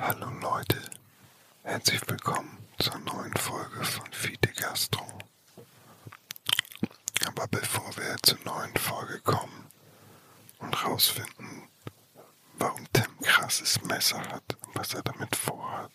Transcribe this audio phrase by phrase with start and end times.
[0.00, 0.80] Hallo Leute,
[1.64, 5.04] herzlich willkommen zur neuen Folge von Fide Gastro.
[7.26, 9.66] Aber bevor wir zur neuen Folge kommen
[10.60, 11.68] und rausfinden,
[12.58, 15.90] warum Tim krasses Messer hat und was er damit vorhat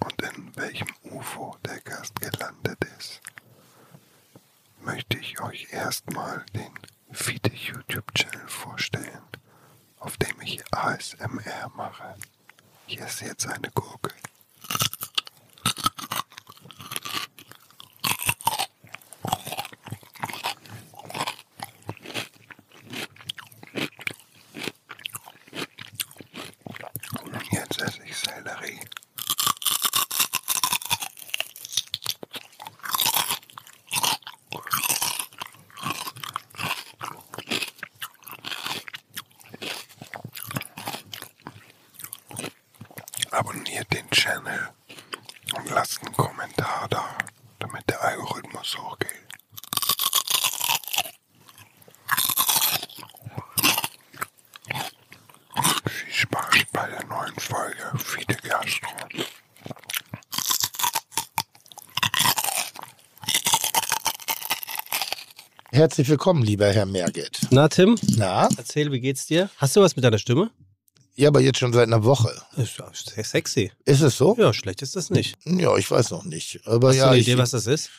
[0.00, 3.20] und in welchem UFO der Gast gelandet ist,
[4.80, 6.72] möchte ich euch erstmal den
[7.12, 9.22] Fide YouTube-Channel vorstellen,
[10.04, 12.14] auf dem ich ASMR mache.
[12.86, 14.10] Hier ist jetzt eine Gurke.
[27.50, 28.80] Jetzt esse ich Sellerie.
[43.30, 44.68] Abonniert den Channel
[45.56, 47.04] und lasst einen Kommentar da,
[47.58, 49.10] damit der Algorithmus hochgeht.
[55.88, 58.88] Viel Spaß bei der neuen Folge Fide Gastro.
[65.94, 67.38] Herzlich willkommen, lieber Herr Merget.
[67.50, 68.48] Na, Tim, Na?
[68.56, 69.48] erzähl, wie geht's dir?
[69.58, 70.50] Hast du was mit deiner Stimme?
[71.14, 72.34] Ja, aber jetzt schon seit einer Woche.
[72.56, 73.70] Ist ja sehr sexy.
[73.84, 74.34] Ist es so?
[74.36, 75.36] Ja, schlecht ist das nicht.
[75.44, 76.62] Ja, ich weiß noch nicht.
[76.64, 77.90] Aber Hast ja, du eine ich, Idee, was das ist?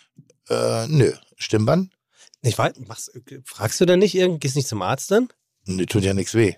[0.49, 1.13] Äh, nö.
[1.37, 1.93] Stimmband?
[2.41, 5.29] Ich weiß, machst, fragst du denn nicht irgend, gehst nicht zum Arzt dann?
[5.63, 6.55] Nö, tut ja nichts weh.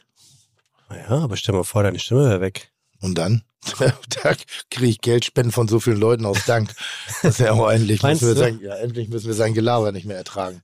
[0.90, 2.72] Naja, aber stell mal vor, deine Stimme wäre weg.
[3.00, 3.44] Und dann?
[3.80, 4.34] da
[4.72, 6.74] kriege ich Geldspenden von so vielen Leuten aus Dank.
[7.22, 8.52] Das ist ja auch endlich Meinst müssen wir du?
[8.52, 10.64] sein, ja, endlich müssen wir sein Gelaber nicht mehr ertragen.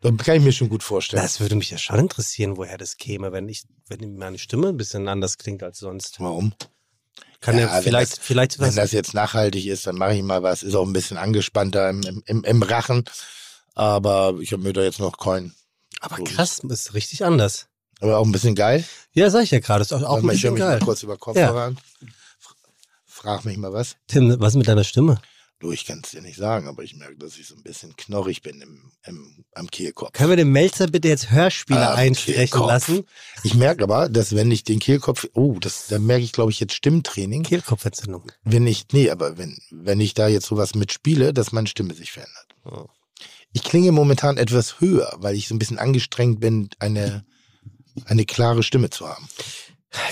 [0.00, 1.22] Das kann ich mir schon gut vorstellen.
[1.22, 4.76] Das würde mich ja schon interessieren, woher das käme, wenn ich, wenn meine Stimme ein
[4.76, 6.20] bisschen anders klingt als sonst.
[6.20, 6.52] Warum?
[7.40, 8.74] Kann ja, Ja, wenn vielleicht, das- vielleicht Wenn was.
[8.76, 10.62] das jetzt nachhaltig ist, dann mache ich mal was.
[10.62, 13.04] Ist auch ein bisschen angespannter im, im- im, im Rachen.
[13.74, 15.54] Aber ich habe mir da jetzt noch keinen.
[16.00, 17.66] aber krass, ist richtig anders.
[18.00, 18.84] Aber auch ein bisschen geil.
[19.12, 20.78] Ja, sag ich ja gerade, ist auch, auch ein ich bisschen mich geil.
[20.78, 21.78] mal kurz über Kopfhörer an.
[23.06, 23.96] Frag mich mal was.
[24.06, 25.20] Tim, was mit deiner Stimme?
[25.58, 27.96] Du, ich kann es dir nicht sagen, aber ich merke, dass ich so ein bisschen
[27.96, 30.12] knorrig bin im, im, am Kehlkopf.
[30.12, 32.68] Können wir dem Melzer bitte jetzt Hörspiele Am einsprechen Kehlkopf.
[32.68, 33.04] lassen?
[33.42, 36.60] Ich merke aber, dass wenn ich den Kehlkopf, oh, das, da merke ich, glaube ich,
[36.60, 37.42] jetzt Stimmtraining.
[37.42, 38.30] Kehlkopfentzündung.
[38.44, 42.12] Wenn ich, nee, aber wenn, wenn ich da jetzt sowas mitspiele, dass meine Stimme sich
[42.12, 42.46] verändert.
[42.66, 42.86] Oh.
[43.54, 47.24] Ich klinge momentan etwas höher, weil ich so ein bisschen angestrengt bin, eine,
[48.04, 49.26] eine klare Stimme zu haben.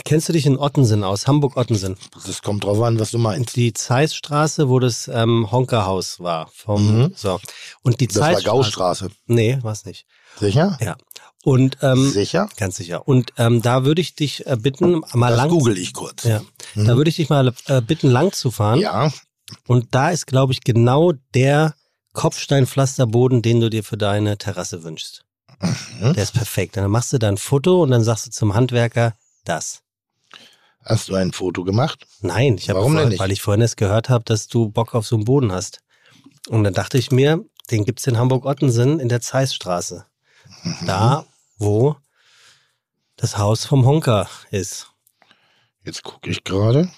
[0.04, 1.96] Kennst du dich in Ottensen aus, Hamburg-Ottensen?
[2.26, 3.56] Das kommt drauf an, was du meinst.
[3.56, 6.48] Die Zeissstraße, wo das ähm, Honkerhaus war.
[6.54, 7.12] Vom, Mhm.
[7.16, 7.40] so.
[7.82, 8.44] Und die Das war Zeissstraße.
[8.56, 9.08] Gaustraße.
[9.26, 10.06] Nee, war's nicht.
[10.38, 10.78] Sicher?
[10.80, 10.96] Ja.
[11.44, 12.48] Und ähm, Sicher?
[12.56, 13.06] ganz sicher.
[13.06, 15.48] Und ähm, da würde ich dich äh, bitten, mal Das lang.
[15.50, 16.24] google ich kurz.
[16.24, 16.40] Ja.
[16.74, 16.86] Mhm.
[16.86, 18.80] Da würde ich dich mal äh, bitten, lang zu fahren.
[18.80, 19.12] Ja,
[19.66, 21.74] Und da ist, glaube ich, genau der
[22.14, 25.24] Kopfsteinpflasterboden, den du dir für deine Terrasse wünschst.
[25.60, 26.14] Mhm.
[26.14, 26.76] Der ist perfekt.
[26.76, 29.14] Dann machst du da ein Foto und dann sagst du zum Handwerker
[29.44, 29.82] das.
[30.84, 32.06] Hast du ein Foto gemacht?
[32.20, 33.20] Nein, ich habe Warum denn vorhin, nicht?
[33.20, 35.80] weil ich vorhin erst gehört habe, dass du Bock auf so einen Boden hast.
[36.48, 40.04] Und dann dachte ich mir, den gibt's in Hamburg-Ottensen in der Zeissstraße.
[40.62, 40.86] Mhm.
[40.86, 41.96] Da, wo
[43.16, 44.90] das Haus vom Honker ist.
[45.84, 46.90] Jetzt gucke ich gerade.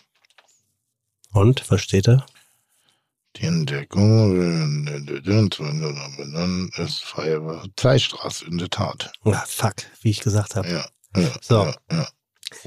[1.32, 2.26] Und, was steht da?
[3.36, 4.86] Die Entdeckung
[6.76, 7.04] ist
[7.76, 9.12] Zeitstraße, in der Tat.
[9.24, 10.68] Ah, fuck, wie ich gesagt habe.
[10.68, 11.64] Ja, ja, So.
[11.64, 12.08] ja, ja.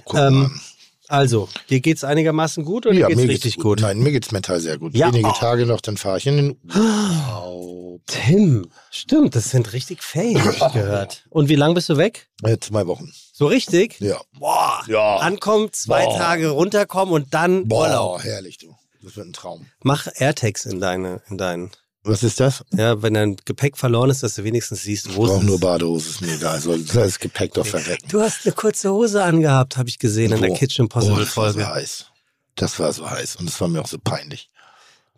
[0.06, 0.60] Guck Ähm.
[1.08, 3.82] Also, dir geht's einigermaßen gut oder ja, geht's mir richtig geht's gut?
[3.82, 4.96] Nein, mir geht's mental sehr gut.
[4.96, 5.08] Ja.
[5.08, 5.34] Wenige Oh.
[5.34, 8.02] Tage noch, dann fahre ich in den Urlaub.
[8.06, 11.26] Tim, stimmt, das sind richtig hab ich gehört.
[11.30, 12.28] Und wie lang bist du weg?
[12.44, 13.12] Äh, zwei Wochen.
[13.34, 14.00] So richtig?
[14.00, 14.20] Ja.
[14.38, 15.18] Boah, Ja.
[15.18, 16.18] ankommen, zwei Boah.
[16.18, 18.18] Tage runterkommen und dann Urlaub.
[18.18, 18.76] Boah, herrlich, du.
[19.02, 19.66] Das wird ein Traum.
[19.82, 21.72] Mach AirTags in deine, in deinen.
[22.10, 22.64] Was ist das?
[22.74, 25.46] Ja, wenn dein Gepäck verloren ist, dass du wenigstens siehst, Ich wo es brauche ist.
[25.48, 26.60] nur Badehose, ist mir egal.
[26.60, 28.08] Soll das Gepäck doch verrecken.
[28.10, 30.56] Du hast eine kurze Hose angehabt, habe ich gesehen in der Wo?
[30.56, 31.74] Kitchen Oh, Possible das war so Folge.
[31.74, 32.06] heiß.
[32.56, 34.50] Das war so heiß und das war mir auch so peinlich.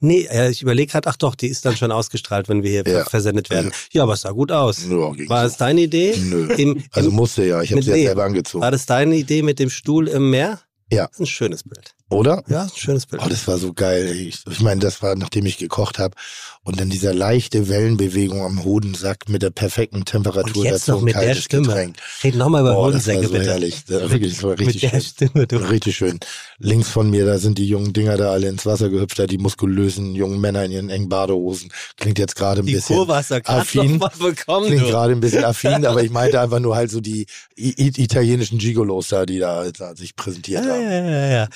[0.04, 3.04] Nee, ich überlege gerade, ach doch, die ist dann schon ausgestrahlt, wenn wir hier Ja.
[3.04, 3.72] ver- versendet werden.
[3.92, 4.84] Ja, aber es sah gut aus.
[4.84, 4.90] Ja,
[5.30, 5.48] War so.
[5.52, 6.16] es deine Idee?
[6.18, 6.52] Nö.
[6.56, 8.64] Im, Also musste ja, ich habe sie ja selber angezogen.
[8.64, 10.60] war das deine Idee mit dem Stuhl im Meer?
[10.92, 11.06] Ja.
[11.06, 11.94] Das ist ein schönes Bild.
[12.12, 12.44] Oder?
[12.48, 13.22] Ja, schönes Bild.
[13.26, 14.12] Oh, das war so geil.
[14.16, 16.16] Ich, ich meine, das war, nachdem ich gekocht habe.
[16.64, 21.02] Und dann diese leichte Wellenbewegung am Hodensack mit der perfekten Temperatur Und jetzt dazu noch
[21.02, 21.66] mit der Stimme.
[21.68, 21.96] Getränk.
[22.24, 23.46] Red nochmal über Boah, das war Hodensäcke, so bitte.
[23.50, 23.84] herrlich.
[23.88, 25.02] Das war wirklich, das war richtig mit der schön.
[25.02, 25.56] Stimme, du.
[25.58, 26.20] Richtig schön.
[26.60, 29.40] Links von mir, da sind die jungen Dinger da alle ins Wasser gehüpft, da die
[29.40, 31.72] muskulösen jungen Männer in ihren engen Badehosen.
[31.98, 33.94] Klingt jetzt gerade ein Die bisschen Kurve hast du affin.
[33.98, 37.02] noch mal bekommen, Klingt gerade ein bisschen affin, aber ich meinte einfach nur halt so
[37.02, 37.26] die
[37.56, 40.84] italienischen Gigolos da, die da, da sich präsentiert Ja, haben.
[40.84, 41.48] ja, ja, ja.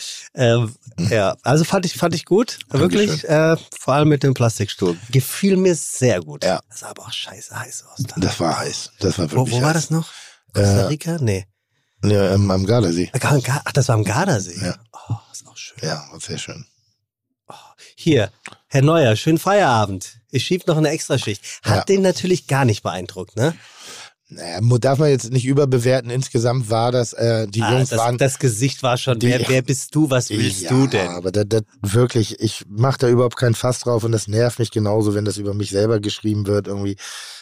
[0.45, 0.75] Ähm,
[1.09, 2.59] ja, also fand ich, fand ich gut.
[2.69, 4.97] Wirklich, äh, vor allem mit dem Plastikstuhl.
[5.12, 6.44] Gefiel mir sehr gut.
[6.44, 6.62] Ja.
[6.69, 8.03] Das sah aber auch scheiße heiß aus.
[8.07, 8.15] Da.
[8.18, 8.92] Das war heiß.
[9.00, 9.75] Das war Wo, wirklich wo war heiß.
[9.75, 10.09] das noch?
[10.53, 11.18] Costa Rica?
[11.19, 11.45] Nee.
[12.03, 13.12] Ja, ähm, am Gardasee.
[13.19, 14.59] Ach, das war am Gardasee.
[14.63, 14.75] Ja.
[15.09, 15.77] Oh, ist auch schön.
[15.81, 16.65] Ja, war sehr schön.
[17.98, 18.31] Hier,
[18.68, 20.19] Herr Neuer, schönen Feierabend.
[20.30, 21.44] Ich schieb noch eine Extraschicht.
[21.63, 21.83] Hat Ja.
[21.86, 23.56] den natürlich gar nicht beeindruckt, ne?
[24.27, 26.10] Naja, darf man jetzt nicht überbewerten.
[26.10, 29.48] Insgesamt war das, äh, die Ah, Jungs das, waren das Gesicht war schon, die- wer,
[29.48, 31.07] wer bist du, was willst ja, du denn?
[31.10, 34.72] aber das, das wirklich, ich mache da überhaupt keinen Fass drauf und das nervt mich
[34.72, 36.68] genauso, wenn das über mich selber geschrieben wird.
[36.68, 36.95] Irgendwie,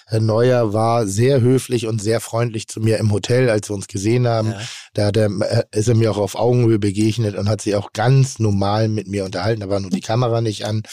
[0.08, 3.88] Herr Neuer war sehr höflich und sehr freundlich zu mir im Hotel, als wir uns
[3.88, 4.52] gesehen haben.
[4.52, 4.62] Ja.
[4.94, 7.94] Da hat er, äh, ist er mir auch auf Augenhöhe begegnet und hat sich auch
[7.94, 9.62] ganz normal mit mir unterhalten.
[9.62, 10.84] Da war nur die Kamera nicht an.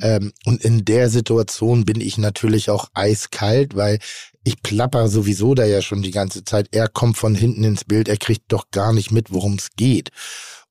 [0.00, 3.98] Ähm, und in der Situation bin ich natürlich auch eiskalt, weil
[4.44, 6.68] ich plapper sowieso da ja schon die ganze Zeit.
[6.72, 10.10] Er kommt von hinten ins Bild, er kriegt doch gar nicht mit, worum es geht.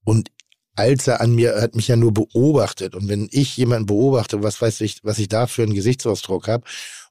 [0.04, 0.30] Und
[0.76, 2.96] als er an mir, er hat mich ja nur beobachtet.
[2.96, 6.66] Und wenn ich jemanden beobachte, was weiß ich, was ich da für einen Gesichtsausdruck habe.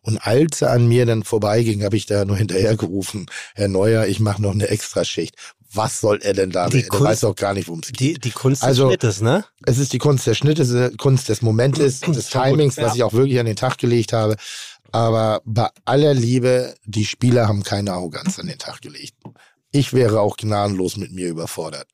[0.05, 4.07] Und als er an mir dann vorbeiging, habe ich da nur hinterher gerufen, Herr Neuer,
[4.07, 5.37] ich mache noch eine Extraschicht.
[5.75, 6.69] Was soll er denn da?
[6.69, 8.01] Die Kunst- weiß doch gar nicht, worum es geht.
[8.01, 9.45] Die, die Kunst Also- des Schnittes, ne?
[9.65, 12.77] Es ist die Kunst der Schnitte, es ist die Kunst des Momentes, des gut, Timings,
[12.77, 14.37] was ich auch wirklich an den Tag gelegt habe.
[14.91, 19.15] Aber bei aller Liebe, die Spieler haben keine Arroganz an den Tag gelegt.
[19.71, 21.87] Ich wäre auch gnadenlos mit mir überfordert,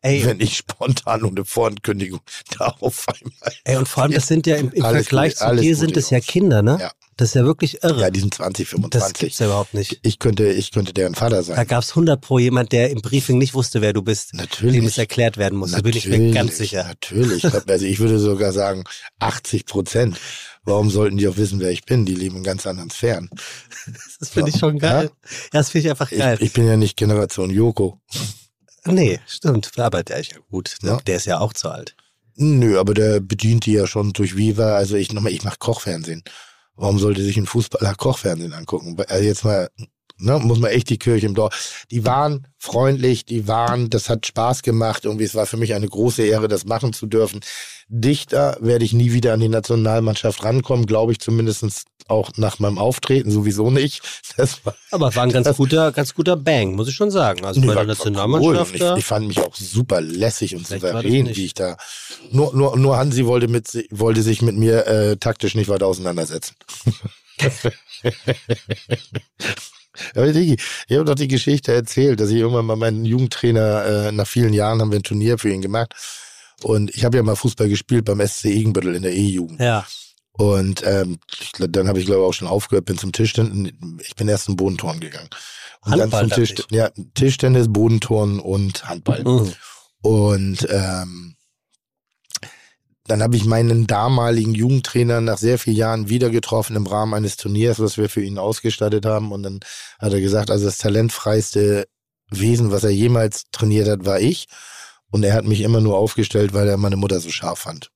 [0.00, 2.20] Ey, wenn ich spontan ohne Vorankündigung
[2.58, 3.52] da auf einmal.
[3.64, 6.08] ey, und vor allem, das sind ja im, im Vergleich gute- zu dir sind es
[6.08, 6.20] ja.
[6.20, 6.78] Kinder, ne?
[6.80, 6.92] Ja.
[7.22, 8.00] Das ist ja wirklich irre.
[8.00, 9.14] Ja, die sind 20, das 25.
[9.20, 10.00] gibt's ja überhaupt nicht.
[10.02, 11.66] Ich könnte, ich könnte deren Vater Da sein.
[11.68, 14.74] gab's 100 pro jemand, der im Briefing nicht wusste, wer du bist, Natürlich.
[14.74, 15.70] dem es erklärt werden muss.
[15.70, 16.82] Da bin ich mir ganz sicher.
[16.82, 17.44] Natürlich.
[17.44, 18.82] Also ich würde sogar sagen
[19.20, 20.18] 80 Prozent.
[20.64, 22.06] Warum sollten die auch wissen, wer ich bin?
[22.06, 23.30] Die leben in ganz anderen Sphären.
[24.18, 25.10] Das finde ich schon geil.
[25.22, 26.38] Ja, das finde ich einfach geil.
[26.40, 28.00] Ich, ich bin ja nicht Generation Joko.
[28.84, 29.70] nee, stimmt.
[29.78, 30.76] Aber der ist ja gut.
[30.82, 30.90] Ne?
[30.90, 30.96] Ja.
[31.06, 31.94] Der ist ja auch zu alt.
[32.34, 34.74] Nö, aber der bedient die ja schon durch Viva.
[34.74, 36.24] Also ich nochmal, ich mache Kochfernsehen.
[36.82, 38.96] Warum sollte sich ein Fußballer Kochfernsehen angucken?
[39.06, 39.68] Also jetzt mal,
[40.18, 41.84] ne, muss man echt die Kirche im Dorf.
[41.92, 45.04] Die waren freundlich, die waren, das hat Spaß gemacht.
[45.04, 47.38] Irgendwie, es war für mich eine große Ehre, das machen zu dürfen.
[47.94, 52.78] Dichter werde ich nie wieder an die Nationalmannschaft rankommen, glaube ich zumindest auch nach meinem
[52.78, 54.00] Auftreten sowieso nicht.
[54.64, 57.44] War Aber war ein ganz guter, ganz guter Bang, muss ich schon sagen.
[57.44, 58.92] Also Nee, bei der Nationalmannschaft cool.
[58.94, 61.76] Ich, ich fand mich auch super lässig und souverän, wie ich da.
[62.30, 66.56] Nur, nur, nur Hansi wollte, mit, wollte sich mit mir äh, taktisch nicht weiter auseinandersetzen.
[70.14, 70.56] Aber Digi,
[70.88, 74.54] ich habe doch die Geschichte erzählt, dass ich irgendwann mal meinen Jugendtrainer, äh, nach vielen
[74.54, 75.94] Jahren haben wir ein Turnier für ihn gemacht.
[76.64, 79.60] Und ich habe ja mal Fußball gespielt beim SC Egenbüttel in der E-Jugend.
[79.60, 79.86] ja.
[80.34, 83.74] Und ähm, ich, dann habe ich glaube auch schon aufgehört, bin zum Tischtennis.
[84.00, 85.28] Ich bin erst zum Bodenturnen gegangen.
[85.84, 89.22] Und Handball, dann zum Tisch, ja, Tischtennis, Bodenturnen und Handball.
[89.24, 89.52] Mhm.
[90.00, 91.36] Und ähm,
[93.06, 97.36] dann habe ich meinen damaligen Jugendtrainer nach sehr vielen Jahren wieder getroffen im Rahmen eines
[97.36, 99.32] Turniers, was wir für ihn ausgestattet haben.
[99.32, 99.60] Und dann
[99.98, 101.86] hat er gesagt, also das talentfreiste
[102.30, 104.46] Wesen, was er jemals trainiert hat, war ich.
[105.12, 107.90] Und er hat mich immer nur aufgestellt, weil er meine Mutter so scharf fand.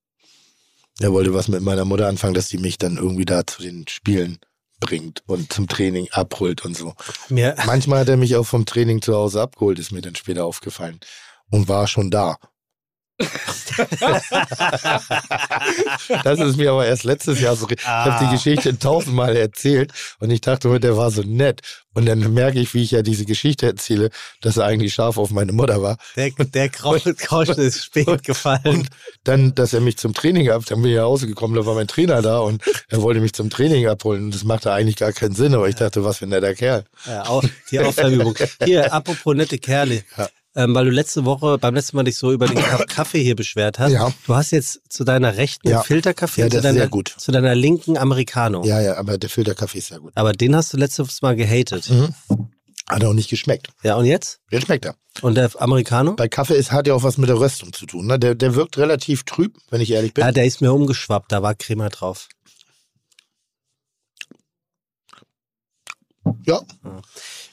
[1.01, 3.89] Er wollte was mit meiner Mutter anfangen, dass die mich dann irgendwie da zu den
[3.89, 4.39] Spielen
[4.81, 6.95] bringt und zum Training abholt und so.
[7.29, 10.45] Mir, Manchmal hat er mich auch vom Training zu Hause abgeholt, ist mir dann später
[10.45, 11.01] aufgefallen.
[11.51, 12.37] Und war schon da.
[16.25, 17.69] das ist mir aber erst letztes Jahr so.
[17.71, 18.25] Ich habe Ah.
[18.25, 21.61] die Geschichte tausendmal erzählt und ich dachte der war so nett.
[21.95, 24.11] Und dann merke ich, wie ich ja diese Geschichte erzähle,
[24.43, 25.97] dass er eigentlich scharf auf meine Mutter war.
[26.17, 27.17] der, der Grauschen
[27.57, 28.61] ist spät gefallen.
[28.65, 28.89] Und
[29.25, 31.75] dann, dass er mich zum Training ab, dann bin ich nach Hause gekommen, da war
[31.75, 34.25] mein Trainer da und er wollte mich zum Training abholen.
[34.27, 36.85] Und das machte eigentlich gar keinen Sinn, aber ich dachte, was für ein netter Kerl.
[37.07, 38.37] Ja, auch die Aufwärmübung.
[38.65, 40.03] Hier, apropos nette Kerle.
[40.19, 40.29] Ja.
[40.59, 43.37] Ähm, weil du letzte Woche, beim letzten Mal dich so über den Ka- Kaffee hier
[43.37, 43.93] beschwert hast.
[43.93, 44.11] Ja.
[44.27, 45.83] Du hast jetzt zu deiner rechten Ja.
[45.83, 47.15] Filterkaffee Ja, zu deiner, sehr gut.
[47.17, 48.65] zu deiner linken Americano.
[48.65, 50.13] Ja, ja, aber der Filterkaffee ist ja gut.
[50.15, 51.91] Aber den hast du letztes Mal gehatet.
[51.91, 52.15] Mhm.
[52.89, 53.69] Hat auch nicht geschmeckt.
[53.83, 54.41] Ja, und jetzt?
[54.51, 54.95] Jetzt schmeckt er.
[55.21, 56.15] Und der Americano?
[56.15, 58.07] Bei Kaffee ist, hat ja auch was mit der Röstung zu tun.
[58.07, 58.19] Ne?
[58.19, 60.25] Der, der wirkt relativ trüb, wenn ich ehrlich bin.
[60.25, 62.29] Ja, der ist mir umgeschwappt, da war Crema drauf.
[66.45, 66.61] Ja.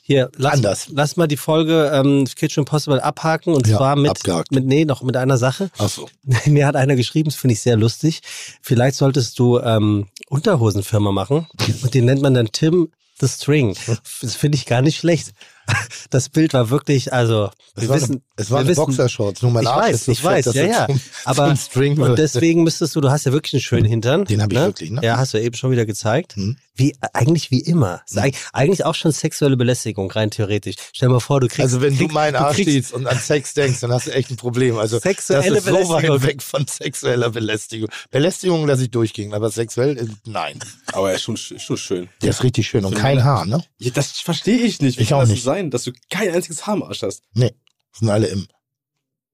[0.05, 0.88] Hier, lass, Anders.
[0.91, 4.51] lass mal die Folge ähm, Kitchen Impossible abhaken und Ja, zwar mit, abgehakt.
[4.51, 5.69] mit, nee, noch mit einer Sache.
[5.77, 6.10] Ach so.
[6.45, 8.19] Mir hat einer geschrieben, das finde ich sehr lustig.
[8.62, 11.48] Vielleicht solltest du ähm, Unterhosenfirma machen
[11.83, 12.89] und den nennt man dann Tim
[13.22, 13.75] the String.
[14.22, 15.33] Das finde ich gar nicht schlecht.
[16.10, 19.41] Das Bild war wirklich, also Es wir war, wissen, eine, es war wir wissen, Boxershorts.
[19.41, 20.86] Nur mein ich Arsch weiß, ist so ich fett, weiß, dass ja, ja.
[20.88, 24.25] zum- Aber zum String und deswegen müsstest du, du hast ja wirklich einen schönen Hintern.
[24.25, 25.01] Den hab ich wirklich, ne?
[25.03, 26.36] Ja, hast du eben schon wieder gezeigt.
[26.36, 26.58] Hm.
[26.75, 28.01] Wie eigentlich wie immer.
[28.15, 30.75] Eig- Eigentlich auch schon sexuelle Belästigung rein theoretisch.
[30.91, 33.53] Stell dir mal vor, du kriegst Also wenn du meinen Arsch siehst und an Sex
[33.53, 34.77] denkst, dann hast du echt ein Problem.
[34.77, 37.89] Also Sexuelle das ist so weit weg von sexueller Belästigung.
[38.12, 40.60] Belästigung lasse ich durchgehen, aber sexuell, äh, nein.
[40.93, 42.10] Aber er ist schon, schon schön.
[42.22, 43.63] Der ist richtig schön und kein Haar, ne?
[43.77, 45.00] Ja, das verstehe ich nicht.
[45.00, 45.43] Ich auch nicht.
[45.53, 47.24] Sein, dass du kein einziges Haar im Arsch hast?
[47.33, 47.53] Nee,
[47.93, 48.48] sind alle im.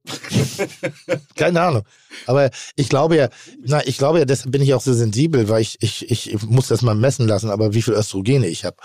[1.35, 1.83] Keine Ahnung.
[2.25, 3.29] Aber ich glaube ja,
[3.61, 6.67] na, ich glaube ja, deshalb bin ich auch so sensibel, weil ich, ich, ich muss
[6.67, 8.77] das mal messen lassen, aber wie viel Östrogene ich habe.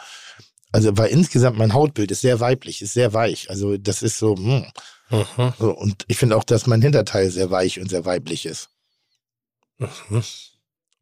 [0.73, 3.49] Also, weil insgesamt mein Hautbild ist sehr weiblich, ist sehr weich.
[3.49, 4.67] Also, das ist so, hm.
[5.11, 5.53] Mhm.
[5.59, 8.71] so und ich finde auch, dass mein Hinterteil sehr weich und sehr weiblich ist.
[9.79, 10.23] Mhm.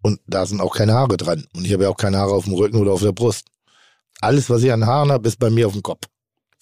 [0.03, 1.47] Und da sind auch keine Haare dran.
[1.55, 3.47] Und ich habe ja auch keine Haare auf dem Rücken oder auf der Brust.
[4.21, 6.07] Alles, was ich an Haaren habe, ist bei mir auf dem Kopf.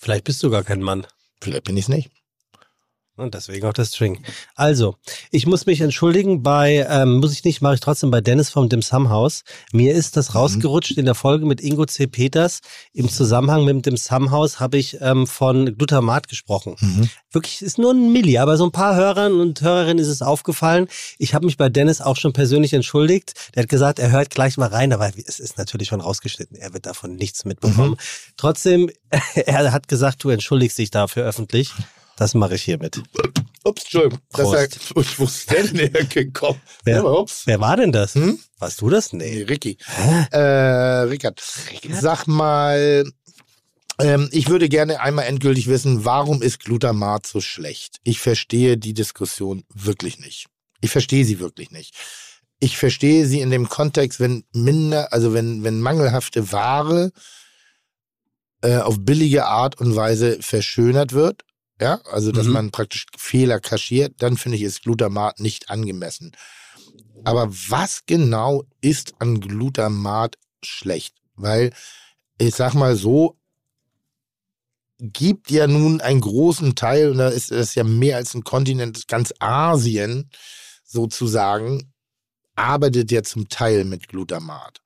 [0.00, 1.06] Vielleicht bist du gar kein Mann.
[1.42, 2.10] Vielleicht bin ich es nicht.
[3.16, 4.22] Und deswegen auch das String.
[4.54, 4.96] Also,
[5.30, 8.68] ich muss mich entschuldigen bei, ähm, muss ich nicht, mache ich trotzdem bei Dennis vom
[8.68, 9.44] Dim Sum Haus.
[9.72, 12.06] Mir ist das rausgerutscht in der Folge mit Ingo C.
[12.06, 12.60] Peters.
[12.94, 16.76] Im Zusammenhang mit dem Dim Sum Haus habe ich ähm, von Glutamat gesprochen.
[16.80, 17.10] Mhm.
[17.30, 20.88] Wirklich, ist nur ein Milli, aber so ein paar Hörern und Hörerinnen ist es aufgefallen.
[21.18, 23.34] Ich habe mich bei Dennis auch schon persönlich entschuldigt.
[23.54, 26.56] Der hat gesagt, er hört gleich mal rein, aber es ist natürlich schon rausgeschnitten.
[26.56, 27.96] Er wird davon nichts mitbekommen.
[28.38, 28.90] Trotzdem,
[29.34, 31.72] er hat gesagt, du entschuldigst dich dafür öffentlich.
[32.20, 33.02] Das mache ich hiermit.
[33.64, 34.18] Ups, Entschuldigung.
[34.32, 34.76] Das Prost.
[34.96, 36.60] ist, wo ist denn der gekommen?
[36.84, 37.42] Wer- Ja, aber ups.
[37.46, 38.14] Wer war denn das?
[38.14, 38.38] Hm?
[38.58, 39.14] Warst du das?
[39.14, 39.42] Nee, Nee.
[39.44, 39.78] Ricky.
[40.30, 41.40] Äh, Rickard.
[41.90, 43.04] Sag mal,
[43.98, 48.00] ähm, ich würde gerne einmal endgültig wissen, warum ist Glutamat so schlecht?
[48.04, 50.46] Ich verstehe die Diskussion wirklich nicht.
[50.82, 51.94] Ich verstehe sie wirklich nicht.
[52.58, 57.12] Ich verstehe sie in dem Kontext, wenn minder, also wenn, wenn mangelhafte Ware
[58.60, 61.44] äh, auf billige Art und Weise verschönert wird,
[61.80, 62.52] ja, also dass Mhm.
[62.52, 66.32] man praktisch Fehler kaschiert, dann finde ich, ist Glutamat nicht angemessen.
[67.24, 71.16] Aber was genau ist an Glutamat schlecht?
[71.36, 71.72] Weil,
[72.38, 73.36] ich sag mal so,
[74.98, 79.08] gibt ja nun einen großen Teil, und da ist das ja mehr als ein Kontinent,
[79.08, 80.30] ganz Asien
[80.84, 81.92] sozusagen,
[82.54, 84.80] arbeitet ja zum Teil mit Glutamat.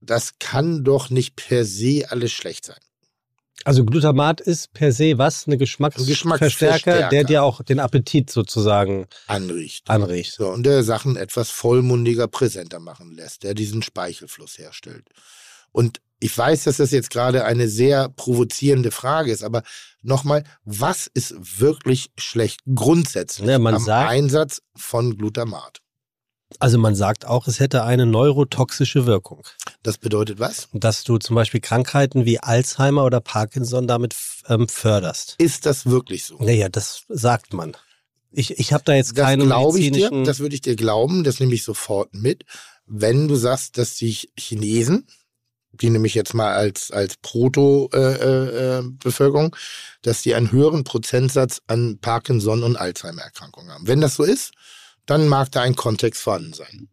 [0.00, 2.78] Das kann doch nicht per se alles schlecht sein.
[3.64, 5.46] Also Glutamat ist per se was?
[5.46, 7.08] Eine Geschmacksverstärker, Geschmacksverstärker.
[7.08, 9.90] der dir auch den Appetit sozusagen Anriecht.
[9.90, 10.32] anregt.
[10.32, 15.08] So, und der Sachen etwas vollmundiger, präsenter machen lässt, der diesen Speichelfluss herstellt.
[15.72, 19.62] Und ich weiß, dass das jetzt gerade eine sehr provozierende Frage ist, aber
[20.00, 25.80] nochmal, was ist wirklich schlecht grundsätzlich Ja, am sagt- Einsatz von Glutamat?
[26.60, 29.46] Also man sagt auch, es hätte eine neurotoxische Wirkung.
[29.82, 30.68] Das bedeutet was?
[30.72, 34.16] Dass du zum Beispiel Krankheiten wie Alzheimer oder Parkinson damit
[34.48, 35.34] ähm, förderst.
[35.38, 36.38] Ist das wirklich so?
[36.38, 37.76] Naja, das sagt man.
[38.30, 41.24] Ich, ich habe da jetzt Das keine glaube ich dir, das würde ich dir glauben,
[41.24, 42.44] das nehme ich sofort mit,
[42.86, 45.06] wenn du sagst, dass die Chinesen,
[45.72, 49.56] die nehme ich jetzt mal als, als Proto-Bevölkerung,
[50.02, 53.86] dass die einen höheren Prozentsatz an Parkinson- und Alzheimer-Erkrankungen haben.
[53.86, 54.52] Wenn das so ist,
[55.06, 56.88] dann mag da ein Kontext vorhanden sein.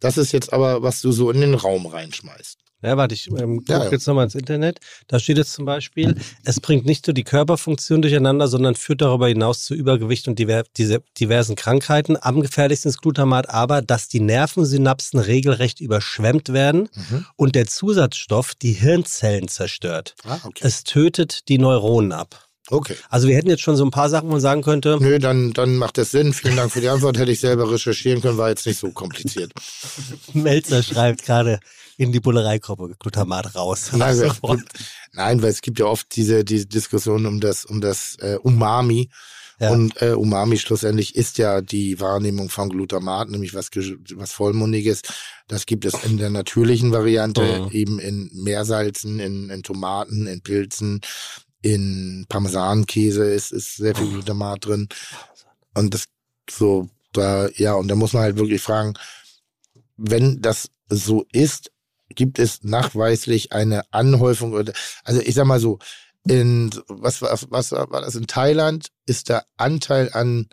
[0.00, 2.58] Das ist jetzt aber, was du so in den Raum reinschmeißt.
[2.82, 3.90] Ja, warte, ich ähm, gucke Ja, ja.
[3.90, 4.78] jetzt nochmal ins Internet.
[5.08, 6.14] Da steht jetzt zum Beispiel,
[6.44, 10.64] es bringt nicht nur die Körperfunktion durcheinander, sondern führt darüber hinaus zu Übergewicht und diver
[10.76, 12.18] diese diversen Krankheiten.
[12.20, 17.26] Am gefährlichsten ist Glutamat aber, dass die Nervensynapsen regelrecht überschwemmt werden Mhm.
[17.36, 20.14] und der Zusatzstoff die Hirnzellen zerstört.
[20.24, 20.60] Ah, okay.
[20.62, 22.45] Es tötet die Neuronen ab.
[22.68, 22.96] Okay.
[23.08, 25.52] Also wir hätten jetzt schon so ein paar Sachen, wo man sagen könnte, Nö, dann,
[25.52, 26.32] dann macht das Sinn.
[26.32, 27.18] Vielen Dank für die Antwort.
[27.18, 29.52] Hätte ich selber recherchieren können, war jetzt nicht so kompliziert.
[30.32, 31.60] Melzer schreibt gerade
[31.96, 33.90] in die Bullereigruppe Glutamat raus.
[33.92, 34.58] Nein, weil,
[35.12, 39.10] nein, weil es gibt ja oft diese, diese Diskussion um das, um das äh, Umami.
[39.58, 39.70] Ja.
[39.70, 43.70] Und äh, Umami schlussendlich ist ja die Wahrnehmung von Glutamat, nämlich was,
[44.14, 45.00] was Vollmundiges.
[45.48, 47.70] Das gibt es in der natürlichen Variante, Mhm.
[47.70, 51.00] eben in Meersalzen, in, in Tomaten, in Pilzen,
[51.66, 54.88] in Parmesankäse ist, ist sehr viel Glutamat drin.
[55.74, 56.04] Und das
[56.48, 58.94] so, da, ja, und da muss man halt wirklich fragen,
[59.96, 61.72] wenn das so ist,
[62.10, 65.80] gibt es nachweislich eine Anhäufung oder also ich sag mal so
[66.28, 70.48] in was was war war das in Thailand ist der Anteil an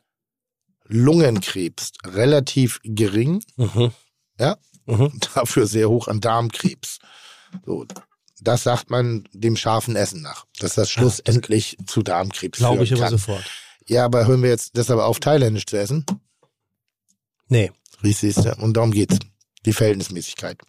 [0.87, 3.91] Lungenkrebs relativ gering, Mhm.
[4.39, 4.57] Ja?
[4.85, 5.11] Mhm.
[5.35, 6.99] dafür sehr hoch an Darmkrebs.
[7.65, 7.85] So
[8.43, 13.01] das sagt man dem scharfen Essen nach, dass das schlussendlich zu Darmkrebs Glaube führen ich
[13.01, 13.43] aber sofort.
[13.87, 16.05] Ja, aber hören wir jetzt deshalb auf, thailändisch zu essen?
[17.47, 17.71] Nee.
[18.01, 18.55] Du?
[18.61, 19.17] Und darum geht's.
[19.65, 20.59] Die Verhältnismäßigkeit.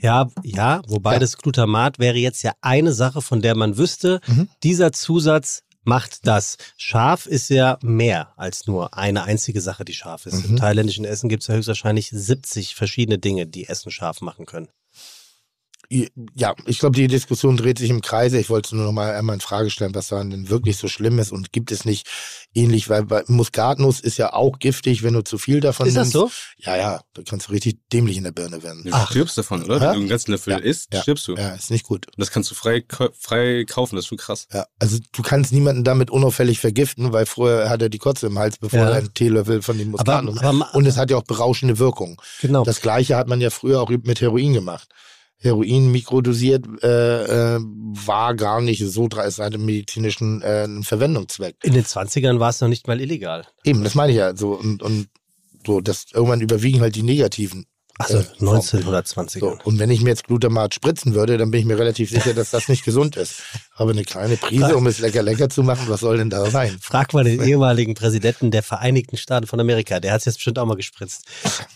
[0.00, 1.18] Ja, ja, wobei Ja.
[1.18, 4.48] das Glutamat wäre jetzt ja eine Sache, von der man wüsste, Mhm.
[4.62, 6.56] dieser Zusatz macht das.
[6.76, 10.44] Scharf ist ja mehr als nur eine einzige Sache, die scharf ist.
[10.44, 10.56] Im Mhm.
[10.56, 14.68] thailändischen Essen gibt es ja höchstwahrscheinlich 70 verschiedene Dinge, die Essen scharf machen können.
[16.34, 18.38] Ja, ich glaube, die Diskussion dreht sich im Kreise.
[18.38, 21.18] Ich wollte nur noch mal einmal in Frage stellen, was daran denn wirklich so schlimm
[21.18, 22.06] ist und gibt es nicht
[22.54, 26.14] ähnlich, weil bei Muskatnuss ist ja auch giftig, wenn du zu viel davon Ist das
[26.14, 26.32] nimmst.
[26.56, 26.64] so?
[26.64, 28.84] Ja, ja, da kannst du richtig dämlich in der Birne werden.
[28.84, 29.10] Du Ach.
[29.10, 29.74] stirbst davon, oder?
[29.76, 29.80] Ja.
[29.82, 30.58] Wenn du einen ganzen Löffel Ja.
[30.60, 31.02] isst, Ja.
[31.02, 31.34] stirbst du.
[31.36, 32.06] Ja, ist nicht gut.
[32.06, 32.82] Und das kannst du frei,
[33.18, 34.46] frei kaufen, das ist schon krass.
[34.52, 38.38] Ja, also du kannst niemanden damit unauffällig vergiften, weil vorher hat er die Kotze im
[38.38, 38.88] Hals, bevor Ja.
[38.90, 40.38] er einen Teelöffel von dem Aber, Muskatnuss.
[40.38, 42.20] aber und es hat ja auch berauschende Wirkung.
[42.40, 42.64] genau.
[42.64, 44.88] Das gleiche hat man ja früher auch mit Heroin gemacht.
[45.42, 51.56] Heroin mikrodosiert äh, äh, war gar nicht so dra- es hatte medizinischen äh, Verwendungszweck.
[51.62, 53.44] In den 20ern war es noch nicht mal illegal.
[53.64, 55.08] Eben, das meine ich ja so und, und
[55.66, 57.66] so, das irgendwann überwiegen halt die negativen.
[57.98, 58.60] Also äh, Formen.
[58.60, 59.38] 1920er.
[59.40, 62.34] So, und wenn ich mir jetzt Glutamat spritzen würde, dann bin ich mir relativ sicher,
[62.34, 63.42] dass das nicht gesund ist.
[63.76, 66.76] Aber eine kleine Prise, um es lecker lecker zu machen, was soll denn da sein?
[66.80, 70.00] Frag mal den ehemaligen Präsidenten der Vereinigten Staaten von Amerika.
[70.00, 71.24] Der hat es jetzt bestimmt auch mal gespritzt.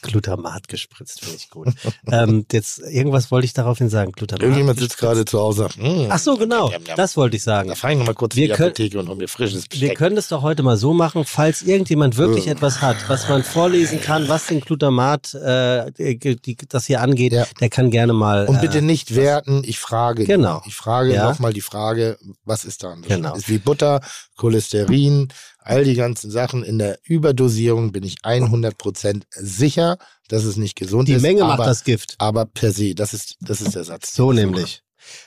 [0.02, 1.68] Glutamat gespritzt, finde ich gut.
[2.10, 4.12] ähm, jetzt, irgendwas wollte ich daraufhin sagen.
[4.12, 4.42] Glutamat.
[4.42, 5.68] Irgendjemand sitzt gerade zu Hause.
[5.76, 6.72] Hm, Ach so, genau.
[6.96, 7.68] Das wollte ich sagen.
[7.68, 9.64] Da fahre ich noch mal kurz Wir in die können- Apotheke und hol mir frisches
[9.64, 9.98] Wir Besteck.
[9.98, 12.50] können es doch heute mal so machen, falls irgendjemand wirklich Äh.
[12.52, 17.32] etwas hat, was man vorlesen kann, was den Glutamat, äh, die, die, das hier angeht,
[17.32, 17.46] Ja.
[17.60, 18.46] der kann gerne mal.
[18.46, 20.24] Und bitte äh, nicht werten, ich frage.
[20.24, 20.62] Genau.
[20.66, 21.28] Ich frage Ja.
[21.28, 22.94] nochmal die Frage, was ist da?
[23.02, 23.34] Genau.
[23.34, 24.00] Ist wie Butter,
[24.36, 26.62] Cholesterin, all die ganzen Sachen.
[26.62, 29.98] In der Überdosierung bin ich 100% sicher,
[30.28, 31.22] dass es nicht gesund die ist.
[31.22, 32.14] Menge aber, macht das Gift.
[32.18, 34.14] Aber per se, das ist, das ist der Satz.
[34.14, 34.82] So nämlich.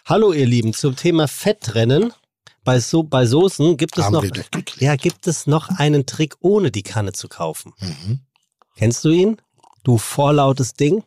[0.05, 2.13] Hallo ihr Lieben, zum Thema Fettrennen.
[2.65, 4.25] Bei, so bei Soßen gibt es Haben noch,
[4.79, 7.73] ja, gibt es noch einen Trick, ohne die Kanne zu kaufen.
[7.79, 8.19] Mhm.
[8.75, 9.37] Kennst du ihn?
[9.89, 11.03] Du vorlautes Ding?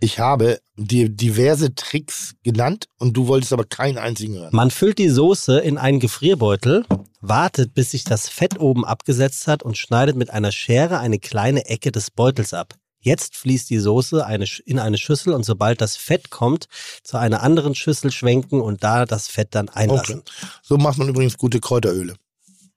[0.00, 4.50] Ich habe dir diverse Tricks genannt und du wolltest aber keinen einzigen hören.
[4.50, 6.84] Man füllt die Soße in einen Gefrierbeutel,
[7.20, 11.66] wartet, bis sich das Fett oben abgesetzt hat und schneidet mit einer Schere eine kleine
[11.66, 12.74] Ecke des Beutels ab.
[12.98, 16.66] Jetzt fließt die Soße eine, in eine Schüssel und sobald das Fett kommt,
[17.04, 20.24] zu einer anderen Schüssel schwenken und da das Fett dann einlassen.
[20.64, 22.16] So macht man übrigens gute Kräuteröle.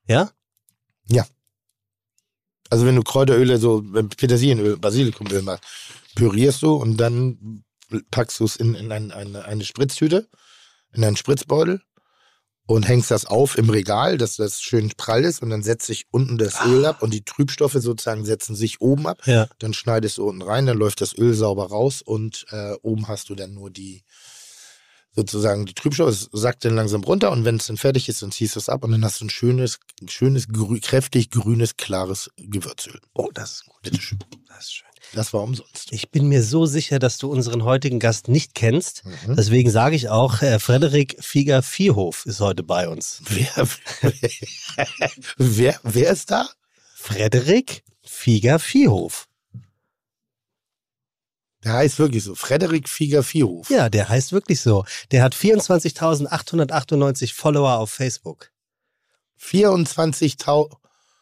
[0.08, 0.30] Ja?
[2.70, 3.84] Also wenn du Kräuteröle, so
[4.18, 5.64] Petersilienöl, Basilikumöl machst,
[6.16, 7.64] pürierst du und dann
[8.12, 10.28] packst du es in, in ein, eine, eine Spritztüte,
[10.94, 11.82] in einen Spritzbeutel
[12.70, 16.06] und hängst das auf im Regal, dass das schön prall ist und dann setzt sich
[16.12, 19.26] unten das Öl ab und die Trübstoffe sozusagen setzen sich oben ab.
[19.26, 19.48] Ja.
[19.58, 23.30] Dann schneidest du unten rein, dann läuft das Öl sauber raus und äh, oben hast
[23.30, 24.04] du dann nur die
[25.20, 28.32] sozusagen die Trübstoffe, es sackt dann langsam runter und wenn es dann fertig ist, dann
[28.32, 32.30] ziehst du es ab und dann hast du ein schönes, schönes, grü kräftig grünes, klares
[32.38, 33.00] Gewürzöl.
[33.14, 33.82] Oh, das ist gut.
[33.82, 34.20] Bitteschön.
[34.48, 34.88] Das ist schön.
[35.14, 35.92] Das war umsonst.
[35.92, 39.04] Ich bin mir so sicher, dass du unseren heutigen Gast nicht kennst.
[39.06, 39.36] Mhm.
[39.36, 43.22] Deswegen sage ich auch, äh, Frederik Fieger-Vierhof ist heute bei uns.
[43.30, 43.68] Wer,
[45.38, 46.48] wer, wer ist da?
[46.96, 49.29] Frederik Fieger-Vierhof.
[51.64, 52.36] Der heißt wirklich so.
[52.36, 53.70] Frederik Fieger-Vierhof.
[53.70, 54.86] Ja, der heißt wirklich so.
[55.12, 58.52] Der hat 24.898 Follower auf Facebook.
[59.42, 60.76] 24.000.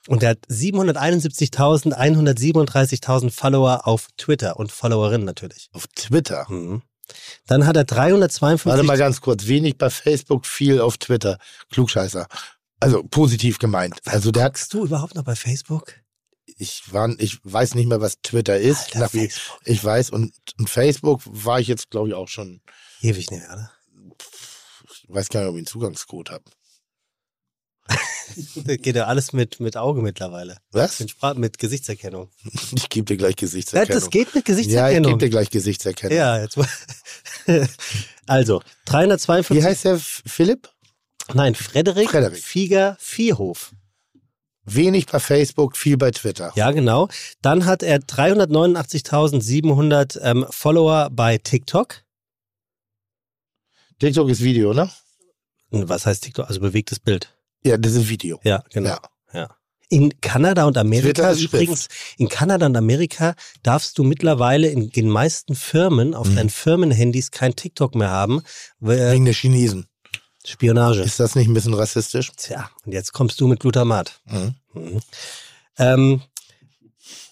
[0.07, 5.69] Und der hat 771.137.000 Follower auf Twitter und Followerinnen natürlich.
[5.73, 6.45] Auf Twitter.
[6.49, 6.83] Mhm.
[7.45, 8.69] Dann hat er 352.
[8.69, 9.47] Warte mal ganz kurz.
[9.47, 11.37] Wenig bei Facebook, viel auf Twitter.
[11.71, 12.27] Klugscheißer.
[12.79, 13.99] Also positiv gemeint.
[14.05, 15.93] Also der hat, Guckst du überhaupt noch bei Facebook?
[16.57, 18.95] Ich war, ich weiß nicht mehr, was Twitter ist.
[18.95, 19.31] Alter, wie,
[19.65, 22.61] ich weiß und, und Facebook war ich jetzt, glaube ich, auch schon.
[23.01, 23.71] Ewig nicht mehr, oder?
[24.91, 26.43] Ich weiß gar nicht, ob ich einen Zugangscode habe.
[28.65, 30.57] Geht ja alles mit, mit Auge mittlerweile.
[30.71, 30.99] Was?
[30.99, 32.29] Mit, Spra mit Gesichtserkennung.
[32.75, 34.01] Ich gebe dir gleich Gesichtserkennung.
[34.01, 35.11] das geht mit ja, ich Gesichtserkennung.
[35.11, 36.17] gebe dir gleich Gesichtserkennung.
[36.17, 36.57] Ja, jetzt.
[38.25, 39.57] also, 352.
[39.57, 39.99] Wie heißt der?
[39.99, 40.69] Philipp?
[41.33, 42.41] Nein, Frederik, Frederik.
[42.41, 43.73] Fieger Vierhof.
[44.69, 46.51] Wenig bei Facebook, viel bei Twitter.
[46.55, 47.07] Ja, genau.
[47.41, 52.03] Dann hat er 389.700 ähm, Follower bei TikTok.
[53.99, 54.89] TikTok ist Video, ne?
[55.71, 56.47] Und Was heißt TikTok?
[56.47, 57.33] Also bewegtes Bild.
[57.63, 58.39] Ja, das ist Video.
[58.43, 58.89] Ja, genau.
[58.89, 58.99] Ja.
[59.33, 59.49] Ja.
[59.89, 65.55] In Kanada und Amerika übrigens, in Kanada und Amerika darfst du mittlerweile in den meisten
[65.55, 66.35] Firmen auf Mhm.
[66.35, 68.41] deinen Firmenhandys kein TikTok mehr haben.
[68.79, 69.87] Wegen der Chinesen.
[70.47, 71.01] Spionage.
[71.01, 72.31] Ist das nicht ein bisschen rassistisch?
[72.37, 74.19] Tja, und jetzt kommst du mit Glutamat.
[74.25, 74.55] Mhm.
[74.73, 74.99] Mhm.
[75.77, 76.21] Ähm,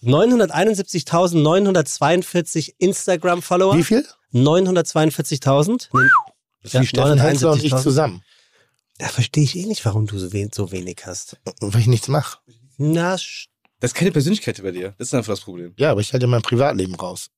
[0.04, 3.78] 971.942 Instagram-Follower.
[3.78, 4.06] Wie viel?
[4.34, 5.88] 942.000.
[5.94, 6.00] Nee,
[6.64, 7.82] Das ist wie Steffen Hensler und ich 971.000.
[7.84, 8.22] zusammen.
[8.98, 11.38] Da verstehe ich eh nicht, warum du so, wen, so wenig hast.
[11.60, 12.38] Weil ich nichts mache.
[12.78, 13.48] Na, Das
[13.82, 14.96] ist keine Persönlichkeit bei dir.
[14.98, 15.74] Das ist einfach das Problem.
[15.78, 17.30] Ja, aber ich halte mein Privatleben raus.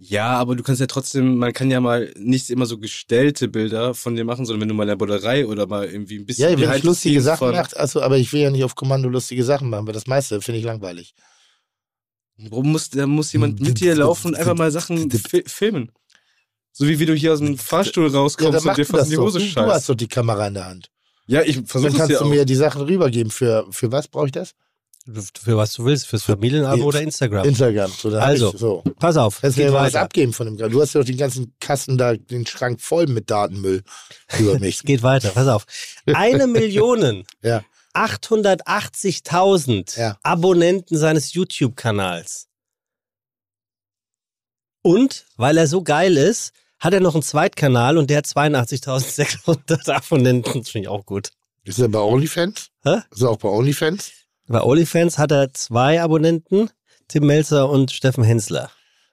[0.00, 3.94] Ja, aber du kannst ja trotzdem, man kann ja mal nicht immer so gestellte Bilder
[3.94, 6.50] von dir machen, sondern wenn du mal in der Bullerei oder mal irgendwie ein bisschen.
[6.52, 9.08] Ja, wenn ich lustige Sachen von- mache, also, aber ich will ja nicht auf Kommando
[9.08, 11.14] lustige Sachen machen, weil das meiste finde ich langweilig.
[12.36, 15.90] Warum muss, da muss jemand mit dir laufen und einfach mal Sachen fi filmen?
[16.70, 19.10] So wie, wie du hier aus dem Fahrstuhl Ja, rauskommst dann und dir fast in
[19.10, 19.16] die.
[19.18, 19.88] Hose Du, du hast scheißt.
[19.88, 20.90] doch die Kamera in der Hand.
[21.26, 23.32] Ja, ich versuche Dann es kannst ja du mir die Sachen rübergeben.
[23.32, 24.54] Für, für was brauche ich das?
[25.42, 27.46] Für was du willst, fürs Familienabo oder Instagram.
[27.46, 27.90] Instagram.
[27.90, 28.82] So, Also, ich, so.
[28.98, 31.54] Pass auf, Kannst mir mal was abgeben von dem Du hast ja doch den ganzen
[31.60, 33.82] Kasten da, den Schrank voll mit Datenmüll
[34.38, 34.76] über mich.
[34.76, 35.64] Es geht weiter, pass auf.
[36.06, 37.64] Eine Million ja.
[37.94, 40.18] 880.000 Ja.
[40.22, 42.46] Abonnenten seines YouTube-Kanals.
[44.82, 49.90] Und, weil er so geil ist, hat er noch einen Zweitkanal und der hat 82.600
[49.90, 50.60] Abonnenten.
[50.60, 51.30] Das finde ich auch gut.
[51.64, 52.68] Ist er bei OnlyFans?
[52.84, 52.98] Hä?
[53.10, 54.12] Ist er auch bei OnlyFans?
[54.48, 56.70] Bei OnlyFans hat er zwei Abonnenten,
[57.06, 58.70] Tim Melzer und Steffen Hensler.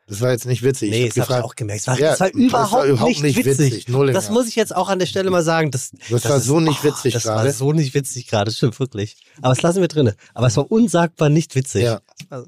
[0.08, 0.91] Das war jetzt nicht witzig.
[0.91, 1.82] Nee, ich das hab habe ich auch gemerkt.
[1.82, 3.88] Es war, Ja, das war das war überhaupt, überhaupt nicht, witzig.
[3.88, 4.13] witzig.
[4.13, 5.71] Das muss ich jetzt auch an der Stelle mal sagen.
[5.71, 7.52] Das, Das war so nicht witzig Das war gerade.
[7.52, 9.17] so nicht witzig gerade, stimmt wirklich.
[9.41, 10.12] Aber das lassen wir drin.
[10.36, 11.84] Aber es war unsagbar nicht witzig.
[11.84, 12.02] Ja.
[12.30, 12.48] Also,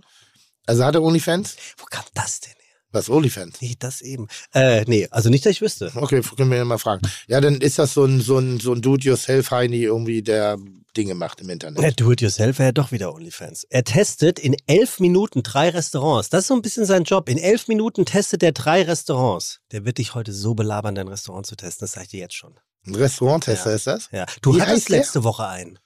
[0.68, 1.56] Also hat er OnlyFans?
[1.78, 2.54] wo kam das denn?
[2.92, 3.62] Was, OnlyFans?
[3.62, 4.28] Nee, das eben.
[4.54, 5.92] Äh, nee, also nicht, dass ich wüsste.
[5.96, 7.02] Okay, können wir ja mal fragen.
[7.28, 10.58] Ja, dann ist das so ein, so ein, so ein Do-it-yourself-Heini irgendwie, der
[10.96, 11.84] Dinge macht im Internet.
[11.84, 13.66] Der Do-it-yourself wäre ja doch wieder OnlyFans.
[13.70, 16.30] Er testet in elf Minuten drei Restaurants.
[16.30, 17.28] Das ist so ein bisschen sein Job.
[17.30, 19.60] In elf Minuten testet er drei Restaurants.
[19.72, 21.84] Der wird dich heute so belabern, dein Restaurant zu testen.
[21.86, 22.58] Das sage ich dir jetzt schon.
[22.86, 23.76] Ein Restauranttester Ja.
[23.76, 24.10] ist das?
[24.12, 24.26] Ja.
[24.42, 25.78] Du Wie hattest letzte Woche einen.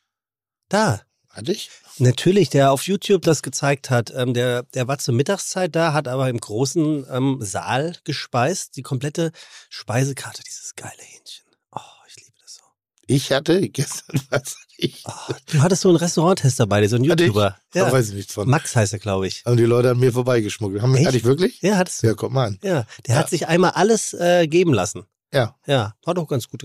[0.69, 1.01] Da.
[1.33, 1.69] Hatte ich?
[1.97, 4.11] Natürlich, der auf YouTube das gezeigt hat.
[4.15, 8.75] Ähm, der, der war zur Mittagszeit da, hat aber im großen ähm, Saal gespeist.
[8.75, 9.31] Die komplette
[9.69, 11.45] Speisekarte, dieses geile Hähnchen.
[11.71, 12.61] Oh, ich liebe das so.
[13.07, 15.03] Ich hatte gestern, was hatte ich?
[15.05, 17.27] Oh, du hattest so einen Restauranttester bei dir, so einen Hatte ich?
[17.27, 17.57] YouTuber.
[17.71, 17.91] Da Ja.
[17.91, 18.49] weiß ich nichts von.
[18.49, 19.43] Max heißt er, glaube ich.
[19.45, 20.81] Haben die Leute an mir vorbeigeschmuggelt.
[20.81, 21.07] Haben, Echt?
[21.07, 21.61] hatte ich wirklich?
[21.61, 22.07] Ja, hattest du.
[22.07, 22.59] Ja, guck mal an.
[22.63, 23.21] Ja, der Ja.
[23.21, 25.05] hat sich einmal alles äh, geben lassen.
[25.33, 25.55] Ja.
[25.65, 26.63] Ja, hat auch ganz gut,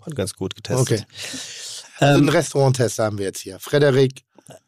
[0.00, 1.00] hat ganz gut getestet.
[1.02, 1.04] Okay.
[1.98, 3.58] Also einen Ähm, Restauranttester haben wir jetzt hier.
[3.60, 4.22] Frederik.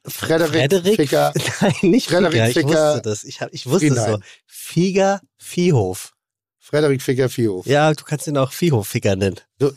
[0.06, 1.32] Frederik, Frederik, Ficker.
[1.60, 3.24] nein, nicht Frederik Ficker, ich Ficker wusste das.
[3.24, 4.18] Ich, hab, ich wusste es so.
[4.46, 6.12] Figer Viehhof.
[6.58, 7.66] Frederik Ficker Viehhof.
[7.66, 9.40] Ja, du kannst ihn auch Viehhof-Ficker nennen.
[9.58, 9.72] Du,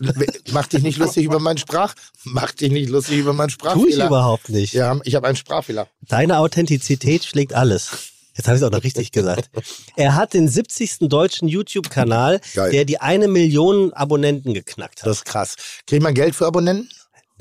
[0.52, 1.96] mach dich nicht lustig über meinen Sprach.
[2.24, 4.08] Mach dich nicht lustig über meinen Tu ich Sprachfehler.
[4.08, 4.74] überhaupt nicht.
[4.74, 5.88] Ja, ich habe einen Sprachfehler.
[6.02, 7.90] Deine Authentizität schlägt alles.
[8.36, 9.50] Jetzt habe ich es auch noch richtig gesagt.
[9.96, 10.98] Er hat den 70.
[11.10, 15.08] deutschen YouTube-Kanal, der die eine Million Abonnenten geknackt hat.
[15.08, 15.56] Das ist krass.
[15.88, 16.90] Kriegt man Geld für Abonnenten?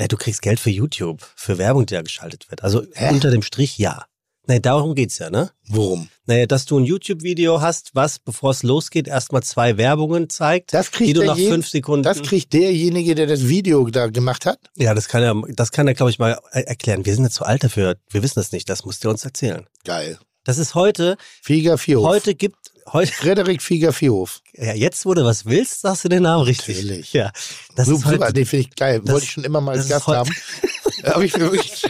[0.02, 2.64] Na, du kriegst Geld für YouTube, für Werbung, die da geschaltet wird.
[2.64, 3.10] Also Hä?
[3.10, 4.04] unter dem Strich ja.
[4.48, 5.52] Nee, darum geht's ja, ne?
[5.68, 6.08] Worum?
[6.26, 10.90] Naja, dass du ein YouTube-Video hast, was, bevor es losgeht, erstmal zwei Werbungen zeigt, Das
[10.90, 12.02] kriegt die du nach fünf Sekunden.
[12.02, 14.58] Das kriegt derjenige, der das Video da gemacht hat?
[14.74, 17.06] ja, das kann er, das kann er, glaube ich, mal er- erklären.
[17.06, 17.94] Wir sind jetzt zu alt dafür.
[18.10, 18.68] Wir wissen das nicht.
[18.68, 19.66] Das musst du uns erzählen.
[19.84, 20.18] Geil.
[20.42, 22.04] Das ist heute, Fieger Viehhof.
[22.04, 22.56] heute gibt,
[22.92, 24.40] heute, Frederik Fieger Viehhof.
[24.54, 26.76] ja, jetzt, du was willst, sagst du den Namen richtig.
[26.82, 27.12] Natürlich.
[27.12, 27.32] Ja.
[27.76, 28.32] Das Super, ist heute.
[28.32, 29.00] Den finde ich geil.
[29.04, 30.30] das- Wollte ich schon immer mal als Gast haben.
[31.04, 31.84] Aber ich finde wirklich,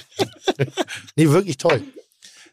[1.17, 1.83] nee, wirklich toll.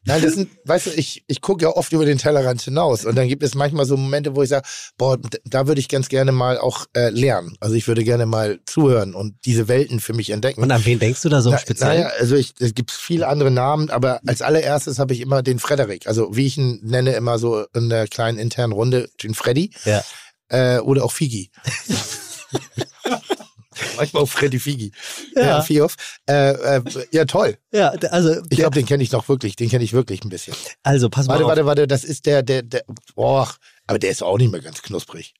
[0.09, 3.15] Nein, das sind, weißt du, ich, ich gucke ja oft über den Tellerrand hinaus und
[3.15, 4.67] dann gibt es manchmal so Momente, wo ich sage,
[4.97, 7.55] boah, da würde ich ganz gerne mal auch äh, lernen.
[7.59, 10.61] Also ich würde gerne mal zuhören und diese Welten für mich entdecken.
[10.61, 12.01] und an wen denkst du da so Na, Speziellen?
[12.03, 15.59] naja, also ich, es gibt viele andere Namen, aber als allererstes habe ich immer den
[15.59, 16.07] Frederik.
[16.07, 20.03] Also wie ich ihn nenne, immer so in der kleinen internen Runde, den Freddy Ja.
[20.49, 21.51] äh, oder auch Figi.
[23.97, 24.91] Manchmal auch Freddy Figi.
[25.35, 25.41] Ja.
[25.41, 25.95] Ja, Fioff.
[26.27, 27.57] Äh, äh, ja, toll.
[27.71, 29.55] Ja, also, Ich glaube, den kenne ich noch wirklich.
[29.55, 30.55] Den kenne ich wirklich ein bisschen.
[30.83, 31.49] also pass mal Warte, auf.
[31.49, 31.87] warte, warte.
[31.87, 32.83] Das ist der, der, der.
[33.15, 33.53] Boah,
[33.87, 35.33] aber der ist auch nicht mehr ganz knusprig.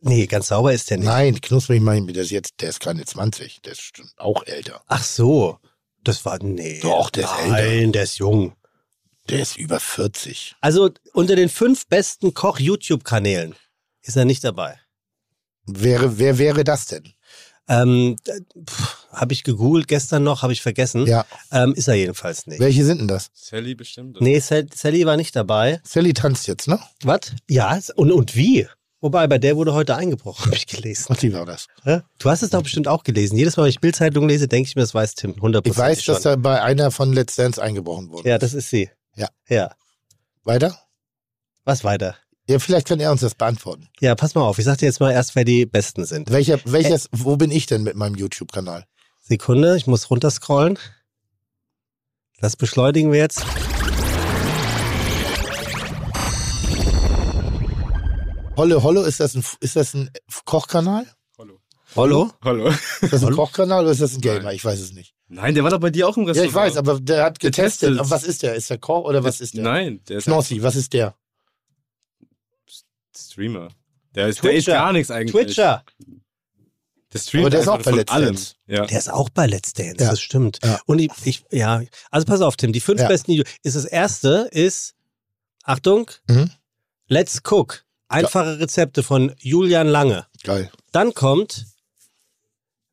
[0.00, 1.06] Nee, ganz sauber ist der nicht.
[1.06, 3.62] Nein, knusprig meine ich, der ist jetzt, der ist keine 20.
[3.62, 4.82] Der ist auch älter.
[4.86, 5.58] Ach so.
[6.02, 6.80] Das war, nee.
[6.82, 8.54] Doch, der ist Nein, der ist jung.
[9.30, 10.54] Der ist über 40.
[10.60, 13.54] Also unter den fünf besten Koch-YouTube-Kanälen
[14.02, 14.78] ist er nicht dabei.
[15.64, 17.14] Wäre, wer wäre das denn?
[17.68, 18.16] Ähm,
[19.12, 21.06] habe ich gegoogelt gestern noch, habe ich vergessen.
[21.06, 21.24] Ja.
[21.50, 22.60] Ähm, ist er jedenfalls nicht.
[22.60, 23.30] Welche sind denn das?
[23.32, 24.20] Sally bestimmt.
[24.20, 25.80] Nee, Sal- Sally war nicht dabei.
[25.84, 26.78] Sally tanzt jetzt, ne?
[27.02, 27.32] Was?
[27.48, 28.66] Ja, und, und wie?
[29.00, 31.06] Wobei, bei der wurde heute eingebrochen, habe ich gelesen.
[31.10, 31.66] Ach, die war das.
[32.18, 33.36] Du hast es doch bestimmt auch gelesen.
[33.36, 35.32] Jedes Mal, wenn ich Bildzeitung lese, denke ich mir, das weiß Tim.
[35.32, 35.62] 100%.
[35.66, 36.14] Ich weiß, schon.
[36.14, 38.28] dass da bei einer von Let's Dance eingebrochen wurde.
[38.28, 38.90] Ja, das ist sie.
[39.14, 39.28] Ja.
[39.48, 39.74] Ja.
[40.42, 40.78] Weiter?
[41.64, 42.16] Was weiter?
[42.46, 43.88] Ja, vielleicht kann er uns das beantworten.
[44.00, 44.58] Ja, pass mal auf.
[44.58, 46.30] Ich sag dir jetzt mal erst, wer die Besten sind.
[46.30, 48.84] Welcher, welches, wo bin ich denn mit meinem YouTube-Kanal?
[49.22, 50.78] Sekunde, ich muss runterscrollen.
[52.40, 53.42] Das beschleunigen wir jetzt.
[58.56, 60.10] Holle Holle, ist das ein, ist das ein
[60.44, 61.06] Kochkanal?
[61.38, 61.60] Hallo.
[61.96, 62.30] Hallo?
[62.44, 62.68] Hallo.
[63.00, 64.52] Ist das ein Kochkanal oder ist das ein Gamer?
[64.52, 65.14] Ich weiß es nicht.
[65.28, 66.50] Nein, der war doch bei dir auch im Ja, Restaurant.
[66.50, 67.90] ich weiß, aber der hat getestet.
[67.90, 68.10] Getestet.
[68.10, 68.54] Was ist der?
[68.54, 69.64] Ist der Koch oder was ist der?
[69.64, 71.16] Nein, der ist Knossi, was ist der?
[73.34, 73.68] Streamer.
[74.14, 75.32] Der ist, der ist gar nichts eigentlich.
[75.46, 75.82] Twitcher.
[77.12, 78.26] Der streamt Aber der ist auch bei Let's allem.
[78.34, 78.54] Dance.
[78.68, 78.86] Ja.
[78.86, 80.10] Der ist auch bei Let's Dance, Ja.
[80.10, 80.58] das stimmt.
[80.64, 80.80] Ja.
[80.86, 83.08] Und ich, ich, ja, also pass auf, Tim, die fünf Ja.
[83.08, 83.48] besten Videos.
[83.64, 84.94] Ist das erste, ist,
[85.64, 86.50] Achtung, Mhm.
[87.08, 87.84] Let's Cook.
[88.08, 90.26] Einfache Rezepte von Julian Lange.
[90.44, 90.70] Geil.
[90.92, 91.66] Dann kommt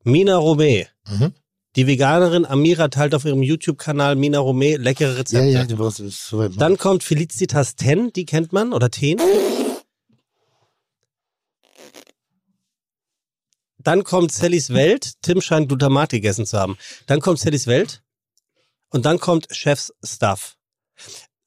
[0.04, 0.88] Mina Romé.
[1.08, 1.34] Mhm.
[1.76, 5.46] Die Veganerin Amira teilt auf ihrem YouTube-Kanal Mina Romé leckere Ja, Rezepte.
[5.50, 6.02] ja, du brauchst.
[6.58, 9.20] Dann kommt Felicitas Ten, die kennt man, oder Ten.
[13.84, 15.14] Dann kommt Sallys Welt.
[15.22, 16.78] Tim scheint Glutamat gegessen zu haben.
[17.08, 18.02] Dann kommt Sallys Welt.
[18.90, 20.56] Und dann kommt Chefs Stuff.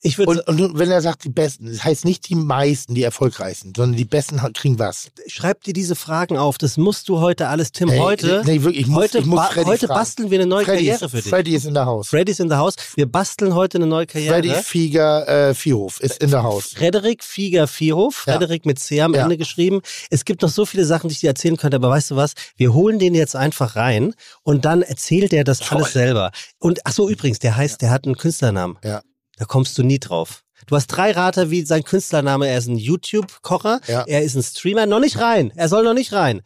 [0.06, 3.72] Ich Und, und wenn er sagt, die Besten, das heißt nicht die meisten, die erfolgreichsten,
[3.74, 5.10] sondern die Besten kriegen was.
[5.28, 6.58] schreib dir diese Fragen auf.
[6.58, 7.88] Das musst du heute alles, Tim.
[7.88, 9.98] Ey, heute nee, wirklich, ich muss, heute, ich muss Freddy heute fragen.
[10.00, 11.30] basteln wir eine neue Freddy Karriere ist, für dich.
[11.30, 12.08] Freddy ist in der Haus.
[12.08, 12.74] Freddy ist in der Haus.
[12.96, 14.34] Wir basteln heute eine neue Karriere.
[14.34, 16.74] Freddy Fieger äh, Vierhof ist in der Haus.
[16.74, 18.34] Frederik Fieger Vierhof, Ja.
[18.34, 19.22] Frederik mit C am Ja.
[19.22, 19.80] Ende geschrieben.
[20.10, 22.34] Es gibt noch so viele Sachen, die ich dir erzählen könnte, aber weißt du was?
[22.58, 24.12] Wir holen den jetzt einfach rein
[24.42, 26.30] und dann erzählt er das alles selber.
[26.58, 28.76] Und ach so, übrigens, der heißt, der hat einen Künstlernamen.
[28.84, 29.00] Ja.
[29.38, 30.44] Da kommst du nie drauf.
[30.66, 32.48] Du hast drei Rater wie sein Künstlername.
[32.48, 34.04] Er ist ein YouTube-Kocher, Ja.
[34.06, 34.86] er ist ein Streamer.
[34.86, 35.52] Noch nicht rein.
[35.56, 36.42] Er soll noch nicht rein.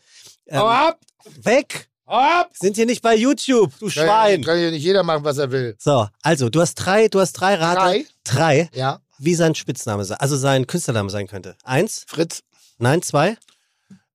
[0.46, 1.00] Ähm, ab!
[1.42, 1.88] weg!
[2.06, 2.50] Ab!
[2.58, 4.42] Sind hier nicht bei YouTube, du Kann, Schwein.
[4.42, 5.76] kann ja nicht jeder machen, was er will.
[5.78, 7.80] So, also, du hast drei, du hast drei Rater.
[7.82, 8.06] Drei?
[8.24, 11.54] Drei, Ja, wie sein Spitzname sein, also sein Künstlername sein könnte.
[11.64, 12.42] Eins, Fritz,
[12.78, 13.36] nein, zwei.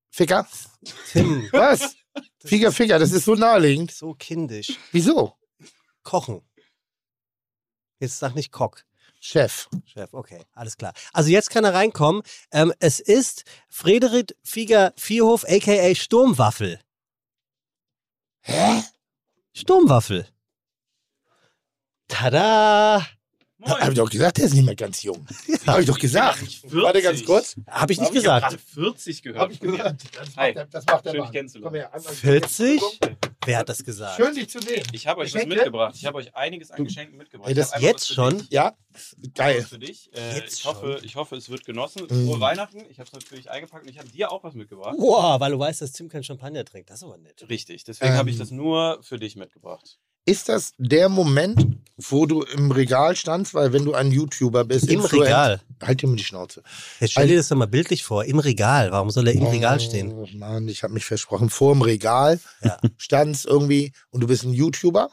[0.09, 0.47] Ficker.
[1.11, 1.93] Tim, Was?
[2.43, 3.91] Ficker, Ficker, das ist so naheliegend.
[3.91, 4.75] so kindisch.
[4.91, 5.35] Wieso?
[6.01, 6.41] Kochen.
[8.03, 8.83] Jetzt sag nicht Kock.
[9.21, 9.69] Chef.
[9.85, 10.91] Chef, okay, alles klar.
[11.13, 12.21] Also jetzt kann er reinkommen.
[12.51, 15.95] Ähm, es ist Frederik Fieger Vierhof, a.k.a.
[15.95, 16.81] Sturmwaffel.
[18.41, 18.83] Hä?
[19.53, 20.27] Sturmwaffel.
[22.09, 23.07] Tada!
[23.61, 25.25] Hab ich doch gesagt, der ist nicht mehr ganz jung.
[25.65, 26.43] Hab ich doch gesagt.
[26.73, 27.55] Warte ganz kurz.
[27.67, 28.49] Hab ich nicht Hab ich gesagt.
[28.49, 29.39] gerade 40 gehört.
[29.41, 30.01] Hab ich gehört.
[30.17, 30.47] Das Hi.
[30.49, 31.31] macht der, das macht der Mann.
[31.61, 32.81] Komm her, einmal- 40?
[33.45, 34.15] Wer hat das gesagt?
[34.17, 34.83] Schön, dich zu sehen.
[34.91, 35.49] Ich habe euch Geschenke?
[35.49, 35.95] was mitgebracht.
[35.95, 37.49] Ich habe euch einiges an Geschenken mitgebracht.
[37.49, 38.37] Ey, das Jetzt schon?
[38.39, 38.75] dich, Ja,
[39.33, 39.61] geil.
[39.63, 40.09] Für dich.
[40.15, 42.03] Äh, Jetzt ich, hoffe, ich hoffe, es wird genossen.
[42.09, 42.27] Mm.
[42.27, 42.85] Frohe Weihnachten.
[42.89, 44.95] Ich habe es natürlich eingepackt und ich habe dir auch was mitgebracht.
[44.97, 46.89] Boah, weil du weißt, dass Tim kein Champagner trinkt.
[46.89, 47.45] Das ist aber nett.
[47.49, 47.83] Richtig.
[47.83, 48.17] Deswegen Ähm.
[48.17, 49.99] habe ich das nur für dich mitgebracht.
[50.25, 53.53] Ist das der Moment, wo du im Regal standst?
[53.53, 55.61] Weil wenn du ein YouTuber bist, Im Influen- Regal.
[55.81, 56.63] Halt dir mal die Schnauze.
[57.01, 58.23] Jetzt stell dir das doch mal bildlich vor.
[58.23, 58.91] Im Regal.
[58.91, 60.13] Warum soll er im Regal stehen?
[60.13, 61.49] Oh Mann, ich habe mich versprochen.
[61.49, 62.77] Vor dem Regal Ja.
[62.97, 65.09] standst irgendwie und du bist ein YouTuber,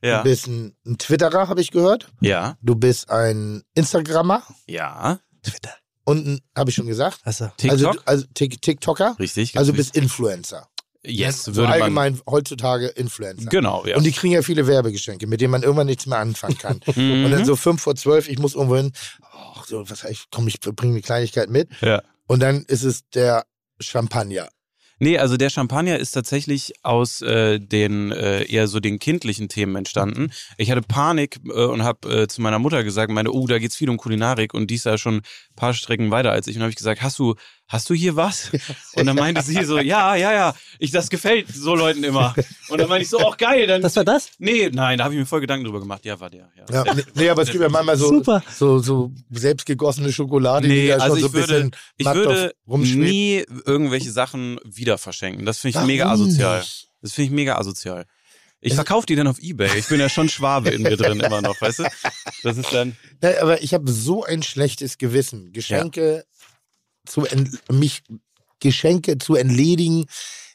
[0.00, 2.08] du bist ein, ein Twitterer, habe ich gehört.
[2.20, 2.56] Ja.
[2.62, 5.18] Du bist ein Instagrammer Ja.
[5.42, 5.74] Twitter.
[6.04, 7.20] und ein, habe ich schon gesagt.
[7.24, 7.50] Achso.
[7.68, 8.02] Also, TikTok.
[8.06, 9.16] also Tik- TikToker.
[9.18, 9.58] Richtig.
[9.58, 10.68] Also du bist Influencer.
[11.06, 11.82] Yes, so würde man.
[11.82, 13.50] allgemein heutzutage Influencer.
[13.50, 13.96] Genau, ja.
[13.96, 16.80] Und die kriegen ja viele Werbegeschenke, mit denen man irgendwann nichts mehr anfangen kann.
[16.94, 17.24] Mhm.
[17.24, 20.48] Und dann so fünf vor zwölf, ich muss irgendwo hin, ach, so, was ich, komm,
[20.48, 21.68] ich bringe eine Kleinigkeit mit.
[21.80, 22.02] Ja.
[22.26, 23.44] Und dann ist es der
[23.80, 24.48] Champagner.
[25.00, 29.74] Nee, also der Champagner ist tatsächlich aus äh, den äh, eher so den kindlichen Themen
[29.76, 30.30] entstanden.
[30.56, 33.76] Ich hatte Panik äh, und habe äh, zu meiner Mutter gesagt, meine, oh, da geht's
[33.76, 35.22] viel um Kulinarik und die ist ja schon
[35.56, 36.56] paar Strecken weiter als ich.
[36.56, 37.34] Und habe ich gesagt, hast du,
[37.68, 38.50] hast du hier was?
[38.94, 42.34] Und dann meinte sie so, ja, ja, ja, ich, das gefällt so Leuten immer.
[42.68, 43.82] Und dann meinte ich so, auch geil, dann.
[43.82, 44.30] Das war das?
[44.38, 46.04] nee, nein, da habe ich mir voll Gedanken drüber gemacht.
[46.04, 46.50] Ja, war der.
[46.56, 46.84] Ja.
[46.84, 48.42] Ja, nee, nee, aber es gibt ja manchmal so, Super.
[48.54, 52.06] so, so selbstgegossene Schokolade, die Nee, da schon also so ich ein würde, bisschen ich
[52.06, 52.54] würde
[52.98, 55.44] nie irgendwelche Sachen wieder verschenken.
[55.46, 56.60] Das finde ich Warum mega asozial.
[56.60, 56.88] nicht?
[57.02, 58.06] Das finde ich mega asozial.
[58.64, 59.78] Ich verkaufe die dann auf Ebay.
[59.78, 61.84] Ich bin ja schon Schwabe in mir drin immer noch, weißt du?
[62.42, 62.96] Das ist dann.
[63.22, 66.24] Ja, aber ich habe so ein schlechtes Gewissen, Geschenke
[67.06, 68.02] zu ent mich
[68.60, 70.06] Geschenke zu entledigen,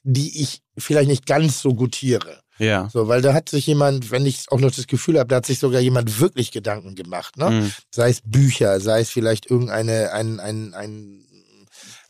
[0.04, 2.42] die ich vielleicht nicht ganz so gutiere.
[2.58, 2.90] Ja.
[2.92, 5.46] So, weil da hat sich jemand, wenn ich auch noch das Gefühl habe, da hat
[5.46, 7.50] sich sogar jemand wirklich Gedanken gemacht, ne?
[7.50, 7.72] Mhm.
[7.90, 11.26] Sei es Bücher, sei es vielleicht irgendeine, ein, ein, ein,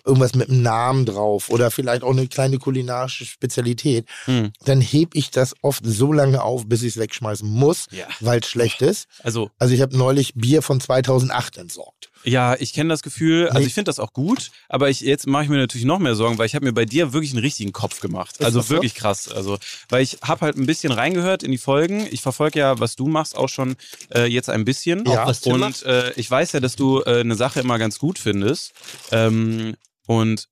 [0.10, 4.52] irgendwas mit einem Namen drauf oder vielleicht auch eine kleine kulinarische Spezialität, Mhm.
[4.66, 8.06] dann heb ich das oft so lange auf, bis ich es wegschmeißen muss, Ja.
[8.20, 9.08] weil es schlecht ist.
[9.24, 12.10] Also, Also ich habe neulich Bier von 2008 entsorgt.
[12.26, 13.48] ja, ich kenne das Gefühl.
[13.48, 13.68] Also Nee.
[13.68, 16.38] ich finde das auch gut, aber ich jetzt mache ich mir natürlich noch mehr Sorgen,
[16.38, 18.36] weil ich habe mir bei dir wirklich einen richtigen Kopf gemacht.
[18.40, 18.74] Ist Also das so?
[18.76, 19.30] wirklich krass.
[19.32, 22.06] Also, weil ich habe halt ein bisschen reingehört in die Folgen.
[22.12, 23.76] Ich verfolge ja, was du machst, auch schon
[24.14, 25.06] äh, jetzt ein bisschen.
[25.06, 25.32] Ja.
[25.46, 28.74] Und äh, ich weiß ja, dass du äh, eine Sache immer ganz gut findest.
[29.12, 29.76] Ähm,
[30.10, 30.48] und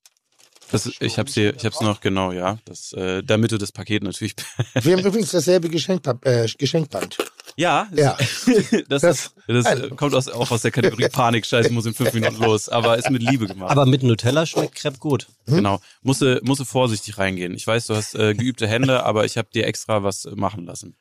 [0.72, 2.58] das, ich habe sie, ich habe es noch genau, ja.
[2.66, 4.36] Das, äh, damit du das Paket natürlich.
[4.82, 7.18] Wir haben übrigens dasselbe Geschenkpa äh, Geschenkband.
[7.56, 8.18] Ja, Ja.
[8.90, 11.46] das, Das- das, äh, kommt aus, auch aus der Kategorie Panik.
[11.46, 12.68] Scheiße, ich muss in fünf Minuten los.
[12.70, 13.72] Aber ist mit Liebe gemacht.
[13.72, 15.28] Aber mit Nutella schmeckt Crepe gut.
[15.46, 15.80] Genau.
[16.02, 17.54] Musste, musste vorsichtig reingehen.
[17.56, 20.66] Ich weiß, du hast äh, geübte Hände, aber ich habe dir extra was äh, machen
[20.66, 20.96] lassen.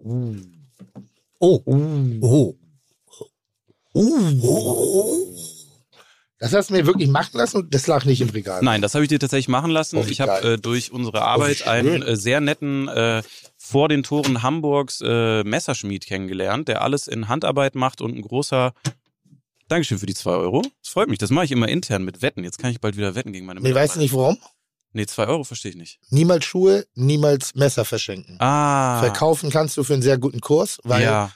[0.00, 1.62] Oh.
[1.64, 2.54] Oh.
[6.42, 8.64] Das hast du mir wirklich machen lassen und das lag nicht im Regal.
[8.64, 9.96] Nein, das habe ich dir tatsächlich machen lassen.
[9.96, 11.68] Oh, ich habe äh, durch unsere Arbeit schön.
[11.68, 13.22] einen äh, sehr netten äh,
[13.56, 18.74] vor den Toren Hamburgs äh, Messerschmied kennengelernt, der alles in Handarbeit macht und ein großer
[19.68, 20.62] Dankeschön für die zwei Euro.
[20.82, 21.18] Das freut mich.
[21.18, 22.42] Das mache ich immer intern mit Wetten.
[22.42, 24.36] Jetzt kann ich bald wieder wetten gegen meine Nee, weißt du nicht warum?
[24.94, 26.00] Nee, zwei Euro verstehe ich nicht.
[26.10, 28.34] Niemals Schuhe, niemals Messer verschenken.
[28.40, 28.98] Ah.
[28.98, 31.30] Verkaufen kannst du für einen sehr guten Kurs, weil ja,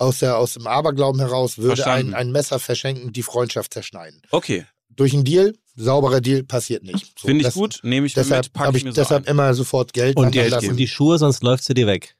[0.00, 2.14] aus, der, aus dem Aberglauben heraus würde Verstanden.
[2.14, 4.22] ein, ein Messer verschenken die Freundschaft zerschneiden.
[4.30, 4.66] okay.
[4.96, 7.18] Durch einen Deal, sauberer Deal, passiert nicht.
[7.18, 7.78] So, Finde ich das- gut.
[7.84, 9.30] Nehme ich Deshalb mit, packe ich ich mir so deshalb ein.
[9.30, 10.76] immer sofort Geld Und, die, lassen.
[10.76, 12.16] die Schuhe, sonst läuft sie dir weg.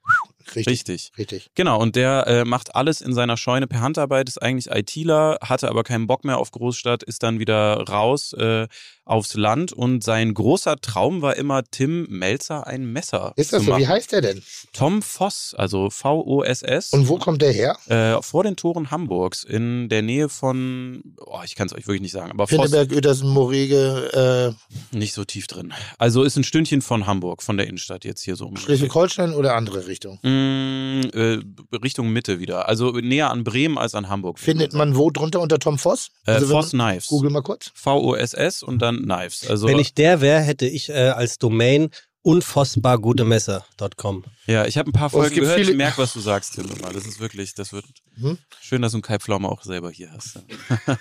[0.56, 1.12] Richtig, Richtig.
[1.18, 1.50] richtig.
[1.54, 5.68] Genau, und der äh, macht alles in seiner Scheune per Handarbeit, ist eigentlich ITler, hatte
[5.68, 8.66] aber keinen Bock mehr auf Großstadt, ist dann wieder raus äh,
[9.10, 13.66] aufs Land und sein großer Traum war immer, Tim Melzer ein Messer Ist das zu
[13.66, 13.70] so?
[13.72, 13.82] machen.
[13.82, 14.42] Wie heißt der denn?
[14.72, 16.92] Tom Voss, also V-O-S-S.
[16.92, 17.76] Und wo kommt der her?
[17.88, 22.02] Äh, vor den Toren Hamburgs, in der Nähe von, oh, ich kann es euch wirklich
[22.02, 24.54] nicht sagen, aber Pinneberg, Uetersen, Morege,
[24.92, 25.72] äh, nicht so tief drin.
[25.98, 28.46] Also ist ein Stündchen von Hamburg, von der Innenstadt jetzt hier so.
[28.46, 28.56] um.
[28.56, 30.18] Schleswig-Holstein oder andere Richtung?
[30.22, 31.40] Mm, äh,
[31.82, 32.68] Richtung Mitte wieder.
[32.68, 34.38] Also näher an Bremen als an Hamburg.
[34.38, 36.10] Findet man wo drunter unter Tom Voss?
[36.26, 37.08] Äh, Also Voss Knives.
[37.08, 37.70] Google mal kurz.
[37.74, 39.48] V-O-S-S und dann Knives.
[39.48, 41.90] Also, Wenn ich der wäre, hätte ich äh, als Domain
[42.22, 44.24] unfassbargutemesser.com.
[44.46, 45.58] ja, ich habe ein paar Oh, Folgen gehört.
[45.58, 46.66] Ich viele- merke, was du sagst, Tim.
[46.92, 47.84] Das ist wirklich, das wird
[48.20, 48.36] Hm?
[48.60, 50.40] schön, dass du einen Kai Pflaume auch selber hier hast.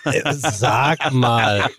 [0.05, 1.69] Äh, Sag mal.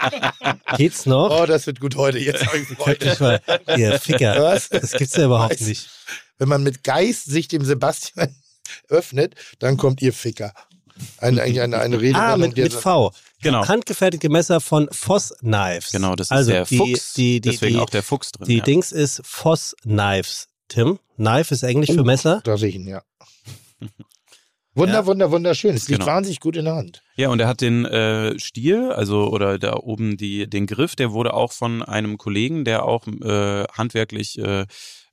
[0.76, 1.30] Geht's noch?
[1.40, 2.18] Oh, das wird gut heute.
[2.18, 3.12] Jetzt habe ich Freude.
[3.12, 3.40] Ich mal,
[3.76, 4.42] ihr Ficker.
[4.42, 4.68] Was?
[4.68, 5.66] Das gibt's ja überhaupt Weiß.
[5.68, 5.88] nicht.
[6.38, 8.34] Wenn man mit Geist sich dem Sebastian
[8.88, 10.52] öffnet, dann kommt ihr Ficker.
[11.16, 12.18] Eine, eigentlich eine, eine Rede.
[12.18, 13.12] Ah, mit, mit V.
[13.42, 13.66] Genau.
[13.66, 15.92] Handgefertigte Messer von Voss Knives.
[15.92, 17.12] Genau, das ist also der die, Fuchs.
[17.14, 18.46] Die, die, deswegen die, auch der Fuchs drin.
[18.48, 18.64] die ja.
[18.64, 20.48] Dings ist Voss Knives.
[20.68, 21.94] Tim, Knife ist Englisch Oh.
[21.94, 22.40] für Messer.
[22.44, 23.02] Da sehe ich ihn, ja.
[24.74, 25.06] Wunder, Ja.
[25.06, 25.74] wunder, wunderschön.
[25.74, 26.12] Es liegt Genau.
[26.12, 27.02] wahnsinnig gut in der Hand.
[27.16, 31.10] Ja, und er hat den äh, Stiel, also oder da oben die, den Griff, der
[31.12, 34.66] wurde auch von einem Kollegen, der auch äh, handwerklich äh,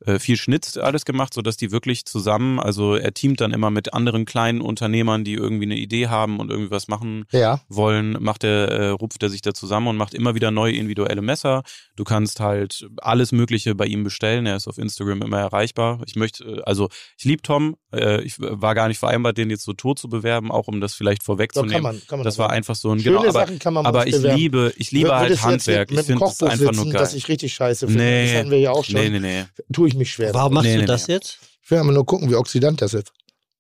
[0.06, 3.94] äh, viel schnitzt, alles gemacht, sodass die wirklich zusammen, also er teamt dann immer mit
[3.94, 7.62] anderen kleinen Unternehmern, die irgendwie eine Idee haben und irgendwie was machen Ja.
[7.68, 11.22] wollen, macht er, äh, rupft er sich da zusammen und macht immer wieder neue individuelle
[11.22, 11.64] Messer.
[11.96, 14.46] Du kannst halt alles Mögliche bei ihm bestellen.
[14.46, 16.02] Er ist auf Instagram immer erreichbar.
[16.06, 17.76] Ich möchte, äh, also ich liebe Tom.
[17.94, 20.94] Äh, ich war gar nicht vereinbart, den jetzt so tot zu bewerben, auch um das
[20.94, 21.74] vielleicht vorwegzunehmen.
[21.74, 23.86] kann man, kann man Das war einfach so ein Schöne genau, aber, Sachen kann man
[23.86, 24.38] aber ich bewerben.
[24.38, 25.90] liebe, ich liebe Würdest halt du Handwerk.
[25.90, 27.02] Mit, Ich mit dem finde Kochbuch einfach sitzen, nur geil.
[27.02, 28.04] das ich richtig scheiße finde.
[28.04, 28.28] Nee.
[28.28, 28.96] Das hatten wir ja auch schon.
[28.96, 29.46] Nee, nee, nee.
[29.88, 30.34] Tue ich mich schwer.
[30.34, 31.14] Warum machst Nee, du nee, das nee.
[31.16, 31.40] jetzt?
[31.64, 33.12] Ich will aber nur gucken, wie oxidant das ist.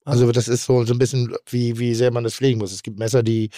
[0.05, 2.71] Also das ist so, so ein bisschen, wie, wie sehr man das pflegen muss.
[2.71, 3.49] Es gibt Messer, die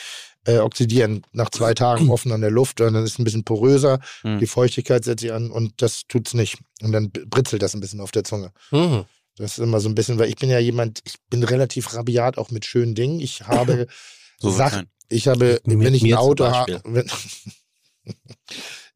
[0.46, 3.44] äh, oxidieren nach zwei Tagen offen an der Luft und dann ist es ein bisschen
[3.44, 4.40] poröser, Hm.
[4.40, 6.58] die Feuchtigkeit setzt sich an und das tut's nicht.
[6.82, 8.52] Und dann britzelt das ein bisschen auf der Zunge.
[8.70, 9.06] Hm.
[9.38, 12.38] Das ist immer so ein bisschen, weil ich bin ja jemand, ich bin relativ rabiat
[12.38, 13.20] auch mit schönen Dingen.
[13.20, 13.88] Ich habe
[14.40, 17.10] So Sachen, ich habe, Mit wenn ich ein Auto habe, wenn,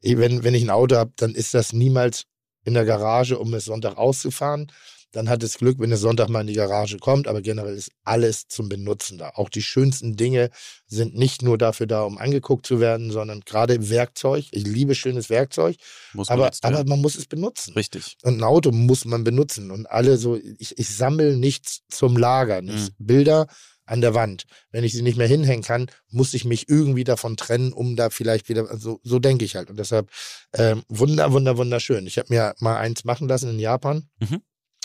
[0.02, 2.24] wenn, wenn ich ein Auto habe, dann ist das niemals
[2.64, 4.70] in der Garage, um es Sonntag auszufahren.
[5.14, 7.92] Dann hat es Glück, wenn es Sonntag mal in die Garage kommt, aber generell ist
[8.02, 9.30] alles zum Benutzen da.
[9.34, 10.50] Auch die schönsten Dinge
[10.88, 14.46] sind nicht nur dafür da, um angeguckt zu werden, sondern gerade im Werkzeug.
[14.50, 15.76] Ich liebe schönes Werkzeug,
[16.14, 16.58] man aber, ja.
[16.62, 17.74] aber man muss es benutzen.
[17.74, 18.16] Richtig.
[18.24, 19.70] Und ein Auto muss man benutzen.
[19.70, 22.66] Und alle so, ich, ich sammle nichts zum Lagern.
[22.66, 23.46] Ich, Bilder
[23.86, 24.44] an der Wand.
[24.70, 28.10] Wenn ich sie nicht mehr hinhängen kann, muss ich mich irgendwie davon trennen, um da
[28.10, 29.70] vielleicht wieder, also, so denke ich halt.
[29.70, 30.10] Und deshalb
[30.54, 32.06] ähm, wunder, wunder, wunderschön.
[32.06, 34.40] Ich habe mir mal eins machen lassen in Japan Mhm.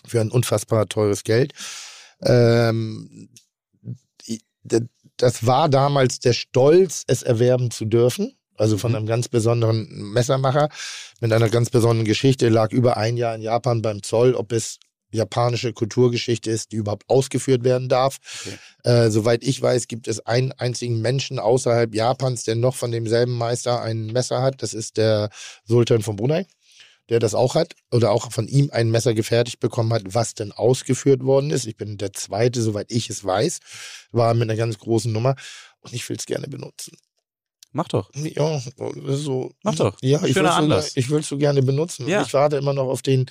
[0.05, 1.53] für ein unfassbar teures Geld.
[2.21, 3.29] Ähm,
[5.17, 8.35] das war damals der Stolz, es erwerben zu dürfen.
[8.55, 8.97] Also von Mhm.
[8.97, 10.69] einem ganz besonderen Messermacher
[11.21, 14.79] mit einer ganz besonderen Geschichte, lag über ein Jahr in Japan beim Zoll, ob es
[15.11, 18.17] japanische Kulturgeschichte ist, die überhaupt ausgeführt werden darf.
[18.83, 23.37] Äh, soweit ich weiß, gibt es einen einzigen Menschen außerhalb Japans, der noch von demselben
[23.37, 24.61] Meister ein Messer hat.
[24.61, 25.29] Das ist der
[25.65, 26.45] Sultan von Brunei,
[27.09, 30.51] der das auch hat oder auch von ihm ein Messer gefertigt bekommen hat, was denn
[30.51, 31.65] ausgeführt worden ist.
[31.65, 33.59] Ich bin der Zweite, soweit ich es weiß,
[34.11, 35.35] war mit einer ganz großen Nummer
[35.81, 36.97] und ich will es gerne benutzen.
[37.71, 38.09] Mach doch.
[38.15, 38.61] Ja,
[39.07, 39.53] so.
[39.63, 39.95] Mach doch.
[40.01, 40.91] Ja, ich Schöner will so, Anlass.
[40.95, 42.07] ich will so gerne benutzen.
[42.07, 42.23] Ja.
[42.23, 43.27] Ich warte immer noch auf den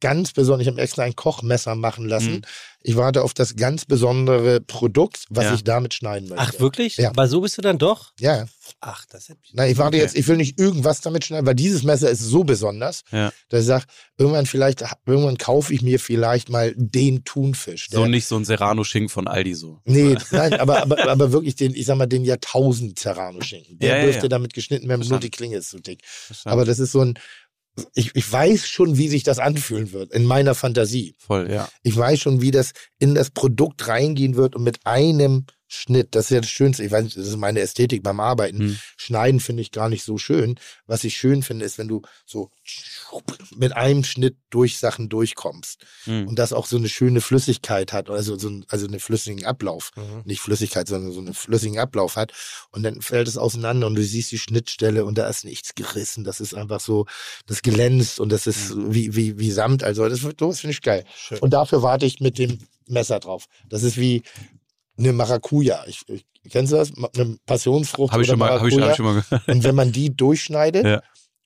[0.00, 2.32] ganz besonders, ich habe extra ein Kochmesser machen lassen.
[2.36, 2.42] Mhm.
[2.82, 5.54] Ich warte auf das ganz besondere Produkt, was Ja.
[5.54, 6.44] ich damit schneiden möchte.
[6.56, 6.96] Ach, wirklich?
[6.96, 7.10] Ja.
[7.10, 8.12] Aber so bist du dann doch?
[8.20, 8.46] Ja,
[8.80, 9.54] Ach, das hätte ich.
[9.54, 10.04] nein, ich warte Okay.
[10.04, 13.32] jetzt, ich will nicht irgendwas damit schneiden, weil dieses Messer ist so besonders, Ja.
[13.48, 13.84] dass ich sage,
[14.16, 17.88] irgendwann vielleicht, irgendwann kaufe ich mir vielleicht mal den Thunfisch.
[17.90, 19.80] So nicht so ein Serrano-Schinken von Aldi so.
[19.84, 23.78] Nee, nein, aber, aber, aber wirklich den, ich sag mal, den Jahrtausend Serrano-Schinken.
[23.80, 26.02] Der Ja, dürfte damit geschnitten werden, nur die Klinge ist zu dick.
[26.44, 27.18] Aber das ist so ein,
[27.94, 31.14] ich, ich weiß schon, wie sich das anfühlen wird, in meiner Fantasie.
[31.18, 31.68] Voll, ja.
[31.82, 36.24] Ich weiß schon, wie das in das Produkt reingehen wird und mit einem Schnitt, das
[36.26, 38.58] ist ja das Schönste, ich weiß nicht, das ist meine Ästhetik beim Arbeiten.
[38.58, 38.78] Hm.
[38.96, 40.58] Schneiden finde ich gar nicht so schön.
[40.86, 42.50] Was ich schön finde, ist, wenn du so
[43.56, 46.26] mit einem Schnitt durch Sachen durchkommst Hm.
[46.26, 49.90] und das auch so eine schöne Flüssigkeit hat, also so ein, also einen flüssigen Ablauf.
[50.24, 52.32] Nicht Flüssigkeit, sondern so einen flüssigen Ablauf hat.
[52.70, 56.24] Und dann fällt es auseinander und du siehst die Schnittstelle und da ist nichts gerissen.
[56.24, 57.06] Das ist einfach so,
[57.46, 59.82] das glänzt und das ist wie, wie, wie Samt.
[59.82, 61.04] Also das, das finde ich geil.
[61.40, 63.46] Und dafür warte ich mit dem Messer drauf.
[63.68, 64.22] Das ist wie
[64.98, 65.84] eine Maracuja.
[65.86, 66.92] Ich, ich, kennst du das?
[67.16, 69.48] Eine Passionsfrucht Habe ich, oder schon mal- hab ich, hab ich schon mal gehört.
[69.48, 71.02] Und wenn man die durchschneidet Ja.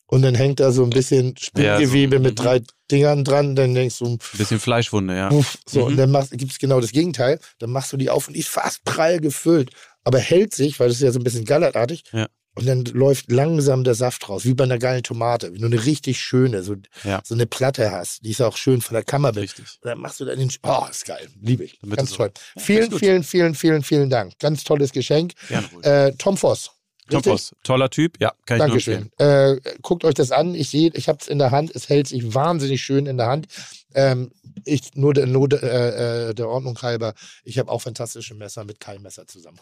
[0.06, 2.42] und dann hängt da so ein bisschen Spinngewebe Ja, so, mit mhm.
[2.42, 5.28] drei Dingern dran, dann denkst du, Ein bisschen Fleischwunde, ja.
[5.28, 5.86] Puff, so, Mhm.
[5.86, 7.38] und dann machst, gibt's genau das Gegenteil.
[7.58, 9.70] Dann machst du die auf und die ist fast prall gefüllt,
[10.04, 12.04] aber hält sich, weil das ist ja so ein bisschen gallertartig.
[12.12, 12.26] Ja.
[12.54, 15.54] Und dann läuft langsam der Saft raus, wie bei einer geilen Tomate.
[15.54, 17.22] Wie du eine richtig schöne, so, Ja.
[17.24, 18.24] so eine Platte hast.
[18.26, 19.44] Die ist auch schön von der Kammerbild.
[19.58, 19.78] Richtig.
[19.80, 21.28] Und dann machst du dann den, oh, ist geil.
[21.40, 21.78] Liebe ich.
[21.80, 22.32] Damit Ganz so- toll.
[22.56, 24.38] Ja, vielen, vielen, vielen, vielen, vielen Dank.
[24.38, 25.32] Ganz tolles Geschenk.
[25.48, 25.66] Gerne.
[25.82, 26.72] Äh, Tom Voss.
[27.08, 27.32] Tom richtig?
[27.32, 29.10] Voss, toller Typ, ja, kann ich Dankeschön.
[29.18, 30.54] Äh, guckt euch das an.
[30.54, 31.74] Ich sehe, ich habe es in der Hand.
[31.74, 33.48] Es hält sich wahnsinnig schön in der Hand.
[33.94, 34.30] Ähm,
[34.64, 37.14] ich nur der, nur der, äh, äh, der Ordnung halber.
[37.44, 39.58] Ich habe auch fantastische Messer mit Keilmesser zusammen.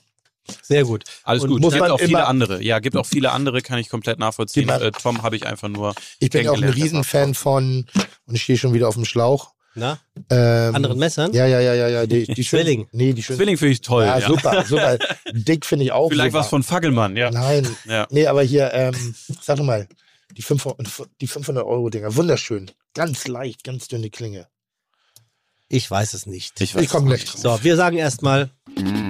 [0.62, 1.04] Sehr gut.
[1.22, 1.60] Alles Und gut.
[1.60, 2.62] muss Gibt man auch viele andere.
[2.62, 4.68] Ja, gibt auch viele andere, kann ich komplett nachvollziehen.
[4.68, 5.94] Äh, Tom habe ich einfach nur.
[6.18, 7.86] Ich bin auch ein Riesenfan von
[8.26, 9.52] und ich stehe schon wieder auf dem Schlauch.
[9.76, 10.00] Na?
[10.30, 11.32] Ähm, Anderen Messern?
[11.32, 12.06] Ja, ja, ja, ja, ja.
[12.06, 12.88] Die, die schön- Zwilling.
[12.90, 13.36] Nee, die schön.
[13.36, 14.04] Zwilling finde ich toll.
[14.04, 14.98] Ja, Ja, super, super.
[15.32, 16.08] Dick finde ich auch.
[16.08, 16.40] Vielleicht super.
[16.42, 17.30] was von Fackelmann, ja.
[17.30, 17.68] Nein.
[17.84, 18.08] Ja.
[18.10, 19.86] Nee, aber hier, ähm, sag doch mal,
[20.36, 22.68] die 500, die 500 Euro Dinger, wunderschön.
[22.94, 24.48] Ganz leicht, ganz dünne Klinge.
[25.68, 26.60] Ich weiß es nicht.
[26.60, 27.34] Ich weiß Ich komme gleich nicht.
[27.44, 27.58] drauf.
[27.60, 28.50] So, wir sagen erstmal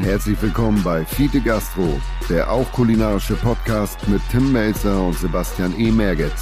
[0.02, 5.90] Herzlich willkommen bei Fiete Gastro, der auch kulinarische Podcast mit Tim Melzer und Sebastian E.
[5.90, 6.32] Merget.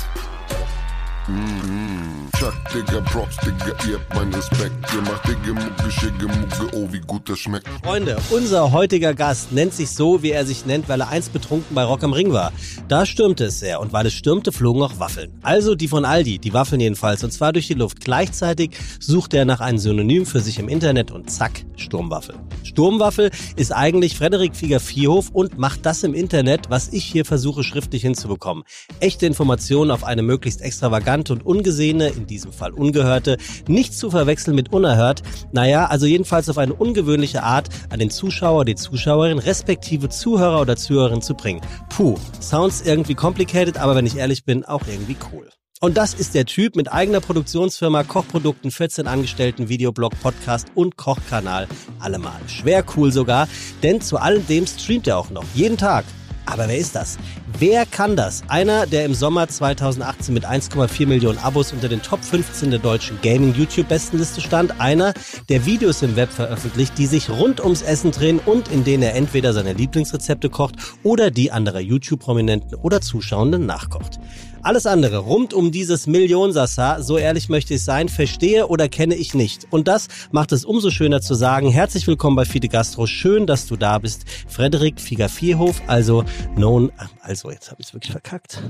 [2.39, 4.73] Chuck, Digga, Props, Digga, ihr habt meinen Respekt.
[4.95, 7.69] Ihr macht Digga, Mucke, Schicke, Mucke, oh, wie gut das schmeckt.
[7.85, 11.75] Freunde, unser heutiger Gast nennt sich so, wie er sich nennt, weil er einst betrunken
[11.75, 12.53] bei Rock am Ring war.
[12.87, 15.33] Da stürmte es sehr und weil es stürmte, flogen auch Waffeln.
[15.43, 18.01] Also die von Aldi, die Waffeln jedenfalls, und zwar durch die Luft.
[18.01, 22.37] Gleichzeitig sucht er nach einem Synonym für sich im Internet und zack, Sturmwaffel.
[22.63, 28.03] Sturmwaffel ist eigentlich Frederik Fieger-Vierhof und macht das im Internet, was ich hier versuche schriftlich
[28.03, 28.65] hinzubekommen.
[29.01, 34.55] Echte Informationen auf eine möglichst extravagante und ungesehene, in diesem Fall ungehörte, nicht zu verwechseln
[34.55, 40.09] mit unerhört, naja, also jedenfalls auf eine ungewöhnliche Art an den Zuschauer, die Zuschauerin, respektive
[40.09, 41.61] Zuhörer oder Zuhörerin zu bringen.
[41.91, 45.49] Puh, sounds irgendwie complicated, aber wenn ich ehrlich bin, auch irgendwie cool.
[45.81, 51.69] Und das ist der Typ mit eigener Produktionsfirma, Kochprodukten, 14 Angestellten, Videoblog, Podcast und Kochkanal.
[52.01, 52.41] Allemal.
[52.49, 53.47] Schwer cool sogar,
[53.85, 55.45] denn zu all dem streamt er auch noch.
[55.55, 56.05] Jeden Tag.
[56.51, 57.19] Aber wer ist das?
[57.59, 58.43] Wer kann das?
[58.49, 63.21] Einer, der im Sommer 2018 mit 1,4 Millionen Abos unter den Top 15 der deutschen
[63.21, 64.81] Gaming-YouTube-Bestenliste stand.
[64.81, 65.13] Einer,
[65.51, 69.15] der Videos im Web veröffentlicht, die sich rund ums Essen drehen und in denen er
[69.15, 74.19] entweder seine Lieblingsrezepte kocht oder die anderer YouTube-Prominenten oder Zuschauenden nachkocht.
[74.63, 79.33] Alles andere rund um dieses Millionensassa, so ehrlich möchte ich sein, verstehe oder kenne ich
[79.35, 79.67] nicht.
[79.71, 83.67] Und das macht es umso schöner zu sagen, herzlich willkommen bei Fide Gastro, schön, dass
[83.67, 84.25] du da bist.
[84.49, 86.25] Frederik Fieger-Vierhof, also
[86.57, 86.91] known,
[87.21, 88.63] also jetzt habe ich es wirklich verkackt.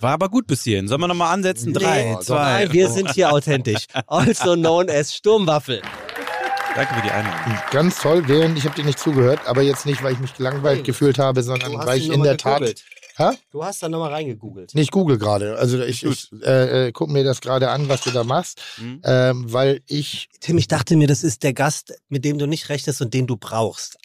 [0.00, 0.88] War aber gut bis hierhin.
[0.88, 1.72] Sollen wir nochmal ansetzen?
[1.72, 2.64] Drei, Nee, zwei.
[2.64, 3.86] Nein, wir sind hier authentisch.
[4.06, 5.80] Also known as Sturmwaffel.
[6.74, 7.58] Danke für die Einladung.
[7.70, 10.78] Ganz toll, während ich habe dir nicht zugehört, aber jetzt nicht, weil ich mich gelangweilt
[10.78, 12.74] Hey, gefühlt habe, sondern weil ich in der Tat.
[13.16, 13.30] Hä?
[13.50, 14.72] Du hast da nochmal reingegoogelt.
[14.74, 15.56] Nee, ich google gerade.
[15.58, 19.00] Also ich, ich äh, äh, gucke mir das gerade an, was du da machst, Mhm.
[19.04, 22.68] ähm, weil ich Tim, ich dachte mir, das ist der Gast, mit dem du nicht
[22.68, 23.96] rechnest und den du brauchst.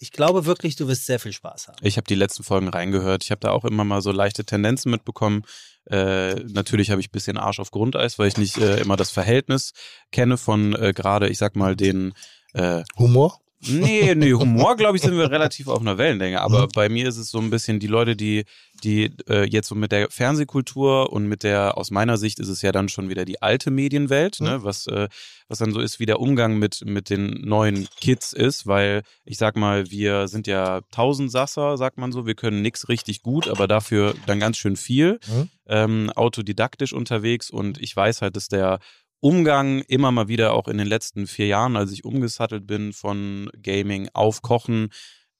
[0.00, 1.76] Ich glaube wirklich, du wirst sehr viel Spaß haben.
[1.82, 3.24] Ich habe die letzten Folgen reingehört.
[3.24, 5.42] Ich habe da auch immer mal so leichte Tendenzen mitbekommen.
[5.90, 9.10] Äh, natürlich habe ich ein bisschen Arsch auf Grundeis, weil ich nicht äh, immer das
[9.10, 9.72] Verhältnis
[10.12, 12.12] kenne von äh, gerade, ich sag mal, den
[12.52, 13.40] äh, Humor.
[13.60, 16.40] Nee, nee, Humor, glaube ich, sind wir relativ auf einer Wellenlänge.
[16.40, 16.70] Aber Mhm.
[16.74, 18.44] bei mir ist es so ein bisschen die Leute, die,
[18.84, 22.62] die äh, jetzt so mit der Fernsehkultur und mit der, aus meiner Sicht ist es
[22.62, 25.08] ja dann schon wieder die alte Medienwelt, ne, was, äh,
[25.48, 29.38] was dann so ist, wie der Umgang mit, mit den neuen Kids ist, weil ich
[29.38, 33.66] sag mal, wir sind ja Tausendsasser, sagt man so, wir können nix richtig gut, aber
[33.66, 35.48] dafür dann ganz schön viel, Mhm.
[35.66, 38.78] ähm, autodidaktisch unterwegs und ich weiß halt, dass der
[39.20, 43.50] Umgang immer mal wieder auch in den letzten vier Jahren, als ich umgesattelt bin von
[43.60, 44.90] Gaming auf Kochen,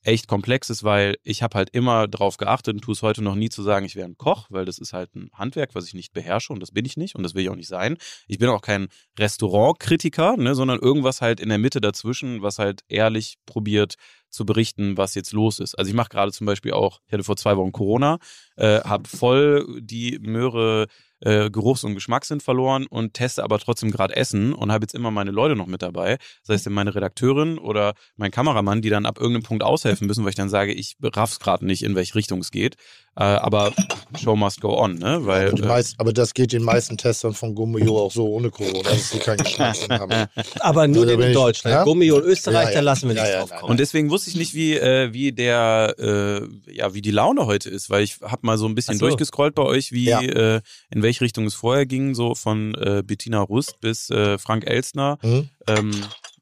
[0.02, 3.34] echt komplex ist, weil ich habe halt immer darauf geachtet und tue es heute noch
[3.34, 5.94] nie zu sagen, ich wäre ein Koch, weil das ist halt ein Handwerk, was ich
[5.94, 7.98] nicht beherrsche und das bin ich nicht und das will ich auch nicht sein.
[8.26, 12.82] Ich bin auch kein Restaurantkritiker, ne, sondern irgendwas halt in der Mitte dazwischen, was halt
[12.88, 13.94] ehrlich probiert
[14.30, 15.74] zu berichten, was jetzt los ist.
[15.74, 18.18] Also ich mache gerade zum Beispiel auch, ich hatte vor zwei Wochen Corona,
[18.56, 20.86] äh, habe voll die Möhre
[21.20, 25.10] äh, Geruchs- und Geschmackssinn verloren und teste aber trotzdem gerade Essen und habe jetzt immer
[25.10, 26.18] meine Leute noch mit dabei.
[26.46, 30.30] Das heißt, meine Redakteurin oder mein Kameramann, die dann ab irgendeinem Punkt aushelfen müssen, weil
[30.30, 32.76] ich dann sage, ich raff's gerade nicht, in welche Richtung es geht.
[33.18, 33.72] Äh, aber
[34.16, 35.18] Show must go on, ne?
[35.22, 38.48] Weil, Die äh, meist, aber das geht den meisten Testern von Gummio auch so ohne
[38.48, 40.26] Corona, dass sie keinen Geschmackssinn haben.
[40.60, 41.74] Aber nur Da den in Deutschland.
[41.74, 41.82] Ja?
[41.84, 42.74] Gummi und Österreich, Ja, ja.
[42.76, 43.70] da lassen wir Ja, nicht ja, drauf kommen.
[43.72, 47.68] Und deswegen wusste ich nicht, wie, äh, wie der, äh, ja, wie die Laune heute
[47.70, 49.06] ist, weil ich habe mal so ein bisschen so.
[49.06, 50.20] durchgescrollt bei euch, wie, Ja.
[50.22, 50.60] äh,
[50.90, 55.18] in welche Richtung es vorher ging, so von äh, Bettina Rust bis äh, Frank Elstner.
[55.22, 55.48] Mhm.
[55.66, 55.90] Ähm,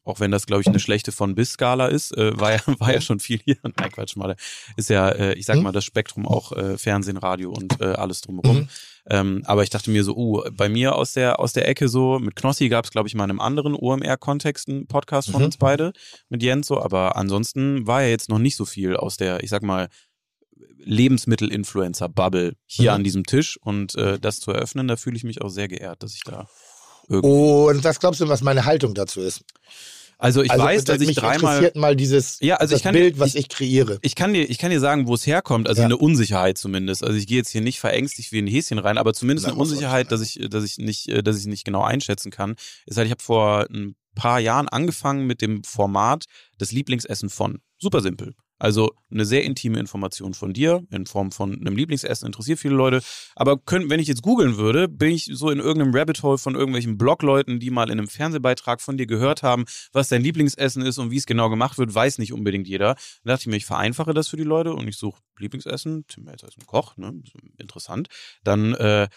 [0.06, 2.92] auch wenn das, glaube ich, eine schlechte von bis Skala ist, äh, war, ja, war
[2.94, 3.56] ja schon viel hier.
[3.62, 4.36] Nein, Quatsch mal.
[4.76, 5.64] Ist ja, äh, ich sag Mhm.
[5.64, 8.60] mal, das Spektrum auch äh, Fernsehen, Radio und äh, alles drumherum.
[8.60, 8.68] Mhm.
[9.08, 12.18] Ähm, aber ich dachte mir so, uh, bei mir aus der, aus der Ecke so,
[12.18, 15.46] mit Knossi gab es, glaube ich, mal in einem anderen OMR-Kontext einen Podcast von Mhm.
[15.46, 15.92] uns beide,
[16.28, 19.50] mit Jens so, aber ansonsten war ja jetzt noch nicht so viel aus der, ich
[19.50, 19.88] sag mal,
[20.78, 22.96] Lebensmittel-Influencer-Bubble hier Mhm.
[22.96, 26.02] an diesem Tisch und äh, das zu eröffnen, da fühle ich mich auch sehr geehrt,
[26.02, 26.48] dass ich da
[27.08, 27.28] irgendwie.
[27.28, 29.44] Und was glaubst du, was meine Haltung dazu ist?
[30.18, 31.56] Also ich also, weiß, dass ich mich dreimal.
[31.56, 33.98] interessiert mal dieses Ja, also ich kann- Bild, was ich- ich, kreiere.
[34.00, 35.86] Ich kann dir, ich kann dir sagen, wo es herkommt, also Ja.
[35.86, 37.04] eine Unsicherheit zumindest.
[37.04, 40.10] Also ich gehe jetzt hier nicht verängstigt wie ein Häschen rein, aber zumindest eine Unsicherheit,
[40.12, 42.56] dass ich, dass ich nicht, äh, dass ich nicht genau einschätzen kann.
[42.86, 46.24] Ist halt, ich habe vor ein paar Jahren angefangen mit dem Format
[46.56, 47.60] das Lieblingsessen von.
[47.78, 48.34] Super simpel.
[48.58, 53.02] Also eine sehr intime Information von dir in Form von einem Lieblingsessen interessiert viele Leute.
[53.34, 56.54] Aber können, wenn ich jetzt googeln würde, bin ich so in irgendeinem Rabbit Hole von
[56.54, 60.98] irgendwelchen Blogleuten, die mal in einem Fernsehbeitrag von dir gehört haben, was dein Lieblingsessen ist
[60.98, 62.94] und wie es genau gemacht wird, weiß nicht unbedingt jeder.
[63.24, 66.06] Dann dachte ich mir, ich vereinfache das für die Leute und ich suche Lieblingsessen.
[66.08, 67.20] Tim Melzer ist ein Koch, ne?
[67.58, 68.08] Interessant.
[68.42, 69.08] Dann äh,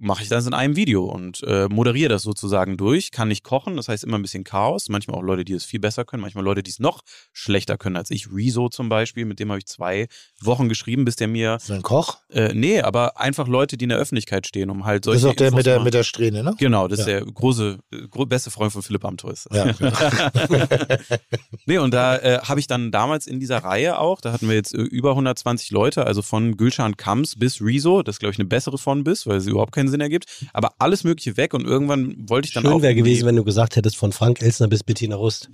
[0.00, 3.10] mache ich das in einem Video und äh, moderiere das sozusagen durch.
[3.10, 4.88] Kann nicht kochen, das heißt immer ein bisschen Chaos.
[4.88, 7.96] Manchmal auch Leute, die es viel besser können, manchmal Leute, die es noch schlechter können
[7.96, 8.28] als ich.
[8.32, 10.06] Rezo zum Beispiel, mit dem habe ich zwei
[10.40, 12.18] Wochen geschrieben, bis der mir, Ist das ein Koch?
[12.30, 15.30] äh, nee, aber einfach Leute, die in der Öffentlichkeit stehen, um halt Das solche ist
[15.32, 16.54] auch der Infos mit der, mit der Strähne, ne?
[16.58, 17.18] Genau, das ist Ja.
[17.20, 19.34] der große, äh, gro beste Freund von Philipp Amthor.
[19.52, 19.74] Ja.
[21.66, 24.54] nee, und da äh, habe ich dann damals in dieser Reihe auch, da hatten wir
[24.54, 28.38] jetzt äh, über 120 Leute, also von Gülşan Kams bis Rezo, das ist glaube ich
[28.38, 31.64] eine bessere von bis, weil sie überhaupt keinen Sinn ergibt, aber alles mögliche weg und
[31.66, 34.68] irgendwann wollte ich dann auch Schön wäre gewesen, wenn du gesagt hättest, von Frank Elsner
[34.68, 35.48] bis Bettina Rust.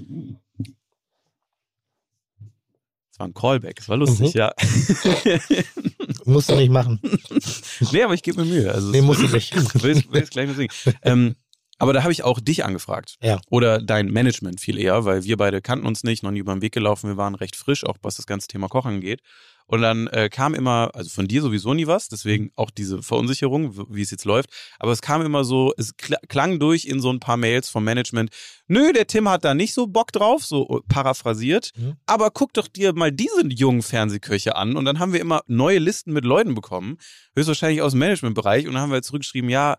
[3.10, 4.38] Das war ein Callback, das war lustig, Mhm.
[4.40, 4.52] ja.
[6.24, 6.98] Musst du nicht machen.
[7.92, 8.72] nee, aber ich gebe mir Mühe.
[8.72, 9.54] Also Nee, musst du nicht.
[9.82, 10.72] will, will gleich mal singen.
[11.02, 11.34] Ähm,
[11.78, 13.16] aber da habe ich auch dich angefragt.
[13.22, 13.40] Ja.
[13.50, 16.62] Oder dein Management viel eher, weil wir beide kannten uns nicht, noch nie über den
[16.62, 17.08] Weg gelaufen.
[17.10, 19.20] Wir waren recht frisch, auch was das ganze Thema Kochen angeht.
[19.66, 23.88] Und dann äh, kam immer, also von dir sowieso nie was, deswegen auch diese Verunsicherung,
[23.94, 24.50] wie es jetzt läuft.
[24.78, 27.84] Aber es kam immer so, es kl klang durch in so ein paar Mails vom
[27.84, 28.30] Management.
[28.66, 31.70] Nö, der Tim hat da nicht so Bock drauf, so paraphrasiert.
[31.76, 31.96] Mhm.
[32.06, 34.76] Aber guck doch dir mal diese jungen Fernsehköche an.
[34.76, 36.98] Und dann haben wir immer neue Listen mit Leuten bekommen,
[37.34, 38.66] höchstwahrscheinlich aus dem Managementbereich.
[38.66, 39.76] Und dann haben wir zurückgeschrieben, ja,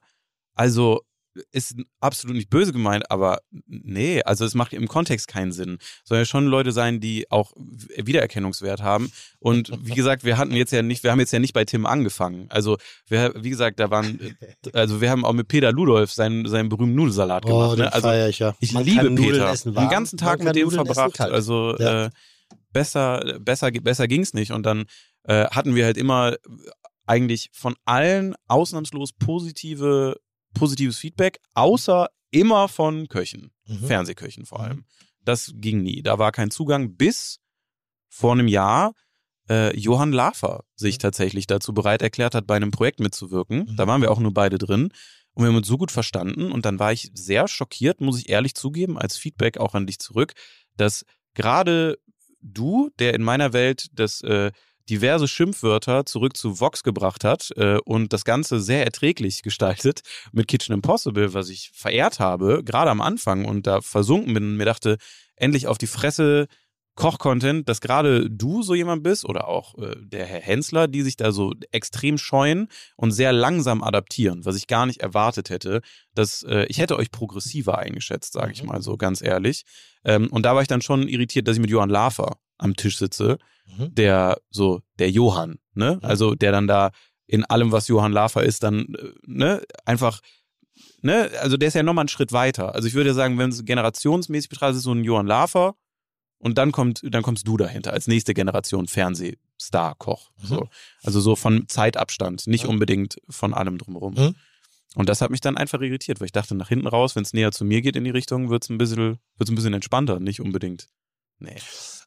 [0.56, 1.02] also
[1.52, 5.78] ist absolut nicht böse gemeint, aber nee, also es macht im Kontext keinen Sinn.
[6.04, 9.12] Sollen ja schon Leute sein, die auch Wiedererkennungswert haben.
[9.40, 11.86] Und wie gesagt, wir hatten jetzt ja nicht, wir haben jetzt ja nicht bei Tim
[11.86, 12.48] angefangen.
[12.50, 12.78] Also,
[13.08, 14.38] wir, wie gesagt, da waren,
[14.74, 17.78] also wir haben auch mit Peter Ludolf seinen, seinen berühmten Nudelsalat Oh, gemacht.
[17.78, 17.94] den Ne?
[17.94, 18.56] Also ich ja.
[18.60, 19.54] ich liebe Peter.
[19.56, 21.20] Den ganzen Tag mit dem Nudeln verbracht.
[21.22, 22.06] Also Ja.
[22.06, 22.10] äh,
[22.72, 24.52] besser, besser, besser ging's nicht.
[24.52, 24.86] Und dann
[25.24, 26.36] äh, hatten wir halt immer
[27.08, 30.16] eigentlich von allen ausnahmslos positive,
[30.56, 33.86] positives Feedback, außer immer von Köchen, Mhm.
[33.88, 34.86] Fernsehköchen vor allem.
[35.24, 36.01] Das ging nie.
[36.01, 37.39] Da war kein Zugang, bis
[38.10, 38.93] vor einem Jahr
[39.49, 43.66] äh, Johann Lafer sich tatsächlich dazu bereit erklärt hat, bei einem Projekt mitzuwirken.
[43.70, 43.76] Mhm.
[43.78, 44.89] Da waren wir auch nur beide drin.
[45.34, 46.51] Und wir haben uns so gut verstanden.
[46.51, 49.99] Und dann war ich sehr schockiert, muss ich ehrlich zugeben, als Feedback auch an dich
[49.99, 50.34] zurück,
[50.78, 51.97] dass gerade
[52.41, 54.51] du, der in meiner Welt das äh,
[54.90, 60.48] diverse Schimpfwörter zurück zu Vox gebracht hat äh, und das Ganze sehr erträglich gestaltet mit
[60.48, 64.66] Kitchen Impossible, was ich verehrt habe, gerade am Anfang und da versunken bin und mir
[64.66, 64.98] dachte,
[65.36, 66.48] endlich auf die Fresse
[66.96, 71.18] Koch-Content, dass gerade du so jemand bist oder auch äh, der Herr Hensler, die sich
[71.18, 75.82] da so extrem scheuen und sehr langsam adaptieren, was ich gar nicht erwartet hätte.
[76.14, 79.64] Dass, äh, ich hätte euch progressiver eingeschätzt, sage ich mal so ganz ehrlich.
[80.06, 82.97] Ähm, und da war ich dann schon irritiert, dass ich mit Johann Lafer am Tisch
[82.97, 83.38] sitze,
[83.78, 83.95] Mhm.
[83.95, 85.97] der so, der Johann, ne?
[86.03, 86.91] Also der dann da
[87.26, 90.22] in allem, was Johann Lafer ist, dann, äh, ne, einfach
[91.01, 92.76] ne, also der ist ja nochmal einen Schritt weiter.
[92.76, 95.76] Also ich würde sagen, wenn es generationsmäßig betrachtet, ist so ein Johann Lafer
[96.38, 100.32] und dann kommt, dann kommst du dahinter als nächste Generation Fernsehstar, Koch.
[100.41, 100.47] Mhm.
[100.47, 100.70] So.
[101.03, 104.14] Also so von Zeitabstand, nicht unbedingt von allem drumherum.
[104.14, 104.36] Mhm.
[104.95, 107.34] Und das hat mich dann einfach irritiert, weil ich dachte, nach hinten raus, wenn es
[107.34, 110.20] näher zu mir geht in die Richtung, wird es ein bisschen, wird's ein bisschen entspannter,
[110.20, 110.88] nicht unbedingt.
[111.40, 111.56] Nee.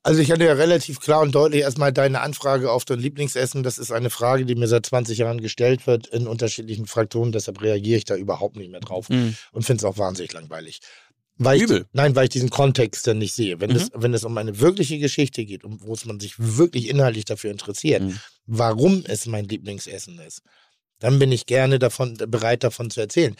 [0.02, 3.62] Also ich hatte ja relativ klar und deutlich erstmal deine Anfrage auf dein Lieblingsessen.
[3.62, 7.32] Das ist eine Frage, die mir seit 20 Jahren gestellt wird in unterschiedlichen Fraktionen.
[7.32, 9.36] Deshalb reagiere ich da überhaupt nicht mehr drauf Mhm.
[9.52, 10.80] und finde es auch wahnsinnig langweilig.
[11.36, 11.86] Weil ich, Übel.
[11.92, 13.60] Nein, weil ich diesen Kontext dann nicht sehe.
[13.60, 13.76] Wenn, Mhm.
[13.76, 17.26] es, wenn es um eine wirkliche Geschichte geht, um, wo es man sich wirklich inhaltlich
[17.26, 18.18] dafür interessiert, Mhm.
[18.46, 20.42] warum es mein Lieblingsessen ist,
[21.00, 23.36] dann bin ich gerne davon, bereit davon zu erzählen.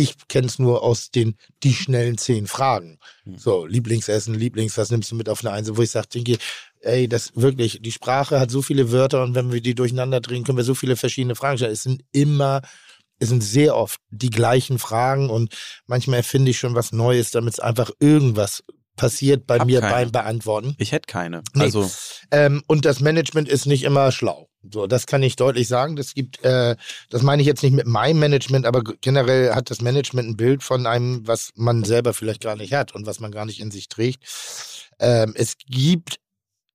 [0.00, 2.98] Ich kenne es nur aus den die schnellen zehn Fragen.
[3.24, 3.38] Mhm.
[3.38, 6.38] So, Lieblingsessen, Lieblings, was nimmst du mit auf eine Eins, wo ich sage, denke,
[6.80, 10.44] ey, das wirklich, die Sprache hat so viele Wörter und wenn wir die durcheinander drehen,
[10.44, 11.72] können wir so viele verschiedene Fragen stellen.
[11.72, 12.62] Es sind immer,
[13.18, 15.54] es sind sehr oft die gleichen Fragen und
[15.86, 18.64] manchmal erfinde ich schon was Neues, damit es einfach irgendwas
[18.96, 19.94] passiert bei Hab mir keine.
[19.94, 20.74] beim Beantworten.
[20.78, 21.42] Ich hätte keine.
[21.54, 21.64] Nee.
[21.64, 21.90] Also,
[22.30, 24.49] Ähm, und das Management ist nicht immer schlau.
[24.62, 25.96] So, das kann ich deutlich sagen.
[25.96, 26.76] Das gibt, äh,
[27.08, 30.62] das meine ich jetzt nicht mit meinem Management, aber generell hat das Management ein Bild
[30.62, 33.70] von einem, was man selber vielleicht gar nicht hat und was man gar nicht in
[33.70, 34.22] sich trägt.
[34.98, 36.20] Ähm, es gibt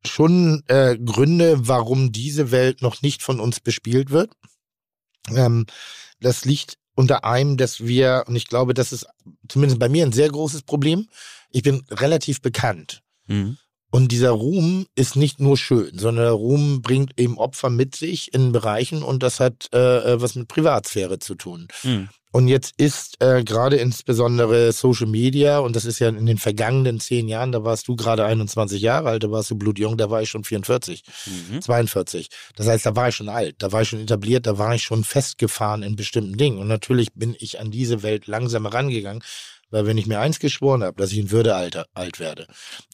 [0.04, 4.32] schon äh, Gründe, warum diese Welt noch nicht von uns bespielt wird.
[5.30, 5.66] Ähm,
[6.20, 9.06] das liegt unter einem, dass wir, und ich glaube, das ist
[9.48, 11.08] zumindest bei mir ein sehr großes Problem.
[11.52, 13.04] Ich bin relativ bekannt.
[13.28, 13.58] mhm.
[13.92, 18.34] Und dieser Ruhm ist nicht nur schön, sondern der Ruhm bringt eben Opfer mit sich
[18.34, 21.68] in Bereichen und das hat äh, äh, was mit Privatsphäre zu tun.
[21.84, 22.10] Mhm.
[22.36, 27.00] Und jetzt ist äh, gerade insbesondere Social Media, und das ist ja in den vergangenen
[27.00, 30.22] zehn Jahren, da warst du gerade 21 Jahre alt, da warst du blutjung, da war
[30.22, 31.62] ich schon 44, Mhm.
[31.62, 32.28] 42.
[32.58, 34.84] Das heißt, da war ich schon alt, da war ich schon etabliert, da war ich
[34.84, 36.58] schon festgefahren in bestimmten Dingen.
[36.58, 39.24] Und natürlich bin ich an diese Welt langsam herangegangen,
[39.72, 42.48] weil wenn ich mir eins geschworen habe, dass ich in Würde alt, alt werde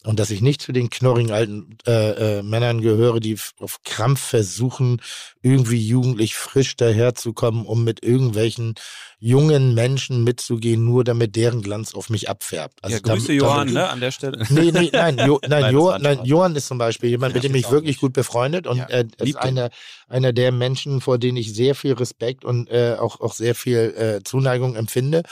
[0.04, 4.20] und dass ich nicht zu den knorrigen alten äh, äh, Männern gehöre, die auf Krampf
[4.20, 5.00] versuchen,
[5.42, 8.74] irgendwie jugendlich frisch daherzukommen, um mit irgendwelchen
[9.18, 12.80] jungen Menschen mitzugehen, nur damit deren Glanz auf mich abfärbt.
[12.88, 14.44] ja, dam- Grüße Johann, damit- ne, an der Stelle.
[14.48, 16.24] Nee, nee, nein, jo, nein, jo, nein.
[16.24, 19.04] Johann ist zum Beispiel jemand, mit Ja, dem ich wirklich gut befreundet und Ja, äh,
[19.18, 19.70] ist einer,
[20.08, 23.94] einer der Menschen, vor denen ich sehr viel Respekt und äh, auch, auch sehr viel
[23.96, 25.22] äh, Zuneigung empfinde.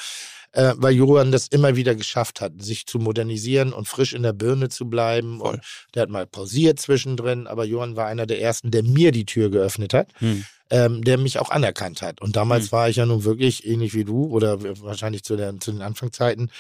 [0.53, 4.33] Äh, weil Johann das immer wieder geschafft hat, sich zu modernisieren und frisch in der
[4.33, 5.39] Birne zu bleiben.
[5.39, 5.55] Voll.
[5.55, 5.63] Und
[5.95, 9.51] der hat mal pausiert zwischendrin, aber Johann war einer der ersten, der mir die Tür
[9.51, 10.45] geöffnet hat Hm.
[10.71, 12.21] ähm, der mich auch anerkannt hat.
[12.21, 12.73] Und damals Hm.
[12.73, 16.51] war ich ja nun wirklich ähnlich wie du oder wahrscheinlich zu, der, zu den Anfangszeiten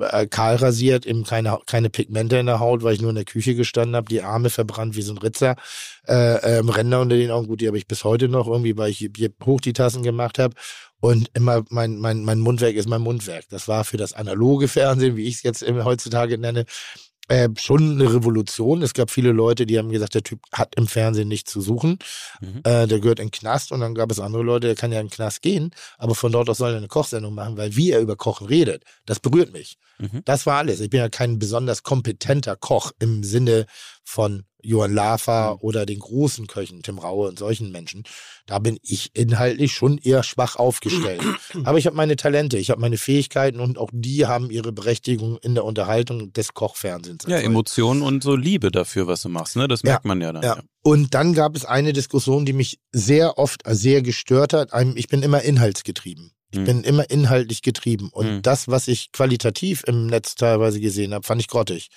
[0.00, 3.24] äh, kahl rasiert, eben keine, keine Pigmente in der Haut, weil ich nur in der
[3.24, 5.56] Küche gestanden habe, die Arme verbrannt wie so ein Ritzer,
[6.06, 8.90] äh, ähm, Ränder unter den Augen, gut, die habe ich bis heute noch irgendwie, weil
[8.90, 10.54] ich hier- hoch die Tassen gemacht habe.
[11.00, 13.44] Und immer mein, mein, mein Mundwerk ist mein Mundwerk.
[13.50, 16.64] Das war für das analoge Fernsehen, wie ich es jetzt heutzutage nenne,
[17.28, 18.82] äh, schon eine Revolution.
[18.82, 21.98] Es gab viele Leute, die haben gesagt, der Typ hat im Fernsehen nichts zu suchen.
[22.40, 22.60] Mhm.
[22.64, 23.72] Äh, der gehört in den Knast.
[23.72, 26.32] Und dann gab es andere Leute, der kann ja in den Knast gehen, aber von
[26.32, 29.52] dort aus soll er eine Kochsendung machen, weil wie er über Kochen redet, das berührt
[29.52, 29.78] mich.
[29.98, 30.22] Mhm.
[30.24, 30.80] Das war alles.
[30.80, 33.66] Ich bin ja kein besonders kompetenter Koch im Sinne
[34.04, 35.58] von Johann Lafer Mhm.
[35.60, 38.04] oder den großen Köchen, Tim Raue und solchen Menschen.
[38.46, 41.20] Da bin ich inhaltlich schon eher schwach aufgestellt.
[41.64, 45.38] Aber ich habe meine Talente, ich habe meine Fähigkeiten und auch die haben ihre Berechtigung
[45.38, 47.24] in der Unterhaltung des Kochfernsehens.
[47.26, 47.38] Ja.
[47.38, 49.68] Emotionen und so Liebe dafür, was du machst, ne?
[49.68, 50.42] Das Ja, merkt man ja dann.
[50.42, 50.58] Ja.
[50.82, 54.70] Und dann gab es eine Diskussion, die mich sehr oft äh, sehr gestört hat.
[54.94, 56.30] Ich bin immer inhaltsgetrieben.
[56.52, 56.64] Ich Mhm.
[56.64, 58.08] bin immer inhaltlich getrieben.
[58.12, 58.42] Und Mhm.
[58.42, 61.88] das, was ich qualitativ im Netz teilweise gesehen habe, fand ich grottig.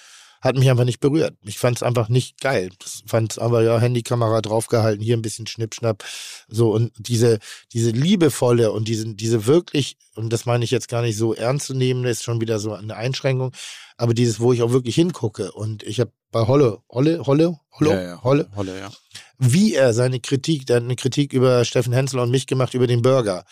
[0.41, 1.35] Hat mich einfach nicht berührt.
[1.43, 2.69] Ich fand es einfach nicht geil.
[2.85, 6.03] Ich fand es aber ja Handykamera draufgehalten, hier ein bisschen Schnippschnapp.
[6.47, 7.39] So und diese,
[7.73, 11.67] diese liebevolle und diese, diese wirklich, und das meine ich jetzt gar nicht so ernst
[11.67, 13.51] zu nehmen, ist schon wieder so eine Einschränkung,
[13.97, 15.51] aber dieses, wo ich auch wirklich hingucke.
[15.51, 18.23] Und ich habe bei Holle, Holle, Holle, Holle, Ja, ja.
[18.23, 18.91] Holle, Holle, ja.
[19.39, 22.87] wie er seine Kritik, der hat eine Kritik über Steffen Hensler und mich gemacht über
[22.87, 23.45] den Burger.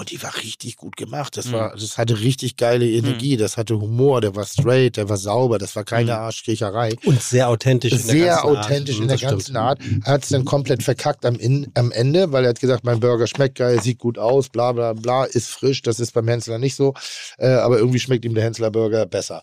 [0.00, 1.36] Und die war richtig gut gemacht.
[1.36, 1.52] Das Mhm.
[1.52, 5.58] war, das hatte richtig geile Energie, das hatte Humor, der war straight, der war sauber,
[5.58, 6.20] das war keine Mhm.
[6.20, 6.96] Arschkriecherei.
[7.04, 8.64] Und sehr authentisch in der Sehr ganzen Art.
[8.64, 9.78] authentisch Mhm, in der ganzen Art.
[10.06, 12.98] Er hat es dann komplett verkackt am, in, am Ende, weil er hat gesagt, mein
[12.98, 15.82] Burger schmeckt geil, sieht gut aus, bla bla bla, ist frisch.
[15.82, 16.94] Das ist beim Hensler nicht so.
[17.36, 19.42] Äh, aber irgendwie schmeckt ihm der Hensler Burger besser.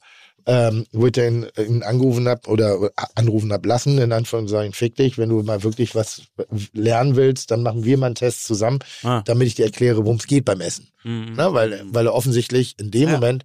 [0.50, 5.18] Ähm, wo ich dann ihn angerufen hab oder anrufen hab lassen, in Anführungszeichen, fick dich,
[5.18, 6.22] wenn du mal wirklich was
[6.72, 9.22] lernen willst, dann machen wir mal einen Test zusammen, Ah.
[9.26, 10.88] damit ich dir erkläre, worum es geht beim Essen.
[11.04, 11.34] Mhm.
[11.36, 11.54] Ne?
[11.54, 13.16] Weil, weil er offensichtlich in dem Ja.
[13.16, 13.44] Moment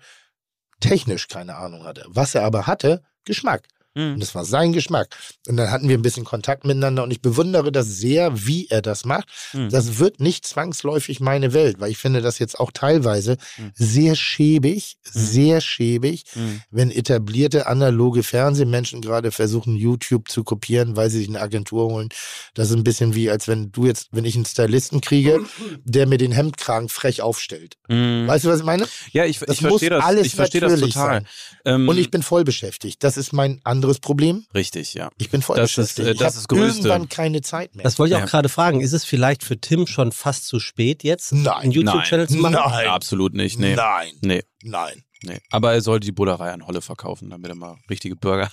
[0.78, 2.04] technisch keine Ahnung hatte.
[2.08, 3.66] Was er aber hatte, Geschmack.
[3.94, 4.14] Mhm.
[4.14, 5.08] Und das war sein Geschmack.
[5.48, 8.82] Und dann hatten wir ein bisschen Kontakt miteinander und ich bewundere das sehr, wie er
[8.82, 9.28] das macht.
[9.52, 9.68] Mhm.
[9.70, 13.72] Das wird nicht zwangsläufig meine Welt, weil ich finde das jetzt auch teilweise Mhm.
[13.74, 16.62] sehr schäbig, sehr schäbig, Mhm.
[16.70, 22.08] wenn etablierte analoge Fernsehmenschen gerade versuchen, YouTube zu kopieren, weil sie sich eine Agentur holen.
[22.54, 25.44] Das ist ein bisschen wie, als wenn du jetzt, wenn ich einen Stylisten kriege,
[25.84, 27.76] der mir den Hemdkragen frech aufstellt.
[27.88, 28.26] Mhm.
[28.26, 28.86] Weißt du, was ich meine?
[29.12, 30.04] Ja, ich, Das ich verstehe muss das.
[30.04, 31.24] alles ich verstehe das total.
[31.64, 33.02] Ähm, Und ich bin voll beschäftigt.
[33.04, 34.44] Das ist mein anderes Problem.
[34.54, 35.10] richtig, ja.
[35.18, 36.88] Ich bin voll Das ist, äh, ich das habe ist Größte.
[36.88, 37.82] irgendwann keine Zeit mehr.
[37.84, 38.24] Das wollte ich Ja.
[38.24, 38.80] auch gerade fragen.
[38.80, 41.52] Ist es vielleicht für Tim schon fast zu spät jetzt, Nein.
[41.54, 42.52] einen YouTube-Channel zu machen?
[42.54, 42.86] Nein.
[42.88, 43.74] Absolut nicht, nee.
[43.74, 44.12] Nein.
[44.22, 45.02] Nee, Nein.
[45.24, 45.38] nee.
[45.50, 48.50] Aber er sollte die Bullerei an Holle verkaufen, damit er mal richtige Burger.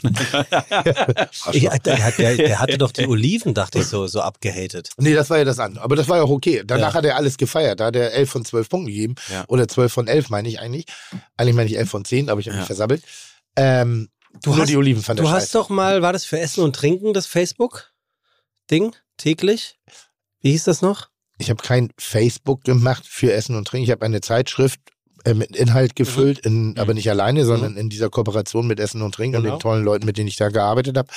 [1.52, 4.90] Ich, der, der, der, der hatte doch die Oliven, dachte ich, so, so abgehatet.
[4.98, 5.84] Nee, das war ja das andere.
[5.84, 6.64] Aber das war ja auch okay.
[6.66, 6.94] Danach Ja.
[6.96, 7.80] hat er alles gefeiert.
[7.80, 9.16] Da hat er 11 von 12 Punkten gegeben.
[9.32, 9.46] Ja.
[9.48, 10.86] Oder 12 von 11 meine ich eigentlich.
[11.38, 12.62] Eigentlich meine ich 11 von 10, aber ich habe Ja.
[12.62, 13.04] mich versabbelt.
[13.56, 14.10] Ähm,
[14.44, 15.54] Du nur hast- die Oliven fand Du hast scheiße.
[15.54, 19.80] doch mal, war das für Essen und Trinken das Facebook-Ding täglich?
[20.42, 21.10] Wie hieß das noch?
[21.38, 23.86] Ich habe kein Facebook gemacht für Essen und Trinken.
[23.86, 24.80] Ich habe eine Zeitschrift
[25.26, 29.16] äh, mit Inhalt gefüllt, in, aber nicht alleine, sondern in dieser Kooperation mit Essen und
[29.16, 29.56] Trinken und Genau.
[29.58, 31.10] den tollen Leuten, mit denen ich da gearbeitet habe.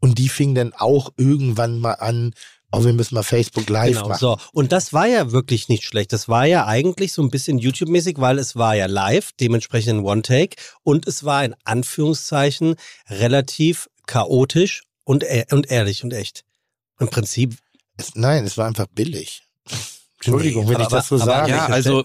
[0.00, 2.34] Und die fing dann auch irgendwann mal an,
[2.72, 4.18] oh, wir müssen mal Facebook live Genau, machen.
[4.20, 4.36] so.
[4.52, 6.12] Und das war ja wirklich nicht schlecht.
[6.12, 10.04] Das war ja eigentlich so ein bisschen YouTube-mäßig, weil es war ja live, dementsprechend ein
[10.04, 10.56] One-Take.
[10.82, 12.76] Und es war in Anführungszeichen
[13.08, 16.44] relativ chaotisch und, e und ehrlich und echt.
[16.98, 17.56] Im Prinzip.
[17.96, 19.42] Es, nein, es war einfach billig.
[20.22, 21.50] Entschuldigung, Nee, wenn ich aber- das so aber- sage.
[21.50, 22.04] Ja, ich also,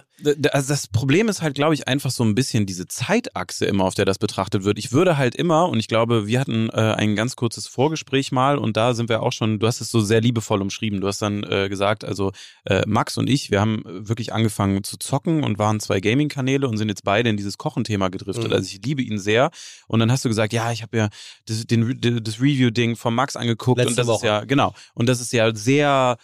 [0.52, 3.94] also das Problem ist halt, glaube ich, einfach so ein bisschen diese Zeitachse immer, auf
[3.94, 4.80] der das betrachtet wird.
[4.80, 8.58] Ich würde halt immer, und ich glaube, wir hatten äh, ein ganz kurzes Vorgespräch mal
[8.58, 11.02] und da sind wir auch schon, du hast es so sehr liebevoll umschrieben.
[11.02, 12.32] Du hast dann äh, gesagt, also
[12.64, 16.78] äh, Max und ich, wir haben wirklich angefangen zu zocken und waren zwei Gaming-Kanäle und
[16.78, 18.48] sind jetzt beide in dieses Kochen-Thema gedriftet.
[18.48, 18.54] Mhm.
[18.54, 19.52] Also ich liebe ihn sehr.
[19.88, 21.10] Und dann hast du gesagt, ja, ich habe ja
[21.48, 24.26] das, das Review-Ding von Max angeguckt Letzte und das ist Woche.
[24.28, 24.74] ja, genau.
[24.94, 26.16] Und das ist ja sehr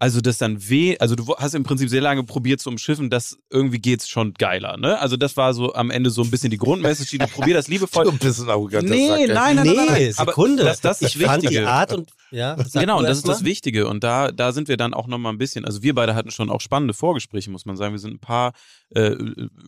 [0.00, 3.38] also das dann weh, also du hast im Prinzip sehr lange probiert zu umschiffen, dass
[3.50, 4.98] irgendwie geht's schon geiler, ne?
[4.98, 7.68] Also das war so am Ende so ein bisschen die Grundmessage, die du probier das
[7.68, 8.04] liebevoll.
[8.10, 10.14] Du bist ein arroganter Nee, Sack, nein, nein, nee, nein, nein.
[10.16, 10.64] Aber Sekunde.
[10.64, 11.58] das- das ist ich das fand die.
[11.60, 13.46] Art und ja, sag Genau, und das ist das mal.
[13.46, 13.86] Wichtige.
[13.86, 16.50] Und da, da sind wir dann auch nochmal ein bisschen, also wir beide hatten schon
[16.50, 17.94] auch spannende Vorgespräche, muss man sagen.
[17.94, 18.52] Wir sind ein paar
[18.90, 19.14] äh,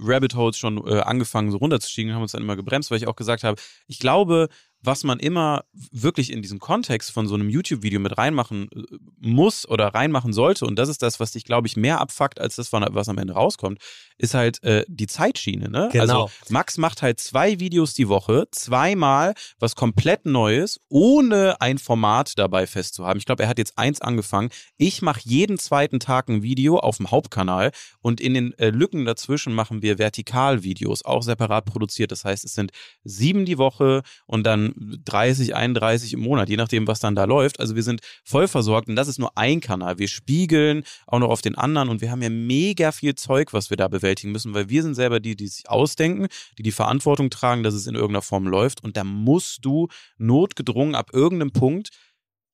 [0.01, 3.17] Rabbit Holes schon äh, angefangen, so runterzustiegen, haben uns dann immer gebremst, weil ich auch
[3.17, 4.49] gesagt habe, ich glaube,
[4.87, 9.69] was man immer wirklich in diesen Kontext von so einem YouTube-Video mit reinmachen äh, muss
[9.69, 12.73] oder reinmachen sollte, und das ist das, was dich, glaube ich, mehr abfuckt, als das,
[12.73, 13.81] was am Ende rauskommt,
[14.19, 15.69] ist halt äh, die Zeitschiene.
[15.69, 15.89] Ne?
[15.93, 16.25] Genau.
[16.25, 22.39] Also Max macht halt zwei Videos die Woche, zweimal was komplett Neues, ohne ein Format
[22.39, 23.19] dabei festzuhaben.
[23.19, 24.51] Ich glaube, er hat jetzt eins angefangen.
[24.79, 29.05] Ich mache jeden zweiten Tag ein Video auf dem Hauptkanal und in den äh, Lücken
[29.05, 32.13] dazwischen machen wir Vertikalvideos, auch separat produziert.
[32.13, 32.71] Das heißt, es sind
[33.05, 37.61] sieben die Woche und dann 30, 31 im Monat, je nachdem, was dann da läuft.
[37.61, 39.99] Also wir sind voll versorgt und das ist nur ein Kanal.
[39.99, 43.71] Wir spiegeln auch noch auf den anderen und wir haben ja mega viel Zeug, was
[43.71, 47.31] wir da bewältigen müssen, weil wir sind selber die, die sich ausdenken, die die Verantwortung
[47.31, 51.91] tragen, dass es in irgendeiner Form läuft und da musst du notgedrungen ab irgendeinem Punkt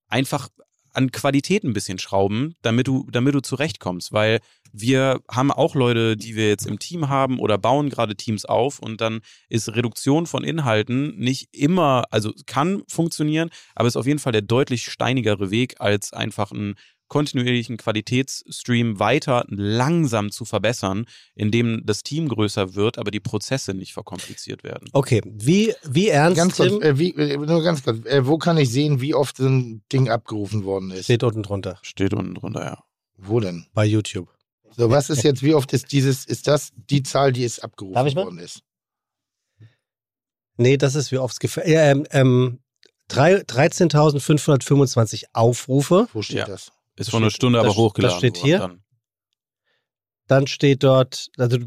[0.08, 0.48] einfach
[0.94, 4.40] an Qualität ein bisschen schrauben, damit du, damit du zurechtkommst, weil
[4.72, 8.78] wir haben auch Leute, die wir jetzt im Team haben oder bauen gerade Teams auf
[8.78, 14.18] und dann ist Reduktion von Inhalten nicht immer, also kann funktionieren, aber ist auf jeden
[14.18, 16.74] Fall der deutlich steinigere Weg, als einfach einen
[17.12, 21.04] kontinuierlichen Qualitätsstream weiter langsam zu verbessern,
[21.34, 24.88] indem das Team größer wird, aber die Prozesse nicht verkompliziert werden.
[24.94, 28.56] Okay, wie, wie ernst Ganz kurz, äh, wie, äh, nur ganz kurz, äh, wo kann
[28.56, 31.04] ich sehen, wie oft so ein Ding abgerufen worden ist?
[31.04, 32.82] Steht unten drunter Steht unten drunter, ja.
[33.18, 33.66] Wo denn?
[33.74, 34.28] bei YouTube.
[34.76, 37.94] So, was ist jetzt, wie oft ist dieses, ist das die Zahl, die es abgerufen
[37.94, 38.24] Darf ich mal?
[38.24, 38.62] worden ist?
[40.56, 41.68] Nee, das ist wie oft es gefällt.
[41.68, 42.60] Ja, ähm, ähm,
[43.08, 46.08] drei- 13.525 Aufrufe.
[46.12, 46.46] Wo steht Ja.
[46.46, 46.72] das?
[46.96, 48.12] Ist vor einer Stunde das- aber hochgeladen.
[48.14, 48.58] das steht hier.
[48.58, 48.82] Dann.
[50.28, 51.58] Dann steht dort, also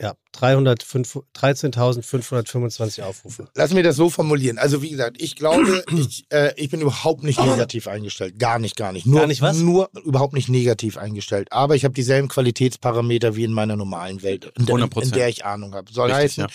[0.00, 3.48] ja, 305 13.525 Aufrufe.
[3.54, 4.58] Lass mir das so formulieren.
[4.58, 8.38] Also wie gesagt, ich glaube, ich, äh, ich bin überhaupt nicht negativ eingestellt.
[8.38, 9.06] Gar nicht, gar nicht.
[9.06, 9.58] Nur, Gar nicht was?
[9.58, 11.48] Nur überhaupt nicht negativ eingestellt.
[11.52, 15.12] Aber ich habe dieselben Qualitätsparameter wie in meiner normalen Welt, in der, in 100%.
[15.12, 15.92] der ich Ahnung habe.
[15.92, 16.48] Soll Richtig, heißen, ja.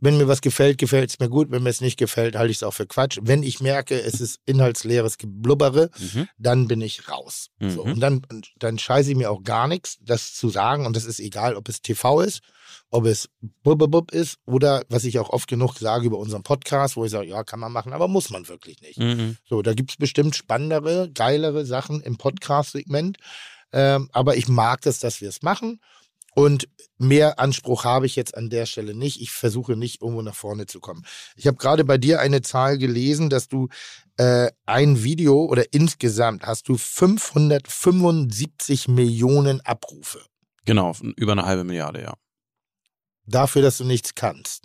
[0.00, 1.50] wenn mir was gefällt, gefällt es mir gut.
[1.50, 3.18] Wenn mir es nicht gefällt, halte ich es auch für Quatsch.
[3.22, 6.28] Wenn ich merke, es ist inhaltsleeres Geblubbere, Mhm.
[6.38, 7.50] dann bin ich raus.
[7.60, 7.92] So, Mhm.
[7.92, 8.22] und dann,
[8.58, 10.86] dann scheiße ich mir auch gar nichts, das zu sagen.
[10.86, 12.40] Und das ist egal, ob es TV ist,
[12.90, 13.28] ob es
[13.62, 17.28] Bub ist oder was ich auch oft genug sage über unseren Podcast, wo ich sage,
[17.28, 18.98] ja, kann man machen, aber muss man wirklich nicht.
[18.98, 19.36] Mhm.
[19.44, 23.18] So, da gibt es bestimmt spannendere, geilere Sachen im Podcast-Segment.
[23.72, 25.80] Ähm, aber ich mag das, dass wir es machen.
[26.34, 26.68] Und
[26.98, 29.20] mehr Anspruch habe ich jetzt an der Stelle nicht.
[29.20, 31.04] Ich versuche nicht irgendwo nach vorne zu kommen.
[31.34, 33.68] Ich habe gerade bei dir eine Zahl gelesen, dass du
[34.18, 40.20] äh, ein Video oder insgesamt hast du 575 Millionen Abrufe.
[40.64, 42.14] Genau, über eine halbe Milliarde, ja.
[43.28, 44.64] Dafür, dass du nichts kannst.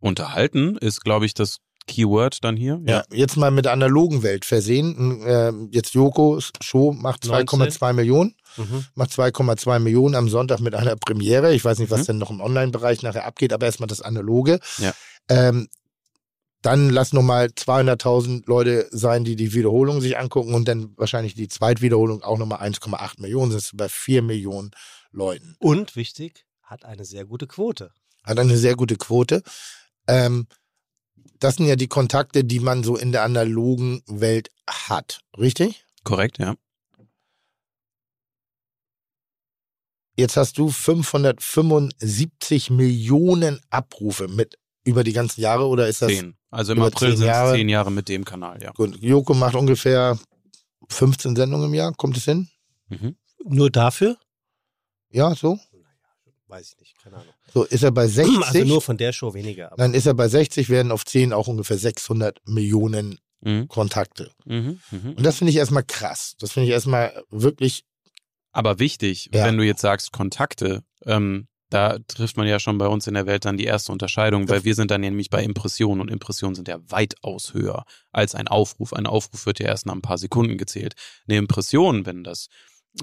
[0.00, 2.80] Unterhalten ist, glaube ich, das Keyword dann hier.
[2.84, 5.22] Ja, jetzt mal mit der analogen Welt versehen.
[5.22, 8.34] Äh, jetzt Joko Show macht 2,2 Millionen.
[8.56, 8.84] Mhm.
[8.94, 11.54] Macht 2,2 Millionen am Sonntag mit einer Premiere.
[11.54, 12.06] Ich weiß nicht, was Mhm.
[12.06, 14.58] denn noch im Online-Bereich nachher abgeht, aber erstmal das Analoge.
[14.78, 14.92] Ja.
[15.28, 15.68] Ähm,
[16.62, 21.46] dann lass nochmal 200.000 Leute sein, die die Wiederholung sich angucken und dann wahrscheinlich die
[21.48, 23.52] Zweitwiederholung auch nochmal 1,8 Millionen.
[23.52, 24.72] Das ist bei 4 Millionen
[25.12, 25.54] Leuten.
[25.60, 27.92] Und wichtig, hat eine sehr gute Quote.
[28.24, 29.42] Hat eine sehr gute Quote.
[30.08, 30.48] Ähm,
[31.38, 35.20] das sind ja die Kontakte, die man so in der analogen Welt hat.
[35.38, 35.84] Richtig?
[36.04, 36.56] Korrekt, ja.
[40.18, 46.08] Jetzt hast du 575 Millionen Abrufe mit über die ganzen Jahre oder ist das?
[46.08, 46.36] Zehn.
[46.50, 48.72] Also im April sind es zehn Jahre mit dem Kanal, ja.
[48.72, 50.18] Gut, Joko macht ungefähr
[50.88, 51.92] 15 Sendungen im Jahr.
[51.92, 52.48] Kommt es hin?
[52.88, 53.16] Mhm.
[53.44, 54.16] Nur dafür?
[55.10, 55.58] Ja, so?
[56.48, 57.32] Weiß ich nicht, keine Ahnung.
[57.52, 58.44] So ist er bei 60.
[58.44, 59.66] Also nur von der Show weniger.
[59.72, 63.68] aber- dann ist er bei 60, werden auf 10 auch ungefähr 600 Millionen Mhm.
[63.68, 64.30] Kontakte.
[64.44, 64.80] Mhm.
[64.90, 65.12] Mhm.
[65.16, 66.34] Und das finde ich erstmal krass.
[66.38, 67.84] Das finde ich erstmal wirklich
[68.52, 69.44] Aber wichtig, Ja.
[69.44, 73.26] wenn du jetzt sagst Kontakte, ähm, da trifft man ja schon bei uns in der
[73.26, 76.66] Welt dann die erste Unterscheidung, weil wir sind dann nämlich bei Impressionen und Impressionen sind
[76.68, 78.92] ja weitaus höher als ein Aufruf.
[78.94, 80.94] Ein Aufruf wird ja erst nach ein paar Sekunden gezählt.
[81.28, 82.46] Eine Impression, wenn das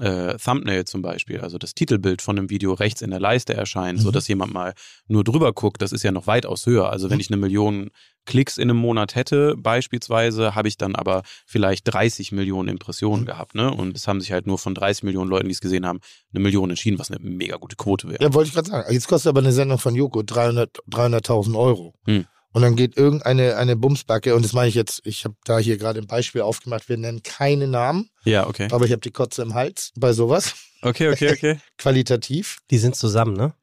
[0.00, 3.98] äh, Thumbnail zum Beispiel, also das Titelbild von einem Video rechts in der Leiste erscheint,
[3.98, 4.02] Mhm.
[4.02, 4.74] sodass jemand mal
[5.06, 6.90] nur drüber guckt, das ist ja noch weitaus höher.
[6.90, 7.20] Also wenn Mhm.
[7.20, 7.90] ich eine Million
[8.26, 13.26] Klicks in einem Monat hätte, beispielsweise, habe ich dann aber vielleicht 30 Millionen Impressionen Mhm.
[13.26, 13.70] gehabt, ne?
[13.72, 16.00] Und es haben sich halt nur von 30 Millionen Leuten, die es gesehen haben,
[16.32, 18.22] eine Million entschieden, was eine mega gute Quote wäre.
[18.22, 18.92] Ja, wollte ich gerade sagen.
[18.92, 21.94] Jetzt kostet aber eine Sendung von Joko 300 300.000 Euro.
[22.06, 22.24] Hm.
[22.54, 25.76] Und dann geht irgendeine eine Bumsbacke, und das meine ich jetzt, ich habe da hier
[25.76, 28.68] gerade ein Beispiel aufgemacht, wir nennen keine Namen, Ja, okay.
[28.70, 31.58] aber ich habe die Kotze im Hals bei sowas, Okay, okay, okay.
[31.78, 32.58] qualitativ.
[32.70, 33.54] Die sind zusammen, ne?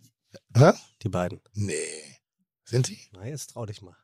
[0.58, 0.72] Hä?
[1.04, 1.40] Die beiden.
[1.54, 1.74] Nee.
[2.66, 3.00] Sind sie?
[3.14, 3.96] Na, jetzt trau dich mal.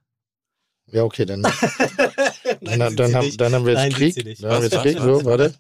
[0.86, 1.42] Ja, okay, dann,
[2.62, 4.40] Nein, dann, dann, haben, dann haben wir Nein, jetzt sie Krieg.
[4.40, 4.96] Dann haben wir jetzt was, Krieg.
[4.98, 5.04] was?
[5.04, 5.56] So, warte.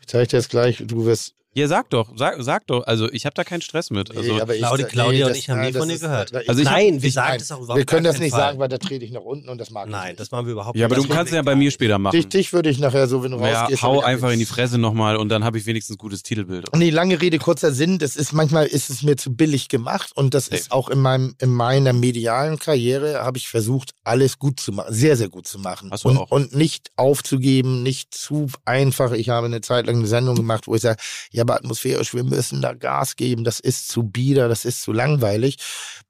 [0.00, 1.34] Ich zeige dir jetzt gleich, du wirst.
[1.56, 2.86] Ja, sag doch, sag, sag doch.
[2.86, 4.14] Also ich habe da kein Stress mit.
[4.14, 5.94] Also, Nee, aber ich- Claudi- nee, Claudia und das- ich haben nein, nie von dir
[5.94, 6.34] ist- gehört.
[6.48, 7.38] Also ich, Nein, wir ich- sagen nein.
[7.38, 8.40] das auch überhaupt Wir können das nicht keinen Fall.
[8.50, 10.20] sagen, weil da trete ich nach unten und das mag ich Nein, nicht.
[10.20, 11.08] das machen wir überhaupt ja, aber nicht.
[11.08, 12.12] du kannst ja bei mir später machen.
[12.16, 13.82] Dich, dich würde ich nachher so, wenn du ja, rausgehst.
[13.82, 16.66] hau einfach in die Fresse nochmal und dann habe ich wenigstens gutes Titelbild.
[16.76, 17.98] Nee, lange Rede, kurzer Sinn.
[17.98, 20.58] Das ist manchmal ist es mir zu billig gemacht und das Nee.
[20.58, 24.92] ist auch in meinem in meiner medialen Karriere habe ich versucht alles gut zu machen,
[24.92, 26.30] sehr sehr gut zu machen Hast du und auch.
[26.30, 29.12] und nicht aufzugeben, nicht zu einfach.
[29.12, 31.00] Ich habe eine Zeit lang eine Sendung gemacht, wo ich sage,
[31.32, 33.44] ja, aber atmosphärisch, wir müssen da Gas geben.
[33.44, 35.56] Das ist zu bieder, das ist zu langweilig.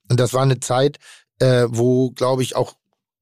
[0.09, 0.99] Und das war eine Zeit,
[1.41, 2.75] äh, wo glaube ich auch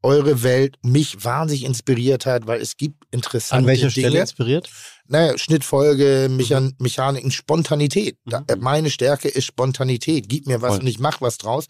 [0.02, 4.68] eure Welt mich wahnsinnig inspiriert hat, weil es gibt interessante An welcher Dinge Stelle inspiriert?
[5.06, 8.18] naja, Schnittfolge, Mechan Mechaniken, Spontanität.
[8.26, 8.46] Da, Mhm.
[8.48, 10.28] äh, meine Stärke ist Spontanität.
[10.28, 10.80] Gib mir was Voll.
[10.80, 11.66] und ich mach was draus.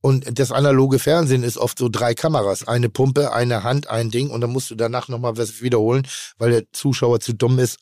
[0.00, 2.66] Und das analoge Fernsehen ist oft so drei Kameras.
[2.66, 6.06] Eine Pumpe, eine Hand, ein Ding und dann musst du danach nochmal was wiederholen,
[6.38, 7.78] weil der Zuschauer zu dumm ist.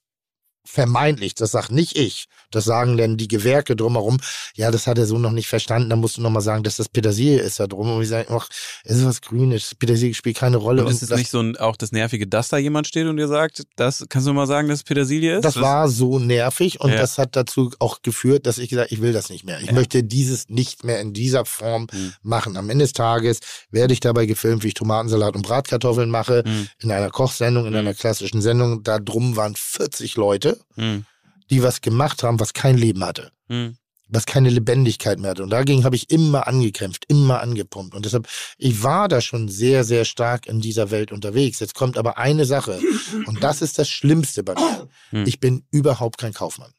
[0.65, 2.27] Vermeintlich, das sagt nicht ich.
[2.51, 4.19] Das sagen dann die Gewerke drumherum.
[4.55, 5.89] Ja, das hat er so noch nicht verstanden.
[5.91, 7.91] Dann musst du nochmal sagen, dass das Petersilie ist da drum.
[7.97, 8.49] Und ich sage, ach,
[8.85, 9.75] es ist was Grünes.
[9.75, 10.85] Petersilie spielt keine Rolle.
[10.85, 13.17] Und ist es das, nicht so ein, auch das Nervige, dass da jemand steht und
[13.17, 15.45] dir sagt, das kannst du mal sagen, dass es Petersilie ist?
[15.45, 16.99] Das war so nervig und Ja.
[16.99, 19.61] das hat dazu auch geführt, dass ich gesagt, ich will das nicht mehr.
[19.61, 19.73] Ich Ja.
[19.73, 22.13] möchte dieses nicht mehr in dieser Form Hm.
[22.23, 22.57] machen.
[22.57, 23.41] Am Ende des Tages
[23.71, 26.69] werde ich dabei gefilmt, wie ich Tomatensalat und Bratkartoffeln mache, Hm.
[26.81, 27.81] in einer Kochsendung, in Hm.
[27.81, 28.83] einer klassischen Sendung.
[28.83, 31.05] Da drum waren 40 Leute, Hm.
[31.51, 33.33] die was gemacht haben, was kein Leben hatte.
[33.49, 33.77] Hm.
[34.09, 35.43] Was keine Lebendigkeit mehr hatte.
[35.43, 37.95] Und dagegen habe ich immer angekämpft, immer angepumpt.
[37.95, 38.29] Und deshalb,
[38.59, 41.61] ich war da schon sehr, sehr stark in dieser Welt unterwegs.
[41.61, 42.81] Jetzt kommt aber eine Sache.
[43.27, 44.89] Und das ist das Schlimmste bei mir.
[45.11, 45.27] Hm.
[45.27, 46.73] Ich bin überhaupt kein Kaufmann.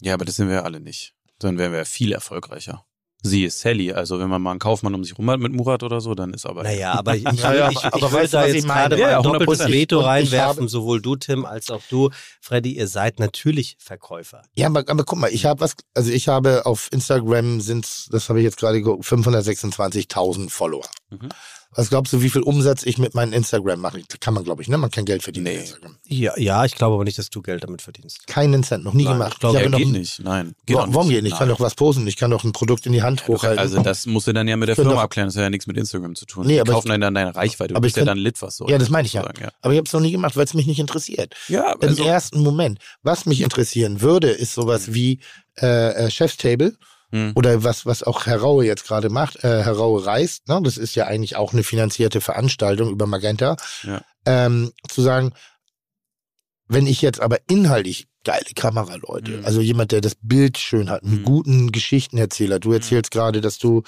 [0.00, 1.14] Ja, aber das sind wir ja alle nicht.
[1.38, 2.84] Dann wären wir ja viel erfolgreicher.
[3.26, 5.82] Sie ist Sally, also wenn man mal einen Kaufmann um sich rum hat mit Murat
[5.82, 6.62] oder so, dann ist aber.
[6.62, 8.98] Naja, aber ich, ich, Ja, ja, ich, ich, aber- weißt du, da jetzt ich gerade
[9.00, 9.72] Ja, mal ein doppeltes 100%.
[9.72, 12.10] Veto ich reinwerfen, habe- sowohl du, Tim, als auch du,
[12.42, 14.42] Freddy, ihr seid natürlich Verkäufer.
[14.56, 18.28] Ja, aber, aber guck mal, ich habe was, also ich habe auf Instagram sind, das
[18.28, 20.84] habe ich jetzt gerade geguckt, 526.000 Follower.
[21.10, 21.30] Mhm.
[21.76, 24.00] Was glaubst du, wie viel Umsatz ich mit meinem Instagram mache?
[24.20, 24.78] Kann man, glaube ich, ne?
[24.78, 25.52] Man kann Geld verdienen Nee.
[25.52, 25.96] mit Instagram.
[26.06, 28.26] Ja, ja, ich glaube aber nicht, dass du Geld damit verdienst.
[28.26, 29.32] Keinen Cent, noch nie Nein, gemacht.
[29.34, 30.54] ich glaube, habe Ja, noch geht nicht, nein.
[30.66, 31.32] Geht Warum, auch warum geht nicht?
[31.32, 33.58] Ich kann doch was posten, ich kann doch ein Produkt in die Hand hochhalten.
[33.58, 35.76] Also das musst du dann ja mit der Firma abklären, das hat ja nichts mit
[35.76, 36.46] Instagram zu tun.
[36.46, 38.40] Nee, Die aber kaufen ich- dann deine Reichweite, du aber bist ich ja dann lit,
[38.40, 38.68] was so.
[38.68, 39.22] ja, das meine ich ja.
[39.40, 39.50] ja.
[39.60, 41.34] Aber ich habe es noch nie gemacht, weil es mich nicht interessiert.
[41.48, 42.78] Ja, Im also, ersten Moment.
[43.02, 45.20] Was mich interessieren würde, ist sowas wie
[45.60, 46.76] äh, äh, Chef's Table
[47.14, 47.30] Hm.
[47.36, 49.44] oder was, was auch Herr Raue jetzt gerade macht.
[49.44, 50.60] Äh, Herr Raue reist, ne?
[50.64, 53.56] das ist ja eigentlich auch eine finanzierte Veranstaltung über Magenta.
[53.84, 54.02] Ja.
[54.26, 55.32] Ähm, zu sagen,
[56.66, 59.44] wenn ich jetzt aber inhaltlich geile Kameraleute, Mhm.
[59.44, 61.24] also jemand, der das Bild schön hat, einen Mhm.
[61.24, 62.58] guten Geschichtenerzähler.
[62.58, 63.82] Du erzählst gerade, dass du,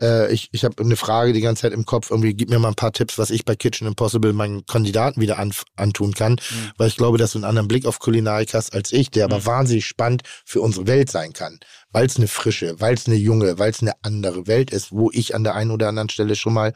[0.00, 2.68] äh, ich, ich habe eine Frage die ganze Zeit im Kopf, irgendwie gib mir mal
[2.68, 6.70] ein paar Tipps, was ich bei Kitchen Impossible meinen Kandidaten wieder an, antun kann, Mhm.
[6.78, 9.38] weil ich glaube, dass du einen anderen Blick auf Kulinarik hast als ich, der aber
[9.38, 9.46] Mhm.
[9.46, 11.60] wahnsinnig spannend für unsere Welt sein kann,
[11.92, 15.10] weil es eine frische, weil es eine junge, weil es eine andere Welt ist, wo
[15.12, 16.72] ich an der einen oder anderen Stelle schon mal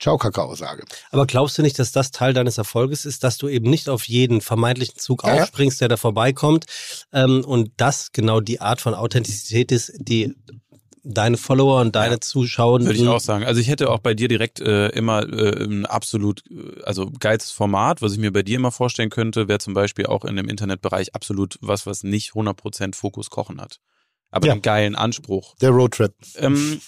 [0.00, 0.84] Ciao Kakao sage.
[1.10, 4.04] Aber glaubst du nicht, dass das Teil deines Erfolges ist, dass du eben nicht auf
[4.08, 5.34] jeden vermeintlichen Zug ja.
[5.34, 6.59] aufspringst, der da vorbeikommt
[7.12, 10.34] ähm, und das genau die Art von Authentizität ist, die
[11.02, 13.44] deine Follower und deine Zuschauer Würde ich auch sagen.
[13.44, 17.50] Also ich hätte auch bei dir direkt äh, immer äh, ein absolut, äh, also geiles
[17.50, 20.48] Format, was ich mir bei dir immer vorstellen könnte, wäre zum Beispiel auch in dem
[20.48, 23.78] Internetbereich absolut was, was nicht 100% Fokus Kochen hat.
[24.30, 24.52] Aber Ja.
[24.52, 25.56] einen geilen Anspruch.
[25.60, 26.14] Der Roadtrip.
[26.36, 26.80] Ähm,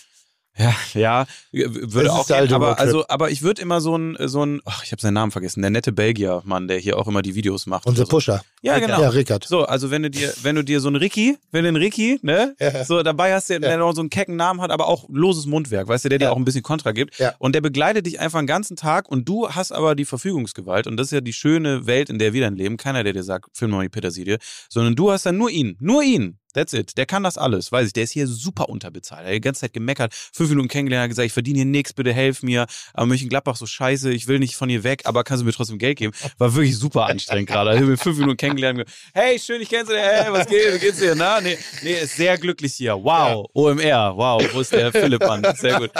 [0.58, 4.44] ja, ja, würde ist auch gehen, aber also, aber ich würde immer so ein, so
[4.44, 7.22] ein, ach, ich habe seinen Namen vergessen, der nette Belgier Mann, der hier auch immer
[7.22, 7.86] die Videos macht.
[7.86, 8.42] Unser Also- Pusher.
[8.60, 9.00] Ja, genau.
[9.00, 9.44] Ja, Rickard.
[9.44, 12.18] So, also wenn du dir, wenn du dir so einen Ricky, wenn du einen Ricky,
[12.22, 12.84] ne, Ja.
[12.84, 15.88] so dabei hast, der, der noch so einen kecken Namen hat, aber auch loses Mundwerk,
[15.88, 16.30] weißt du, der dir Ja.
[16.32, 17.18] auch ein bisschen Kontra gibt.
[17.18, 17.34] Ja.
[17.38, 20.96] Und der begleitet dich einfach den ganzen Tag und du hast aber die Verfügungsgewalt und
[20.96, 22.76] das ist ja die schöne Welt, in der wir dann leben.
[22.76, 24.38] Keiner, der dir sagt, film mal die Petersilie,
[24.68, 26.38] sondern du hast dann nur ihn, nur ihn.
[26.54, 26.96] That's it.
[26.96, 27.92] Der kann das alles, weiß ich.
[27.92, 29.22] Der ist hier super unterbezahlt.
[29.22, 31.92] Er hat die ganze Zeit gemeckert, fünf Minuten kennengelernt, hat gesagt, ich verdiene hier nichts,
[31.92, 32.66] bitte helf mir.
[32.94, 35.78] Aber Mönchengladbach so scheiße, ich will nicht von hier weg, aber kannst du mir trotzdem
[35.78, 36.12] Geld geben?
[36.38, 37.74] War wirklich super anstrengend gerade.
[37.74, 38.84] Ich habe fünf Minuten kennengelernt.
[39.14, 39.98] Hey, schön, ich kenn's dir.
[39.98, 40.74] Hey, was geht?
[40.74, 41.14] Wie geht's dir?
[41.14, 42.94] Na, nee, nee, ist sehr glücklich hier.
[42.94, 44.16] Wow, OMR.
[44.16, 45.42] Wow, wo ist der Philipp an?
[45.56, 45.90] Sehr gut.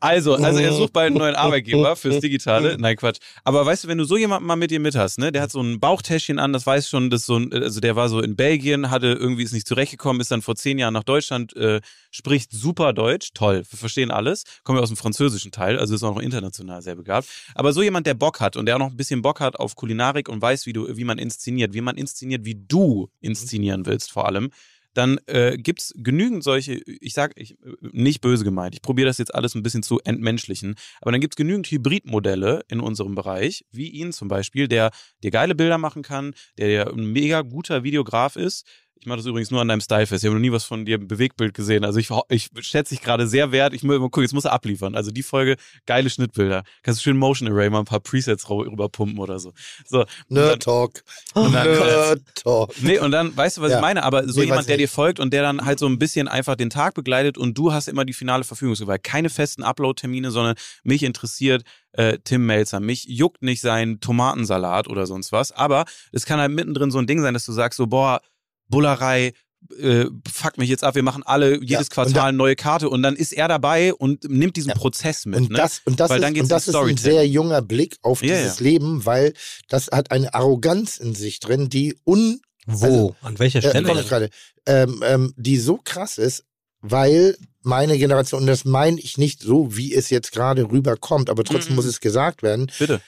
[0.00, 2.76] Also, also er sucht bald einen neuen Arbeitgeber fürs Digitale.
[2.78, 3.18] Nein, Quatsch.
[3.44, 5.50] Aber weißt du, wenn du so jemanden mal mit dir mit hast, ne, der hat
[5.50, 8.36] so ein Bauchtäschchen an, das weiß schon, das so ein, also der war so in
[8.36, 12.50] Belgien, hatte irgendwie ist nicht zurechtgekommen, ist dann vor zehn Jahren nach Deutschland, äh, spricht
[12.50, 16.16] super Deutsch, toll, wir verstehen alles, kommen ja aus dem französischen Teil, also ist auch
[16.16, 17.28] noch international sehr begabt.
[17.54, 19.76] Aber so jemand, der Bock hat und der auch noch ein bisschen Bock hat auf
[19.76, 24.10] Kulinarik und weiß, wie du, wie man inszeniert, wie man inszeniert, wie du inszenieren willst
[24.10, 24.50] vor allem,
[24.94, 29.18] dann äh, gibt es genügend solche, ich sage ich, nicht böse gemeint, ich probiere das
[29.18, 33.64] jetzt alles ein bisschen zu entmenschlichen, aber dann gibt es genügend Hybridmodelle in unserem Bereich,
[33.70, 34.90] wie ihn zum Beispiel, der
[35.22, 38.66] dir geile Bilder machen kann, der dir ein mega guter Videograf ist.
[39.00, 40.24] Ich mache das übrigens nur an deinem Style fest.
[40.24, 41.84] Ich habe noch nie was von dir im Bewegtbild gesehen.
[41.84, 43.72] Also ich, ich schätze dich gerade sehr wert.
[43.74, 44.94] Ich muss mal gucken, jetzt muss er abliefern.
[44.96, 46.64] Also die Folge, geile Schnittbilder.
[46.82, 49.52] Kannst du schön Motion Array mal ein paar Presets rüberpumpen oder so.
[49.86, 50.04] So.
[50.28, 51.02] Nerd Talk.
[51.34, 52.74] Und dann, Nerd Talk.
[52.82, 53.76] Nee, und dann, weißt du, was Ja.
[53.76, 54.02] ich meine?
[54.02, 56.56] Aber so Nee, jemand, der dir folgt und der dann halt so ein bisschen einfach
[56.56, 59.04] den Tag begleitet und du hast immer die finale Verfügungsgewalt.
[59.04, 62.80] Keine festen Upload-Termine, sondern mich interessiert äh, Tim Melzer.
[62.80, 65.52] Mich juckt nicht sein Tomatensalat oder sonst was.
[65.52, 68.20] Aber es kann halt mittendrin so ein Ding sein, dass du sagst so, boah,
[68.68, 69.32] Bullerei,
[69.80, 72.88] äh, fuck mich jetzt ab, wir machen alle jedes Ja, Quartal da- eine neue Karte
[72.88, 74.74] und dann ist er dabei und nimmt diesen Ja.
[74.76, 75.40] Prozess mit.
[75.40, 75.56] Und ne?
[75.56, 78.36] das, und das, Weil ist, dann und das ist ein sehr junger Blick auf Ja,
[78.36, 78.64] dieses ja.
[78.64, 79.34] Leben, weil
[79.68, 82.84] das hat eine Arroganz in sich drin, die un Wo?
[82.84, 84.00] Also, An welcher äh, Stelle?
[84.00, 84.30] ich gerade,
[84.66, 86.44] ähm, ähm, die so krass ist,
[86.80, 91.44] weil meine Generation, und das meine ich nicht so, wie es jetzt gerade rüberkommt, aber
[91.44, 91.76] trotzdem Mhm.
[91.76, 93.00] muss es gesagt werden, Bitte.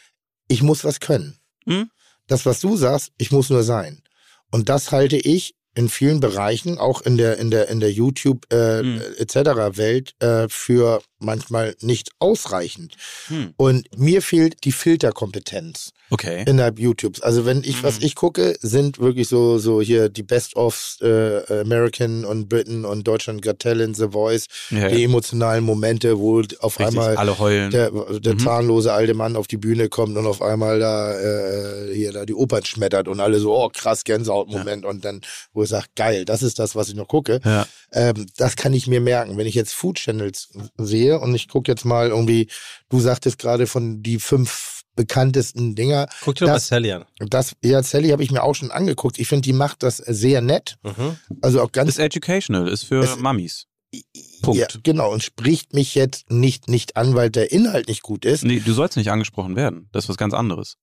[0.48, 1.38] ich muss was können.
[1.66, 1.90] Mhm.
[2.26, 4.02] Das, was du sagst, ich muss nur sein.
[4.50, 8.44] Und das halte ich in vielen Bereichen, auch in der, in der, in der YouTube
[8.52, 9.00] äh, Mhm.
[9.18, 9.34] etc.
[9.76, 12.96] Welt, äh, für manchmal nicht ausreichend.
[13.28, 13.54] Hm.
[13.56, 16.44] Und mir fehlt die Filterkompetenz Okay.
[16.46, 17.20] innerhalb YouTubes.
[17.20, 18.06] Also wenn ich, was Mhm.
[18.06, 23.42] ich gucke, sind wirklich so, so hier die Best-ofs äh, American und Britain und Deutschland
[23.42, 25.04] Got Talent, The Voice, Ja, die ja.
[25.04, 27.70] emotionalen Momente, wo auf Richtig, einmal alle heulen.
[27.70, 28.38] der, der Mhm.
[28.40, 32.34] zahnlose alte Mann auf die Bühne kommt und auf einmal da äh, hier da die
[32.34, 35.20] Opern schmettert und alle so, oh krass, Gänsehautmoment und dann,
[35.52, 37.40] wo ich sage, geil, das ist das, was ich noch gucke.
[37.44, 37.66] ja.
[37.92, 39.36] Ähm, das kann ich mir merken.
[39.36, 40.48] Wenn ich jetzt Food Channels
[40.78, 42.48] sehe und ich gucke jetzt mal irgendwie,
[42.88, 47.04] du sagtest gerade von die fünf bekanntesten Dinger, Guck dir doch mal das- Sally an.
[47.18, 49.18] das, ja, Sally habe ich mir auch schon angeguckt.
[49.18, 50.76] Ich finde, die macht das sehr nett.
[50.82, 51.16] Mhm.
[51.40, 53.66] Also auch ganz Ist educational, ist für Es- Mummies.
[54.42, 54.58] Punkt.
[54.60, 58.44] Ja, genau, und spricht mich jetzt nicht, nicht an, weil der Inhalt nicht gut ist.
[58.44, 59.88] Nee, du sollst nicht angesprochen werden.
[59.92, 60.76] Das ist was ganz anderes.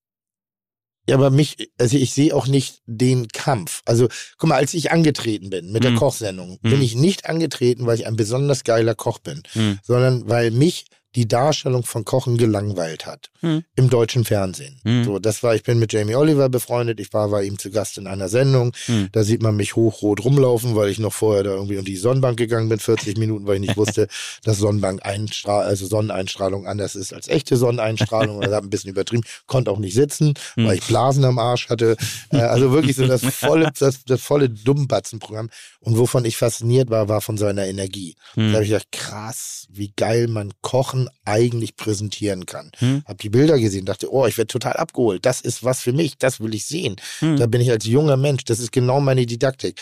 [1.09, 3.81] Ja, aber mich, also ich sehe auch nicht den Kampf.
[3.85, 5.95] Also, guck mal, als ich angetreten bin mit der Mhm.
[5.95, 6.69] Kochsendung, Mhm.
[6.69, 9.79] bin ich nicht angetreten, weil ich ein besonders geiler Koch bin, Hm.
[9.83, 10.85] sondern weil mich
[11.17, 13.63] die Darstellung von Kochen gelangweilt hat Hm.
[13.75, 14.79] im deutschen Fernsehen.
[14.83, 15.03] Hm.
[15.03, 17.97] So, das war, ich bin mit Jamie Oliver befreundet, ich war bei ihm zu Gast
[17.97, 18.71] in einer Sendung.
[18.85, 19.09] Hm.
[19.11, 22.37] Da sieht man mich hochrot rumlaufen, weil ich noch vorher da irgendwie um die Sonnenbank
[22.37, 24.07] gegangen bin, 40 Minuten, weil ich nicht wusste,
[24.43, 28.37] dass Sonnenbank also Sonneneinstrahlung anders ist als echte Sonneneinstrahlung.
[28.37, 30.67] Und habe ein bisschen übertrieben, konnte auch nicht sitzen, Hm.
[30.67, 31.97] weil ich Blasen am Arsch hatte.
[32.31, 35.49] Äh, also wirklich so das volle, das, das volle Dummbatzenprogramm.
[35.79, 38.15] Und wovon ich fasziniert war, war von seiner Energie.
[38.35, 38.49] Hm.
[38.49, 42.71] Da habe ich gedacht, krass, wie geil man Kochen eigentlich präsentieren kann.
[42.77, 43.03] Hm.
[43.05, 45.25] Hab die Bilder gesehen, dachte, oh, ich werde total abgeholt.
[45.25, 46.95] Das ist was für mich, das will ich sehen.
[47.19, 47.37] Hm.
[47.37, 49.81] Da bin ich als junger Mensch, das ist genau meine Didaktik.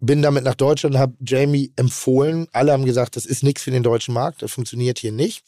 [0.00, 2.46] Bin damit nach Deutschland, habe Jamie empfohlen.
[2.52, 5.42] Alle haben gesagt, das ist nichts für den deutschen Markt, das funktioniert hier nicht.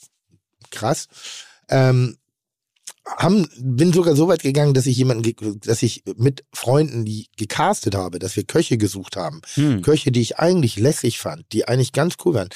[0.70, 1.08] Krass.
[1.68, 2.16] Ähm,
[3.16, 7.94] haben, bin sogar so weit gegangen, dass ich jemanden, dass ich mit Freunden, die gecastet
[7.94, 9.40] habe, dass wir Köche gesucht haben.
[9.54, 9.82] Hm.
[9.82, 12.48] Köche, die ich eigentlich lässig fand, die eigentlich ganz cool waren.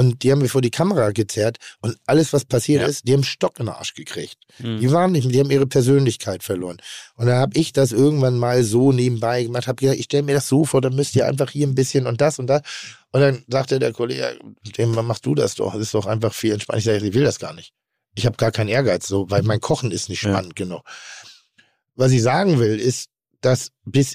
[0.00, 2.88] Und die haben wir vor die Kamera gezerrt und alles, was passiert Ja.
[2.88, 4.38] ist, die haben Stock in den Arsch gekriegt.
[4.56, 4.80] Hm.
[4.80, 6.78] Die waren nicht, die haben ihre Persönlichkeit verloren.
[7.16, 10.32] Und dann habe ich das irgendwann mal so nebenbei gemacht, habe gesagt, ich stelle mir
[10.32, 12.62] das so vor, dann müsst ihr einfach hier ein bisschen und das und das.
[13.12, 14.38] Und dann sagte der Kollege,
[14.78, 16.78] dem machst du das doch, das ist doch einfach viel entspannt.
[16.78, 17.74] Ich sage, ich will das gar nicht.
[18.14, 20.30] Ich habe gar keinen Ehrgeiz, so, weil mein Kochen ist nicht Ja.
[20.30, 20.80] spannend genug.
[21.94, 23.10] Was ich sagen will, ist,
[23.42, 24.14] dass bis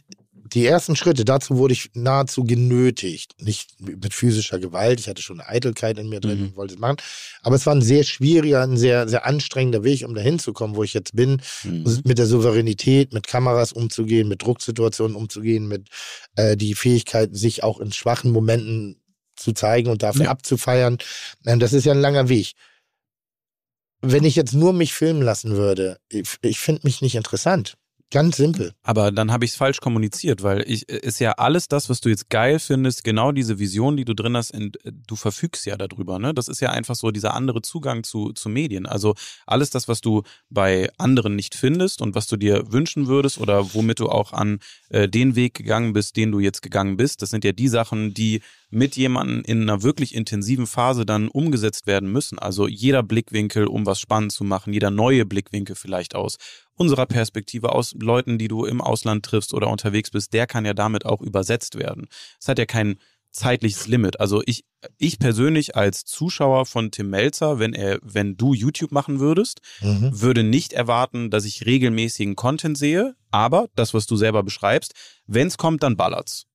[0.55, 3.33] die ersten Schritte, dazu wurde ich nahezu genötigt.
[3.41, 6.45] Nicht mit physischer Gewalt, ich hatte schon eine Eitelkeit in mir drin Mhm.
[6.47, 6.97] und wollte es machen.
[7.43, 10.75] Aber es war ein sehr schwieriger, ein sehr, sehr anstrengender Weg, um dahin zu kommen,
[10.75, 11.41] wo ich jetzt bin.
[11.61, 12.01] Hm.
[12.05, 15.89] Mit der Souveränität, mit Kameras umzugehen, mit Drucksituationen umzugehen, mit
[16.35, 19.01] äh, die Fähigkeit, sich auch in schwachen Momenten
[19.35, 20.31] zu zeigen und dafür Ja.
[20.31, 20.97] abzufeiern.
[21.45, 22.53] Ähm, das ist ja ein langer Weg.
[24.01, 27.75] Wenn ich jetzt nur mich filmen lassen würde, ich, ich finde mich nicht interessant.
[28.11, 28.71] Ganz simpel.
[28.83, 32.09] Aber dann habe ich es falsch kommuniziert, weil ich ist ja alles das, was du
[32.09, 36.19] jetzt geil findest, genau diese Vision, die du drin hast, in, du verfügst ja darüber.
[36.19, 36.33] Ne?
[36.33, 38.85] Das ist ja einfach so dieser andere Zugang zu, zu Medien.
[38.85, 39.15] Also
[39.47, 43.73] alles das, was du bei anderen nicht findest und was du dir wünschen würdest oder
[43.73, 47.31] womit du auch an äh, den Weg gegangen bist, den du jetzt gegangen bist, das
[47.31, 52.11] sind ja die Sachen, die mit jemandem in einer wirklich intensiven Phase dann umgesetzt werden
[52.11, 52.39] müssen.
[52.39, 56.37] Also jeder Blickwinkel, um was spannend zu machen, jeder neue Blickwinkel vielleicht aus
[56.75, 60.73] unserer Perspektive, aus Leuten, die du im Ausland triffst oder unterwegs bist, der kann ja
[60.73, 62.07] damit auch übersetzt werden.
[62.39, 62.97] Es hat ja kein
[63.31, 64.19] zeitliches Limit.
[64.19, 64.63] Also ich,
[64.97, 70.21] ich persönlich als Zuschauer von Tim Melzer, wenn er, wenn du YouTube machen würdest, Mhm.
[70.21, 74.93] würde nicht erwarten, dass ich regelmäßigen Content sehe, aber das, was du selber beschreibst,
[75.27, 76.45] wenn es kommt, dann ballert's.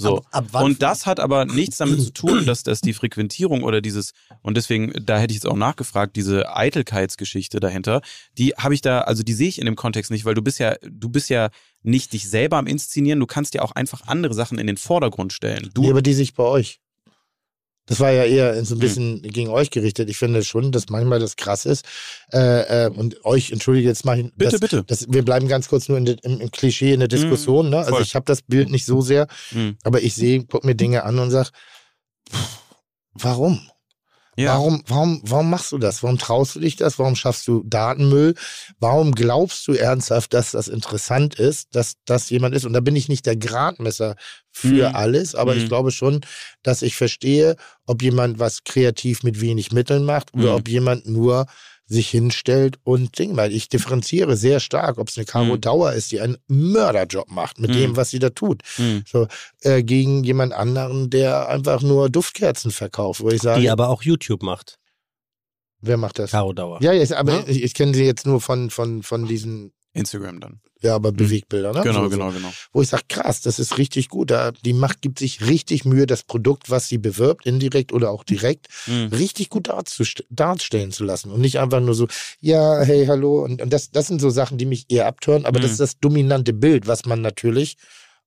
[0.00, 0.18] So.
[0.18, 0.64] Ab, ab wann?
[0.64, 4.56] Und das hat aber nichts damit zu tun, dass das die Frequentierung oder dieses, und
[4.56, 8.00] deswegen, da hätte ich jetzt auch nachgefragt, diese Eitelkeitsgeschichte dahinter,
[8.38, 10.58] die habe ich da, also die sehe ich in dem Kontext nicht, weil du bist
[10.58, 11.50] ja, du bist ja
[11.82, 15.32] nicht dich selber am Inszenieren, du kannst ja auch einfach andere Sachen in den Vordergrund
[15.32, 15.70] stellen.
[15.74, 16.80] Du, Nee, aber die sich bei euch.
[17.90, 18.64] Das war ja eher Hm.
[18.64, 20.08] so ein bisschen gegen euch gerichtet.
[20.08, 21.84] Ich finde schon, dass manchmal das krass ist.
[22.32, 24.32] Äh, äh, und euch, entschuldige, jetzt mache ich.
[24.36, 24.84] bitte, das, bitte.
[24.86, 27.68] Das, wir bleiben ganz kurz nur in im, im Klischee, in der Diskussion.
[27.68, 27.78] ne?
[27.78, 29.76] Also ich habe das Bild nicht so sehr, Mhm.
[29.82, 31.50] aber ich sehe, guck mir Dinge an und sag,
[32.32, 32.58] pff,
[33.14, 33.60] warum?
[34.40, 34.54] Ja.
[34.54, 36.02] Warum, warum, warum machst du das?
[36.02, 36.98] Warum traust du dich das?
[36.98, 38.34] Warum schaffst du Datenmüll?
[38.78, 42.64] Warum glaubst du ernsthaft, dass das interessant ist, dass das jemand ist?
[42.64, 44.16] Und da bin ich nicht der Gradmesser
[44.50, 44.96] für Mhm.
[44.96, 45.68] alles, aber ich Mhm.
[45.68, 46.20] glaube schon,
[46.62, 50.56] dass ich verstehe, ob jemand was kreativ mit wenig Mitteln macht oder Mhm.
[50.56, 51.46] ob jemand nur
[51.90, 55.60] sich hinstellt und Ding, weil ich differenziere sehr stark, ob es eine Caro Mhm.
[55.60, 57.74] Dauer ist, die einen Mörderjob macht mit Mhm.
[57.74, 59.02] dem, was sie da tut, Mhm.
[59.06, 59.26] so
[59.62, 64.02] äh, gegen jemand anderen, der einfach nur Duftkerzen verkauft, wo ich sage, die aber auch
[64.04, 64.78] YouTube macht.
[65.80, 66.30] wer macht das?
[66.30, 66.80] Caro Dauer.
[66.82, 67.44] Ja, ja, aber Ja.
[67.48, 70.60] ich, ich kenne sie jetzt nur von, von, von diesen, Instagram dann.
[70.82, 71.82] ja, aber Bewegbildern, ne?
[71.82, 72.52] Genau, so, genau, genau.
[72.72, 74.30] Wo ich sage, krass, das ist richtig gut.
[74.30, 78.22] Da, die macht, gibt sich richtig Mühe, das Produkt, was sie bewirbt, indirekt oder auch
[78.24, 79.08] direkt, Mhm.
[79.08, 79.68] richtig gut
[80.30, 81.30] darstellen zu lassen.
[81.30, 82.06] Und nicht einfach nur so,
[82.40, 83.42] ja, hey, hallo.
[83.44, 85.74] Und, und das, das sind so Sachen, die mich eher abtören, aber das Mhm.
[85.74, 87.76] ist das dominante Bild, was man natürlich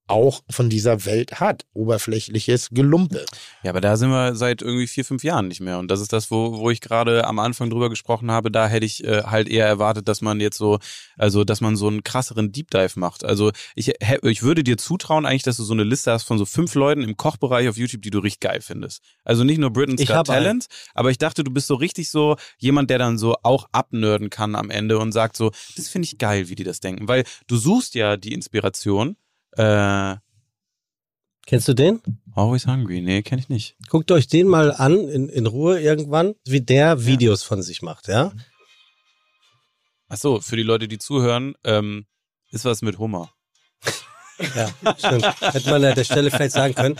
[0.07, 1.65] auch von dieser Welt hat.
[1.73, 3.25] Oberflächliches Gelumpe.
[3.63, 5.79] Ja, aber da sind wir seit irgendwie vier, fünf Jahren nicht mehr.
[5.79, 8.51] Und das ist das, wo, wo ich gerade am Anfang drüber gesprochen habe.
[8.51, 10.79] Da hätte ich äh, halt eher erwartet, dass man jetzt so,
[11.17, 13.23] also dass man so einen krasseren Deep Dive macht.
[13.23, 13.93] Also ich,
[14.23, 17.01] ich würde dir zutrauen eigentlich, dass du so eine Liste hast von so fünf Leuten
[17.01, 19.01] im Kochbereich auf YouTube, die du richtig geil findest.
[19.23, 20.43] Also nicht nur Britain's Ich Got hab einen.
[20.43, 24.29] Talent, aber ich dachte, du bist so richtig so jemand, der dann so auch abnörden
[24.29, 27.07] kann am Ende und sagt so, das finde ich geil, wie die das denken.
[27.07, 29.15] Weil du suchst ja die Inspiration.
[29.57, 30.17] Äh,
[31.45, 32.01] Kennst du den?
[32.35, 33.01] Always Hungry.
[33.01, 33.75] Nee, kenne ich nicht.
[33.89, 38.07] Guckt euch den mal an in, in Ruhe irgendwann, wie der Videos von sich macht,
[38.07, 38.31] ja?
[40.07, 42.05] Ach so, für die Leute, die zuhören, ähm,
[42.51, 43.31] ist was mit Hummer.
[44.55, 45.41] Ja, stimmt.
[45.41, 46.97] Hätte man an der Stelle vielleicht sagen können.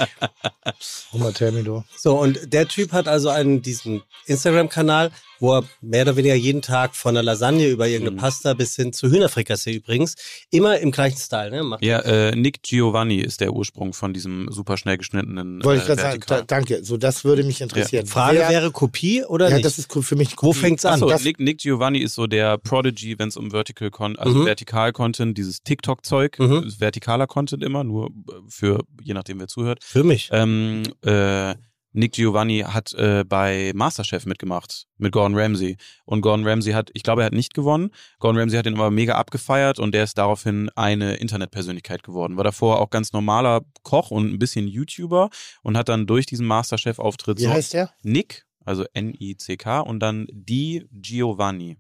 [1.12, 1.84] Oma Termidor.
[1.98, 5.12] So, und der Typ hat also einen, diesen Instagram-Kanal,
[5.44, 8.22] wo er mehr oder weniger jeden Tag von der Lasagne über irgendeine Mhm.
[8.22, 10.16] Pasta bis hin zu Hühnerfrikassee übrigens,
[10.52, 11.64] immer im gleichen Style, ne?
[11.64, 15.62] Macht Ja, äh, Nick Giovanni ist der Ursprung von diesem super schnell geschnittenen.
[15.64, 16.40] Wollte ich äh, gerade sagen, Vertikal.
[16.40, 16.84] da, danke.
[16.86, 18.08] So, das würde mich interessieren.
[18.08, 19.66] Frage Wer- wäre Kopie oder ja, nicht?
[19.66, 21.04] das ist für mich Wo fängt's an?
[21.04, 24.46] Achso, Nick, Nick Giovanni ist so der Prodigy, wenn es um Vertical Con also Mhm.
[24.46, 26.64] Vertikal-Content, dieses TikTok-Zeug, Mhm.
[26.68, 28.12] ist vertikaler Content immer, nur äh,
[28.48, 29.84] für je nachdem wer zuhört.
[29.84, 30.30] Für mich.
[30.32, 31.56] Ähm, äh,
[31.94, 37.04] Nick Giovanni hat äh, bei Masterchef mitgemacht mit Gordon Ramsay und Gordon Ramsay hat, ich
[37.04, 37.92] glaube, er hat nicht gewonnen.
[38.20, 42.36] Gordon Ramsay hat ihn aber mega abgefeiert und der ist daraufhin eine Internetpersönlichkeit geworden.
[42.36, 45.30] War davor auch ganz normaler Koch und ein bisschen YouTuber
[45.62, 47.92] und hat dann durch diesen Masterchef-Auftritt Wie so heißt der?
[48.02, 51.78] Nick, also N-I-C-K und dann Di Giovanni.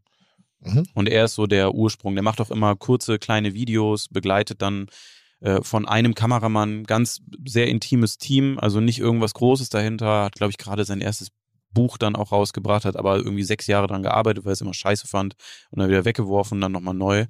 [0.61, 0.85] Mhm.
[0.93, 2.15] Und er ist so der Ursprung.
[2.15, 4.87] Der macht auch immer kurze, kleine Videos, begleitet dann
[5.43, 10.23] äh, von einem Kameramann, ganz sehr intimes Team, also nicht irgendwas Großes dahinter.
[10.23, 11.29] Hat, glaube ich, gerade sein erstes
[11.71, 14.73] Buch dann auch rausgebracht, hat aber irgendwie sechs Jahre dran gearbeitet, weil er es immer
[14.73, 15.33] scheiße fand
[15.71, 17.25] und dann wieder weggeworfen und dann nochmal neu.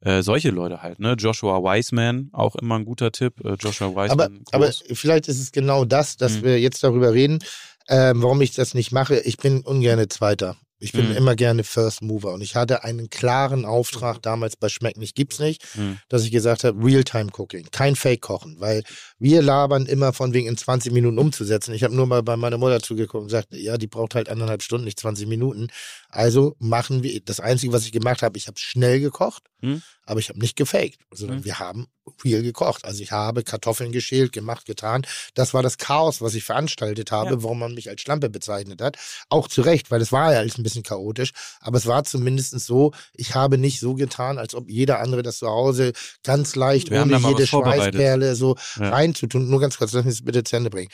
[0.00, 1.14] Äh, solche Leute halt, ne?
[1.18, 3.44] Joshua Wiseman, auch immer ein guter Tipp.
[3.44, 4.44] Äh, Joshua Aber, Wiseman.
[4.52, 4.84] aber groß.
[4.92, 6.42] vielleicht ist es genau das, dass Mhm.
[6.44, 7.40] wir jetzt darüber reden,
[7.88, 9.18] ähm, warum ich das nicht mache.
[9.18, 10.56] Ich bin ungerne Zweiter.
[10.80, 11.16] Ich bin Mhm.
[11.16, 12.32] immer gerne First Mover.
[12.32, 15.98] Und ich hatte einen klaren Auftrag damals bei Schmeck nicht, gibt's nicht, Mhm.
[16.08, 18.82] dass ich gesagt habe, Realtime Cooking, kein Fake Kochen, weil
[19.18, 21.74] wir labern immer von wegen in 20 Minuten umzusetzen.
[21.74, 24.62] Ich habe nur mal bei meiner Mutter zugeguckt und gesagt, ja, die braucht halt anderthalb
[24.62, 25.68] Stunden, nicht 20 Minuten.
[26.10, 29.82] Also machen wir, das Einzige, was ich gemacht habe, ich habe schnell gekocht, Mhm.
[30.06, 31.44] aber ich habe nicht gefaked, sondern Mhm.
[31.44, 31.86] wir haben
[32.24, 32.86] real gekocht.
[32.86, 35.04] Also ich habe Kartoffeln geschält, gemacht, getan.
[35.34, 37.42] Das war das Chaos, was ich veranstaltet habe, Ja.
[37.42, 38.96] warum man mich als Schlampe bezeichnet hat.
[39.28, 42.58] Auch zu Recht, weil es war ja alles ein bisschen chaotisch, aber es war zumindest
[42.60, 45.92] so, ich habe nicht so getan, als ob jeder andere das zu Hause
[46.24, 47.46] ganz leicht, Wir ohne jede.
[47.46, 48.88] Schweißperle so Ja.
[48.90, 49.50] reinzutun.
[49.50, 50.90] Nur ganz kurz, lass mich das bitte zu Ende bringen.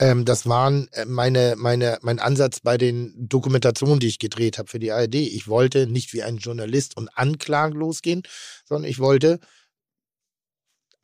[0.00, 4.68] Ähm, das waren äh, meine, meine, mein Ansatz bei den Dokumentationen, die ich gedreht habe
[4.68, 5.16] für die ARD.
[5.16, 8.22] Ich wollte nicht wie ein Journalist und Anklagen losgehen,
[8.64, 9.38] sondern ich wollte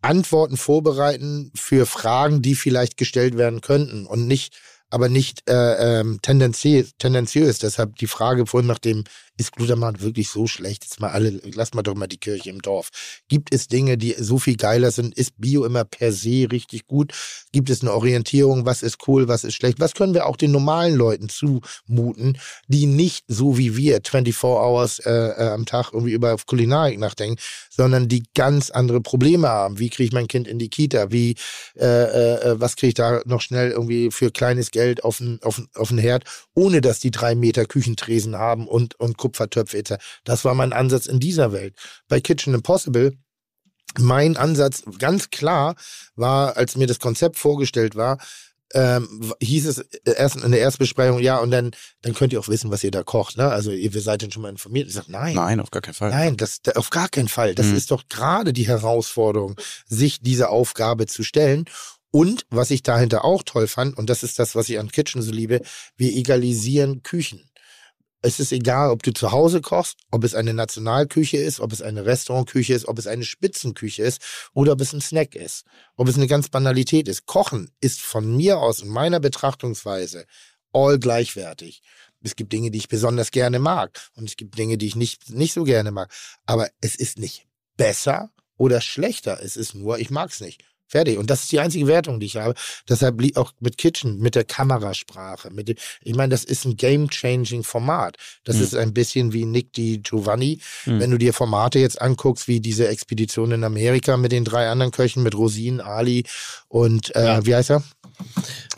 [0.00, 4.58] Antworten vorbereiten für Fragen, die vielleicht gestellt werden könnten und nicht,
[4.88, 7.58] aber nicht äh, ähm, tendenziös, tendenziös.
[7.58, 9.04] Deshalb die Frage vorhin nach dem,
[9.36, 10.84] ist Glutamat wirklich so schlecht?
[10.84, 12.90] Jetzt mal alle, lass mal doch mal die Kirche im Dorf.
[13.28, 15.16] Gibt es Dinge, die so viel geiler sind?
[15.16, 17.12] Ist Bio immer per se richtig gut?
[17.52, 18.66] Gibt es eine Orientierung?
[18.66, 19.28] Was ist cool?
[19.28, 19.80] Was ist schlecht?
[19.80, 22.38] Was können wir auch den normalen Leuten zumuten,
[22.68, 27.40] die nicht so wie wir 24 Hours äh, äh, am Tag irgendwie über Kulinarik nachdenken,
[27.70, 29.78] sondern die ganz andere Probleme haben.
[29.78, 31.10] Wie kriege ich mein Kind in die Kita?
[31.10, 31.36] Wie,
[31.76, 35.62] äh, äh, was kriege ich da noch schnell irgendwie für kleines Geld auf den, auf,
[35.74, 39.94] auf den Herd, ohne dass die drei Meter Küchentresen haben und, und Kupfertöpfe etc.
[40.24, 41.74] Das war mein Ansatz in dieser Welt.
[42.08, 43.12] Bei Kitchen Impossible
[43.98, 45.74] mein Ansatz ganz klar
[46.16, 48.18] war, als mir das Konzept vorgestellt war,
[48.74, 51.70] ähm, hieß es erst in der Erstbesprechung, ja, und dann,
[52.02, 53.48] dann könnt ihr auch wissen, was ihr da kocht, ne?
[53.48, 54.88] Also ihr seid dann schon mal informiert.
[54.88, 56.10] Ich sage, nein, Nein, auf gar keinen Fall.
[56.10, 57.54] Nein, das, da- auf gar keinen Fall.
[57.54, 57.76] Das Mhm.
[57.76, 59.54] ist doch gerade die Herausforderung,
[59.86, 61.64] sich diese Aufgabe zu stellen.
[62.10, 65.22] Und was ich dahinter auch toll fand, und das ist das, was ich an Kitchen
[65.22, 65.62] so liebe,
[65.96, 67.45] wir egalisieren Küchen.
[68.26, 71.80] Es ist egal, ob du zu Hause kochst, ob es eine Nationalküche ist, ob es
[71.80, 74.20] eine Restaurantküche ist, ob es eine Spitzenküche ist
[74.52, 77.26] oder ob es ein Snack ist, ob es eine ganz Banalität ist.
[77.26, 80.26] Kochen ist von mir aus, in meiner Betrachtungsweise,
[80.72, 81.82] all gleichwertig.
[82.20, 85.30] Es gibt Dinge, die ich besonders gerne mag und es gibt Dinge, die ich nicht,
[85.30, 86.12] nicht so gerne mag.
[86.46, 87.46] Aber es ist nicht
[87.76, 89.40] besser oder schlechter.
[89.40, 90.64] Es ist nur, ich mag es nicht.
[90.88, 91.18] Fertig.
[91.18, 92.54] Und das ist die einzige Wertung, die ich habe.
[92.88, 97.62] Deshalb auch mit Kitchen, mit der Kamerasprache, mit dem, ich meine, das ist ein game-changing
[97.64, 98.16] Format.
[98.44, 98.62] Das Mhm.
[98.62, 100.60] ist ein bisschen wie Nick Di Giovanni.
[100.84, 101.00] Mhm.
[101.00, 104.92] Wenn du dir Formate jetzt anguckst, wie diese Expedition in Amerika mit den drei anderen
[104.92, 106.24] Köchen, mit Rosin, Ali
[106.68, 107.46] und, äh, Ja.
[107.46, 107.82] wie heißt er?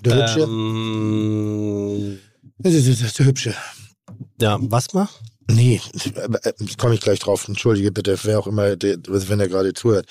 [0.00, 0.40] Der Hübsche.
[0.42, 2.18] Ähm,
[2.58, 3.54] Das ist, der Hübsche.
[4.40, 5.08] ja, was mal?
[5.50, 5.80] Nee,
[6.14, 7.48] äh, komme ich gleich drauf.
[7.48, 10.06] Entschuldige bitte, wer auch immer, wenn er gerade zuhört.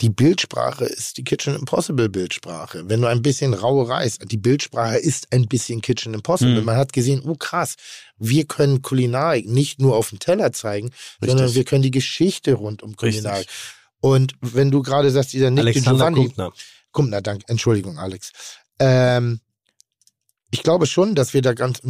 [0.00, 2.88] Die Bildsprache ist die Kitchen Impossible Bildsprache.
[2.88, 6.60] Wenn du ein bisschen raue Reis, die Bildsprache ist ein bisschen Kitchen Impossible.
[6.60, 6.64] Mhm.
[6.64, 7.74] Man hat gesehen, oh krass,
[8.16, 11.56] wir können Kulinarik nicht nur auf dem Teller zeigen, sondern Richtig.
[11.56, 13.48] wir können die Geschichte rund um Kulinarik.
[13.48, 13.54] Richtig.
[14.00, 16.52] Und wenn du gerade sagst, dieser Nick Alexander Giovanni, Kumpner.
[16.92, 18.32] Kumpner, danke, Entschuldigung, Alex.
[18.78, 19.40] Ähm,
[20.50, 21.80] ich glaube schon, dass wir da ganz,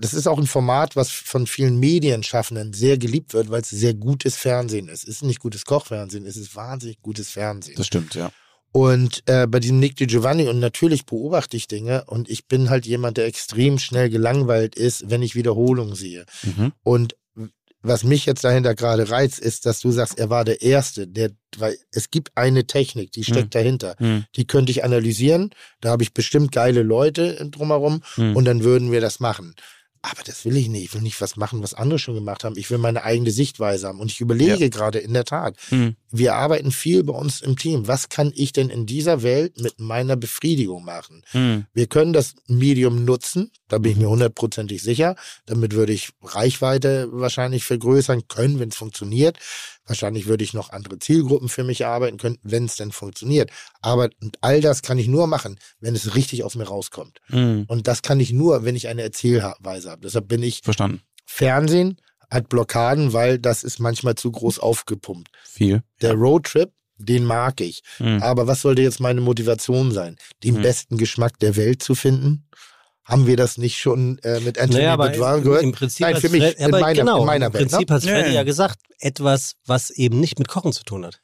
[0.00, 3.94] das ist auch ein Format, was von vielen Medienschaffenden sehr geliebt wird, weil es sehr
[3.94, 5.04] gutes Fernsehen ist.
[5.04, 7.76] Es ist nicht gutes Kochfernsehen, es ist wahnsinnig gutes Fernsehen.
[7.76, 8.30] Das stimmt, ja.
[8.72, 12.70] Und äh, bei diesem Nick Di Giovanni, und natürlich beobachte ich Dinge, und ich bin
[12.70, 16.26] halt jemand, der extrem schnell gelangweilt ist, wenn ich Wiederholungen sehe.
[16.42, 16.72] Mhm.
[16.82, 17.14] Und
[17.86, 21.30] was mich jetzt dahinter gerade reizt, ist, dass du sagst, er war der Erste, der,
[21.58, 23.94] weil es gibt eine Technik, die steckt dahinter.
[23.98, 24.24] Mhm.
[24.36, 25.50] Die könnte ich analysieren.
[25.82, 28.34] Da habe ich bestimmt geile Leute drumherum Mhm.
[28.36, 29.54] und dann würden wir das machen.
[30.10, 30.84] Aber das will ich nicht.
[30.84, 32.58] Ich will nicht was machen, was andere schon gemacht haben.
[32.58, 34.00] Ich will meine eigene Sichtweise haben.
[34.00, 34.68] Und ich überlege Ja.
[34.68, 35.96] gerade in der Tat, Hm.
[36.16, 37.88] Wir arbeiten viel bei uns im Team.
[37.88, 41.22] Was kann ich denn in dieser Welt mit meiner Befriedigung machen?
[41.32, 41.66] Hm.
[41.74, 45.16] Wir können das Medium nutzen, da bin ich mir hundertprozentig sicher.
[45.46, 49.38] Damit würde ich Reichweite wahrscheinlich vergrößern können, wenn es funktioniert.
[49.86, 53.50] Wahrscheinlich würde ich noch andere Zielgruppen für mich erarbeiten können, wenn es denn funktioniert.
[53.82, 54.08] Aber
[54.40, 57.18] all das kann ich nur machen, wenn es richtig aus mir rauskommt.
[57.26, 57.64] Hm.
[57.66, 60.02] Und das kann ich nur, wenn ich eine Erzählweise habe.
[60.02, 61.02] Deshalb bin ich Verstanden.
[61.26, 61.98] Fernsehen
[62.30, 65.28] hat Blockaden, weil das ist manchmal zu groß aufgepumpt.
[65.44, 65.82] Viel.
[66.02, 67.82] Der Roadtrip, den mag ich.
[67.98, 68.22] Hm.
[68.22, 70.16] Aber was sollte jetzt meine Motivation sein?
[70.42, 70.62] Den Hm.
[70.62, 72.48] besten Geschmack der Welt zu finden?
[73.04, 75.62] Haben wir das nicht schon äh, mit Anthony Naja, im, gehört?
[75.62, 77.94] im Prinzip Nein, für mich, Fred- in meiner- genau, in meiner im Welt, Prinzip ne?
[77.96, 78.32] hat Freddy Ja, ja.
[78.36, 81.20] ja gesagt, etwas, was eben nicht mit Kochen zu tun hat.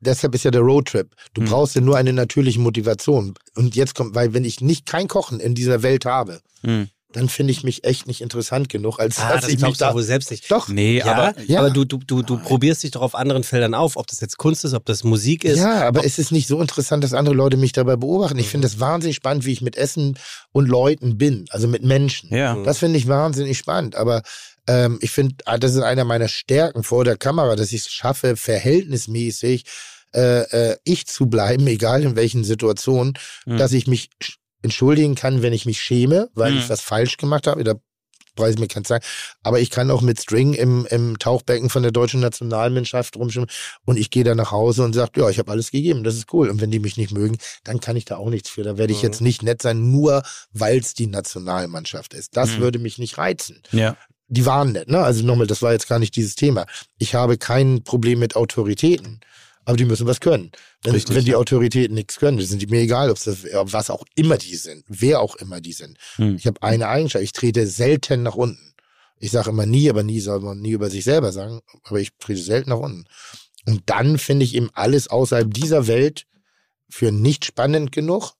[0.00, 1.14] Deshalb ist ja der Roadtrip.
[1.34, 1.48] Du Hm.
[1.48, 3.34] brauchst ja nur eine natürliche Motivation.
[3.56, 6.88] Und jetzt kommt, weil wenn ich nicht kein Kochen in dieser Welt habe, Hm.
[7.12, 9.88] Dann finde ich mich echt nicht interessant genug, als Ah, dass das ich mich da.
[9.88, 10.50] doch wohl selbst nicht.
[10.50, 10.68] Doch.
[10.68, 11.60] Nee, Ja, aber ja.
[11.60, 14.38] aber du, du, du, du probierst dich doch auf anderen Feldern auf, ob das jetzt
[14.38, 15.58] Kunst ist, ob das Musik ist.
[15.58, 18.38] Ja, aber es ist nicht so interessant, dass andere Leute mich dabei beobachten.
[18.38, 20.18] Ich finde es wahnsinnig spannend, wie ich mit Essen
[20.52, 22.34] und Leuten bin, also mit Menschen.
[22.34, 22.56] ja.
[22.64, 23.94] Das finde ich wahnsinnig spannend.
[23.96, 24.22] Aber
[24.68, 27.90] ähm, ich finde, ah, das ist einer meiner Stärken vor der Kamera, dass ich es
[27.92, 28.36] schaffe,
[28.86, 29.64] verhältnismäßig
[30.14, 33.14] äh, äh, ich zu bleiben, egal in welchen Situationen,
[33.46, 33.56] Mhm.
[33.58, 34.10] dass ich mich
[34.62, 36.58] entschuldigen kann, wenn ich mich schäme, weil Mhm.
[36.58, 37.62] ich was falsch gemacht habe.
[37.64, 37.74] Da
[38.34, 39.04] preise ich mir kein Zeit.
[39.42, 43.50] Aber ich kann auch mit String im, im Tauchbecken von der deutschen Nationalmannschaft rumschwimmen
[43.84, 46.32] und ich gehe da nach Hause und sage, ja, ich habe alles gegeben, das ist
[46.32, 46.48] cool.
[46.48, 48.62] Und wenn die mich nicht mögen, dann kann ich da auch nichts für.
[48.62, 49.04] Da werde ich Mhm.
[49.08, 50.22] jetzt nicht nett sein, nur
[50.52, 52.36] weil es die Nationalmannschaft ist.
[52.36, 52.60] Das Mhm.
[52.62, 53.96] würde mich nicht reizen ja.
[54.28, 55.00] die waren nett, ne?
[55.00, 56.64] Also nochmal, das war jetzt gar nicht dieses Thema.
[56.98, 59.20] Ich habe kein Problem mit Autoritäten,
[59.64, 60.50] aber die müssen was können.
[60.82, 61.36] Wenn, Richtig, wenn die ja.
[61.36, 64.84] Autoritäten nichts können, dann sind die mir egal, ob das, was auch immer die sind,
[64.88, 65.98] wer auch immer die sind.
[66.16, 66.36] Hm.
[66.36, 68.74] Ich habe eine Eigenschaft, ich trete selten nach unten.
[69.18, 72.10] Ich sage immer nie, aber nie soll man nie über sich selber sagen, aber ich
[72.18, 73.04] trete selten nach unten.
[73.66, 76.26] Und dann finde ich eben alles außerhalb dieser Welt
[76.88, 78.32] für nicht spannend genug,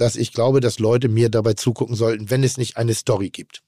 [0.00, 3.62] dass ich glaube, dass Leute mir dabei zugucken sollten, wenn es nicht eine Story gibt.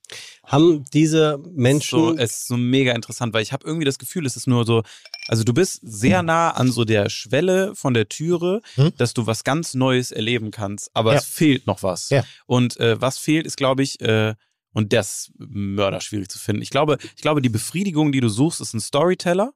[0.47, 1.99] Haben diese Menschen.
[1.99, 4.65] So, es ist so mega interessant, weil ich habe irgendwie das Gefühl, es ist nur
[4.65, 4.83] so,
[5.29, 8.93] also du bist sehr nah an so der Schwelle von der Türe, Hm?
[8.97, 11.19] dass du was ganz Neues erleben kannst, aber Ja.
[11.19, 12.11] es fehlt noch was.
[12.11, 12.25] Ja.
[12.47, 14.35] Und äh, was fehlt, ist, glaube ich, äh,
[14.73, 16.63] und das mörder schwierig zu finden.
[16.63, 19.53] Ich glaube, ich glaube, die Befriedigung, die du suchst, ist ein Storyteller.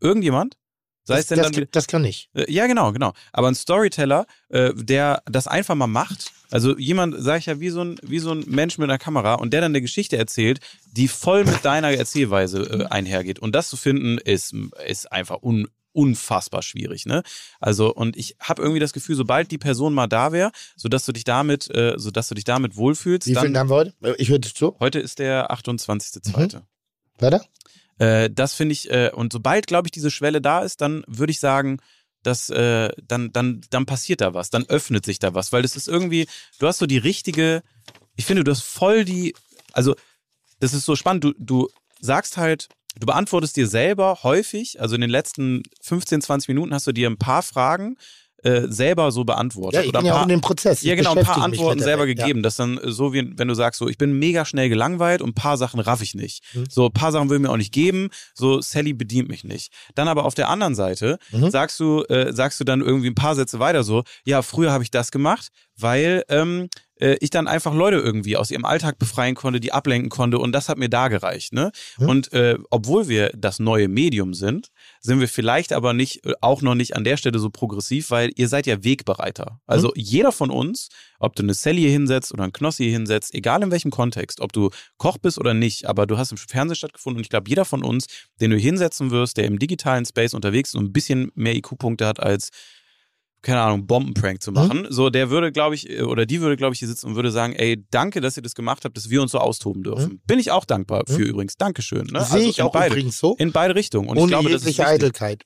[0.00, 0.56] Irgendjemand?
[1.10, 2.30] Sei Das, es denn das, dann das kann ich.
[2.34, 3.12] äh, Ja, genau, genau.
[3.32, 7.70] Aber ein Storyteller, äh, der das einfach mal macht, also jemand, sag ich ja, wie
[7.70, 10.60] so, ein, wie so ein Mensch mit einer Kamera und der dann eine Geschichte erzählt,
[10.92, 13.38] die voll mit deiner Erzählweise äh, einhergeht.
[13.38, 14.54] Und das zu finden, ist,
[14.86, 17.22] ist einfach un, unfassbar schwierig, ne?
[17.60, 21.12] Also, und ich habe irgendwie das Gefühl, sobald die Person mal da wäre, sodass du
[21.12, 23.94] dich damit, äh, sodass du dich damit wohlfühlst, Wie viel haben wir heute?
[24.18, 24.76] Ich höre zu.
[24.80, 26.34] Heute ist der 28.2.
[27.18, 27.42] Weiter?
[28.00, 31.30] Äh, das finde ich, äh, und sobald, glaube ich, diese Schwelle da ist, dann würde
[31.32, 31.78] ich sagen,
[32.22, 35.76] dass äh, dann, dann, dann passiert da was, dann öffnet sich da was, weil das
[35.76, 36.26] ist irgendwie,
[36.58, 37.62] du hast so die richtige,
[38.16, 39.34] ich finde, du hast voll die,
[39.72, 39.94] also
[40.60, 41.68] das ist so spannend, du, du
[42.00, 42.68] sagst halt,
[42.98, 47.08] du beantwortest dir selber häufig, also in den letzten 15, 20 Minuten hast du dir
[47.08, 47.96] ein paar Fragen
[48.42, 49.74] äh, selber so beantwortet.
[49.74, 50.82] Ja, ich oder bin ein ja auch paar, in dem Prozess.
[50.82, 52.24] ja, Ich genau, ein paar Antworten selber Welt, ja.
[52.26, 52.42] gegeben.
[52.42, 55.30] Das dann äh, so wie, wenn du sagst, so, ich bin mega schnell gelangweilt und
[55.30, 56.42] ein paar Sachen raff ich nicht.
[56.54, 56.64] Mhm.
[56.70, 58.08] So, ein paar Sachen will mir auch nicht geben.
[58.34, 59.72] So, Sally bedient mich nicht.
[59.94, 61.50] Dann aber auf der anderen Seite Mhm.
[61.50, 64.84] sagst du, äh, sagst du dann irgendwie ein paar Sätze weiter so, ja, früher habe
[64.84, 66.68] ich das gemacht, weil ähm,
[67.00, 70.52] äh, ich dann einfach Leute irgendwie aus ihrem Alltag befreien konnte, die ablenken konnte und
[70.52, 71.52] das hat mir da gereicht.
[71.52, 71.72] Ne?
[71.98, 72.08] Mhm.
[72.08, 74.68] Und äh, obwohl wir das neue Medium sind,
[75.00, 78.30] sind wir vielleicht aber nicht, äh, auch noch nicht an der Stelle so progressiv, weil
[78.36, 79.60] ihr seid ja Wegbereiter.
[79.66, 79.92] Also Mhm.
[79.96, 83.62] jeder von uns, ob du eine Sally hier hinsetzt oder einen Knossi hier hinsetzt, egal
[83.62, 87.18] in welchem Kontext, ob du Koch bist oder nicht, aber du hast im Fernsehen stattgefunden
[87.18, 88.06] und ich glaube, jeder von uns,
[88.40, 92.06] den du hinsetzen wirst, der im digitalen Space unterwegs ist und ein bisschen mehr IQ-Punkte
[92.06, 92.50] hat als
[93.42, 94.86] keine Ahnung, Bombenprank zu machen.
[94.90, 97.30] So, der würde, glaube ich, äh, oder die würde, glaube ich, hier sitzen und würde
[97.30, 100.20] sagen, ey, danke, dass ihr das gemacht habt, dass wir uns so austoben dürfen.
[100.26, 101.56] Bin ich auch dankbar für übrigens.
[101.56, 102.06] Dankeschön.
[102.06, 102.24] Ne?
[102.24, 103.36] Sehe ich in auch beide, übrigens so.
[103.38, 104.08] in beide Richtungen.
[104.08, 104.86] Und ich Ohne glaube, das ist wichtig.
[104.86, 105.44] Eitelkeit.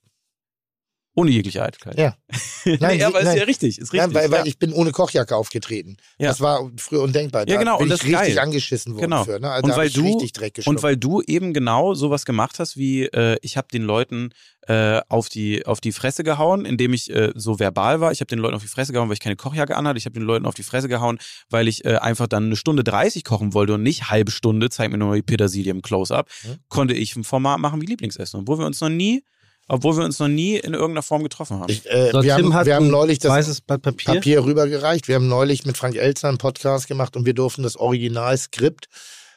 [1.17, 1.97] Ohne jegliche Eitelkeit.
[1.97, 2.17] Ja.
[2.65, 3.39] nee, Nein, aber ist nein.
[3.39, 4.21] ja richtig, ist Ja, richtig.
[4.23, 4.47] weil, weil ja.
[4.47, 5.97] ich bin ohne Kochjacke aufgetreten.
[6.19, 6.29] Ja.
[6.31, 7.43] Das war früher undenkbar.
[7.47, 8.45] Ja, Da genau, bin und das ich ist richtig geil.
[8.45, 9.25] angeschissen worden Genau.
[9.25, 9.39] für.
[9.39, 9.49] Ne?
[9.51, 10.77] Also Und weil du- richtig Dreck geschluckt.
[10.77, 14.31] Und weil du eben genau sowas gemacht hast, wie äh, ich habe den Leuten
[14.67, 18.11] äh, auf die auf die Fresse gehauen, indem ich äh, so verbal war.
[18.13, 19.99] Ich habe den Leuten auf die Fresse gehauen, weil ich keine Kochjacke anhatte.
[19.99, 21.19] Ich habe den Leuten auf die Fresse gehauen,
[21.51, 24.91] weil ich äh, einfach dann eine Stunde 30 kochen wollte und nicht halbe Stunde, zeig
[24.91, 26.57] mir nur mal die Petersilie im Close-Up, Mhm.
[26.69, 29.23] konnte ich ein Format machen wie Lieblingsessen, obwohl wir uns noch nie,
[29.69, 31.71] obwohl wir uns noch nie in irgendeiner Form getroffen haben.
[31.71, 34.15] ich, äh, So, wir, haben, wir haben neulich das weißes Blatt Papier.
[34.15, 35.09] Papier rübergereicht.
[35.09, 38.89] Wir haben neulich mit Frank Elzer einen Podcast gemacht und wir durften das Originalskript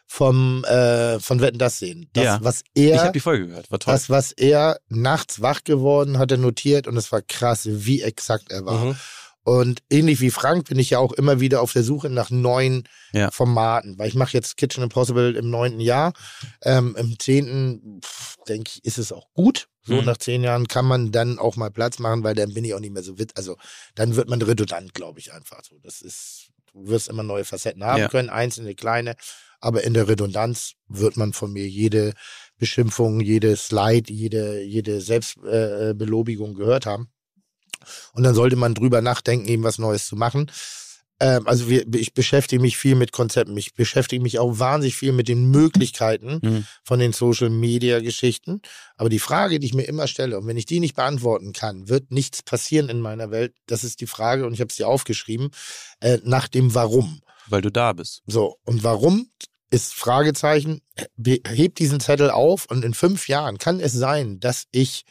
[0.10, 2.10] vom äh, von Wetten das sehen.
[2.14, 2.40] Das, Ja.
[2.42, 3.94] was Ich er habe die Folge gehört, war toll.
[3.94, 8.50] das, was er nachts wach geworden, hat er notiert und es war krass, wie exakt
[8.52, 8.86] er war.
[8.86, 8.96] Mhm.
[9.48, 12.84] Und ähnlich wie Frank bin ich ja auch immer wieder auf der Suche nach neuen
[13.14, 13.32] Ja.
[13.32, 16.12] Formaten, weil ich mache jetzt Kitchen Impossible im neunten Jahr.
[16.64, 18.02] Ähm, Im zehnten,
[18.50, 19.70] denke ich, ist es auch gut.
[19.84, 20.04] So Mhm.
[20.06, 22.82] nach zehn Jahren kann man dann auch mal Platz machen, weil dann bin ich auch
[22.82, 23.38] nicht mehr so wit.
[23.38, 23.56] Also
[23.96, 25.80] dann wird man redundant, glaube ich einfach so.
[25.82, 28.08] Das ist, du wirst immer neue Facetten haben Ja.
[28.10, 29.16] können, einzelne kleine,
[29.62, 32.12] aber in der Redundanz wird man von mir jede
[32.58, 37.08] Beschimpfung, jede Slide, jede, jede Selbstbelobigung äh, Belobigung gehört haben.
[38.14, 40.52] Und dann sollte man drüber nachdenken, eben was Neues zu machen.
[41.20, 43.58] Ähm, also wir, ich beschäftige mich viel mit Konzepten.
[43.58, 46.68] Ich beschäftige mich auch wahnsinnig viel mit den Möglichkeiten Mhm.
[46.84, 48.62] von den Social Media Geschichten.
[48.98, 51.90] Aber die Frage, die ich mir immer stelle, und wenn ich die nicht beantworten kann,
[51.90, 53.54] wird nichts passieren in meiner Welt.
[53.66, 55.50] Das ist die Frage, und ich habe es dir aufgeschrieben,
[56.02, 57.22] äh, nach dem Warum.
[57.48, 58.22] Weil du da bist.
[58.28, 59.30] So, und warum
[59.72, 60.82] ist Fragezeichen,
[61.16, 65.04] be- hebt diesen Zettel auf und in fünf Jahren kann es sein, dass ich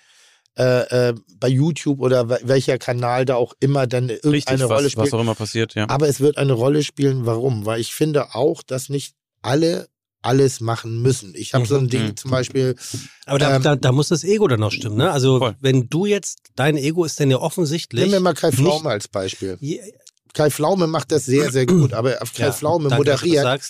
[0.58, 4.84] äh, äh, bei YouTube oder we- welcher Kanal da auch immer dann Richtig, irgendeine Rolle
[4.86, 5.06] was, spielt.
[5.06, 5.88] was auch immer passiert, ja.
[5.88, 7.26] Aber es wird eine Rolle spielen.
[7.26, 7.66] Warum?
[7.66, 9.88] Weil ich finde auch, dass nicht alle
[10.22, 11.34] alles machen müssen.
[11.36, 12.16] Ich habe so ein Ding Mhm.
[12.16, 12.74] zum Beispiel,
[13.26, 15.12] Aber da, Ähm, da, da muss das Ego dann noch stimmen, ne?
[15.12, 15.54] Also Voll.
[15.60, 18.00] wenn du jetzt, dein Ego ist dann ja offensichtlich.
[18.00, 19.56] nehmen wir mal Kai Pflaume als Beispiel.
[19.60, 19.80] Je-
[20.34, 23.60] Kai Pflaume macht das sehr, sehr gut, aber Kai Ja, Pflaume danke, moderiert,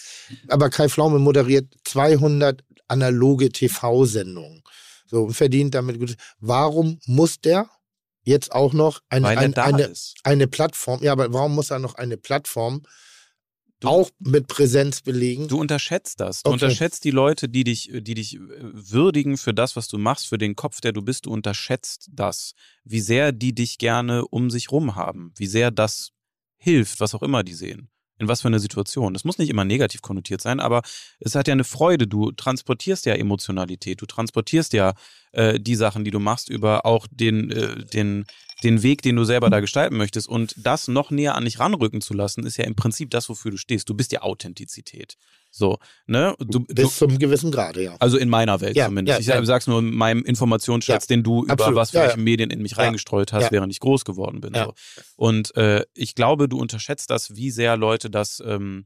[0.49, 4.63] aber Kai Pflaume moderiert 200 analoge TV-Sendungen.
[5.07, 6.16] So, und verdient damit gut.
[6.39, 7.70] Warum muss der
[8.23, 9.23] jetzt auch noch ein,
[9.53, 9.93] da eine,
[10.24, 12.83] eine Plattform, ja, aber warum muss er noch eine Plattform
[13.81, 15.49] Du- auch mit Präsenz belegen?
[15.49, 16.43] Du unterschätzt das.
[16.43, 16.55] Du Okay.
[16.55, 20.39] unterschätzt die Leute, die dich, die dich äh, würdigen für das, was du machst, für
[20.39, 21.27] den Kopf, der du bist.
[21.27, 22.55] Du unterschätzt das.
[22.85, 25.33] Wie sehr die dich gerne um sich rum haben.
[25.37, 26.11] Wie sehr das
[26.57, 27.91] hilft, was auch immer die sehen.
[28.18, 29.12] In was für einer Situation.
[29.12, 30.82] Das muss nicht immer negativ konnotiert sein, aber
[31.20, 32.06] es hat ja eine Freude.
[32.06, 34.01] Du transportierst ja Emotionalität.
[34.01, 34.94] Du transportierst ja
[35.32, 38.24] äh, die Sachen, die du machst, über auch den, äh, den,
[38.62, 40.28] den Weg, den du selber da gestalten möchtest.
[40.28, 43.51] Und das noch näher an dich ranrücken zu lassen, ist ja im Prinzip das, wofür
[43.51, 43.89] du stehst.
[43.89, 45.16] Du bist ja Authentizität.
[45.51, 46.35] So, ne?
[46.39, 47.97] Du, du, Bis zum gewissen Grade, ja.
[47.99, 49.20] also in meiner Welt Ja, zumindest.
[49.27, 49.45] ja, ich ja.
[49.47, 51.77] sag's nur in meinem Informationsschatz, Ja, den du über absolut.
[51.77, 52.19] was für welche.
[52.19, 54.55] Medien in mich reingestreut hast, während ich groß geworden bin.
[54.55, 54.66] Ja.
[54.66, 54.74] So.
[55.16, 58.85] Und äh, ich glaube, du unterschätzt das, wie sehr Leute das ähm,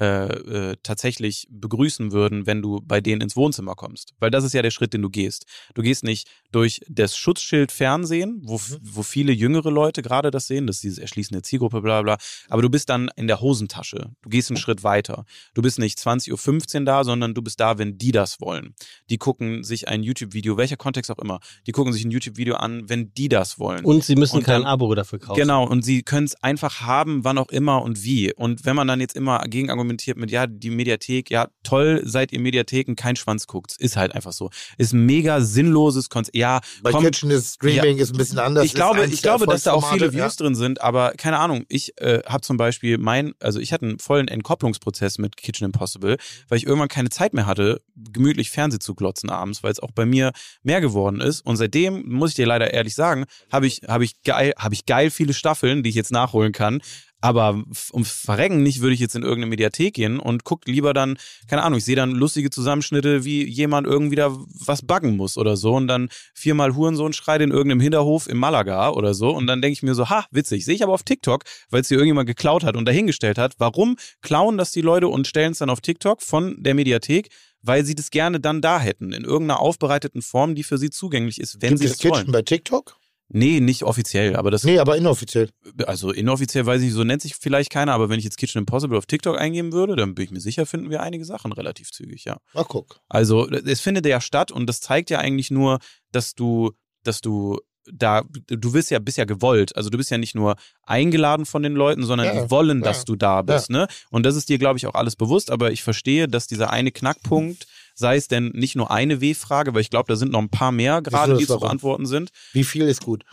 [0.00, 0.26] äh,
[0.70, 4.14] äh, tatsächlich begrüßen würden, wenn du bei denen ins Wohnzimmer kommst.
[4.18, 5.44] Weil das ist ja der Schritt, den du gehst.
[5.74, 8.78] Du gehst nicht durch das Schutzschild Fernsehen, wo, Mhm.
[8.82, 12.16] wo viele jüngere Leute gerade das sehen, das ist diese erschließende Zielgruppe, bla bla.
[12.48, 14.10] Aber du bist dann in der Hosentasche.
[14.22, 15.24] Du gehst einen Schritt weiter.
[15.54, 18.74] Du bist nicht 20.15 Uhr da, sondern du bist da, wenn die das wollen.
[19.10, 22.88] Die gucken sich ein YouTube-Video, welcher Kontext auch immer, die gucken sich ein YouTube-Video an,
[22.88, 23.84] wenn die das wollen.
[23.84, 25.38] Und sie müssen Und kein dann- Abo dafür kaufen.
[25.38, 28.32] Genau, und sie können es einfach haben, wann auch immer und wie.
[28.32, 32.32] Und wenn man dann jetzt immer gegen argumentiert mit, ja, die Mediathek, ja, toll, seid
[32.32, 33.74] ihr Mediatheken, kein Schwanz guckt.
[33.78, 34.50] Ist halt einfach so.
[34.78, 36.36] Ist ein mega sinnloses Konzept.
[36.36, 38.64] Ja, Bei komm, Kitchen ist Streaming ist ein bisschen anders.
[38.64, 41.64] ich glaube, ich glaube, dass da auch viele Views drin sind, aber keine Ahnung.
[41.68, 46.16] Ich äh, habe zum Beispiel mein, also ich hatte einen vollen Entkopplungsprozess mit Kitchen Impossible,
[46.48, 49.90] weil ich irgendwann keine Zeit mehr hatte, gemütlich Fernsehen zu glotzen abends, weil es auch
[49.92, 51.40] bei mir mehr geworden ist.
[51.44, 54.86] Und seitdem muss ich dir leider ehrlich sagen, habe ich habe ich geil habe ich
[54.86, 56.80] geil viele Staffeln, die ich jetzt nachholen kann.
[57.20, 61.18] Aber ums Verrecken nicht würde ich jetzt in irgendeine Mediathek gehen und guck lieber dann,
[61.48, 64.34] keine Ahnung, ich sehe dann lustige Zusammenschnitte, wie jemand irgendwie da
[64.64, 68.90] was backen muss oder so und dann viermal Hurensohn schreit in irgendeinem Hinterhof in Malaga
[68.90, 71.44] oder so und dann denke ich mir so, ha, witzig, sehe ich aber auf TikTok,
[71.68, 73.54] weil es hier irgendjemand geklaut hat und dahingestellt hat.
[73.58, 77.28] Warum klauen das die Leute und stellen es dann auf TikTok von der Mediathek?
[77.62, 81.38] Weil sie das gerne dann da hätten, in irgendeiner aufbereiteten Form, die für sie zugänglich
[81.38, 82.32] ist, wenn Gibt sie es es Kitchen wollen.
[82.32, 82.96] bei TikTok?
[83.32, 85.50] Nee, nicht offiziell, aber das Nee, aber inoffiziell.
[85.86, 88.98] also inoffiziell weiß ich, so nennt sich vielleicht keiner, aber wenn ich jetzt Kitchen Impossible
[88.98, 92.24] auf TikTok eingeben würde, dann bin ich mir sicher, finden wir einige Sachen relativ zügig,
[92.24, 92.38] ja.
[92.54, 93.00] Mal guck.
[93.08, 95.78] Also es findet ja statt und das zeigt ja eigentlich nur,
[96.10, 96.72] dass du,
[97.04, 97.58] dass du
[97.92, 99.74] da, du bist ja, bist ja gewollt.
[99.76, 102.84] Also du bist ja nicht nur eingeladen von den Leuten, sondern Ja, die wollen, ja,
[102.84, 103.88] dass du da bist, ne?
[104.10, 106.92] Und das ist dir, glaube ich, auch alles bewusst, aber ich verstehe, dass dieser eine
[106.92, 107.66] Knackpunkt,
[108.00, 110.72] sei es denn nicht nur eine W-Frage, weil ich glaube, da sind noch ein paar
[110.72, 112.30] mehr gerade, die zu beantworten sind.
[112.52, 113.24] Wie viel ist gut?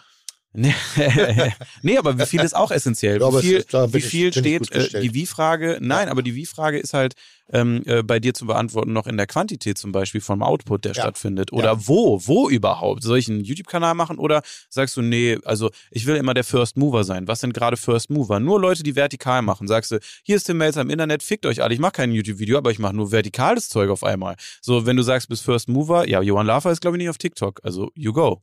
[1.83, 3.19] Nee, aber wie viel ist auch essentiell?
[3.19, 5.77] Wie viel, wie viel steht äh, die Wie-Frage?
[5.81, 7.13] Nein, aber die Wie-Frage ist halt
[7.51, 10.93] ähm, äh, bei dir zu beantworten noch in der Quantität zum Beispiel vom Output, der
[10.93, 11.03] Ja.
[11.03, 11.53] stattfindet.
[11.53, 13.03] Oder wo, wo überhaupt?
[13.03, 16.75] Soll ich einen YouTube-Kanal machen oder sagst du, nee, also ich will immer der First
[16.77, 17.27] Mover sein.
[17.27, 18.39] Was sind gerade First Mover?
[18.39, 19.67] Nur Leute, die vertikal machen.
[19.67, 21.73] Sagst du, hier ist Tim Melzer im Internet, fickt euch alle.
[21.73, 24.35] Ich mache kein YouTube-Video, aber ich mache nur vertikales Zeug auf einmal.
[24.61, 27.17] So, wenn du sagst, bist First Mover, ja, Johann Lafer ist glaube ich nicht auf
[27.17, 27.59] TikTok.
[27.63, 28.41] Also, you go.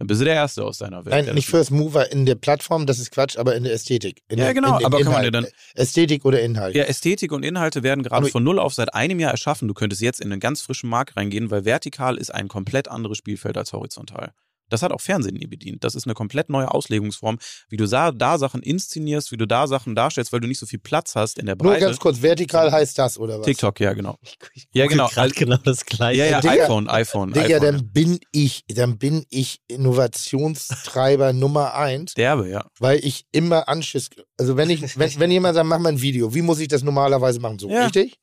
[0.00, 1.14] Dann bist du der Erste aus deiner Welt.
[1.14, 4.22] Nein, der nicht First Mover in der Plattform, das ist Quatsch, aber in der Ästhetik.
[4.28, 5.26] In Ja, dem- genau, in aber kann man Inhalt.
[5.26, 6.74] dir dann- Ästhetik oder Inhalt.
[6.74, 9.68] Ja, Ästhetik und Inhalte werden gerade Aber- von null auf seit einem Jahr erschaffen.
[9.68, 13.18] Du könntest jetzt in einen ganz frischen Markt reingehen, weil vertikal ist ein komplett anderes
[13.18, 14.32] Spielfeld als horizontal.
[14.72, 15.84] Das hat auch Fernsehen nie bedient.
[15.84, 17.38] Das ist eine komplett neue Auslegungsform,
[17.68, 20.66] wie du da, da Sachen inszenierst, wie du da Sachen darstellst, weil du nicht so
[20.66, 21.86] viel Platz hast in der Nur Breite.
[21.86, 23.46] ganz kurz, vertikal heißt das, oder was?
[23.46, 24.16] TikTok, ja, genau.
[24.54, 25.08] Ich Ja, google genau.
[25.08, 26.20] grad genau das gleiche.
[26.20, 27.32] Ja, ja, Digga, iPhone, iPhone.
[27.32, 27.58] Digga, iPhone, ja.
[27.72, 32.64] dann bin ich, dann bin ich Innovationstreiber Nummer eins, Derbe, ja.
[32.78, 36.34] weil ich immer Anschiss, also wenn ich, wenn, wenn jemand sagt, mach mal ein Video,
[36.34, 37.58] wie muss ich das normalerweise machen?
[37.58, 37.84] So, Ja.
[37.84, 38.16] richtig?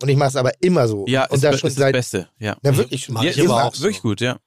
[0.00, 1.04] Und ich mache es aber immer so.
[1.08, 2.56] Ja, und ist, das schon ist das seit, Beste, ja.
[2.62, 3.82] na wirklich ja, ich aber auch auch so.
[3.82, 4.38] wirklich gut, ja.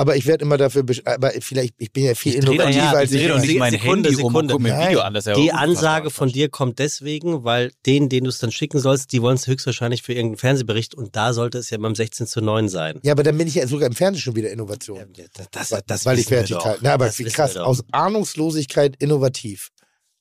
[0.00, 2.82] Aber ich werde immer dafür, besch- aber vielleicht, ich bin ja viel Ich innovativer nicht-
[2.94, 3.28] als ich ich.
[3.28, 4.52] doch nicht mein Sekunde, Handy um und Sekunde.
[4.54, 5.12] guck mir ein Video an.
[5.12, 8.78] Das ja Die Ansage von dir kommt deswegen, weil denen, denen du es dann schicken
[8.78, 12.28] sollst, die wollen es höchstwahrscheinlich für irgendeinen Fernsehbericht und da sollte es ja beim 16
[12.28, 13.00] zu 9 sein.
[13.02, 14.98] Ja, aber dann bin ich ja sogar im Fernsehen schon wieder Innovation.
[15.16, 16.78] Ja, das, Weil- das weil ich wir vertikal.
[16.80, 17.56] Na, aber Das wie krass.
[17.56, 19.70] Aus Ahnungslosigkeit innovativ.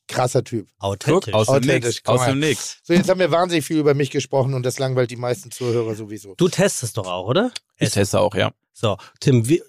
[0.07, 0.67] Krasser Typ.
[0.79, 1.33] Authentisch.
[1.33, 2.77] Aus dem Authentisch, Aus dem Nix.
[2.83, 5.95] So, jetzt haben wir wahnsinnig viel über mich gesprochen und das langweilt die meisten Zuhörer
[5.95, 6.33] sowieso.
[6.35, 7.51] Du testest doch auch, oder?
[7.77, 8.51] Ich teste auch, ja.
[8.79, 9.63] So, Tim, wie,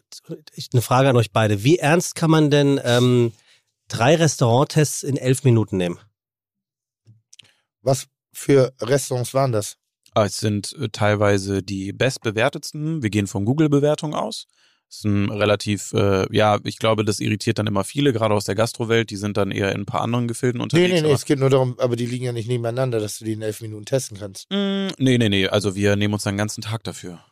[0.55, 1.64] ich, eine Frage an euch beide.
[1.64, 3.32] Wie ernst kann man denn ähm,
[3.89, 5.98] drei Restauranttests in elf Minuten nehmen?
[7.80, 9.78] Was für Restaurants waren das?
[10.12, 13.02] Ah, Es sind äh, teilweise die bestbewertetsten.
[13.02, 14.47] Wir gehen von Google-Bewertung aus.
[14.90, 18.44] Das ist ein relativ, äh, ja, ich glaube, das irritiert dann immer viele, gerade aus
[18.44, 19.09] der Gastrowelt.
[19.09, 20.93] Die sind dann eher in ein paar anderen Gefilden Nee, unterwegs.
[20.93, 23.24] nee, nee, aber- es geht nur darum, aber die liegen ja nicht nebeneinander, dass du
[23.24, 24.51] die in elf Minuten testen kannst.
[24.51, 25.47] Mm, nee, nee, nee.
[25.48, 27.24] Also wir nehmen uns einen ganzen Tag dafür.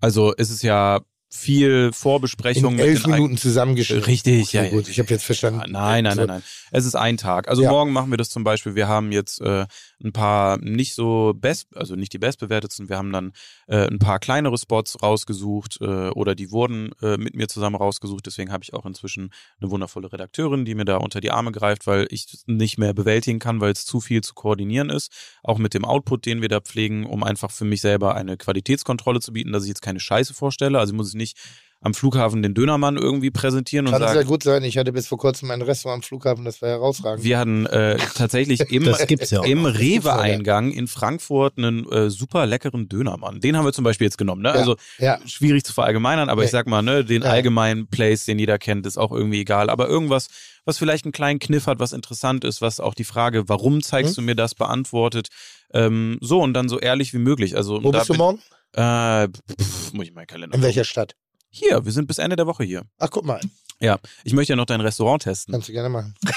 [0.00, 1.00] Also es ist ja
[1.30, 4.04] viel Vorbesprechung In elf Minuten zusammengeschnitten.
[4.04, 5.60] Richtig, Okay, ja, gut, ich habe jetzt verstanden.
[5.70, 6.42] Nein, nein, nein, nein.
[6.70, 7.48] Es ist ein Tag.
[7.48, 7.70] Also Ja.
[7.70, 8.74] morgen machen wir das zum Beispiel.
[8.74, 9.66] Wir haben jetzt äh,
[10.02, 12.88] ein paar nicht so best, also nicht die bestbewertetsten.
[12.88, 13.32] Wir haben dann
[13.66, 18.24] äh, ein paar kleinere Spots rausgesucht äh, oder die wurden äh, mit mir zusammen rausgesucht.
[18.24, 19.30] Deswegen habe ich auch inzwischen
[19.60, 22.94] eine wundervolle Redakteurin, die mir da unter die Arme greift, weil ich es nicht mehr
[22.94, 25.12] bewältigen kann, weil es zu viel zu koordinieren ist.
[25.42, 29.20] Auch mit dem Output, den wir da pflegen, um einfach für mich selber eine Qualitätskontrolle
[29.20, 30.78] zu bieten, dass ich jetzt keine Scheiße vorstelle.
[30.78, 31.36] Also ich muss ich nicht
[31.80, 34.64] am Flughafen den Dönermann irgendwie präsentieren und Kann sagen, sehr gut sein.
[34.64, 37.22] Ich hatte bis vor kurzem ein Restaurant am Flughafen, das war herausragend.
[37.24, 43.40] wir hatten äh, tatsächlich im, ja im Rewe-Eingang in Frankfurt einen äh, super leckeren Dönermann.
[43.40, 44.42] Den haben wir zum Beispiel jetzt genommen.
[44.42, 44.48] Ne?
[44.48, 45.20] Ja, Also ja.
[45.26, 47.30] schwierig zu verallgemeinern, aber ich sag mal, ne, den Ja.
[47.30, 49.70] allgemeinen Place, den jeder kennt, ist auch irgendwie egal.
[49.70, 50.28] Aber irgendwas,
[50.64, 54.12] was vielleicht einen kleinen Kniff hat, was interessant ist, was auch die Frage, warum zeigst
[54.16, 54.22] Mhm.
[54.22, 55.28] du mir das, beantwortet.
[55.72, 57.54] Ähm, so und dann so ehrlich wie möglich.
[57.56, 58.40] Also Wo bist du morgen?
[58.72, 60.56] Äh, pff, muss ich meinen Kalender.
[60.56, 60.84] In welcher.
[60.84, 61.14] Stadt?
[61.50, 62.82] Hier, wir sind bis Ende der Woche hier.
[62.98, 63.40] Ach, guck mal.
[63.80, 65.52] Ja, ich möchte ja noch dein Restaurant testen.
[65.52, 66.14] Kannst du gerne machen.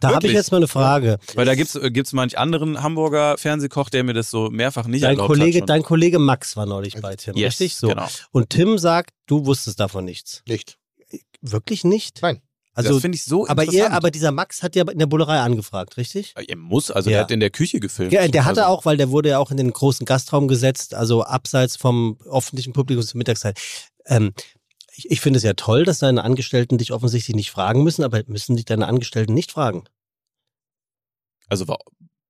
[0.00, 1.18] Da habe ich jetzt mal eine Frage.
[1.34, 5.02] Weil da gibt's äh, gibt's manch anderen Hamburger Fernsehkoch, der mir das so mehrfach nicht
[5.04, 5.60] Dein erlaubt Kollege, hat.
[5.60, 5.66] schon.
[5.66, 7.74] dein Kollege Max war neulich bei Tim, Yes, richtig?
[7.76, 7.88] So.
[7.88, 8.08] genau.
[8.30, 10.42] Und Tim sagt, du wusstest davon nichts.
[10.48, 10.78] Nicht.
[11.42, 12.20] Wirklich nicht?
[12.22, 12.40] Nein.
[12.76, 13.90] Also, das finde ich so aber interessant.
[13.90, 16.34] ihr, aber dieser Max hat ja in der Bullerei angefragt, richtig?
[16.36, 17.16] er muss, also Ja.
[17.16, 18.12] er hat in der Küche gefilmt.
[18.12, 20.94] Ja, der hatte also, auch, weil der wurde ja auch in den großen Gastraum gesetzt,
[20.94, 23.58] also abseits vom öffentlichen Publikum zur Mittagszeit.
[24.04, 24.34] Ähm,
[24.94, 28.22] ich, ich finde es ja toll, dass deine Angestellten dich offensichtlich nicht fragen müssen, aber
[28.26, 29.84] müssen dich deine Angestellten nicht fragen?
[31.48, 31.78] Also war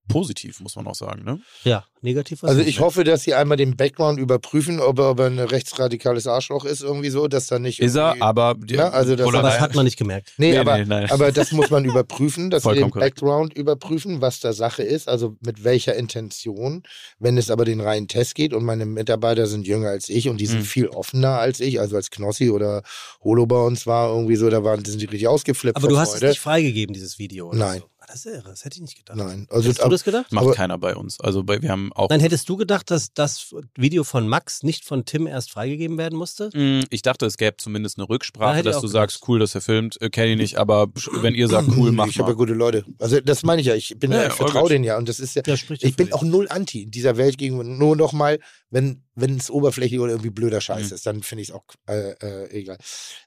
[0.08, 1.40] positiv, muss man auch sagen, ne?
[1.64, 2.68] Ja, negativ was Also nicht.
[2.70, 6.64] ich hoffe, dass sie einmal den Background überprüfen, ob er, ob er ein rechtsradikales Arschloch
[6.64, 7.80] ist, irgendwie so, dass da nicht.
[7.80, 10.32] Ist er, aber die Ja, also das- aber das hat man nicht gemerkt.
[10.38, 11.10] Nee, Nee, aber, nee, nein.
[11.10, 13.14] aber das muss man überprüfen, dass sie den Vollkommen korrekt.
[13.16, 16.82] Background überprüfen, was da Sache ist, also mit welcher Intention.
[17.18, 20.40] Wenn es aber den reinen Test geht und meine Mitarbeiter sind jünger als ich und
[20.40, 20.64] die sind Mhm.
[20.64, 22.82] viel offener als ich, also als Knossi oder
[23.24, 25.76] Holo bei uns war irgendwie so, da waren, sind die richtig ausgeflippt.
[25.76, 26.26] Aber du hast Freude.
[26.26, 27.48] es nicht freigegeben, dieses Video.
[27.48, 27.78] Oder Nein.
[27.80, 27.86] So.
[28.06, 29.16] Das ist irre, das hätte ich nicht gedacht.
[29.16, 30.30] Nein, also Hättest du das gedacht?
[30.32, 31.18] macht keiner bei uns.
[31.20, 32.08] Also bei, wir haben auch.
[32.08, 36.16] Nein, hättest du gedacht, dass das Video von Max nicht von Tim erst freigegeben werden
[36.16, 36.50] musste?
[36.54, 38.92] Mm, Ich dachte, es gäbe zumindest eine Rücksprache, dass du gedacht.
[38.92, 40.86] sagst, cool, dass er filmt, äh, kenne ich nicht, aber
[41.20, 42.84] wenn ihr sagt, cool, mach ich habe ja gute Leute.
[42.98, 45.18] Also das meine ich ja, ich bin Ja, ja, ich vertraue denen ja und das
[45.18, 47.64] ist ja, Ja, ich bin auch null anti in dieser Welt gegenüber.
[47.64, 48.38] Nur noch mal,
[48.70, 50.94] wenn wenn es oberflächlich oder irgendwie blöder Scheiß Mhm.
[50.94, 52.76] ist, dann finde ich es auch äh, äh, egal.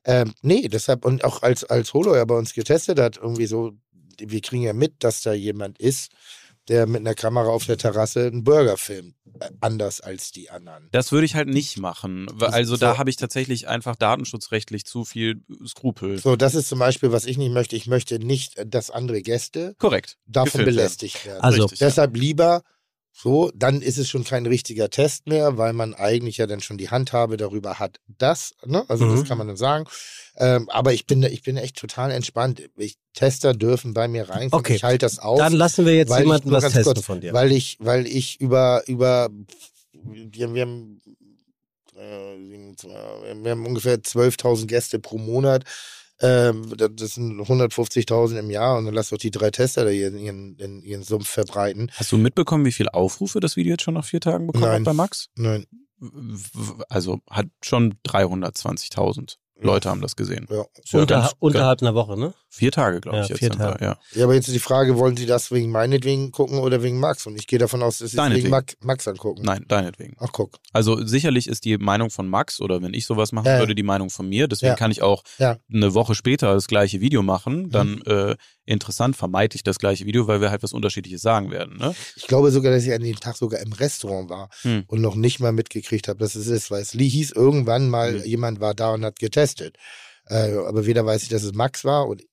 [0.06, 3.72] Ähm, nee, deshalb und auch als als Holo ja bei uns getestet hat, irgendwie so,
[4.26, 6.12] wir kriegen ja mit, dass da jemand ist,
[6.70, 10.88] der mit einer Kamera auf der Terrasse einen Burger filmt, äh, anders als die anderen.
[10.92, 12.28] Das würde ich halt nicht machen.
[12.42, 12.98] Also da so.
[13.00, 16.20] habe ich tatsächlich einfach datenschutzrechtlich zu viel Skrupel.
[16.20, 17.76] So, das ist zum Beispiel, was ich nicht möchte.
[17.76, 20.18] Ich möchte nicht, äh, dass andere Gäste Korrekt.
[20.28, 20.76] davon Gefilmt werden.
[20.76, 21.42] belästigt werden.
[21.42, 21.88] Also, Richtig, ja.
[21.88, 22.64] Deshalb lieber
[23.22, 26.78] so, dann ist es schon kein richtiger Test mehr, weil man eigentlich ja dann schon
[26.78, 28.86] die Handhabe darüber hat, das, ne?
[28.88, 29.12] Also Mhm.
[29.12, 29.86] das kann man dann sagen.
[30.38, 32.70] Ähm, aber ich bin, ich bin echt total entspannt.
[32.78, 34.64] Ich, Tester dürfen bei mir reinkommen.
[34.64, 34.76] Okay.
[34.76, 35.38] Ich halte das auf.
[35.38, 37.34] Dann lassen wir jetzt jemanden was testen kurz, von dir.
[37.34, 39.30] Weil ich, weil ich über, über,
[39.92, 41.02] wir, wir haben
[41.98, 42.38] äh,
[43.44, 45.66] wir haben ungefähr 12.000 Gäste pro Monat.
[46.22, 50.18] Ähm, das sind 150.000 im Jahr und dann lass doch die drei Tester da ihren,
[50.58, 51.92] in ihren Sumpf verbreiten.
[51.94, 54.82] Hast du mitbekommen, wie viele Aufrufe das Video jetzt schon nach vier Tagen bekommen Nein.
[54.82, 55.30] hat bei Max?
[55.36, 55.66] Nein,
[56.90, 60.48] Also hat schon 320.000 Leute haben das gesehen.
[60.50, 60.64] ja.
[60.94, 62.34] Unter, ganz- unterhalb einer Woche, ne?
[62.52, 63.84] Vier Tage, glaube Ja, ich, jetzt vier Tage.
[63.84, 63.98] ja.
[64.14, 67.28] Ja, aber jetzt ist die Frage, wollen Sie das wegen meinetwegen gucken oder wegen Max?
[67.28, 68.50] Und ich gehe davon aus, dass Sie es wegen Deinetwegen.
[68.50, 69.42] Max, Max angucken.
[69.44, 70.16] Nein, deinetwegen.
[70.20, 70.58] Ach, guck.
[70.74, 73.60] Also sicherlich ist die Meinung von Max oder wenn ich sowas machen Ja.
[73.60, 74.48] würde, die Meinung von mir.
[74.48, 74.76] Deswegen Ja.
[74.76, 75.58] kann ich auch Ja.
[75.72, 77.28] eine Woche später das gleiche Video Mhm.
[77.28, 77.70] machen.
[77.70, 78.36] Dann äh,
[78.70, 81.78] interessant vermeide ich das gleiche Video, weil wir halt was Unterschiedliches sagen werden.
[81.78, 81.96] Ne?
[82.16, 84.84] Ich glaube sogar, dass ich an dem Tag sogar im Restaurant war Hm.
[84.88, 88.24] und noch nicht mal mitgekriegt habe, dass es ist, weil es hieß irgendwann mal, Mhm.
[88.26, 89.76] jemand war da und hat getestet.
[90.28, 92.24] Äh, aber weder weiß ich, dass es Max war und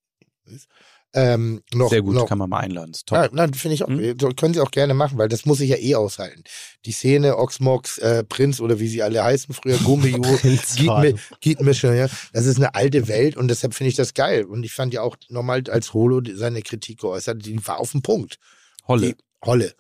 [1.17, 1.91] ähm, noch.
[1.91, 2.93] Sehr gut, noch, kann man mal einladen.
[2.93, 3.19] Ist top.
[3.19, 3.89] Ja, nein, finde ich auch.
[3.89, 4.17] Hm?
[4.21, 6.45] so Können Sie auch gerne machen, weil das muss ich ja eh aushalten.
[6.85, 12.07] Die Szene, Oxmox, äh, Prinz oder wie sie alle heißen früher, Gummio, Gietmi- Gietmischer, ja.
[12.33, 14.45] Das ist eine alte Welt und deshalb finde ich das geil.
[14.45, 18.03] Und ich fand ja auch nochmal, als Holo seine Kritik geäußert, die war auf den
[18.03, 18.39] Punkt.
[18.87, 19.09] Holle.
[19.09, 19.73] Die, Holle.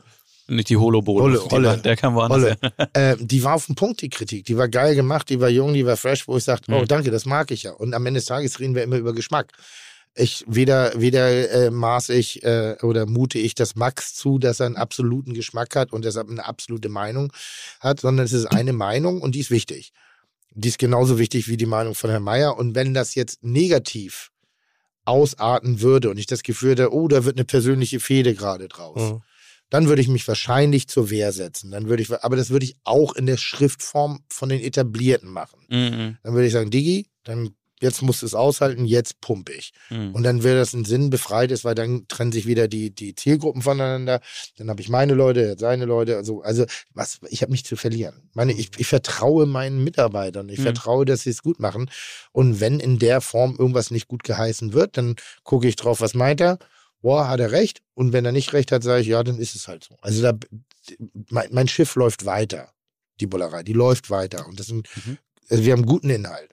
[0.48, 1.22] Nicht die Holo-Bonus.
[1.22, 1.68] Holle, Die Holle.
[1.68, 2.56] war- Der kann woanders Holle.
[2.92, 4.44] äh, die war auf den Punkt, die Kritik.
[4.46, 6.86] Die war geil gemacht, die war jung, die war fresh, wo ich sagte, oh Mhm.
[6.86, 7.72] danke, das mag ich ja.
[7.72, 9.52] Und am Ende des Tages reden wir immer über Geschmack.
[10.18, 14.66] Ich weder, weder äh, maß ich äh, oder mute ich das Max zu, dass er
[14.66, 17.32] einen absoluten Geschmack hat und deshalb eine absolute Meinung
[17.80, 19.92] hat, sondern es ist eine Meinung und die ist wichtig.
[20.52, 22.56] Die ist genauso wichtig wie die Meinung von Herrn Mayer.
[22.56, 24.30] Und wenn das jetzt negativ
[25.04, 29.12] ausarten würde und ich das Gefühl hätte, oh, da wird eine persönliche Fehde gerade draus,
[29.12, 29.22] Mhm.
[29.70, 31.70] dann würde ich mich wahrscheinlich zur Wehr setzen.
[31.70, 35.60] Dann würde ich, aber das würde ich auch in der Schriftform von den Etablierten machen.
[35.68, 39.72] Mhm, Dann würde ich sagen, Digi, dann jetzt musst du es aushalten, jetzt pumpe ich.
[39.90, 40.14] mhm.
[40.14, 43.14] Und dann wäre das ein Sinn befreit ist, weil dann trennen sich wieder die, die
[43.14, 44.20] Zielgruppen voneinander.
[44.56, 46.16] Dann habe ich meine Leute, seine Leute.
[46.16, 48.30] Also, also was, ich habe mich zu verlieren.
[48.34, 50.48] Meine, ich, ich vertraue meinen Mitarbeitern.
[50.48, 50.62] Ich Mhm.
[50.64, 51.90] vertraue, dass sie es gut machen.
[52.32, 56.14] Und wenn in der Form irgendwas nicht gut geheißen wird, dann gucke ich drauf, was
[56.14, 56.58] meint er.
[57.02, 57.82] Boah, hat er recht?
[57.94, 59.96] Und wenn er nicht recht hat, sage ich, ja, dann ist es halt so.
[60.00, 60.32] Also da,
[61.30, 62.72] mein, mein Schiff läuft weiter.
[63.20, 64.46] Die Bullerei, die läuft weiter.
[64.46, 65.18] Und das sind, Mhm.
[65.48, 66.50] also wir haben guten Inhalt.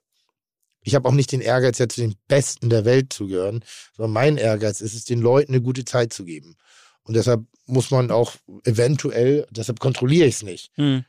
[0.84, 3.64] Ich habe auch nicht den Ehrgeiz, ja zu den Besten der Welt zu gehören,
[3.96, 6.56] sondern mein Ehrgeiz ist es, den Leuten eine gute Zeit zu geben.
[7.04, 8.34] Und deshalb muss man auch
[8.66, 11.06] eventuell, deshalb kontrolliere ich es nicht, Mhm.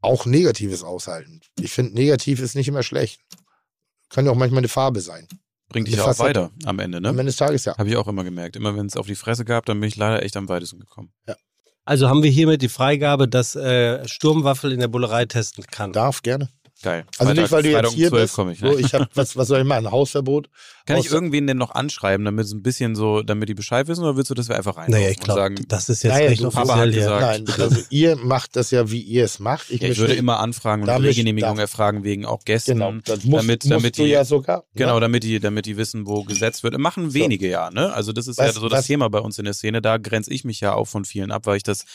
[0.00, 1.40] auch Negatives aushalten.
[1.60, 3.20] Ich finde, negativ ist nicht immer schlecht.
[4.10, 5.26] Kann ja auch manchmal eine Farbe sein.
[5.68, 7.08] Bringt dich ja auch weiter am Ende, Am ne?
[7.08, 7.76] Ende des Tages ja.
[7.76, 8.54] Habe ich auch immer gemerkt.
[8.54, 11.12] Immer wenn es auf die Fresse gab, dann bin ich leider echt am weitesten gekommen.
[11.86, 15.92] Also haben wir hiermit die Freigabe, dass äh, Sturmwaffel in der Bullerei testen kann.
[15.92, 16.48] Darf gerne.
[16.84, 17.04] Geil.
[17.18, 18.38] Also nicht, weil du Freitag jetzt hier um 12 bist.
[18.52, 18.60] ich.
[18.62, 18.72] Ne?
[18.72, 19.90] So, ich hab, was, was soll ich machen?
[19.90, 20.50] Hausverbot?
[20.86, 24.04] Kann ich irgendwen denn noch anschreiben, damit es ein bisschen so, damit die Bescheid wissen,
[24.04, 26.12] oder willst du, dass wir einfach rein Naja, ich und glaube, sagen, das ist jetzt
[26.12, 26.92] Naja, echt offiziell hat hier.
[27.00, 29.70] gesagt, Nein, also ihr macht das ja, wie ihr es macht.
[29.70, 32.72] Ich, ja, ich würde immer anfragen und da- erfragen wegen auch Gästen.
[32.72, 34.64] Genau, das musst, damit, musst damit du die, ja sogar.
[34.74, 35.00] Genau, Ne?
[35.00, 36.76] damit die, damit die wissen, wo gesetzt wird.
[36.76, 37.94] Machen wenige ja, ne?
[37.94, 39.80] Also das ist Was- ja so das was- Thema bei uns in der Szene.
[39.80, 41.86] Da grenze ich mich ja auch von vielen ab, weil ich das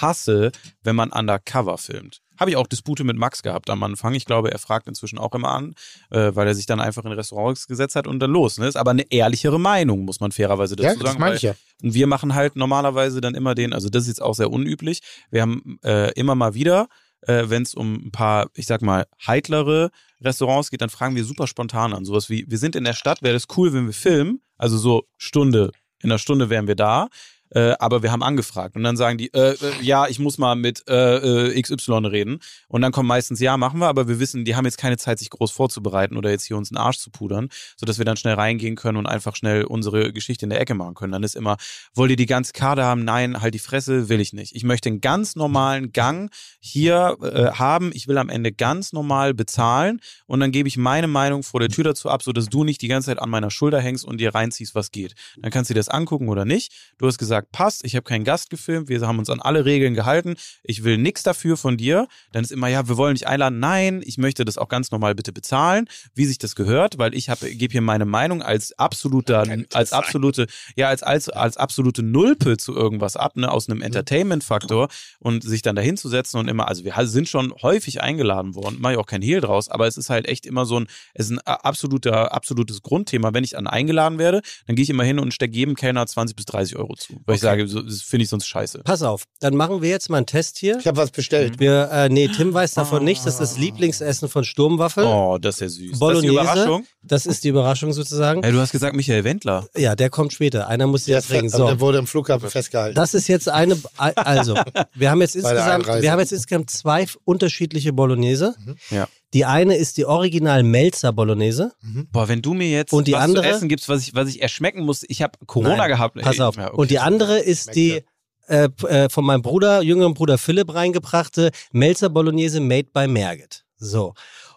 [0.00, 0.52] hasse,
[0.84, 2.20] wenn man undercover filmt.
[2.38, 4.14] Habe ich auch Dispute mit Max gehabt am Anfang.
[4.14, 5.74] Ich glaube, er fragt inzwischen auch immer an,
[6.10, 8.58] äh, weil er sich dann einfach in Restaurants gesetzt hat und dann los.
[8.58, 8.66] Ne?
[8.66, 11.04] Ist aber eine ehrlichere Meinung, muss man fairerweise dazu Ja, sagen.
[11.04, 11.54] das meine weil- ich ja.
[11.82, 15.00] und wir machen halt normalerweise dann immer den, also das ist jetzt auch sehr unüblich.
[15.30, 16.88] Wir haben äh, immer mal wieder,
[17.22, 19.90] äh, wenn es um ein paar, ich sag mal, heitlere
[20.20, 22.04] Restaurants geht, dann fragen wir super spontan an.
[22.04, 24.40] Sowas wie, wir sind in der Stadt, wäre das cool, wenn wir filmen.
[24.58, 25.72] Also so Stunde,
[26.02, 27.08] in einer Stunde wären wir da.
[27.50, 30.56] Äh, aber wir haben angefragt und dann sagen die, äh, äh, ja, ich muss mal
[30.56, 32.40] mit äh, äh, XY reden.
[32.68, 35.18] Und dann kommt meistens, ja, machen wir, aber wir wissen, die haben jetzt keine Zeit,
[35.18, 38.34] sich groß vorzubereiten oder jetzt hier uns einen Arsch zu pudern, sodass wir dann schnell
[38.34, 41.12] reingehen können und einfach schnell unsere Geschichte in der Ecke machen können.
[41.12, 41.56] Dann ist immer,
[41.94, 43.04] wollt ihr die ganze Karte haben?
[43.04, 44.54] Nein, halt die Fresse, will ich nicht.
[44.54, 47.90] Ich möchte einen ganz normalen Gang hier äh, haben.
[47.94, 51.68] Ich will am Ende ganz normal bezahlen und dann gebe ich meine Meinung vor der
[51.68, 54.34] Tür dazu ab, sodass du nicht die ganze Zeit an meiner Schulter hängst und dir
[54.34, 55.14] reinziehst, was geht.
[55.40, 56.72] Dann kannst du dir das angucken oder nicht.
[56.98, 59.94] Du hast gesagt, passt, ich habe keinen Gast gefilmt, wir haben uns an alle Regeln
[59.94, 62.08] gehalten, ich will nichts dafür von dir.
[62.32, 63.58] Dann ist immer, ja, wir wollen dich einladen.
[63.58, 67.28] Nein, ich möchte das auch ganz normal bitte bezahlen, wie sich das gehört, weil ich
[67.28, 70.46] habe gebe hier meine Meinung als absoluter, als absolute,
[70.76, 74.88] ja, als, als, als absolute Nulpe zu irgendwas ab, ne, aus einem Entertainment-Faktor
[75.18, 78.80] und sich dann dahin zu setzen und immer, also wir sind schon häufig eingeladen worden,
[78.80, 81.26] mache ich auch kein Hehl draus, aber es ist halt echt immer so ein, es
[81.26, 83.34] ist ein absoluter, absolutes Grundthema.
[83.34, 86.36] Wenn ich dann eingeladen werde, dann gehe ich immer hin und stecke jedem Kellner 20
[86.36, 87.20] bis 30 Euro zu.
[87.26, 88.82] Weil ich sage, so, das finde ich sonst scheiße.
[88.84, 90.78] Pass auf, dann machen wir jetzt mal einen Test hier.
[90.78, 91.58] Ich habe was bestellt.
[91.58, 93.24] Wir, äh, nee, Tim weiß davon nichts.
[93.24, 95.04] Das ist das Lieblingsessen von Sturmwaffel.
[95.04, 95.98] Oh, das ist ja süß.
[95.98, 96.34] Bolognese.
[96.36, 96.86] Das ist die Überraschung.
[97.02, 98.42] Das ist die Überraschung sozusagen.
[98.42, 99.66] Hey, du hast gesagt Michael Wendler.
[99.76, 100.68] Ja, der kommt später.
[100.68, 101.50] Einer muss Der, jetzt trinken.
[101.50, 101.80] der So.
[101.80, 102.94] wurde im Flughafen festgehalten.
[102.94, 104.56] Das ist jetzt eine, also,
[104.94, 108.54] wir haben jetzt der insgesamt, wir haben jetzt insgesamt zwei unterschiedliche Bolognese.
[108.90, 109.08] Ja.
[109.34, 111.72] Die eine ist die Original Melzer Bolognese.
[112.12, 113.42] Boah, wenn du mir jetzt Und die was andere?
[113.44, 116.20] zu essen gibst, was ich, was ich erschmecken muss, ich habe Corona Nein, gehabt.
[116.20, 116.56] Pass auf.
[116.56, 116.76] ja, okay.
[116.76, 118.02] Und die andere ist die
[118.46, 123.64] äh, äh, von meinem Bruder, jüngeren Bruder Philipp reingebrachte Melzer Bolognese made by Merget.
[123.76, 124.14] So.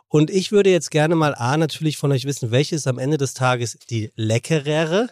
[0.08, 3.18] Und ich würde jetzt gerne mal A natürlich von euch wissen, welche ist am Ende
[3.18, 5.10] des Tages die leckerere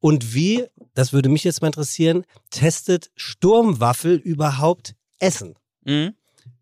[0.00, 0.64] und wie,
[0.94, 5.56] das würde mich jetzt mal interessieren, testet Sturmwaffel überhaupt Essen?
[5.84, 6.14] Mhm.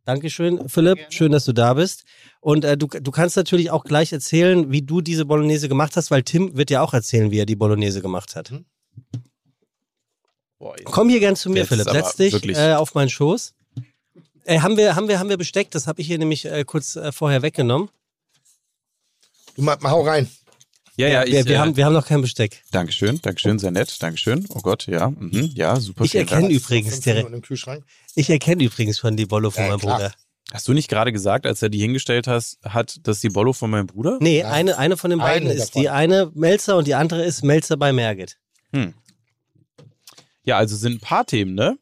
[0.09, 0.99] Dankeschön, Philipp.
[1.11, 2.05] Schön, dass du da bist.
[2.41, 6.11] Und äh, du, du kannst natürlich auch gleich erzählen, wie du diese Bolognese gemacht hast,
[6.11, 8.51] weil Tim wird ja auch erzählen, wie er die Bolognese gemacht hat.
[10.59, 10.85] Boah, ey.
[10.85, 11.91] Komm hier gern zu mir, Philipp.
[11.91, 13.53] Setz dich äh, auf meinen Schoß.
[14.45, 15.71] Äh, haben, wir, haben, wir, haben wir Besteck?
[15.73, 17.91] Das habe ich hier nämlich äh, kurz äh, vorher weggenommen.
[19.57, 20.27] Du mal, mal hau rein.
[20.99, 22.63] Ja, ja, ich, wir, wir, äh, haben, wir haben noch kein Besteck.
[22.73, 24.47] Dankeschön, Dankeschön, sehr nett, Dankeschön.
[24.51, 26.05] Oh Gott, ja, mhm, ja, super.
[26.05, 27.01] Ich erkenne übrigens,
[27.43, 27.85] Kühlschrank.
[28.17, 29.99] ich erkenne übrigens schon die Bollo von Ja, meinem klar.
[29.99, 30.13] Bruder.
[30.53, 33.71] Hast du nicht gerade gesagt, als er die hingestellt hast, hat das die Bollo von
[33.71, 34.19] meinem Bruder?
[34.21, 34.53] Nee, Nein.
[34.53, 35.83] eine, eine von den beiden Eine ist davon.
[35.83, 38.39] die eine Melzer und die andere ist Melzer bei Merget.
[40.43, 41.79] Ja, also sind ein paar Themen, ne?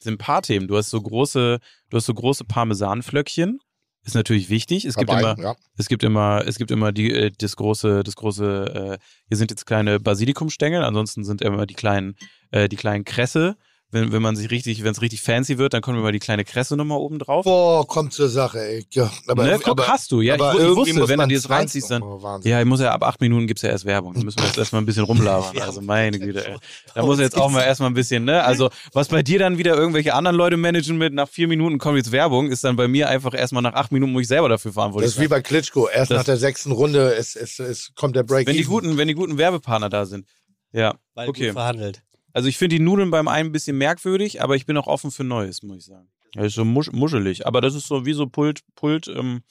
[0.00, 0.66] Sind ein paar Themen.
[0.68, 1.58] Du hast so große,
[1.90, 3.60] du hast so große Parmesanflöckchen.
[4.08, 4.86] Ist natürlich wichtig.
[4.86, 5.56] Es gibt Dabei, immer, ja.
[5.76, 8.98] es gibt immer, es gibt immer die, äh, das große, das große, äh,
[9.28, 12.16] hier sind jetzt kleine Basilikumstängel, ansonsten sind immer die kleinen,
[12.50, 13.58] äh, die kleinen Kresse.
[13.90, 16.44] Wenn, wenn man sich richtig, wenn es richtig fancy wird, dann kommt immer die kleine
[16.44, 17.44] Kresse nochmal oben drauf.
[17.44, 18.86] Boah, kommt zur Sache, ey.
[18.90, 20.34] Ja, aber, ne, guck, aber, hast du, ja.
[20.34, 22.02] aber ich, ich wusste, muss wenn du man dir das reinziehst, dann.
[22.02, 22.50] Oh, Wahnsinn.
[22.50, 24.12] Ja, ich muss ja ab acht Minuten gibt's ja erst Werbung.
[24.12, 25.58] Da müssen wir jetzt erstmal ein bisschen rumlabern.
[25.62, 26.56] Also meine Güte, ey.
[26.94, 28.44] Da muss jetzt auch mal erstmal ein bisschen, ne?
[28.44, 31.96] Also, was bei dir dann wieder irgendwelche anderen Leute managen mit, nach vier Minuten kommt
[31.96, 34.68] jetzt Werbung, ist dann bei mir einfach erstmal nach acht Minuten muss ich selber dafür
[34.68, 35.30] Das verantwortlich ist wie sein.
[35.30, 35.88] bei Klitschko.
[35.88, 38.46] Erst Das- nach der sechsten Runde ist, ist, ist, kommt der Break.
[38.46, 40.26] Wenn die guten, wenn die guten Werbepartner da sind.
[40.72, 41.46] Ja, Weil okay.
[41.46, 42.02] gut verhandelt.
[42.38, 45.10] Also ich finde die Nudeln beim einen ein bisschen merkwürdig, aber ich bin auch offen
[45.10, 46.06] für Neues, muss ich sagen.
[46.36, 49.42] Ja, ist so musch muschelig, aber das ist so wie so Pult, Pult, ähm,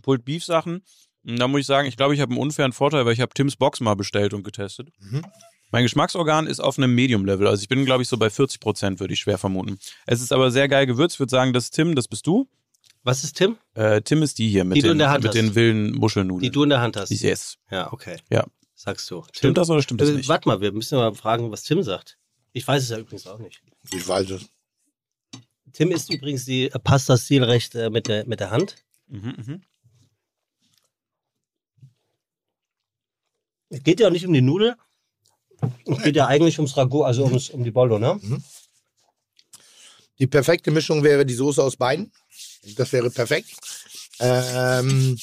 [0.00, 0.84] Pult Beef Sachen.
[1.26, 3.34] Und da muss ich sagen, ich glaube, ich habe einen unfairen Vorteil, weil ich habe
[3.34, 4.90] Tims Box mal bestellt und getestet.
[5.00, 5.22] Mhm.
[5.72, 7.48] Mein Geschmacksorgan ist auf einem Medium-Level.
[7.48, 9.80] Also ich bin, glaube ich, so bei 40 Prozent, würde ich schwer vermuten.
[10.06, 11.16] Es ist aber sehr geil gewürzt.
[11.16, 12.48] Ich würde sagen, das ist Tim, das bist du.
[13.02, 13.56] Was ist Tim?
[13.74, 15.34] Äh, Tim ist die hier mit, Die du den, in der Hand mit hast.
[15.34, 16.40] den wilden Muschelnudeln.
[16.40, 17.10] Die du in der Hand hast.
[17.10, 17.56] Yes.
[17.68, 18.18] Ja, okay.
[18.30, 18.44] Ja.
[18.84, 19.24] Sagst du.
[19.32, 20.28] Stimmt das oder stimmt das Äh, nicht?
[20.28, 22.18] Warte mal, wir müssen mal fragen, was Tim sagt.
[22.52, 23.62] Ich weiß es ja übrigens auch nicht.
[23.90, 24.44] Ich weiß es.
[25.72, 28.76] Tim isst übrigens die äh, Pasta stilrecht äh, mit, der, mit der Hand.
[29.06, 29.62] Mhm, mhm.
[33.70, 34.76] Es geht ja auch nicht um die Nudel.
[35.86, 38.20] Es geht ja eigentlich ums Ragout, also ums, um die Bollo, ne?
[40.18, 42.12] Die perfekte Mischung wäre die Soße aus beiden.
[42.76, 43.48] Das wäre perfekt.
[44.20, 45.18] Ähm,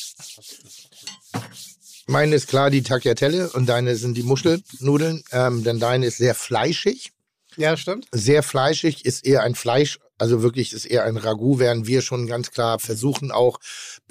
[2.07, 5.23] meine ist klar die Tagliatelle und deine sind die Muschelnudeln.
[5.31, 7.11] Ähm, denn deine ist sehr fleischig.
[7.57, 8.07] Ja, stimmt.
[8.11, 12.27] Sehr fleischig, ist eher ein Fleisch, also wirklich ist eher ein Ragout, während wir schon
[12.27, 13.59] ganz klar versuchen auch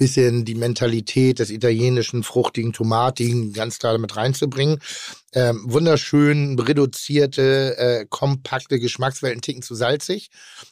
[0.01, 4.79] bisschen die Mentalität des italienischen, fruchtigen, tomatigen ganz klar mit reinzubringen.
[5.31, 10.31] Ähm, wunderschön reduzierte, äh, kompakte Geschmackswelten, Ticken zu salzig.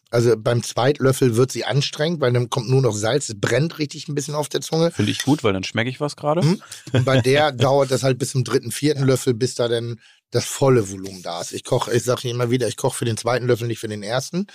[0.09, 4.07] Also beim Zweitlöffel wird sie anstrengend, weil dann kommt nur noch Salz, es brennt richtig
[4.07, 4.89] ein bisschen auf der Zunge.
[4.89, 6.41] Finde ich gut, weil dann schmecke ich was gerade.
[6.41, 6.59] Mhm.
[6.93, 9.99] Und bei der dauert das halt bis zum dritten, vierten Löffel, bis da dann
[10.31, 11.51] das volle Volumen da ist.
[11.51, 14.01] Ich koche, ich sage immer wieder, ich koche für den zweiten Löffel, nicht für den
[14.01, 14.47] ersten.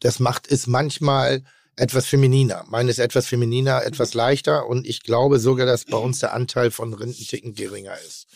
[0.00, 1.42] Das macht es manchmal
[1.76, 2.64] etwas femininer.
[2.68, 6.70] Meine ist etwas femininer, etwas leichter und ich glaube sogar, dass bei uns der Anteil
[6.70, 8.26] von Rindenticken geringer ist.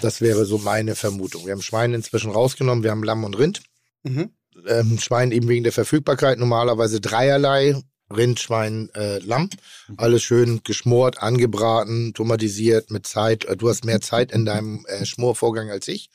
[0.00, 1.44] Das wäre so meine Vermutung.
[1.44, 3.62] Wir haben Schwein inzwischen rausgenommen, wir haben Lamm und Rind.
[4.02, 4.30] Mhm.
[4.66, 7.80] Ähm, Schwein eben wegen der Verfügbarkeit normalerweise dreierlei.
[8.10, 9.50] Rind, Schwein, äh, Lamm.
[9.98, 13.46] Alles schön geschmort, angebraten, tomatisiert mit Zeit.
[13.58, 16.08] Du hast mehr Zeit in deinem äh, Schmorvorgang als ich.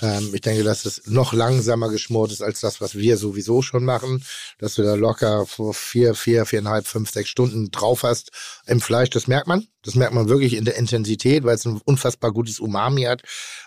[0.00, 3.84] Ähm, ich denke, dass es noch langsamer geschmort ist als das, was wir sowieso schon
[3.84, 4.24] machen.
[4.58, 8.30] Dass du da locker vor vier, vier, viereinhalb, fünf, sechs Stunden drauf hast
[8.66, 9.10] im Fleisch.
[9.10, 9.66] Das merkt man.
[9.82, 13.22] Das merkt man wirklich in der Intensität, weil es ein unfassbar gutes Umami hat.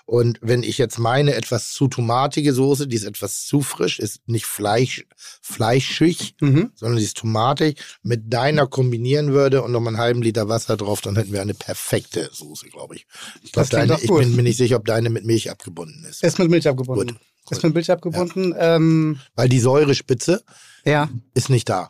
[0.06, 4.28] Und wenn ich jetzt meine etwas zu tomatige Soße, die ist etwas zu frisch, ist
[4.28, 5.06] nicht Fleisch,
[5.42, 6.72] fleischig, Mhm.
[6.76, 10.78] sondern die ist tomatig, mit deiner kombinieren würde und noch mal einen halben Liter Wasser
[10.78, 13.06] drauf, dann hätten wir eine perfekte Soße, glaube ich.
[13.44, 16.24] Ich, glaub, deine, ich bin mir nicht sicher, ob deine mit Milch abgebunden ist.
[16.24, 17.18] Ist mit Milch abgebunden.
[17.46, 18.54] Gut, Ist mit Milch abgebunden.
[18.58, 20.44] Ähm, Weil die Säurespitze
[20.86, 21.10] ja.
[21.34, 21.90] ist nicht da.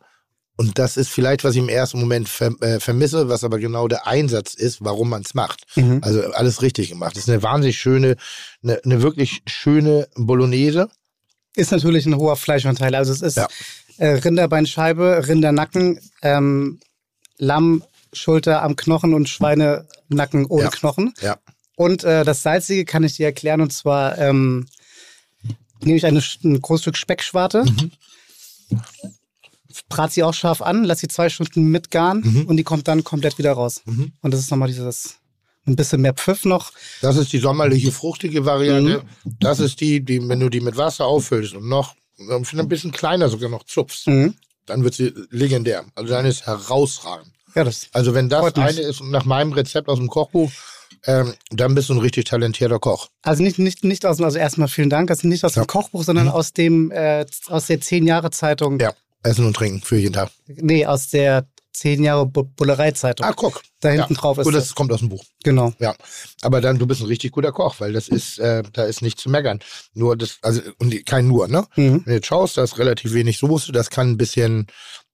[0.57, 3.87] Und das ist vielleicht, was ich im ersten Moment ver äh, vermisse, was aber genau
[3.87, 5.63] der Einsatz ist, warum man es macht.
[5.75, 5.99] Mhm.
[6.03, 7.15] Also alles richtig gemacht.
[7.15, 8.15] Das ist eine wahnsinnig schöne,
[8.61, 10.89] eine, eine wirklich schöne Bolognese.
[11.55, 12.93] Ist natürlich ein hoher Fleischanteil.
[12.95, 13.47] Also es ist Ja.
[13.97, 16.79] äh, Rinderbeinscheibe, Rindernacken, ähm,
[17.37, 17.83] Lamm,
[18.13, 20.69] Schulter am Knochen und Schweinenacken ohne Ja.
[20.69, 21.13] Knochen.
[21.21, 21.37] Ja.
[21.75, 23.61] Und äh, das Salzige kann ich dir erklären.
[23.61, 24.67] Und zwar ähm,
[25.81, 27.91] nehme ich eine, ein großes Stück Speckschwarte, Mhm.
[29.89, 32.45] Brat sie auch scharf an, lass sie zwei Stunden mitgaren Mhm.
[32.45, 33.81] und die kommt dann komplett wieder raus.
[33.85, 34.13] Mhm.
[34.21, 35.15] Und das ist nochmal dieses
[35.67, 36.71] ein bisschen mehr Pfiff noch.
[37.01, 39.03] Das ist die sommerliche, fruchtige Variante.
[39.39, 42.91] Das ist die, die, wenn du die mit Wasser auffüllst und noch ähm, ein bisschen
[42.91, 44.33] kleiner sogar noch zupfst, Mhm.
[44.65, 45.85] dann wird sie legendär.
[45.95, 47.31] Also dann ist herausragend.
[47.53, 50.51] Ja, das Also wenn das eine ist nach meinem Rezept aus dem Kochbuch,
[51.05, 53.09] ähm, dann bist du ein richtig talentierter Koch.
[53.23, 55.63] Also nicht, nicht, nicht aus dem, also erstmal vielen Dank, ist nicht aus Ja.
[55.63, 58.79] dem Kochbuch, sondern aus dem, äh, aus der 10 Jahre Zeitung.
[58.79, 58.93] Ja.
[59.23, 60.31] Essen und trinken für jeden Tag.
[60.47, 63.25] Nee, aus der 10 Jahre Bu- Bullerei-Zeitung.
[63.25, 63.61] Ah, guck.
[63.79, 64.19] da hinten ja.
[64.19, 64.65] drauf ist Gut, das.
[64.65, 65.23] das kommt aus dem Buch.
[65.43, 65.73] Genau.
[65.79, 65.95] Ja,
[66.41, 69.21] aber dann du bist ein richtig guter Koch, weil das ist, äh, da ist nichts
[69.23, 69.59] zu meckern.
[69.93, 71.65] Nur das, also und kein nur, ne?
[71.75, 71.93] Mhm.
[71.93, 74.67] Wenn du jetzt schaust, da ist relativ wenig Soße, das kann ein bisschen,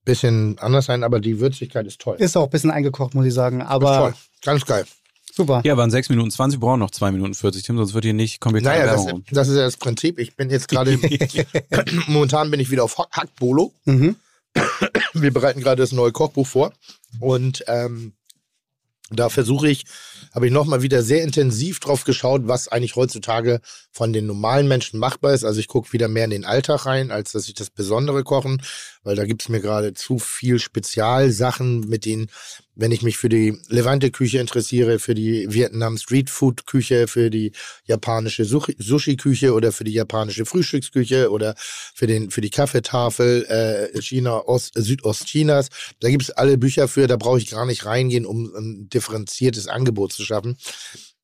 [0.04, 2.16] bisschen anders sein, aber die Würzigkeit ist toll.
[2.20, 3.62] Ist auch ein bisschen eingekocht, muss ich sagen.
[3.62, 4.14] Aber toll,
[4.44, 4.86] ganz geil.
[5.38, 5.62] Super.
[5.64, 8.14] Ja, waren 6 Minuten 20, wir brauchen noch 2 Minuten 40, Tim, sonst wird hier
[8.14, 10.20] nicht komplett Naja, das, das ist ja das Prinzip.
[10.20, 11.00] Ich bin jetzt gerade,
[12.08, 13.74] momentan bin ich wieder auf Hack- Hackbolo.
[13.86, 14.16] Mhm.
[15.14, 16.74] Wir bereiten gerade das neue Kochbuch vor
[17.20, 18.14] und ähm,
[19.10, 19.86] da versuche ich,
[20.36, 23.62] habe ich nochmal wieder sehr intensiv drauf geschaut, was eigentlich heutzutage
[23.92, 25.46] von den normalen Menschen machbar ist.
[25.46, 28.62] Also ich gucke wieder mehr in den Alltag rein, als dass ich das Besondere kochen,
[29.08, 32.28] weil da gibt's mir gerade zu viel Spezialsachen, mit denen,
[32.76, 37.54] wenn ich mich für die Levante-Küche interessiere, für die Vietnam Street-Food-Küche, für die
[37.86, 44.02] japanische Sushi- Sushi-Küche oder für die japanische Frühstücksküche oder für, den, für die Kaffeetafel äh,
[44.02, 45.70] China, Ost, Südostchinas,
[46.02, 50.12] da gibt's alle Bücher für, da brauche ich gar nicht reingehen, um ein differenziertes Angebot
[50.12, 50.58] zu schaffen.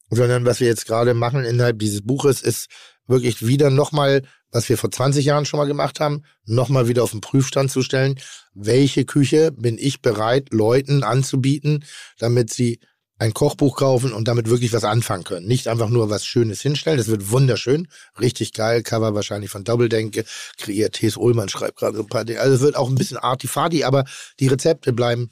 [0.09, 2.69] Sondern was wir jetzt gerade machen innerhalb dieses Buches ist
[3.07, 4.23] wirklich wieder nochmal,
[4.53, 7.81] was wir vor 20 Jahren schon mal gemacht haben, nochmal wieder auf den Prüfstand zu
[7.81, 8.19] stellen.
[8.53, 11.83] Welche Küche bin ich bereit, Leuten anzubieten,
[12.19, 12.79] damit sie
[13.19, 15.47] ein Kochbuch kaufen und damit wirklich was anfangen können.
[15.47, 16.97] Nicht einfach nur was Schönes hinstellen.
[16.97, 17.87] Das wird wunderschön.
[18.19, 18.83] Richtig geil.
[18.83, 20.25] Cover wahrscheinlich von Doppeldenke.
[20.57, 21.17] Kreiert T.S.
[21.17, 22.39] Ullmann schreibt gerade so ein paar Dinge.
[22.39, 24.03] Also es wird auch ein bisschen artifadi, aber
[24.39, 25.29] die Rezepte bleiben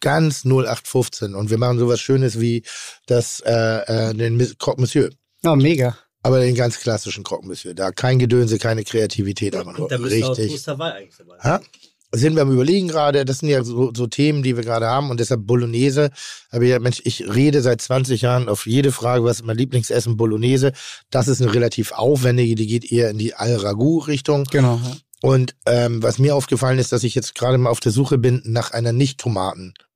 [0.00, 1.34] ganz 0815.
[1.34, 2.62] Und wir machen sowas Schönes wie
[3.06, 5.10] das, äh, äh, den Croque Monsieur.
[5.44, 5.96] Oh, mega.
[6.22, 7.74] Aber den ganz klassischen Croque Monsieur.
[7.74, 10.52] Da kein Gedönse, keine Kreativität, aber nur Da bist du aus richtig.
[10.52, 11.36] Musterwahl eigentlich dabei.
[11.42, 11.60] Ja?
[12.14, 15.10] Sind wir am Überlegen gerade, das sind ja so, so Themen, die wir gerade haben
[15.10, 16.10] und deshalb Bolognese.
[16.50, 20.18] Aber ja, Mensch, ich rede seit 20 Jahren auf jede Frage, was ist mein Lieblingsessen,
[20.18, 20.72] Bolognese.
[21.10, 24.44] Das ist eine relativ aufwendige, die geht eher in die Al-Ragout-Richtung.
[24.50, 24.78] Genau.
[25.22, 28.42] Und ähm, was mir aufgefallen ist, dass ich jetzt gerade mal auf der Suche bin
[28.44, 28.92] nach einer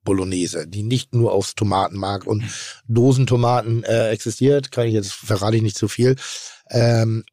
[0.07, 2.45] Nicht-Tomaten-Bolognese, die nicht nur aufs Tomatenmark und
[2.87, 4.71] Dosentomaten äh, existiert.
[4.71, 6.17] Kann ich jetzt, verrate ich nicht zu viel.
[6.71, 7.25] Ähm,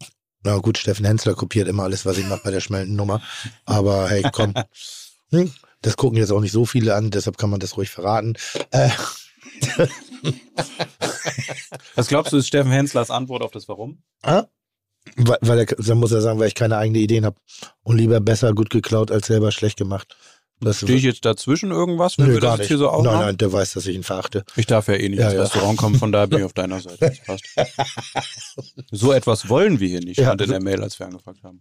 [0.44, 3.22] na gut, Steffen Hensler kopiert immer alles, was ich mache bei der Schmeltennummer.
[3.66, 4.54] Aber hey, komm.
[5.32, 5.52] Hm,
[5.82, 8.36] das gucken jetzt auch nicht so viele an, deshalb kann man das ruhig verraten.
[8.70, 8.92] Äh,
[11.96, 14.04] Was glaubst du, ist Steffen Henslers Antwort auf das Warum?
[14.22, 14.44] Ah?
[15.16, 17.38] Weil, weil er, dann muss er sagen, weil ich keine eigenen Ideen habe.
[17.82, 20.16] Und lieber besser gut geklaut als selber schlecht gemacht.
[20.62, 22.68] Das Stehe ich jetzt dazwischen irgendwas, wenn Nö, wir das nicht.
[22.70, 23.20] hier so nein, aufmachen?
[23.20, 24.46] nein, der weiß, dass ich ihn verachte.
[24.56, 25.42] Ich darf ja eh nicht Ja, ins ja.
[25.44, 26.98] Restaurant kommen, von daher bin ich auf deiner Seite.
[27.00, 27.44] Das passt.
[28.92, 31.60] So etwas wollen wir hier nicht, Ja, stand in der Mail, als wir angefragt haben.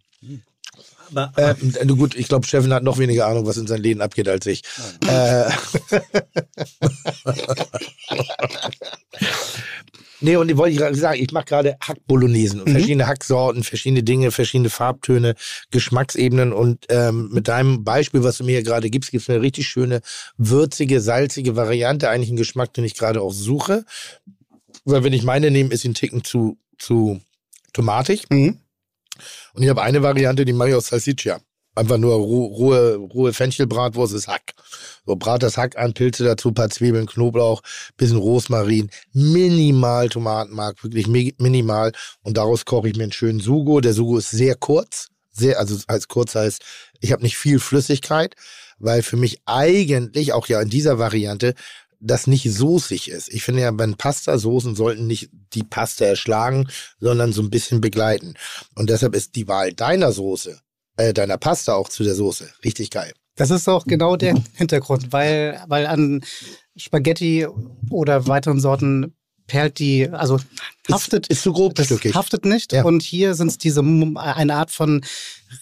[1.14, 4.02] Aber, Äh, du gut, ich glaube, Steffen hat noch weniger Ahnung, was in seinen Läden
[4.02, 4.62] abgeht, als ich.
[5.06, 5.50] Äh,
[10.20, 14.30] nee, und ich wollte gerade sagen, ich mache gerade Hackbolognesen und verschiedene Hacksorten, verschiedene Dinge,
[14.30, 15.34] verschiedene Farbtöne,
[15.70, 19.40] Geschmacksebenen und ähm, mit deinem Beispiel, was du mir hier gerade gibst, gibt es eine
[19.40, 20.00] richtig schöne,
[20.36, 23.84] würzige, salzige Variante, eigentlich ein Geschmack, den ich gerade auch suche.
[24.84, 27.20] Weil wenn ich meine nehme, ist sie ein Ticken zu, zu
[27.72, 28.28] tomatig.
[28.30, 28.58] Mhm.
[29.54, 31.40] Und ich habe eine Variante, die mache ich aus Salsiccia.
[31.74, 34.52] Einfach nur roh, rohe, rohe Fenchelbratwurst ist Hack.
[35.06, 37.62] So, brat das Hack an, Pilze dazu, paar Zwiebeln, Knoblauch,
[37.96, 41.92] bisschen Rosmarin, minimal Tomatenmark, wirklich mi- minimal.
[42.22, 43.80] Und daraus koche ich mir einen schönen Sugo.
[43.80, 45.08] Der Sugo ist sehr kurz.
[45.34, 46.62] Sehr, also als kurz heißt,
[47.00, 48.34] ich habe nicht viel Flüssigkeit,
[48.78, 51.54] weil für mich eigentlich, auch ja in dieser Variante,
[52.02, 53.32] das nicht soßig ist.
[53.32, 56.68] Ich finde ja, wenn Pastasoßen sollten nicht die Pasta erschlagen,
[56.98, 58.34] sondern so ein bisschen begleiten.
[58.74, 60.60] Und deshalb ist die Wahl deiner Soße,
[60.96, 63.12] äh, deiner Pasta auch zu der Soße richtig geil.
[63.36, 66.22] Das ist auch genau der Hintergrund, weil, weil an
[66.76, 67.46] Spaghetti
[67.90, 69.14] oder weiteren Sorten
[69.46, 70.38] perlt die, also
[70.90, 71.26] haftet.
[71.28, 71.52] ist zu.
[71.74, 72.72] Das haftet nicht.
[72.72, 72.84] Ja.
[72.84, 73.80] Und hier sind es diese
[74.16, 75.02] eine Art von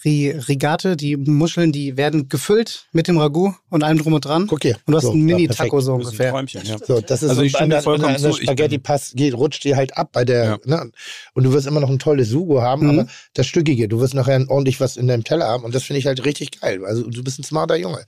[0.03, 0.95] Ri- Rigate.
[0.95, 4.47] Die Muscheln, die werden gefüllt mit dem Ragout und allem drum und dran.
[4.47, 4.77] Guck hier.
[4.85, 6.31] Und du hast So, einen Mini-Taco so Das ist ein ungefähr.
[6.31, 6.77] Träumchen, ja.
[6.77, 8.29] So, das ist Also so ich bei stimme vollkommen zu.
[8.29, 10.57] Ich Spaghetti bin- passt, geht, rutscht dir halt ab bei der, Ja.
[10.65, 10.91] ne?
[11.33, 12.99] Und du wirst immer noch ein tolles Sugo haben, Mhm.
[12.99, 15.99] aber das Stückige, du wirst nachher ordentlich was in deinem Teller haben und das finde
[15.99, 16.85] ich halt richtig geil.
[16.85, 18.05] Also du bist ein smarter Junge.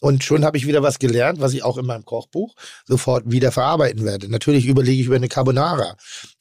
[0.00, 2.54] Und schon habe ich wieder was gelernt, was ich auch in meinem Kochbuch
[2.86, 4.30] sofort wieder verarbeiten werde.
[4.30, 5.96] Natürlich überlege ich über eine Carbonara.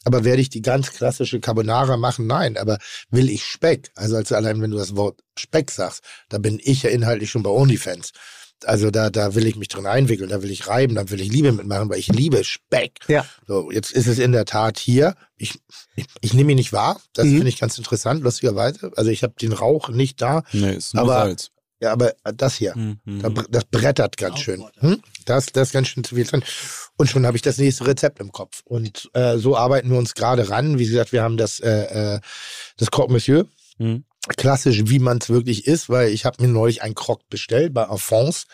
[0.06, 2.28] Aber werde ich die ganz klassische Carbonara machen?
[2.28, 2.58] Nein.
[2.58, 2.78] Aber
[3.10, 3.92] will ich Speck?
[3.96, 7.44] Also als allein, wenn du das Wort Speck sagst, da bin ich ja inhaltlich schon
[7.44, 8.12] bei OnlyFans.
[8.66, 11.30] Also da, da will ich mich drin einwickeln, da will ich reiben, da will ich
[11.30, 13.00] Liebe mitmachen, weil ich liebe Speck.
[13.10, 13.26] Ja.
[13.46, 15.16] So, jetzt ist es in der Tat hier.
[15.36, 15.60] Ich,
[15.98, 17.02] ich, ich nehme ihn nicht wahr.
[17.14, 17.32] Das Mhm.
[17.38, 18.92] finde ich ganz interessant, lustigerweise.
[18.96, 20.44] Also ich habe den Rauch nicht da.
[20.54, 21.50] Nee, ist nur Aber- Salz.
[21.82, 23.00] Ja, aber das hier, Mhm.
[23.22, 24.64] da, das brettert ganz schön.
[24.80, 25.02] Hm?
[25.26, 26.42] Das, das ist ganz schön zu viel drin.
[26.98, 28.62] Und schon habe ich das nächste Rezept im Kopf.
[28.66, 30.78] Und äh, so arbeiten wir uns gerade ran.
[30.78, 32.20] Wie gesagt, wir haben das, äh, äh,
[32.78, 33.48] das Croque Monsieur.
[33.80, 34.06] Mhm.
[34.38, 37.86] Klassisch, wie man es wirklich ist, weil ich habe mir neulich ein Croque bestellt bei
[37.86, 38.46] Alphonse.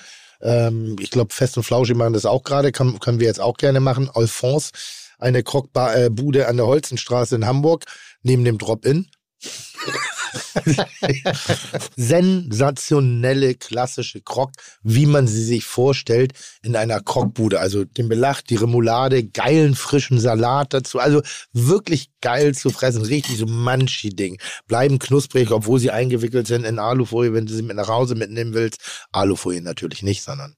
[0.41, 3.79] Ähm, ich glaube, Fest und Flauschig machen das auch gerade, können wir jetzt auch gerne
[3.79, 4.09] machen.
[4.11, 4.71] Alphonse,
[5.19, 7.85] eine Croque-Bude an der Holzenstraße in Hamburg,
[8.23, 9.07] neben dem Drop-In.
[11.95, 14.51] Sensationelle klassische Krok,
[14.83, 16.33] wie man sie sich vorstellt
[16.63, 17.59] in einer Krokbude.
[17.59, 20.99] Also den Belach, die Remoulade, geilen frischen Salat dazu.
[20.99, 21.21] Also
[21.53, 23.03] wirklich geil zu fressen.
[23.03, 24.39] Richtig so Manchi-Ding.
[24.67, 28.53] Bleiben knusprig, obwohl sie eingewickelt sind in Alufolie, wenn du sie mit nach Hause mitnehmen
[28.53, 28.79] willst.
[29.11, 30.55] Alufolie natürlich nicht, sondern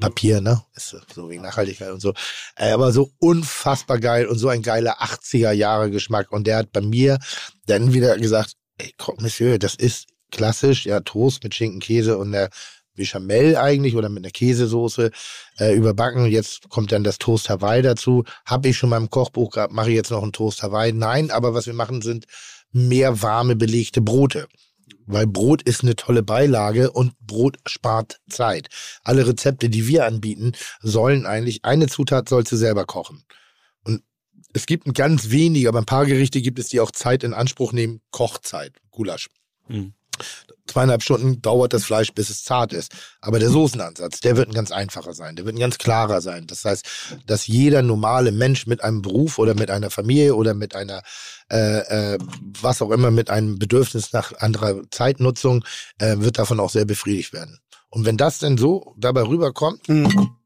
[0.00, 0.62] Papier, ne?
[0.74, 2.14] Ist so wegen Nachhaltigkeit und so.
[2.56, 6.32] Äh, aber so unfassbar geil und so ein geiler 80er Jahre Geschmack.
[6.32, 7.18] Und der hat bei mir
[7.66, 12.32] dann wieder gesagt, ey, Croque Monsieur, das ist klassisch, ja, Toast mit Schinken, Käse und
[12.32, 12.50] der
[12.94, 15.10] Bechamel eigentlich oder mit einer Käsesoße
[15.58, 16.26] äh, überbacken.
[16.26, 18.24] Jetzt kommt dann das Toast Hawaii dazu.
[18.46, 20.92] Habe ich schon mal im Kochbuch gehabt, mache ich jetzt noch ein Toast Hawaii?
[20.92, 22.26] Nein, aber was wir machen, sind
[22.72, 24.48] mehr warme belegte Brote.
[25.06, 28.68] Weil Brot ist eine tolle Beilage und Brot spart Zeit.
[29.02, 33.24] Alle Rezepte, die wir anbieten, sollen eigentlich, eine Zutat sollst du selber kochen.
[34.54, 37.34] Es gibt ein ganz wenige, aber ein paar Gerichte gibt es, die auch Zeit in
[37.34, 38.00] Anspruch nehmen.
[38.10, 39.28] Kochzeit, Gulasch.
[39.68, 39.94] Mhm.
[40.68, 42.92] Zweieinhalb Stunden dauert das Fleisch, bis es zart ist.
[43.20, 45.34] Aber der Soßenansatz, der wird ein ganz einfacher sein.
[45.34, 46.46] Der wird ein ganz klarer sein.
[46.46, 46.86] Das heißt,
[47.26, 51.02] dass jeder normale Mensch mit einem Beruf oder mit einer Familie oder mit einer,
[51.50, 55.64] äh, äh, was auch immer, mit einem Bedürfnis nach anderer Zeitnutzung,
[55.98, 57.58] äh, wird davon auch sehr befriedigt werden.
[57.90, 60.36] Und wenn das denn so dabei rüberkommt, Mhm.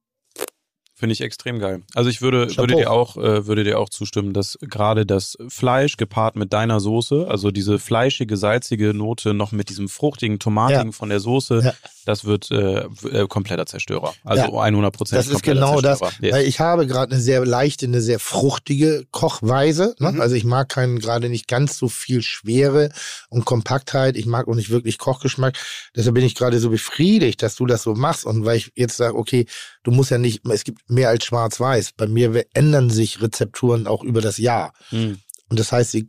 [0.99, 1.83] Finde ich extrem geil.
[1.95, 2.63] Also ich würde, Chapeau.
[2.63, 6.81] würde dir auch, äh, würde dir auch zustimmen, dass gerade das Fleisch gepaart mit deiner
[6.81, 11.75] Soße, also diese fleischige, salzige Note noch mit diesem fruchtigen, tomatigen von der Soße, Ja.
[12.05, 14.13] das wird äh, äh, kompletter Zerstörer.
[14.25, 14.61] Also Ja.
[14.61, 15.21] 100 Prozent.
[15.21, 19.95] Das ist genau das, weil ich habe gerade eine sehr leichte, eine sehr fruchtige Kochweise.
[20.01, 20.11] Ne?
[20.13, 20.21] Mhm.
[20.21, 22.91] Also ich mag keinen gerade nicht ganz so viel Schwere
[23.29, 24.17] und Kompaktheit.
[24.17, 25.57] Ich mag auch nicht wirklich Kochgeschmack.
[25.95, 28.97] Deshalb bin ich gerade so befriedigt, dass du das so machst und weil ich jetzt
[28.97, 29.47] sage, okay,
[29.85, 31.93] du musst ja nicht, es gibt mehr als Schwarz-Weiß.
[31.97, 34.73] Bei mir ändern sich Rezepturen auch über das Jahr.
[34.91, 35.19] Mhm.
[35.49, 36.07] Und das heißt, ich,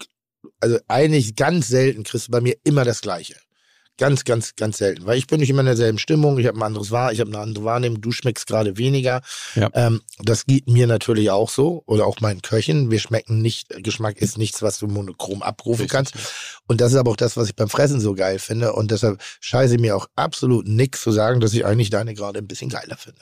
[0.59, 3.35] also eigentlich ganz selten kriegst du bei mir immer das Gleiche.
[3.97, 5.05] Ganz, ganz, ganz selten.
[5.05, 7.31] Weil ich bin nicht immer in derselben Stimmung, ich habe ein anderes Wahr, ich habe
[7.31, 9.19] eine andere Wahrnehmung, du schmeckst gerade weniger.
[9.55, 9.69] Ja.
[9.73, 11.83] Ähm, das geht mir natürlich auch so.
[11.85, 12.91] Oder auch meinen Köchen.
[12.91, 16.13] Wir schmecken nicht, Geschmack ist nichts, was du monochrom abrufen Richtig, kannst.
[16.67, 18.71] Und das ist aber auch das, was ich beim Fressen so geil finde.
[18.71, 22.47] Und deshalb scheiße mir auch absolut nix zu sagen, dass ich eigentlich deine gerade ein
[22.47, 23.19] bisschen geiler finde.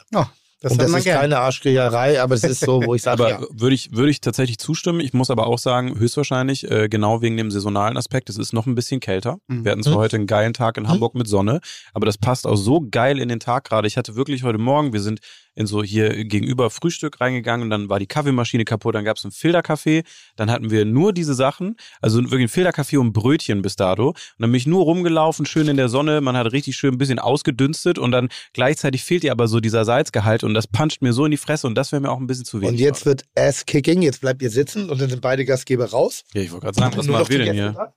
[0.60, 1.22] Das und das man ist gern.
[1.22, 3.48] keine Arschkriecherei, aber es ist so, wo ich sage, Aber ja.
[3.52, 5.00] würde ich, würde ich tatsächlich zustimmen.
[5.02, 8.66] Ich muss aber auch sagen, höchstwahrscheinlich, äh, genau wegen dem saisonalen Aspekt, es ist noch
[8.66, 9.38] ein bisschen kälter.
[9.48, 9.64] Mhm.
[9.66, 9.98] Wir hatten zwar Mhm.
[10.00, 11.60] heute einen geilen Tag in Hamburg mit Sonne,
[11.94, 13.88] aber das passt auch so geil in den Tag gerade.
[13.88, 15.20] Ich hatte wirklich heute Morgen, wir sind
[15.54, 19.26] in so hier gegenüber Frühstück reingegangen und dann war die Kaffeemaschine kaputt, dann gab es
[19.26, 20.04] einen Filterkaffee,
[20.36, 24.10] dann hatten wir nur diese Sachen, also wirklich ein Filterkaffee und Brötchen bis dato.
[24.10, 26.98] Und dann bin ich nur rumgelaufen, schön in der Sonne, man hat richtig schön ein
[27.00, 31.14] bisschen ausgedünstet und dann gleichzeitig fehlt dir aber so dieser Salzgehalt und das puncht mir
[31.14, 32.72] so in die Fresse und das wäre mir auch ein bisschen zu wenig.
[32.74, 36.24] Und jetzt wird Ass-Kicking, jetzt bleibt ihr sitzen und dann sind beide Gastgeber raus.
[36.34, 37.72] Ja, ich wollte gerade sagen, was Nur machen noch wir denn hier?
[37.72, 37.88] dran.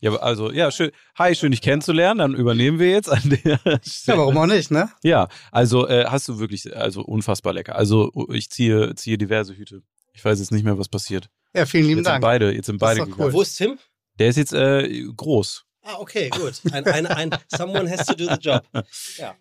[0.00, 0.90] Ja, also, ja, schön.
[1.18, 2.18] Hi, schön dich kennenzulernen.
[2.18, 4.18] Dann übernehmen wir jetzt an der Ja, Stelle.
[4.18, 4.90] warum auch nicht, ne?
[5.02, 7.74] Ja, also äh, hast du wirklich, also unfassbar lecker.
[7.76, 9.82] Also ich ziehe, ziehe diverse Hüte.
[10.12, 11.28] Ich weiß jetzt nicht mehr, was passiert.
[11.56, 12.22] Ja, vielen lieben Jetzt sind Dank.
[12.22, 13.32] beide, jetzt sind beide cool.
[13.32, 13.78] Wo ist Tim?
[14.18, 15.64] Der ist jetzt äh, groß.
[15.82, 16.60] Ah, okay, gut.
[16.72, 18.62] Ein, ein, ein, someone has to do the job.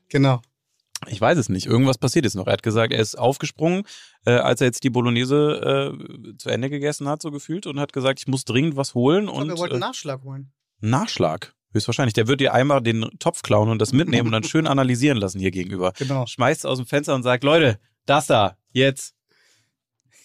[0.09, 0.41] Genau.
[1.07, 1.65] Ich weiß es nicht.
[1.65, 2.47] Irgendwas passiert jetzt noch.
[2.47, 3.83] Er hat gesagt, er ist aufgesprungen,
[4.25, 7.93] äh, als er jetzt die Bolognese äh, zu Ende gegessen hat, so gefühlt, und hat
[7.93, 9.25] gesagt, ich muss dringend was holen.
[9.25, 10.51] Ich glaub, und wir wollten äh, Nachschlag holen.
[10.81, 11.53] Nachschlag.
[11.71, 12.13] Höchstwahrscheinlich.
[12.13, 15.39] Der wird dir einmal den Topf klauen und das mitnehmen und dann schön analysieren lassen
[15.39, 15.93] hier gegenüber.
[15.97, 16.25] Genau.
[16.25, 19.15] Schmeißt aus dem Fenster und sagt, Leute, das da, jetzt.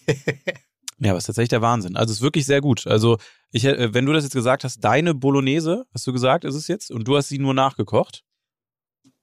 [1.00, 1.96] Ja, aber ist tatsächlich der Wahnsinn.
[1.96, 2.86] Also es ist wirklich sehr gut.
[2.86, 3.18] Also
[3.50, 6.68] ich, äh, wenn du das jetzt gesagt hast, deine Bolognese, hast du gesagt, ist es
[6.68, 8.24] jetzt, und du hast sie nur nachgekocht.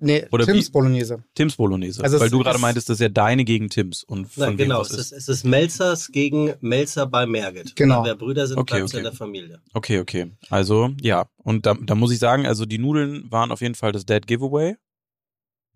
[0.04, 1.24] Nee, Oder Tims wie- Bolognese.
[1.36, 2.04] Tims Bolognese.
[2.04, 4.04] Also es weil du gerade meintest, das ist ja deine gegen Tims.
[4.04, 5.12] Und von wem genau, das es ist.
[5.14, 7.76] es ist Melzers gegen Melzer bei Merget.
[7.76, 8.00] Genau.
[8.00, 8.98] Weil wir Brüder sind, Okay, okay.
[8.98, 9.62] in der Familie.
[9.74, 10.32] Okay, okay.
[10.50, 11.30] Also, ja.
[11.38, 14.26] Und da, da muss ich sagen, also die Nudeln waren auf jeden Fall das Dead
[14.26, 14.76] Giveaway.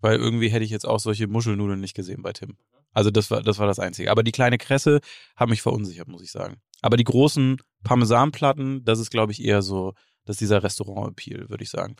[0.00, 2.56] Weil irgendwie hätte ich jetzt auch solche Muschelnudeln nicht gesehen bei Tim.
[2.92, 4.10] Also das war, das war das Einzige.
[4.10, 5.00] Aber die kleine Kresse
[5.36, 6.56] hat mich verunsichert, muss ich sagen.
[6.82, 9.94] Aber die großen Parmesanplatten, das ist, glaube ich, eher so,
[10.24, 11.96] das ist dieser Restaurant-Appeal, würde ich sagen.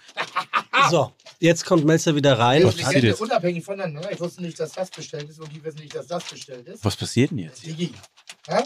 [0.90, 2.64] So, jetzt kommt Melzer wieder rein.
[2.64, 3.20] Was passiert jetzt?
[3.20, 4.10] unabhängig voneinander.
[4.10, 6.84] Ich wusste nicht, dass das bestellt ist und die wissen nicht, dass das bestellt ist.
[6.84, 7.64] Was passiert denn jetzt?
[7.64, 7.92] Digi.
[8.48, 8.64] Ja?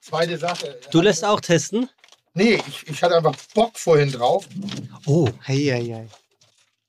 [0.00, 0.78] Zweite Sache.
[0.90, 1.88] Du lässt auch testen?
[2.34, 4.48] Nee, ich, ich hatte einfach Bock vorhin drauf.
[5.06, 5.28] Oh.
[5.46, 6.08] Hei, hei, hei.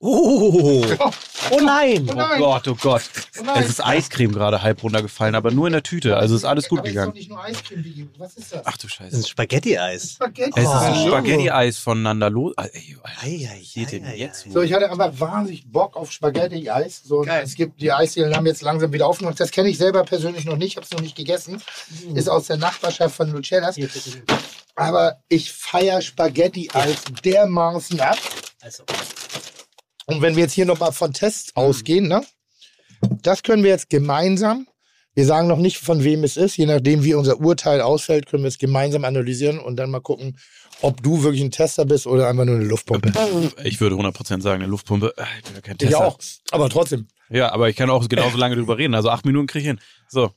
[0.03, 0.83] Oh.
[1.51, 2.07] Oh nein.
[2.09, 2.39] Oh Oh nein.
[2.39, 3.03] Gott, oh Gott.
[3.39, 3.43] Oh.
[3.59, 6.17] Es ist Eiscreme gerade halb runtergefallen, aber nur in der Tüte.
[6.17, 7.09] Also ist alles gut Aber gegangen.
[7.09, 8.09] ist doch nicht nur Eiscreme.
[8.17, 8.61] Was ist das?
[8.65, 9.15] Ach du Das ist Scheiße.
[9.17, 10.11] ein Spaghetti-Eis.
[10.13, 10.51] Spaghetti.
[10.55, 11.07] Es ist ein Oh.
[11.07, 12.53] Spaghetti-Eis voneinander los.
[14.51, 17.01] So, ich hatte einfach wahnsinnig Bock auf Spaghetti-Eis.
[17.03, 17.43] So, Geil.
[17.43, 19.39] es gibt die Eisdielen haben jetzt langsam wieder aufgemacht.
[19.39, 20.69] Das kenne ich selber persönlich noch nicht.
[20.71, 21.61] Ich habe es noch nicht gegessen.
[22.15, 23.75] Ist aus der Nachbarschaft von Lucellas.
[24.75, 28.17] Aber ich feiere Spaghetti-Eis dermaßen ab.
[28.61, 28.83] Also,
[30.07, 32.23] Und wenn wir jetzt hier nochmal von Tests ausgehen, ne?
[33.23, 34.67] Das können wir jetzt gemeinsam.
[35.13, 36.55] Wir sagen noch nicht, von wem es ist.
[36.57, 40.37] Je nachdem, wie unser Urteil ausfällt, können wir es gemeinsam analysieren und dann mal gucken,
[40.81, 43.11] ob du wirklich ein Tester bist oder einfach nur eine Luftpumpe.
[43.63, 45.13] Ich würde 100% sagen, eine Luftpumpe.
[45.17, 46.05] Äh, Ich bin ja kein Ich Tester.
[46.07, 46.17] auch.
[46.51, 47.07] Aber trotzdem.
[47.29, 48.95] Ja, aber ich kann auch genauso lange drüber reden.
[48.95, 49.79] Also acht Minuten kriege ich hin.
[50.07, 50.31] So.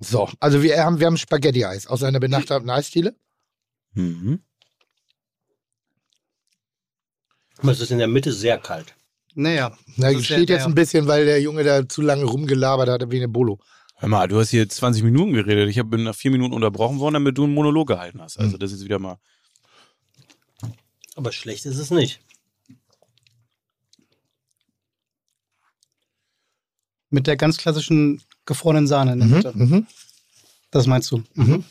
[0.00, 3.14] So, also wir haben, wir haben Spaghetti-Eis aus einer benachbarten Eisdiele.
[3.94, 4.40] Mhm.
[7.72, 8.94] Es ist in der Mitte sehr kalt.
[9.34, 9.76] Naja.
[9.96, 12.88] Na, das ist steht der- jetzt ein bisschen, weil der Junge da zu lange rumgelabert
[12.88, 13.58] hat wie eine Bolo.
[13.96, 15.68] Hör mal, du hast hier 20 Minuten geredet.
[15.70, 18.38] Ich bin nach vier Minuten unterbrochen worden, damit du einen Monolog gehalten hast.
[18.38, 19.18] Also das ist wieder mal.
[21.16, 22.20] Aber schlecht ist es nicht.
[27.10, 29.52] Mit der ganz klassischen gefrorenen Sahne in der Mhm, Mitte.
[29.54, 29.86] mhm.
[30.70, 31.22] Das meinst du?
[31.34, 31.64] Mhm.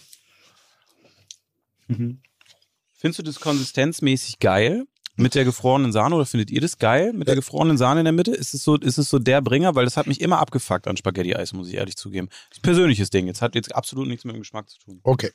[2.96, 7.28] Findest du das konsistenzmäßig geil mit der gefrorenen Sahne oder findet ihr das geil mit
[7.28, 8.32] der gefrorenen Sahne in der Mitte?
[8.32, 9.76] Ist es so, ist es so der Bringer?
[9.76, 12.30] Weil das hat mich immer abgefuckt an Spaghetti-Eis, muss ich ehrlich zugeben.
[12.30, 13.28] Das ist ein persönliches Ding.
[13.28, 15.00] Jetzt hat jetzt absolut nichts mit dem Geschmack zu tun.
[15.04, 15.32] Okay.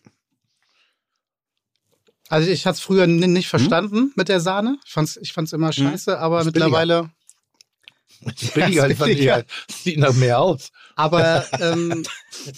[2.29, 4.79] Also ich hatte es früher nicht verstanden mit der Sahne.
[4.85, 7.11] Ich fand's, ich fand's immer scheiße, aber Ist mittlerweile.
[8.55, 9.33] Billiger, fand ich billiger.
[9.35, 9.47] halt.
[9.71, 10.71] Sieht nach mehr aus.
[10.97, 12.05] Aber ähm,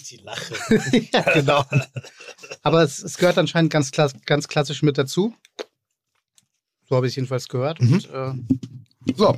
[0.09, 0.55] Die Lache.
[1.13, 1.63] ja, genau.
[2.63, 5.33] Aber es, es gehört anscheinend ganz, ganz klassisch mit dazu.
[6.91, 7.79] So habe ich es jedenfalls gehört.
[7.79, 7.93] Mhm.
[7.93, 8.33] Und, äh,
[9.15, 9.37] So,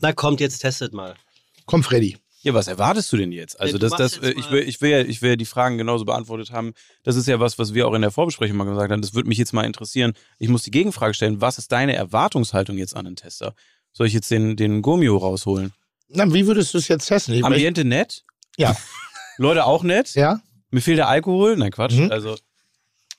[0.00, 1.16] Na kommt, jetzt testet mal.
[1.64, 2.18] komm Freddy.
[2.42, 3.58] Ja, was erwartest du denn jetzt?
[3.58, 6.04] Also das, das, äh, ich will, ich will ja, ich will ja die Fragen genauso
[6.04, 6.72] beantwortet haben.
[7.02, 9.02] Das ist ja was, was wir auch in der Vorbesprechung mal gesagt haben.
[9.02, 10.12] Das würde mich jetzt mal interessieren.
[10.38, 11.40] Ich muss die Gegenfrage stellen.
[11.40, 13.56] Was ist deine Erwartungshaltung jetzt an den Tester?
[13.92, 15.72] Soll ich jetzt den, den Gomio rausholen?
[16.10, 17.34] Na, wie würdest du es jetzt testen?
[17.34, 18.22] Ich, Ambiente nett?
[18.56, 18.76] Ja.
[19.36, 20.14] Leute auch nett?
[20.14, 20.40] ja?
[20.70, 21.56] Mir fehlt der Alkohol?
[21.56, 21.94] Nein, Quatsch.
[21.94, 22.12] Mhm.
[22.12, 22.36] Also,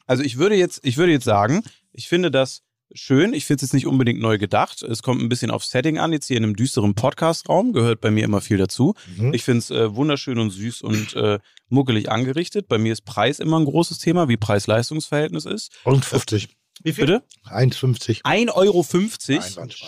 [0.06, 2.62] also ich würde jetzt, ich würde jetzt sagen, ich finde das
[2.94, 3.34] schön.
[3.34, 4.82] Ich finde es jetzt nicht unbedingt neu gedacht.
[4.84, 6.14] Es kommt ein bisschen auf Setting an.
[6.14, 8.94] Jetzt hier in einem düsteren Podcast-Raum gehört bei mir immer viel dazu.
[9.18, 9.34] Mhm.
[9.34, 11.40] Ich finde es äh, wunderschön und süß und äh,
[11.70, 12.68] muckelig angerichtet.
[12.68, 15.72] Bei mir ist Preis immer ein großes Thema, wie Preis-Leistungs-Verhältnis ist.
[15.84, 16.50] Und 50.
[16.84, 17.06] Wie viel?
[17.08, 17.24] Bitte?
[17.46, 18.22] 1,50.
[18.24, 18.86] 1,50 Euro.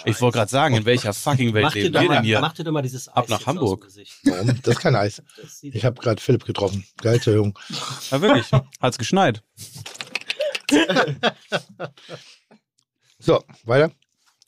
[0.05, 2.41] Ich wollte gerade sagen, in welcher fucking Welt leben wir mal, denn hier?
[2.41, 3.87] mach dir doch mal dieses Eis Ab nach Hamburg.
[4.23, 4.59] Warum?
[4.63, 5.21] Das ist kein Eis.
[5.61, 6.83] Ich habe gerade Philipp getroffen.
[6.97, 7.57] Geilste Jung.
[8.09, 8.47] Ja, wirklich.
[8.81, 9.43] Hat's geschneit.
[13.19, 13.91] So, weiter.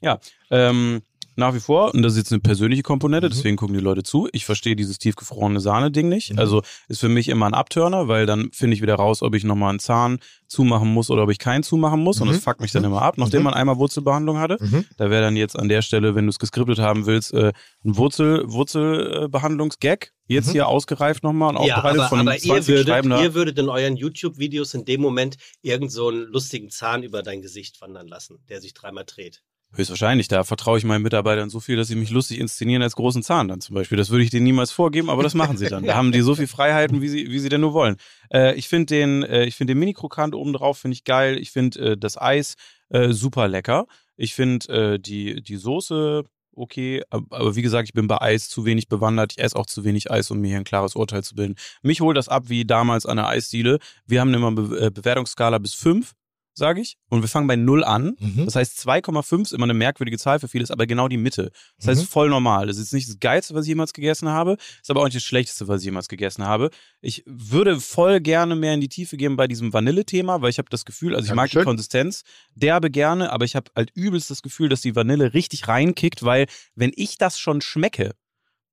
[0.02, 0.20] Ja,
[0.50, 1.02] ähm,
[1.42, 3.32] nach wie vor, und das ist jetzt eine persönliche Komponente, Mhm.
[3.34, 4.30] deswegen gucken die Leute zu.
[4.32, 6.32] Ich verstehe dieses tiefgefrorene Sahne-Ding nicht.
[6.34, 6.40] Mhm.
[6.40, 9.44] Also ist für mich immer ein Abturner, weil dann finde ich wieder raus, ob ich
[9.44, 12.22] nochmal einen Zahn zumachen muss oder ob ich keinen zumachen muss.
[12.22, 12.34] Und Mhm.
[12.34, 13.46] das fuckt mich dann immer ab, nachdem Mhm.
[13.46, 14.58] man einmal Wurzelbehandlung hatte.
[14.60, 14.86] Mhm.
[14.98, 17.52] Da wäre dann jetzt an der Stelle, wenn du es geskriptet haben willst, äh,
[17.84, 20.12] ein Wurzel, Wurzelbehandlungsgag.
[20.28, 20.52] Jetzt Mhm.
[20.52, 23.22] hier ausgereift nochmal und Ja, aufbereitet aber, von einem aber ihr, 20 würdet, Schreibender.
[23.22, 27.42] ihr würdet in euren YouTube-Videos in dem Moment irgend so einen lustigen Zahn über dein
[27.42, 29.42] Gesicht wandern lassen, der sich dreimal dreht.
[29.74, 33.24] Höchstwahrscheinlich, da vertraue ich meinen Mitarbeitern so viel, dass sie mich lustig inszenieren als großen
[33.24, 33.98] Zahn dann zum Beispiel.
[33.98, 35.86] Das würde ich denen niemals vorgeben, aber das machen sie dann.
[35.86, 37.96] Da haben die so viel Freiheiten, wie sie, wie sie denn nur wollen.
[38.34, 41.38] Äh, ich finde den, äh, ich finde den Mini-Krokant oben drauf, finde ich geil.
[41.38, 42.56] Ich finde äh, das Eis
[42.90, 43.86] äh, super lecker.
[44.18, 46.24] Ich finde äh, die, die Soße
[46.54, 49.32] okay, ab- aber wie gesagt, ich bin bei Eis zu wenig bewandert.
[49.38, 51.56] Ich esse auch zu wenig Eis, um mir hier ein klares Urteil zu bilden.
[51.82, 53.80] Mich holt das ab wie damals an der Eisdiele.
[54.06, 56.12] Wir haben immer eine Be äh, Bewertungsskala bis fünf.
[56.54, 56.98] Sage ich.
[57.10, 58.16] Und wir fangen bei 0 an.
[58.20, 58.46] Mhm.
[58.46, 61.52] Das heißt, 2,5 ist immer eine merkwürdige Zahl für viele, ist aber genau die Mitte.
[61.78, 62.08] Das heißt, Mhm.
[62.08, 62.68] voll normal.
[62.68, 65.24] Das ist nicht das Geilste, was ich jemals gegessen habe, ist aber auch nicht das
[65.24, 66.70] Schlechteste, was ich jemals gegessen habe.
[67.02, 70.70] Ich würde voll gerne mehr in die Tiefe gehen bei diesem Vanille-Thema, weil ich habe
[70.70, 71.66] das Gefühl, also ich mag die Dankeschön.
[71.66, 72.24] Konsistenz
[72.56, 76.48] derbe gerne, aber ich habe halt übelst das Gefühl, dass die Vanille richtig reinkickt, weil
[76.76, 78.12] wenn ich das schon schmecke,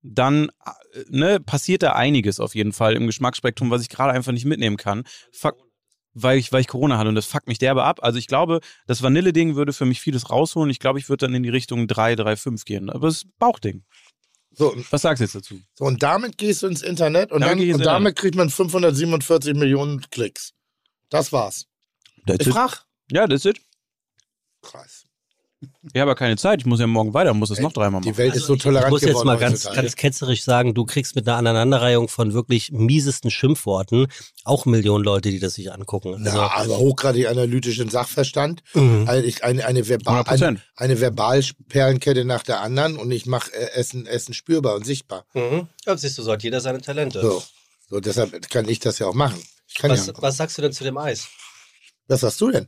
[0.01, 4.31] dann äh, ne, passiert da einiges auf jeden Fall im Geschmacksspektrum, was ich gerade einfach
[4.31, 5.03] nicht mitnehmen kann.
[5.31, 5.57] Fuck,
[6.21, 7.99] weil ich, weil ich Corona hatte und das fuckt mich derbe ab.
[8.01, 10.69] Also ich glaube, das Vanille-Ding würde für mich vieles rausholen.
[10.69, 12.89] Ich glaube, ich würde dann in die Richtung 3, 3, 5 gehen.
[12.89, 13.83] Aber es ist Bauchding.
[14.51, 15.59] So, Was sagst du jetzt dazu?
[15.75, 19.53] so, und damit gehst du ins Internet und, Damit dann, und damit kriegt man 547
[19.55, 20.53] Millionen Klicks.
[21.09, 21.65] Das war's.
[22.25, 22.53] That's Ich it.
[22.53, 22.83] frag.
[23.11, 23.61] Ja, das ist it.
[24.61, 25.05] Krass.
[25.61, 26.61] Ich habe aber keine Zeit.
[26.61, 28.17] Ich muss ja morgen weiter, muss es noch dreimal Die machen.
[28.17, 30.85] Welt ist so Also ich, tolerant ich muss jetzt mal ganz, ganz ketzerisch sagen, du
[30.85, 34.07] kriegst mit einer Aneinanderreihung von wirklich miesesten Schimpfworten
[34.45, 36.13] auch Millionen Leute, die das sich angucken.
[36.13, 38.63] Also, Na, aber hochgradig analytischen Sachverstand.
[38.73, 39.05] Mhm.
[39.07, 40.43] Also ich, eine, eine, Verbal, 100%.
[40.45, 45.25] eine, eine Verbalperlenkette nach der anderen und ich mache äh, Essen, Essen spürbar und sichtbar.
[45.33, 45.67] Mhm.
[45.85, 47.21] Ja, siehst du, so hat jeder seine Talente.
[47.21, 47.43] So.
[47.89, 49.41] so, deshalb kann ich das ja auch machen.
[49.67, 50.13] Ich kann Was, ja.
[50.17, 51.27] was sagst du denn zu dem Eis?
[52.07, 52.67] Was sagst du denn?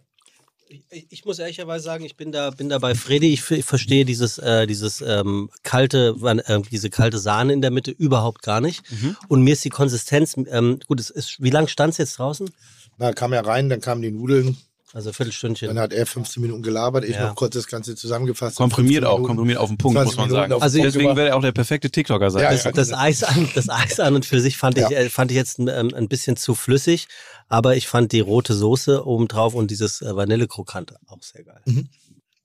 [0.90, 3.34] Ich, muss ehrlicherweise sagen, ich bin da, bin da bei Fredi.
[3.34, 7.92] Ich, ich verstehe dieses, äh, dieses ähm, kalte, äh, diese kalte Sahne in der Mitte
[7.92, 8.90] überhaupt gar nicht.
[8.92, 9.18] Mhm.
[9.28, 12.50] Und mir ist die Konsistenz, ähm, gut, es ist, wie lange stand es jetzt draußen?
[12.98, 14.58] Na, kam er rein, dann kamen die Nudeln,
[14.94, 15.70] Also ein Viertelstündchen.
[15.70, 17.28] dann hat er 15 Minuten gelabert, ich Ja.
[17.28, 18.58] noch kurz das Ganze zusammengefasst.
[18.58, 20.62] Komprimiert 15 auch, komprimiert auf den Punkt, 20 muss man Minuten sagen.
[20.62, 22.44] Also Punkt Deswegen wäre er auch der perfekte TikToker sein.
[22.44, 22.72] Ja, das, ja.
[22.74, 24.92] das, Eis an, das Eis an und für sich fand ich, Ja.
[24.92, 27.08] äh, fand ich jetzt ähm, ein bisschen zu flüssig,
[27.48, 31.62] aber ich fand die rote Soße obendrauf und dieses äh, Vanillekrokant auch sehr geil.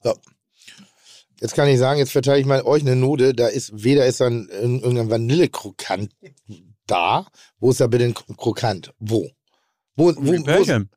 [0.04, 0.14] So.
[1.40, 4.20] Jetzt kann ich sagen, jetzt verteile ich mal euch eine Note, da ist weder ist
[4.20, 6.10] dann in- irgendein Vanillekrokant
[6.86, 7.26] da.
[7.58, 8.94] Wo ist da bitte ein Kro- Krokant?
[9.00, 9.28] Wo?
[9.96, 10.90] Wo, wo, wo ist, Pärchen.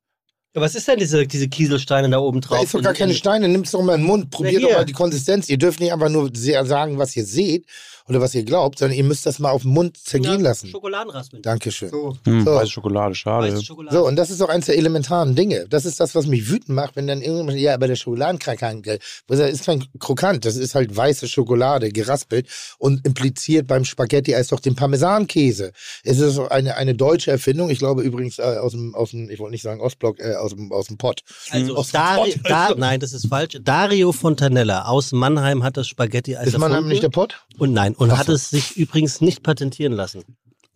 [0.56, 2.58] Ja, was ist denn diese, diese Kieselsteine da oben drauf?
[2.58, 4.64] da ist doch gar In- keine in- Steine, nimm's doch mal in den Mund, probiert
[4.64, 5.48] doch mal die Konsistenz.
[5.48, 7.66] Ihr dürft nicht einfach nur sagen, was ihr seht
[8.10, 10.68] oder was ihr glaubt, sondern ihr müsst das mal auf den Mund zergehen Ja, lassen.
[10.68, 11.42] Schokoladenraspeln.
[11.44, 11.90] Dankeschön.
[11.90, 12.18] So.
[12.26, 12.56] Hm, So.
[12.56, 13.54] Weiße Schokolade, schade.
[13.54, 13.96] Weiße Schokolade.
[13.96, 15.66] So, und das ist auch eines der elementaren Dinge.
[15.70, 19.00] Das ist das, was mich wütend macht, wenn dann irgendjemand, ja, aber der Schokoladenkrokant, gell,
[19.28, 22.48] das ist kein Krokant, das ist halt weiße Schokolade, geraspelt
[22.80, 25.72] und impliziert beim Spaghetti als doch den Parmesankäse.
[26.04, 29.40] Es ist eine, eine deutsche Erfindung, ich glaube übrigens äh, aus dem, aus dem, ich
[29.40, 31.22] wollte nicht sagen Ostblock, äh, aus dem, aus dem Pott.
[31.52, 33.58] Also Aus dem Dari Pott, da, nein, das ist falsch.
[33.62, 36.90] Dario Fontanella aus Mannheim hat das Spaghetti-Eis Ist man erfunden.
[36.90, 37.46] nicht der Pott?
[37.60, 40.24] Und nein, und Ach hat es sich übrigens nicht patentieren lassen.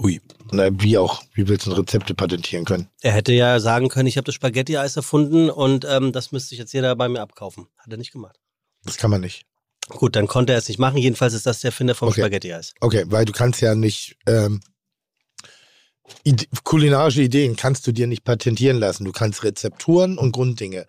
[0.01, 0.21] Ui.
[0.51, 2.89] Na, wie auch, wie willst du Rezepte patentieren können?
[3.01, 6.59] Er hätte ja sagen können, ich habe das Spaghetti-Eis erfunden und ähm, das müsste sich
[6.59, 7.67] jetzt jeder bei mir abkaufen.
[7.77, 8.37] Hat er nicht gemacht.
[8.83, 9.45] Das kann man nicht.
[9.89, 10.97] Gut, dann konnte er es nicht machen.
[10.97, 12.21] Jedenfalls ist das der Erfinder vom Okay.
[12.21, 12.73] Spaghetti-Eis.
[12.79, 14.61] Okay, weil du kannst ja nicht, ähm,
[16.23, 19.05] Ide kulinarische Ideen kannst du dir nicht patentieren lassen.
[19.05, 20.85] Du kannst Rezepturen und Grunddinge.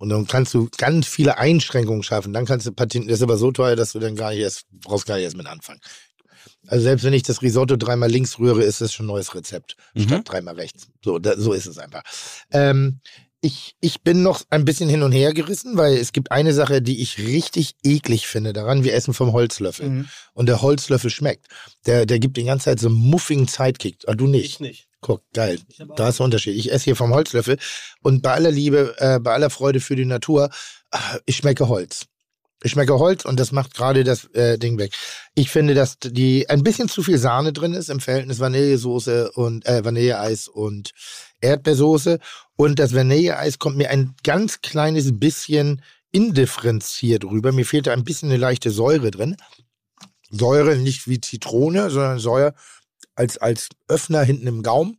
[0.00, 2.32] Und dann kannst du ganz viele Einschränkungen schaffen.
[2.32, 3.08] Dann kannst du patentieren.
[3.08, 5.36] Das ist aber so teuer, dass du dann gar nicht erst, brauchst gar nicht erst
[5.36, 5.80] mit anfangen.
[6.66, 9.76] Also selbst wenn ich das Risotto dreimal links rühre, ist das schon ein neues Rezept.
[9.92, 10.04] Mhm.
[10.04, 10.88] Statt dreimal rechts.
[11.04, 12.02] So, da, so ist es einfach.
[12.50, 13.00] Ähm,
[13.42, 16.80] ich, ich bin noch ein bisschen hin und her gerissen, weil es gibt eine Sache,
[16.80, 18.84] die ich richtig eklig finde daran.
[18.84, 19.86] Wir essen vom Holzlöffel.
[19.86, 20.08] Mhm.
[20.32, 21.46] Und der Holzlöffel schmeckt.
[21.84, 24.04] Der, der gibt die ganze Zeit so einen muffigen Sidekick.
[24.06, 24.60] Ah, du nicht.
[24.60, 24.89] nicht.
[25.00, 25.58] Guck, geil.
[25.96, 26.56] Da ist der Unterschied.
[26.56, 27.58] Ich esse hier vom Holzlöffel
[28.02, 30.50] und bei aller Liebe, äh, bei aller Freude für die Natur,
[30.90, 32.06] ah, ich schmecke Holz.
[32.62, 34.92] Ich schmecke Holz und das macht gerade das äh, Ding weg.
[35.34, 39.64] Ich finde, dass die ein bisschen zu viel Sahne drin ist im Verhältnis Vanillesoße und
[39.64, 40.90] äh, Vanilleeis und
[41.40, 42.18] Erdbeersoße.
[42.56, 45.80] Und das Vanilleeis kommt mir ein ganz kleines bisschen
[46.12, 47.52] indifferenziert rüber.
[47.52, 49.36] Mir fehlt da ein bisschen eine leichte Säure drin.
[50.30, 52.54] Säure nicht wie Zitrone, sondern Säure
[53.20, 54.98] als, als Öffner hinten im Gaumen,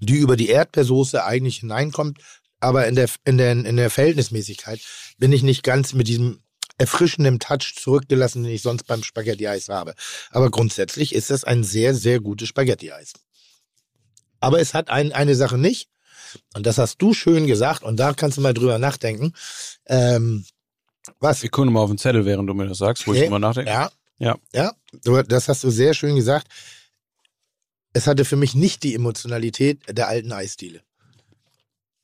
[0.00, 2.18] die über die Erdbeersoße eigentlich hineinkommt.
[2.60, 4.80] Aber in der, in, der, in der Verhältnismäßigkeit
[5.16, 6.40] bin ich nicht ganz mit diesem
[6.76, 9.94] erfrischenden Touch zurückgelassen, den ich sonst beim Spaghetti-Eis habe.
[10.30, 13.14] Aber grundsätzlich ist das ein sehr, sehr gutes Spaghetti-Eis.
[14.40, 15.88] Aber es hat ein, eine Sache nicht,
[16.54, 19.32] und das hast du schön gesagt, und da kannst du mal drüber nachdenken.
[19.86, 20.44] Ähm,
[21.18, 21.42] was?
[21.42, 23.70] Ich gucke mal auf den Zettel, während du mir das sagst, wo ich drüber nachdenke.
[23.70, 23.90] Ja.
[24.18, 24.36] Ja.
[24.52, 24.72] Ja,
[25.24, 26.46] das hast du sehr schön gesagt.
[27.92, 30.80] Es hatte für mich nicht die Emotionalität der alten Eisdiele.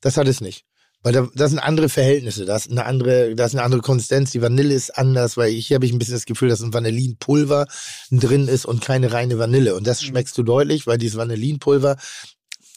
[0.01, 0.65] Das hat es nicht.
[1.01, 4.31] Weil da, das sind andere Verhältnisse, das ist eine andere, das ist eine andere Konsistenz.
[4.31, 7.67] Die Vanille ist anders, weil hier habe ich ein bisschen das Gefühl, dass ein Vanillinpulver
[8.11, 9.75] drin ist und keine reine Vanille.
[9.75, 11.95] Und das schmeckst du deutlich, weil dieses Vanillinpulver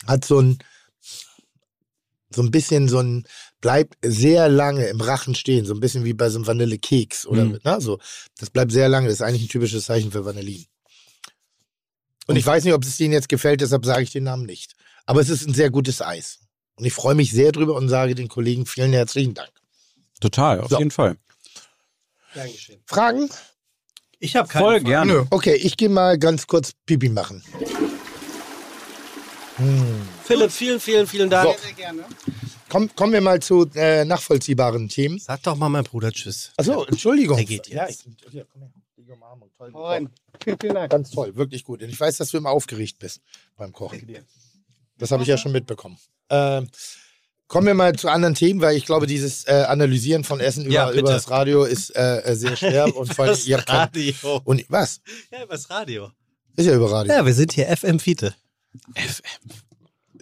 [0.06, 0.58] hat so ein,
[2.34, 3.26] so ein bisschen so ein,
[3.60, 7.44] bleibt sehr lange im Rachen stehen, so ein bisschen wie bei so einem Vanillekeks oder,
[7.44, 7.58] Mhm.
[7.64, 7.98] na, so.
[8.38, 10.64] Das bleibt sehr lange, das ist eigentlich ein typisches Zeichen für Vanillin.
[12.26, 14.74] Und ich weiß nicht, ob es Ihnen jetzt gefällt, deshalb sage ich den Namen nicht.
[15.06, 16.38] Aber es ist ein sehr gutes Eis.
[16.76, 19.50] Und ich freue mich sehr drüber und sage den Kollegen vielen herzlichen Dank.
[20.20, 20.78] Total, auf So.
[20.78, 21.16] jeden Fall.
[22.86, 23.28] Fragen?
[24.20, 24.84] Ich habe keine Voll Frage.
[24.84, 25.26] gerne.
[25.30, 27.42] Okay, ich gehe mal ganz kurz Pipi machen.
[30.24, 31.56] Philipp, vielen, vielen, vielen Dank.
[31.58, 31.68] So.
[32.68, 35.18] Komm, kommen wir mal zu äh, nachvollziehbaren Themen.
[35.18, 36.52] Sag doch mal mein Bruder Tschüss.
[36.56, 37.36] Achso, Entschuldigung.
[37.36, 38.06] Der geht Ja, jetzt.
[38.06, 38.70] ich, hier, komm her.
[39.04, 39.72] Die Umarmung, toll.
[39.74, 40.08] Rein.
[40.42, 40.90] Vielen, vielen Dank.
[40.90, 41.82] Ganz toll, wirklich gut.
[41.82, 43.20] Und ich weiß, dass du immer aufgeregt bist
[43.56, 44.16] beim Kochen.
[44.98, 45.98] Das habe ich ja schon mitbekommen.
[46.30, 46.68] Ähm,
[47.48, 50.74] kommen wir mal zu anderen Themen, weil ich glaube, dieses äh, Analysieren von Essen über,
[50.74, 52.94] Ja, über das Radio ist äh, äh, sehr schwer.
[52.96, 54.40] und vor allem, Das ihr habt kein, Radio.
[54.44, 55.00] und was?
[55.32, 56.10] Ja, übers Radio.
[56.56, 57.12] Ist ja über Radio.
[57.12, 58.34] Ja, wir sind hier FM Fiete.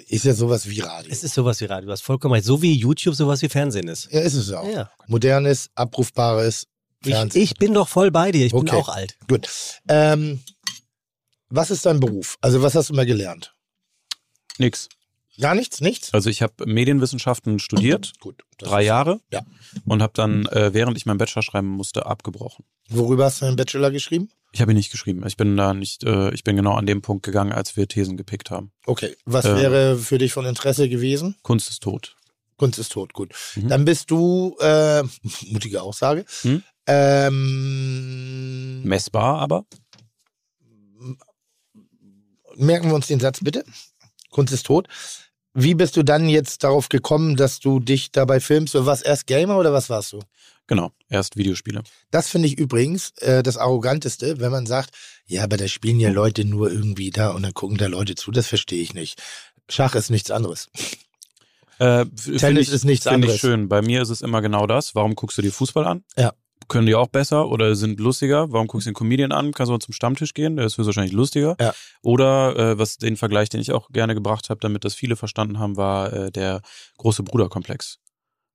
[0.08, 1.10] Ist ja sowas wie Radio.
[1.12, 1.86] Es ist sowas wie Radio.
[1.86, 2.46] Du hast vollkommen recht.
[2.46, 4.10] So wie YouTube sowas wie Fernsehen ist.
[4.10, 4.66] ja, ist es auch.
[4.66, 4.90] Ja.
[5.06, 6.66] Modernes, abrufbares
[7.04, 8.44] Ich, ich bin doch voll bei dir.
[8.46, 8.76] Ich bin Okay.
[8.76, 9.16] auch alt.
[9.28, 9.48] Gut.
[9.88, 10.40] Ähm,
[11.48, 12.36] was ist dein Beruf?
[12.40, 13.54] Also was hast du mal gelernt?
[14.58, 14.88] Nix.
[15.40, 15.80] Gar nichts?
[15.80, 16.12] Nichts?
[16.12, 18.42] Also ich habe Medienwissenschaften studiert, Gut.
[18.58, 19.20] drei Jahre.
[19.32, 19.40] Ja.
[19.86, 22.64] Und habe dann, äh, während ich meinen Bachelor schreiben musste, abgebrochen.
[22.90, 24.28] Worüber hast du deinen Bachelor geschrieben?
[24.52, 25.24] Ich habe ihn nicht geschrieben.
[25.26, 28.16] Ich bin da nicht, äh, ich bin genau an dem Punkt gegangen, als wir Thesen
[28.18, 28.72] gepickt haben.
[28.84, 29.16] Okay.
[29.24, 29.56] Was Äh.
[29.56, 31.36] wäre für dich von Interesse gewesen?
[31.42, 32.16] Kunst ist tot.
[32.60, 33.32] Kunst ist tot, gut.
[33.56, 33.68] Mhm.
[33.68, 35.02] Dann bist du, äh,
[35.50, 36.62] mutige Aussage, Hm?
[36.86, 39.64] ähm, Messbar aber.
[42.56, 43.64] merken wir uns den Satz bitte.
[44.30, 44.88] Kunst ist tot.
[45.54, 48.74] Wie bist du dann jetzt darauf gekommen, dass du dich dabei filmst?
[48.74, 50.20] Du warst erst Gamer oder was warst du?
[50.66, 51.82] Genau, erst Videospiele.
[52.10, 54.90] Das finde ich übrigens äh, das Arroganteste, wenn man sagt,
[55.26, 58.30] ja, aber da spielen ja Leute nur irgendwie da und dann gucken da Leute zu.
[58.30, 59.20] Das verstehe ich nicht.
[59.70, 60.68] Schach ist nichts anderes.
[61.80, 62.06] Äh,
[62.38, 63.34] Tennis ich, ist nichts anderes.
[63.36, 63.68] Ich schön.
[63.68, 64.94] Bei mir ist es immer genau das.
[64.94, 66.04] Warum guckst du dir Fußball an?
[66.16, 66.32] Ja.
[66.68, 68.52] Können die auch besser oder sind lustiger?
[68.52, 69.52] Warum guckst du den Comedian an?
[69.52, 70.56] Kannst du mal zum Stammtisch gehen?
[70.56, 71.56] Der ist höchstwahrscheinlich lustiger.
[71.60, 71.72] Ja.
[72.02, 75.58] Oder äh, was den Vergleich, den ich auch gerne gebracht habe, damit das viele verstanden
[75.58, 76.60] haben, war äh, der
[76.98, 77.98] große Bruderkomplex.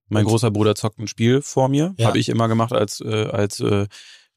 [0.08, 1.94] Mein Und- großer Bruder zockt ein Spiel vor mir.
[1.98, 2.08] Ja.
[2.08, 3.88] Habe ich immer gemacht als äh, als äh,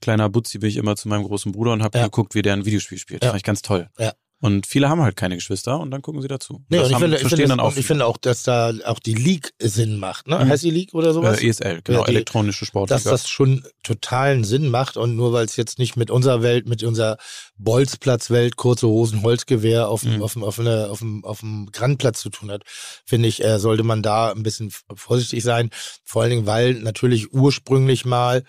[0.01, 2.05] kleiner Butzi bin ich immer zu meinem großen Bruder und habe Ja.
[2.05, 3.23] geguckt, wie der ein Videospiel spielt.
[3.23, 3.31] Das Ja.
[3.33, 3.91] fand ich ganz toll.
[3.99, 4.13] Ja.
[4.41, 6.63] Und viele haben halt keine Geschwister und dann gucken sie dazu.
[6.69, 9.01] Nee, das und ich finde, ich, finde, dann das- ich finde auch, dass da auch
[9.01, 10.29] die League Sinn macht.
[10.29, 10.39] Ne?
[10.39, 10.49] Mhm.
[10.49, 11.41] Heißt die League oder sowas?
[11.41, 12.95] äh, ESL, genau, Ja, die- elektronische Sportliga.
[12.95, 16.69] dass das schon totalen Sinn macht und nur weil es jetzt nicht mit unserer Welt,
[16.69, 17.17] mit unserer
[17.57, 20.23] Bolzplatzwelt, kurze Hosen, Holzgewehr auf dem, Mhm.
[20.23, 22.63] auf dem, auf einer, auf dem, auf dem Grandplatz zu tun hat,
[23.05, 25.71] finde ich, äh, sollte man da ein bisschen vorsichtig sein.
[26.05, 28.45] Vor allen Dingen, weil natürlich ursprünglich mal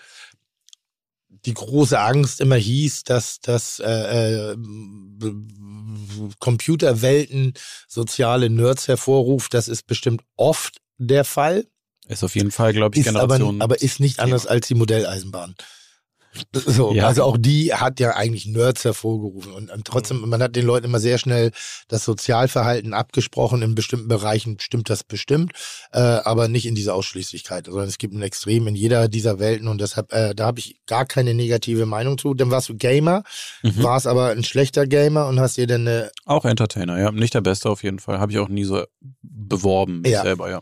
[1.46, 4.56] die große Angst immer hieß, dass, dass äh, äh,
[6.38, 7.54] Computerwelten
[7.88, 9.54] soziale Nerds hervorruft.
[9.54, 11.66] Das ist bestimmt oft der Fall
[12.08, 13.62] Ist auf jeden Fall, glaube ich, ist aber, Generation.
[13.62, 15.54] aber ist nicht anders als die Modelleisenbahn.
[16.54, 17.06] So, Ja.
[17.08, 19.52] Also auch die hat ja eigentlich Nerds hervorgerufen.
[19.52, 21.50] Und, und trotzdem, man hat den Leuten immer sehr schnell
[21.88, 23.62] das Sozialverhalten abgesprochen.
[23.62, 25.52] In bestimmten Bereichen stimmt das bestimmt,
[25.92, 29.66] äh, aber nicht in dieser Ausschließlichkeit, sondern es gibt ein Extrem in jeder dieser Welten
[29.68, 32.34] und deshalb, äh, da habe ich gar keine negative Meinung zu.
[32.34, 33.22] Dann warst du Gamer,
[33.62, 33.82] Mhm.
[33.82, 37.10] warst aber ein schlechter Gamer und hast dir dann eine, Auch Entertainer, ja.
[37.12, 38.20] Nicht der Beste auf jeden Fall.
[38.20, 38.84] Habe ich auch nie so
[39.22, 40.22] beworben Ja.
[40.22, 40.60] selber, ja.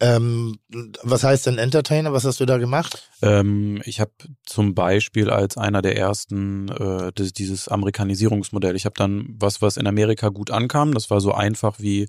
[0.00, 0.58] Ähm,
[1.02, 2.12] was heißt denn Entertainer?
[2.12, 3.10] Was hast du da gemacht?
[3.22, 4.12] Ähm, ich habe
[4.44, 8.76] zum Beispiel als einer der ersten äh, das, dieses Amerikanisierungsmodell.
[8.76, 10.94] Ich habe dann was, was in Amerika gut ankam.
[10.94, 12.08] Das war so einfach wie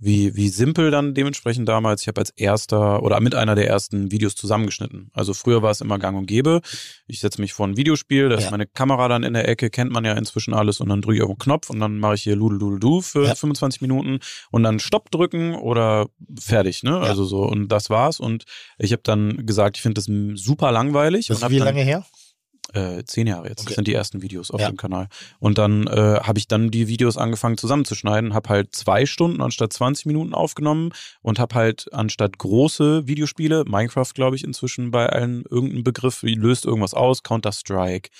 [0.00, 2.02] wie wie simpel dann dementsprechend damals.
[2.02, 5.10] Ich habe als erster oder mit einer der ersten Videos zusammengeschnitten.
[5.12, 6.62] Also früher war es immer Gang und Gäbe.
[7.06, 8.40] Ich setze mich vor ein Videospiel, da Ja.
[8.40, 11.16] ist meine Kamera dann in der Ecke, kennt man ja inzwischen alles und dann drücke
[11.18, 13.34] ich auf einen Knopf und dann mache ich hier Ludel für Ja.
[13.34, 14.20] 25 Minuten
[14.50, 16.06] und dann Stopp drücken oder
[16.38, 16.98] fertig, ne?
[16.98, 18.44] Also so und das war's und
[18.78, 20.06] ich habe dann gesagt, ich finde das
[20.42, 22.04] super langweilig Das ist wie lange her?
[22.72, 23.60] Äh, zehn Jahre jetzt.
[23.60, 23.68] Okay.
[23.68, 24.68] Das sind die ersten Videos auf Ja.
[24.68, 25.08] dem Kanal.
[25.38, 29.72] Und dann äh, habe ich dann die Videos angefangen zusammenzuschneiden, habe halt zwei Stunden anstatt
[29.72, 30.90] 20 Minuten aufgenommen
[31.22, 36.34] und habe halt anstatt große Videospiele, Minecraft glaube ich inzwischen bei allen irgendein Begriff, wie
[36.34, 38.10] löst irgendwas aus, Counter-Strike,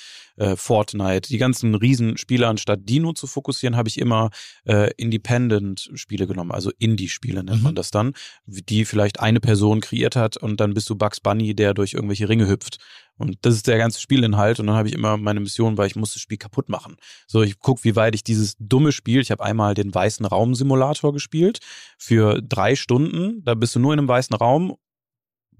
[0.40, 4.30] äh, Fortnite, die ganzen Riesenspiele, anstatt die nur zu fokussieren, habe ich immer
[4.64, 7.62] äh, Independent-Spiele genommen, also Indie-Spiele nennt Mhm.
[7.64, 8.14] man das dann,
[8.46, 12.28] die vielleicht eine Person kreiert hat und dann bist du Bugs Bunny, der durch irgendwelche
[12.28, 12.78] Ringe hüpft.
[13.18, 14.60] Und das ist der ganze Spielinhalt.
[14.60, 16.96] Und dann habe ich immer meine Mission, weil ich muss das Spiel kaputt machen.
[17.26, 21.12] So, ich guck, wie weit ich dieses dumme Spiel, ich habe einmal den weißen Raum-Simulator
[21.12, 21.58] gespielt
[21.98, 23.44] für drei Stunden.
[23.44, 24.76] Da bist du nur in einem weißen Raum.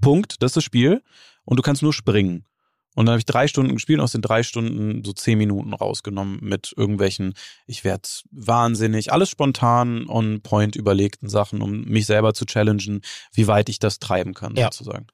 [0.01, 1.02] Punkt, das ist das Spiel.
[1.44, 2.47] Und du kannst nur springen.
[2.96, 5.72] Und dann habe ich drei Stunden gespielt und aus den drei Stunden so zehn Minuten
[5.74, 7.34] rausgenommen mit irgendwelchen,
[7.66, 13.02] ich werde wahnsinnig, alles spontan on point überlegten Sachen, um mich selber zu challengen,
[13.32, 14.64] wie weit ich das treiben kann, Ja.
[14.72, 15.06] sozusagen.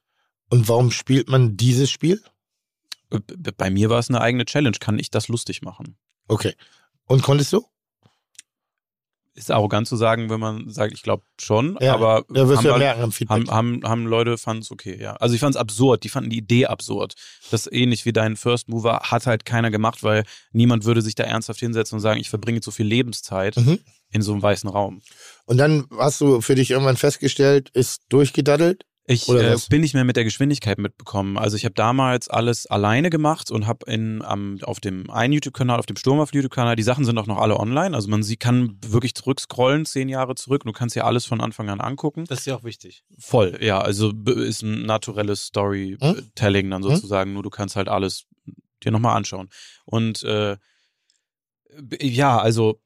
[0.48, 2.22] Und warum spielt man dieses Spiel?
[3.10, 3.20] B-
[3.56, 4.76] Bei mir war es eine eigene Challenge.
[4.80, 5.96] Kann ich das lustig machen?
[6.28, 6.54] Okay.
[7.04, 7.64] Und konntest du?
[9.36, 12.66] Ist arrogant zu sagen, wenn man sagt, ich glaube schon, Ja, aber da wirst haben,
[12.66, 15.12] ja merken haben, haben, haben Leute fanden es okay, ja.
[15.16, 17.14] Also ich fand es absurd, die fanden die Idee absurd.
[17.50, 21.24] Das ähnlich wie dein First Mover hat halt keiner gemacht, weil niemand würde sich da
[21.24, 23.78] ernsthaft hinsetzen und sagen, ich verbringe so viel Lebenszeit Mhm.
[24.10, 25.02] in so einem weißen Raum.
[25.44, 28.84] Und dann hast du für dich irgendwann festgestellt, ist durchgedaddelt.
[29.08, 31.38] Ich äh, bin nicht mehr mit der Geschwindigkeit mitbekommen.
[31.38, 35.78] Also ich habe damals alles alleine gemacht und habe in am, auf dem einen YouTube-Kanal,
[35.78, 37.94] auf dem Sturmwaff YouTube-Kanal, die Sachen sind auch noch alle online.
[37.94, 40.64] Also man sie kann wirklich zurückscrollen, zehn Jahre zurück.
[40.64, 42.24] Du kannst ja alles von Anfang an angucken.
[42.26, 43.04] Das ist ja auch wichtig.
[43.16, 43.80] Voll, ja.
[43.80, 47.32] Also ist ein naturelles Storytelling dann sozusagen.
[47.32, 48.24] Nur du kannst halt alles
[48.82, 49.50] dir nochmal anschauen.
[49.84, 50.56] Und äh,
[52.00, 52.80] ja, also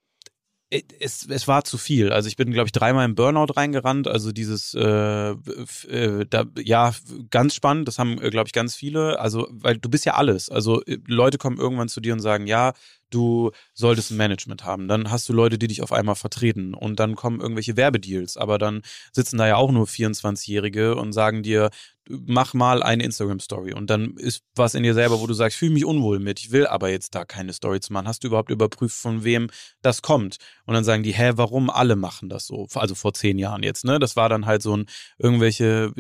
[0.71, 2.13] es, es war zu viel.
[2.13, 4.07] Also ich bin, glaube ich, dreimal im Burnout reingerannt.
[4.07, 6.95] Also dieses, äh, äh, da, ja,
[7.31, 7.89] ganz spannend.
[7.89, 9.19] Das haben, glaube ich, ganz viele.
[9.19, 10.49] Also, weil du bist ja alles.
[10.49, 12.73] Also äh, Leute kommen irgendwann zu dir und sagen, ja,
[13.11, 14.89] du solltest ein Management haben.
[14.89, 16.75] Dann hast du Leute, die dich auf einmal vertreten.
[16.75, 18.37] Und dann kommen irgendwelche Werbedeals.
[18.37, 18.83] Aber dann
[19.13, 21.71] sitzen da ja auch nur 24-Jährige und sagen dir,
[22.09, 23.73] mach mal eine Instagram-Story.
[23.73, 26.51] Und dann ist was in dir selber, wo du sagst, fühle mich unwohl mit, ich
[26.51, 28.09] will aber jetzt da keine Story zu machen.
[28.09, 29.49] Hast du überhaupt überprüft, von wem
[29.83, 30.39] das kommt?
[30.65, 32.67] Und dann sagen die, hä, warum alle machen das so?
[32.75, 33.99] Also vor zehn Jahren jetzt, ne?
[33.99, 34.87] Das war dann halt so ein
[35.19, 35.93] irgendwelche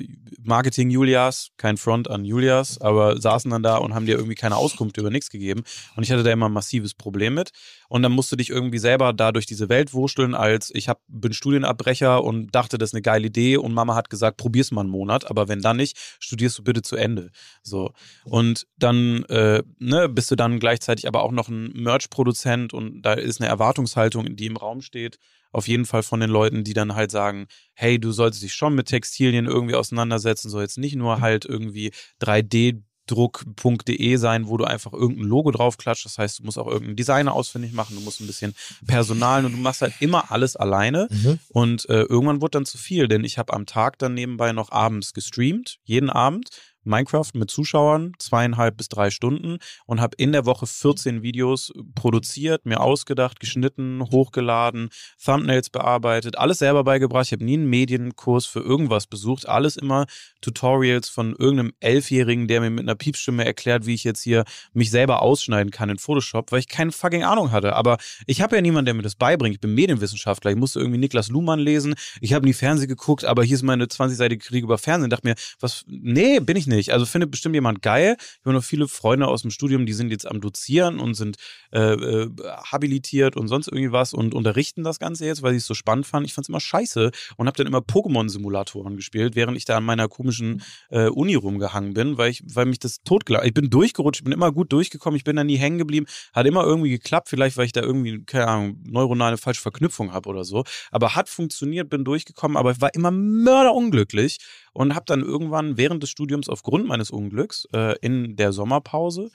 [0.43, 4.97] Marketing-Julias, kein Front an Julias, aber saßen dann da und haben dir irgendwie keine Auskunft
[4.97, 5.63] über nichts gegeben.
[5.97, 7.51] Und ich hatte da immer ein massives Problem mit.
[7.89, 11.01] Und dann musst du dich irgendwie selber da durch diese Welt wursteln, als ich hab,
[11.09, 14.83] bin Studienabbrecher und dachte, das ist eine geile Idee und Mama hat gesagt, probier's mal
[14.83, 17.31] einen Monat, aber wenn dann nicht, studierst du bitte zu Ende.
[17.63, 17.93] So.
[18.25, 23.15] Und dann äh, ne, bist du dann gleichzeitig aber auch noch ein Merch-Produzent und da
[23.15, 25.19] ist eine Erwartungshaltung, die im Raum steht.
[25.53, 28.75] Auf jeden Fall von den Leuten, die dann halt sagen, hey, du solltest dich schon
[28.75, 31.91] mit Textilien irgendwie auseinandersetzen, soll jetzt nicht nur halt irgendwie
[32.23, 36.05] 3D druck.de sein, wo du einfach irgendein Logo draufklatscht.
[36.05, 38.55] Das heißt, du musst auch irgendeinen Designer ausfindig machen, du musst ein bisschen
[38.87, 41.09] Personal und du machst halt immer alles alleine.
[41.11, 41.39] Mhm.
[41.49, 44.71] Und äh, irgendwann wurde dann zu viel, denn ich habe am Tag dann nebenbei noch
[44.71, 46.49] abends gestreamt, jeden Abend.
[46.91, 52.67] Minecraft mit Zuschauern, zweieinhalb bis drei Stunden und habe in der Woche 14 Videos produziert,
[52.67, 54.91] mir ausgedacht, geschnitten, hochgeladen,
[55.25, 57.27] Thumbnails bearbeitet, alles selber beigebracht.
[57.27, 60.07] Ich habe nie einen Medienkurs für irgendwas besucht, alles immer
[60.41, 64.91] Tutorials von irgendeinem Elfjährigen, der mir mit einer Piepstimme erklärt, wie ich jetzt hier mich
[64.91, 67.77] selber ausschneiden kann in Photoshop, weil ich keine fucking Ahnung hatte.
[67.77, 69.55] Aber ich habe ja niemanden, der mir das beibringt.
[69.55, 70.51] Ich bin Medienwissenschaftler.
[70.51, 71.95] Ich musste irgendwie Niklas Luhmann lesen.
[72.21, 75.11] Ich habe nie Fernsehen geguckt, aber hier ist meine 20-seitige Krieg über Fernsehen.
[75.11, 76.80] Dachte mir, was, nee, bin ich nicht.
[76.89, 78.17] Also findet bestimmt jemand geil.
[78.19, 81.37] Ich habe noch viele Freunde aus dem Studium, die sind jetzt am Dozieren und sind
[81.73, 82.31] äh, äh,
[82.71, 86.07] habilitiert und sonst irgendwie was und unterrichten das Ganze jetzt, weil sie es so spannend
[86.07, 86.27] fanden.
[86.27, 89.85] Ich fand es immer scheiße und habe dann immer Pokémon-Simulatoren gespielt, während ich da an
[89.85, 93.47] meiner komischen äh, Uni rumgehangen bin, weil ich, weil mich das totgelaufen.
[93.47, 96.47] Ich bin durchgerutscht, ich bin immer gut durchgekommen, ich bin da nie hängen geblieben, hat
[96.47, 100.45] immer irgendwie geklappt, vielleicht weil ich da irgendwie, keine Ahnung, neuronale falsche Verknüpfung habe oder
[100.45, 100.65] so.
[100.91, 104.39] Aber hat funktioniert, bin durchgekommen, aber ich war immer mörderunglücklich
[104.73, 109.31] und habe dann irgendwann während des Studiums aufgrund meines Unglücks äh, in der Sommerpause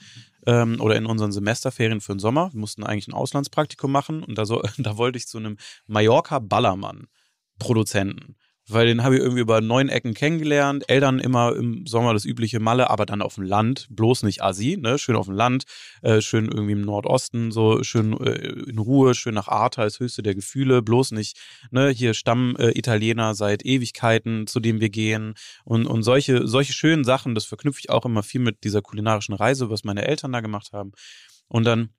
[0.45, 4.38] ähm, oder in unseren Semesterferien für den Sommer, wir mussten eigentlich ein Auslandspraktikum machen und
[4.38, 5.57] da, so, da wollte ich zu einem
[5.88, 8.36] Mallorca-Ballermann-Produzenten.
[8.68, 10.90] Weil den habe ich irgendwie über neun Ecken kennengelernt.
[10.90, 14.78] Eltern immer im Sommer das übliche Malle, aber dann auf dem Land, bloß nicht Assi,
[14.80, 14.98] ne?
[14.98, 15.66] Schön auf dem Land,
[16.02, 20.24] äh, schön irgendwie im Nordosten, so schön äh, in Ruhe, schön nach Arta als höchste
[20.24, 21.38] der Gefühle, bloß nicht,
[21.70, 25.36] ne, hier Stamm äh, Italiener seit Ewigkeiten, zu dem wir gehen.
[25.64, 29.36] Und, und solche, solche schönen Sachen, das verknüpfe ich auch immer viel mit dieser kulinarischen
[29.36, 30.92] Reise, was meine Eltern da gemacht haben.
[31.48, 31.90] Und dann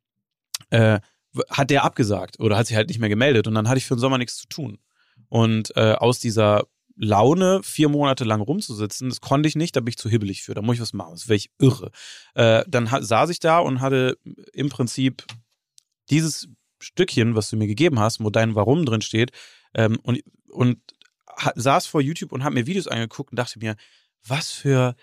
[0.70, 0.98] äh,
[1.50, 3.94] hat der abgesagt oder hat sich halt nicht mehr gemeldet und dann hatte ich für
[3.94, 4.78] den Sommer nichts zu tun.
[5.28, 6.64] Und äh, aus dieser
[6.96, 10.54] Laune, vier Monate lang rumzusitzen, das konnte ich nicht, da bin ich zu hibbelig für,
[10.54, 11.90] da muss ich was machen, das wäre ich irre.
[12.34, 14.18] Äh, dann saß ich da und hatte
[14.52, 15.24] im Prinzip
[16.08, 16.48] dieses
[16.80, 19.32] Stückchen, was du mir gegeben hast, wo dein Warum drin steht,
[19.74, 20.78] ähm, und, und
[21.54, 23.76] saß vor YouTube und habe mir Videos angeguckt und dachte mir,
[24.26, 24.94] was für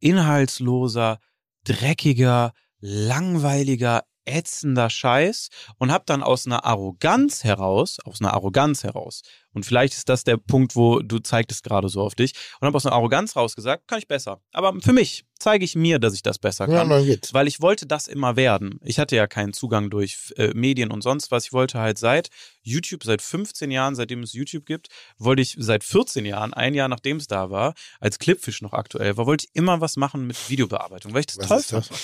[0.00, 1.20] inhaltsloser,
[1.64, 5.48] dreckiger, langweiliger, ätzender Scheiß
[5.78, 9.22] und habe dann aus einer Arroganz heraus, aus einer Arroganz heraus,
[9.52, 12.76] und vielleicht ist das der Punkt, wo du zeigtest gerade so auf dich, und habe
[12.76, 14.42] aus einer Arroganz raus gesagt, kann ich besser.
[14.52, 17.04] Aber für mich zeige ich mir, dass ich das besser Ja, kann.
[17.06, 17.32] geht's.
[17.32, 18.78] Weil ich wollte das immer werden.
[18.84, 21.46] Ich hatte ja keinen Zugang durch äh, Medien und sonst was.
[21.46, 22.28] Ich wollte halt seit
[22.62, 26.88] YouTube, seit 15 Jahren, seitdem es YouTube gibt, wollte ich seit 14 Jahren, ein Jahr
[26.88, 30.50] nachdem es da war, als Clipfish noch aktuell war, wollte ich immer was machen mit
[30.50, 31.86] Videobearbeitung, weil ich das Was toll ist das?
[31.88, 32.00] fand.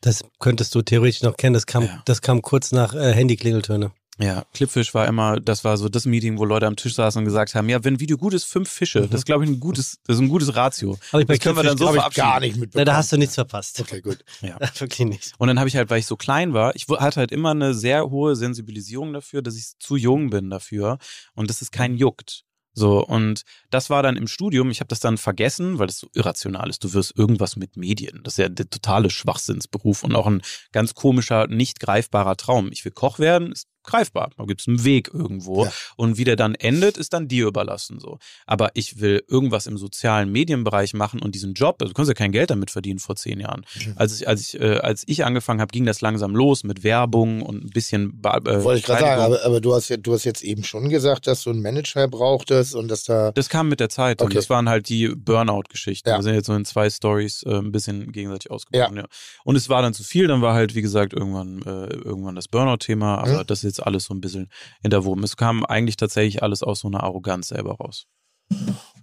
[0.00, 1.54] Das könntest du theoretisch noch kennen.
[1.54, 2.02] Das kam, Ja.
[2.04, 3.92] das kam kurz nach äh, Handyklingeltöne.
[4.20, 7.24] Ja, Clipfish war immer, das war so das Meeting, wo Leute am Tisch saßen und
[7.24, 9.08] gesagt haben, ja, wenn ein Video gut ist, fünf Fische.
[9.08, 10.96] Das ist, glaube ich, ein gutes, das ist ein gutes Ratio.
[11.12, 12.24] Hab ich das können wir dann so verabschieden.
[12.24, 12.86] gar nicht Na, mitbekommen.
[12.86, 13.80] da hast du nichts verpasst.
[13.80, 14.24] Okay, gut.
[14.40, 14.56] Ja.
[14.78, 15.32] Wirklich nicht.
[15.38, 17.74] Und dann habe ich halt, weil ich so klein war, ich hatte halt immer eine
[17.74, 20.98] sehr hohe Sensibilisierung dafür, dass ich zu jung bin dafür
[21.34, 22.44] und dass es keinen juckt.
[22.74, 26.08] So, und das war dann im Studium, ich habe das dann vergessen, weil das so
[26.14, 26.82] irrational ist.
[26.82, 28.20] Du wirst irgendwas mit Medien.
[28.24, 30.42] Das ist ja der totale Schwachsinnsberuf und auch ein
[30.72, 32.70] ganz komischer, nicht greifbarer Traum.
[32.72, 34.30] Ich will Koch werden, ist greifbar.
[34.36, 35.64] Da gibt es einen Weg irgendwo.
[35.64, 35.72] Ja.
[35.96, 38.00] Und wie der dann endet, ist dann dir überlassen.
[38.00, 38.18] so.
[38.46, 42.14] Aber ich will irgendwas im sozialen Medienbereich machen und diesen Job, also du kannst ja
[42.14, 43.64] kein Geld damit verdienen vor zehn Jahren.
[43.84, 43.92] Mhm.
[43.96, 47.42] Als ich, als ich, äh, als ich angefangen habe, ging das langsam los mit Werbung
[47.42, 50.24] und ein bisschen äh, Wollte ich gerade sagen, aber, aber du, hast, ja- du hast
[50.24, 53.32] jetzt eben schon gesagt, dass du einen Manager brauchtest und dass da.
[53.32, 54.34] Das kam mit der Zeit und Okay.
[54.36, 56.08] das waren halt die Burnout-Geschichten.
[56.08, 56.16] Ja.
[56.18, 58.96] Wir sind jetzt so in zwei Stories äh, ein bisschen gegenseitig ausgebrochen.
[58.96, 59.04] Ja.
[59.44, 62.48] Und es war dann zu viel, dann war halt, wie gesagt, irgendwann, äh, irgendwann das
[62.48, 63.46] Burnout-Thema, aber Mhm.
[63.46, 64.48] das ist jetzt alles so ein bisschen
[64.82, 65.24] hinterwoben.
[65.24, 68.06] Es kam eigentlich tatsächlich alles aus so einer Arroganz selber raus.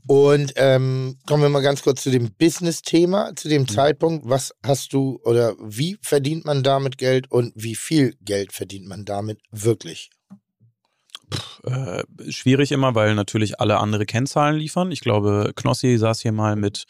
[0.07, 3.51] Und ähm, kommen wir mal ganz kurz zu dem Business-Thema, zu Mhm.
[3.51, 4.27] dem Zeitpunkt.
[4.27, 9.05] Was hast du oder wie verdient man damit Geld und wie viel Geld verdient man
[9.05, 10.09] damit wirklich?
[11.63, 14.91] Äh, schwierig immer, weil natürlich alle andere Kennzahlen liefern.
[14.91, 16.85] Ich glaube, Knossi saß hier mal mit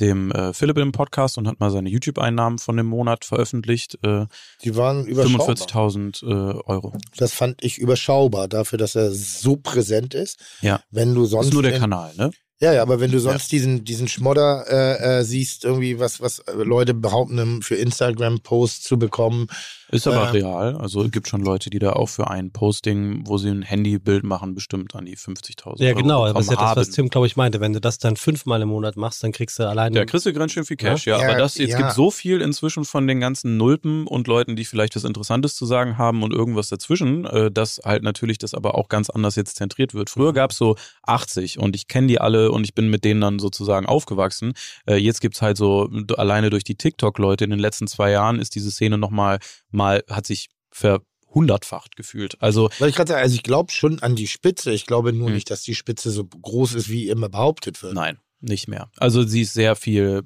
[0.00, 3.98] dem äh, Philipp im Podcast und hat mal seine YouTube-Einnahmen von dem Monat veröffentlicht.
[4.02, 4.26] Äh,
[4.64, 5.56] Die waren überschaubar.
[5.56, 6.96] 45.000 äh, Euro.
[7.16, 10.38] Das fand ich überschaubar dafür, dass er so präsent ist.
[10.60, 10.80] Ja.
[10.90, 12.30] Wenn du sonst ist nur der in- Kanal, ne?
[12.60, 16.42] Ja, ja, aber wenn du sonst diesen, diesen Schmodder äh, äh, siehst, irgendwie was, was
[16.56, 19.46] Leute behaupten, für Instagram-Posts zu bekommen.
[19.90, 20.76] Ist aber Ähm, real.
[20.76, 24.24] Also es gibt schon Leute, die da auch für ein Posting, wo sie ein Handybild
[24.24, 26.32] machen, bestimmt an die 50.000 Ja, Euro genau.
[26.32, 26.90] Das ist ja das, was.
[26.90, 27.60] Tim, glaube ich, meinte.
[27.60, 29.94] Wenn du das dann fünfmal im Monat machst, dann kriegst du allein.
[29.94, 31.18] Ja, kriegst du ganz schön viel Cash, ja.
[31.18, 31.78] Ja, aber das, jetzt ja.
[31.78, 35.64] gibt so viel inzwischen von den ganzen Nulpen und Leuten, die vielleicht was Interessantes zu
[35.64, 39.56] sagen haben und irgendwas dazwischen, äh, dass halt natürlich das aber auch ganz anders jetzt
[39.56, 40.10] zentriert wird.
[40.10, 43.20] Früher gab es so 80 und ich kenne die alle und ich bin mit denen
[43.20, 44.52] dann sozusagen aufgewachsen.
[44.86, 48.54] Äh, jetzt gibt's halt so, alleine durch die TikTok-Leute in den letzten zwei Jahren ist
[48.54, 49.38] diese Szene nochmal,
[49.70, 52.40] mal, hat sich verhundertfacht gefühlt.
[52.40, 54.72] Also Weil ich gerade also ich glaube schon an die Spitze.
[54.72, 55.34] Ich glaube nur Hm.
[55.34, 57.94] nicht, dass die Spitze so groß ist, wie immer behauptet wird.
[57.94, 58.90] Nein, nicht mehr.
[58.96, 60.22] Also sie ist sehr viel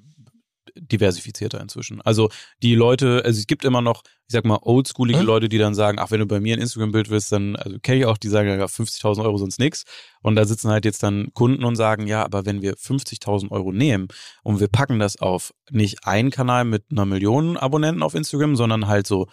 [0.76, 2.00] diversifizierter inzwischen.
[2.02, 2.30] Also
[2.62, 5.26] die Leute, also es gibt immer noch, ich sag mal, oldschoolige Hm?
[5.26, 8.00] Leute, die dann sagen, ach, wenn du bei mir ein Instagram-Bild willst, dann, also kenne
[8.00, 9.84] ich auch, die sagen, ja, 50.000 Euro sonst nix.
[10.22, 13.72] Und da sitzen halt jetzt dann Kunden und sagen, ja, aber wenn wir 50.000 Euro
[13.72, 14.08] nehmen
[14.42, 18.86] und wir packen das auf nicht einen Kanal mit einer Million Abonnenten auf Instagram, sondern
[18.86, 19.26] halt so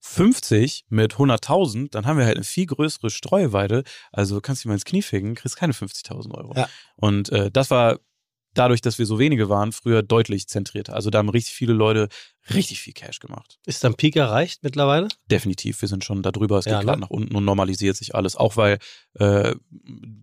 [0.00, 3.82] 50 mit 100.000, dann haben wir halt eine viel größere Streuweite.
[4.12, 6.54] Also kannst du dir mal ins Knie ficken, kriegst keine 50.000 Euro.
[6.54, 6.68] Ja.
[6.96, 7.98] Und äh, das war
[8.58, 10.94] dadurch, dass wir so wenige waren, früher deutlich zentrierter.
[10.94, 12.08] Also da haben richtig viele Leute
[12.54, 13.58] richtig viel Cash gemacht.
[13.66, 15.08] Ist dann Peak erreicht mittlerweile?
[15.30, 16.58] Definitiv, wir sind schon da drüber.
[16.58, 17.06] Es geht Ja, gerade ne?
[17.06, 18.36] nach unten und normalisiert sich alles.
[18.36, 18.78] Auch weil
[19.14, 19.54] äh,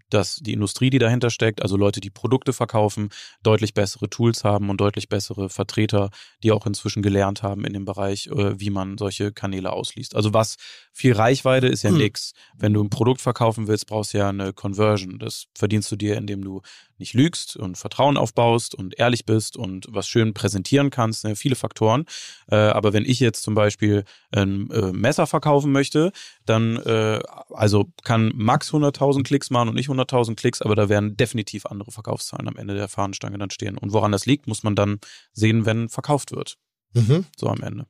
[0.10, 3.10] das, die Industrie, die dahinter steckt, also Leute, die Produkte verkaufen,
[3.42, 6.10] deutlich bessere Tools haben und deutlich bessere Vertreter,
[6.44, 10.16] die auch inzwischen gelernt haben in dem Bereich, äh, wie man solche Kanäle ausliest.
[10.16, 10.58] Also was
[10.92, 11.98] viel Reichweite ist ja Hm.
[11.98, 12.34] nix.
[12.58, 15.18] Wenn du ein Produkt verkaufen willst, brauchst du ja eine Conversion.
[15.20, 16.62] Das verdienst du dir, indem du
[17.00, 21.24] nicht lügst und Vertrauen aufbaust und ehrlich bist und was schön präsentieren kannst.
[21.26, 21.36] Ne?
[21.36, 22.06] Viele Faktoren.
[22.50, 26.12] Äh, aber wenn ich jetzt zum Beispiel ein äh, Messer verkaufen möchte,
[26.46, 27.20] dann äh,
[27.50, 31.92] also kann Max 100.000 Klicks machen und nicht 100.000 Klicks, aber da werden definitiv andere
[31.92, 33.78] Verkaufszahlen am Ende der Fahnenstange dann stehen.
[33.78, 35.00] Und woran das liegt, muss man dann
[35.34, 36.58] sehen, wenn verkauft wird.
[36.94, 37.26] Mhm.
[37.38, 37.86] So am Ende.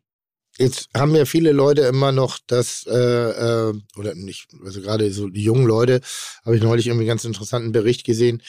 [0.58, 5.28] Jetzt haben ja viele Leute immer noch das, äh, äh, oder nicht, also gerade so
[5.28, 6.02] die jungen Leute,
[6.46, 8.42] habe ich neulich irgendwie einen ganz interessanten Bericht gesehen,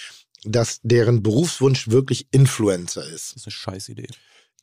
[0.44, 3.30] dass deren Berufswunsch wirklich Influencer ist.
[3.30, 4.08] Das ist eine scheiß Idee.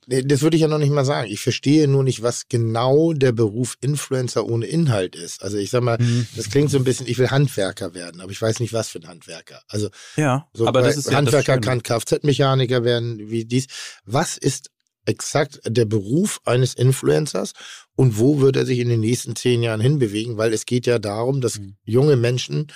[0.08, 1.30] Das würde ich ja noch nicht mal sagen.
[1.32, 5.44] Ich verstehe nur nicht, was genau der Beruf Influencer ohne Inhalt ist.
[5.44, 6.00] Also ich sag mal,
[6.36, 9.00] das klingt so ein bisschen, ich will Handwerker werden, aber ich weiß nicht, was für
[9.00, 9.62] ein Handwerker.
[9.68, 11.82] Also Ja, so aber das ist ja Handwerker das Schöne.
[11.82, 13.68] kann Kfz-Mechaniker werden, wie dies.
[14.04, 14.72] Was ist
[15.06, 17.54] exakt der Beruf eines Influencers
[17.96, 20.38] und wo wird er sich in den nächsten zehn Jahren hinbewegen?
[20.38, 21.76] Weil es geht ja darum, dass Mhm.
[21.86, 22.68] junge Menschen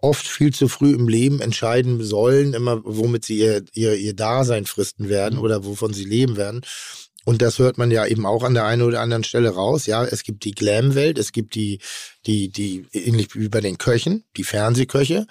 [0.00, 4.66] oft viel zu früh im Leben entscheiden sollen, immer womit sie ihr, ihr, ihr Dasein
[4.66, 5.44] fristen werden Mhm.
[5.44, 6.62] oder wovon sie leben werden.
[7.24, 9.86] Und das hört man ja eben auch an der einen oder anderen Stelle raus.
[9.86, 11.80] Ja, es gibt die Glam-Welt, es gibt die,
[12.24, 15.26] die, die, ähnlich wie bei den Köchen, die Fernsehköche.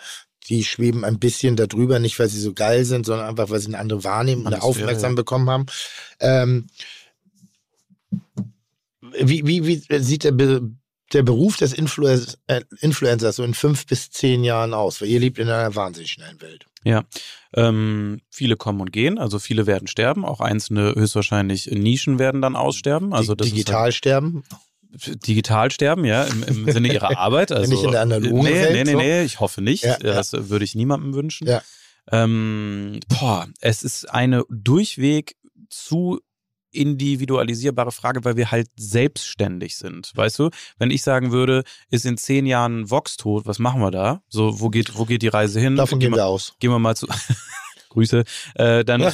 [0.49, 3.67] Die schweben ein bisschen darüber, nicht weil sie so geil sind, sondern einfach, weil sie
[3.67, 5.15] eine andere Wahrnehmung, Atmosphäre, Aufmerksamkeit ja.
[5.15, 5.65] bekommen haben.
[6.19, 6.67] Ähm,
[9.21, 10.69] wie, wie, wie sieht der, Be
[11.13, 15.01] der Beruf des Influ äh, Influencers so in fünf bis zehn Jahren aus?
[15.01, 16.65] Weil ihr lebt in einer wahnsinnig schnellen Welt.
[16.83, 17.03] Ja,
[17.53, 22.55] ähm, viele kommen und gehen, also viele werden sterben, auch einzelne höchstwahrscheinlich Nischen werden dann
[22.55, 23.13] aussterben.
[23.13, 24.43] Also das digital sterben.
[24.91, 27.51] Ist digital sterben, ja, im, im Sinne ihrer Arbeit.
[27.51, 28.97] Also, Nicht in der analogen nee, Welt, Nee, nee, so?
[28.97, 29.83] nee, ich hoffe nicht.
[29.83, 30.13] Ja, ja.
[30.13, 31.47] Das würde ich niemandem wünschen.
[31.47, 31.61] Ja.
[32.11, 35.35] Ähm, boah, es ist eine durchweg
[35.69, 36.21] zu
[36.75, 40.11] individualisierbare Frage, weil wir halt selbstständig sind.
[40.15, 43.91] Weißt du, wenn ich sagen würde, ist in zehn Jahren Vox tot, was machen wir
[43.91, 44.21] da?
[44.29, 45.75] So, wo geht, wo geht die Reise hin?
[45.75, 46.55] Davon gehen wir aus.
[46.59, 47.07] Gehen wir mal zu.
[47.95, 48.23] Grüße.
[48.55, 49.01] Äh, dann.
[49.05, 49.11] Ja,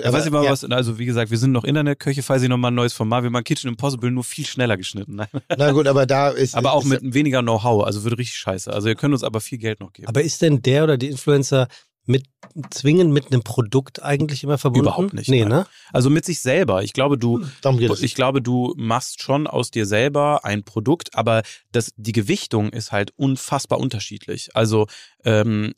[0.00, 0.50] Ja, weiß ich mal ja.
[0.50, 3.30] was, also wie gesagt, wir sind noch Internetköche, falls ich nochmal ein neues Format, wir
[3.30, 5.20] machen Kitchen Impossible nur viel schneller geschnitten.
[5.56, 6.54] Na gut, aber da ist.
[6.54, 8.72] Aber auch ist, mit weniger Know-how, also wird richtig scheiße.
[8.72, 10.08] Also ihr könnt uns aber viel Geld noch geben.
[10.08, 11.68] Aber ist denn der oder die Influencer
[12.06, 12.24] mit
[12.70, 14.86] zwingend mit einem Produkt eigentlich immer verbunden?
[14.88, 15.48] Überhaupt nicht, Nee, nein.
[15.48, 15.66] ne?
[15.92, 16.82] Also mit sich selber.
[16.82, 18.02] Ich glaube, du, Darum geht es.
[18.02, 22.90] ich glaube, du machst schon aus dir selber ein Produkt, aber das, die Gewichtung ist
[22.90, 24.48] halt unfassbar unterschiedlich.
[24.54, 24.86] Also
[25.24, 25.74] ähm,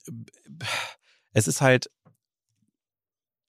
[1.32, 1.90] es ist halt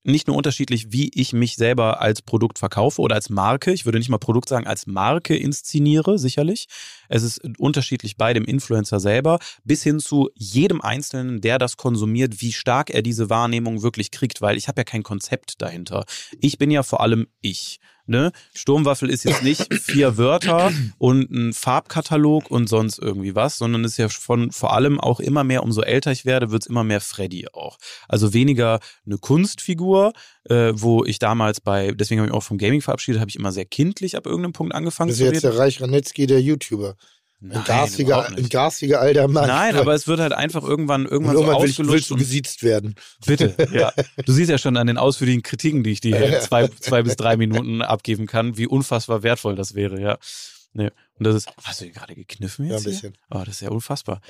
[0.04, 3.72] nicht nur unterschiedlich, wie ich mich selber als Produkt verkaufe oder als Marke.
[3.72, 6.68] Ich würde nicht mal Produkt sagen, als Marke inszeniere, sicherlich.
[7.10, 12.42] Es ist unterschiedlich bei dem Influencer selber, bis hin zu jedem Einzelnen, der das konsumiert,
[12.42, 16.06] wie stark er diese Wahrnehmung wirklich kriegt, weil ich habe ja kein Konzept dahinter.
[16.40, 17.80] Ich bin ja vor allem ich.
[18.06, 18.32] Ne?
[18.54, 23.98] Sturmwaffel ist jetzt nicht vier Wörter und ein Farbkatalog und sonst irgendwie was, sondern ist
[23.98, 27.00] ja von vor allem auch immer mehr, umso älter ich werde, wird es immer mehr
[27.00, 27.78] Freddy auch.
[28.10, 30.12] Also weniger eine Kunstfigur,
[30.50, 33.38] äh, wo ich damals bei, deswegen habe ich mich auch vom Gaming verabschiedet, habe ich
[33.38, 35.54] immer sehr kindlich ab irgendeinem Punkt angefangen Das ist zu jetzt reden.
[35.54, 36.98] der Reich Ranitzky, der YouTuber.
[37.44, 39.48] Ein Nein, garstiger, überhaupt ein garstiger alter Mann.
[39.48, 42.10] Nein, aber es wird halt einfach irgendwann, Und irgendwann, irgendwann so ich, willst ausgelutscht.
[42.12, 42.96] du gesiezt werden.
[43.26, 43.92] Bitte, ja.
[44.26, 47.18] Du siehst ja schon an den ausführlichen Kritiken, die ich dir in zwei, zwei bis
[47.18, 50.18] drei Minuten abgeben kann, wie unfassbar wertvoll das wäre, ja.
[50.72, 50.90] Nee.
[51.20, 52.88] Und das ist, hast du gerade gekniffen Ja, jetzt?
[52.88, 53.14] ein bisschen.
[53.30, 53.38] Hier?
[53.40, 54.22] Oh, das ist ja unfassbar.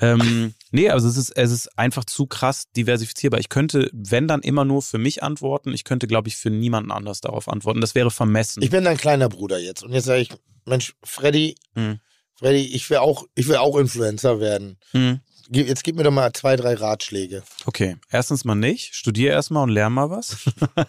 [0.00, 3.38] Ähm, nee, also es ist, es ist einfach zu krass diversifizierbar.
[3.38, 6.90] Ich könnte, wenn dann immer nur für mich antworten, ich könnte, glaube ich, für niemanden
[6.90, 7.80] anders darauf antworten.
[7.82, 8.62] Das wäre vermessen.
[8.62, 9.82] Ich bin dein kleiner Bruder jetzt.
[9.84, 10.30] Und jetzt sage ich,
[10.64, 12.00] Mensch, Freddy, Hm.
[12.42, 14.76] Freddy, ich will auch, ich will auch Influencer werden.
[14.90, 15.20] Hm.
[15.54, 17.42] Jetzt gib mir doch mal zwei, drei Ratschläge.
[17.66, 18.94] Okay, erstens mal nicht.
[18.94, 20.36] Studier erstmal und lern mal was.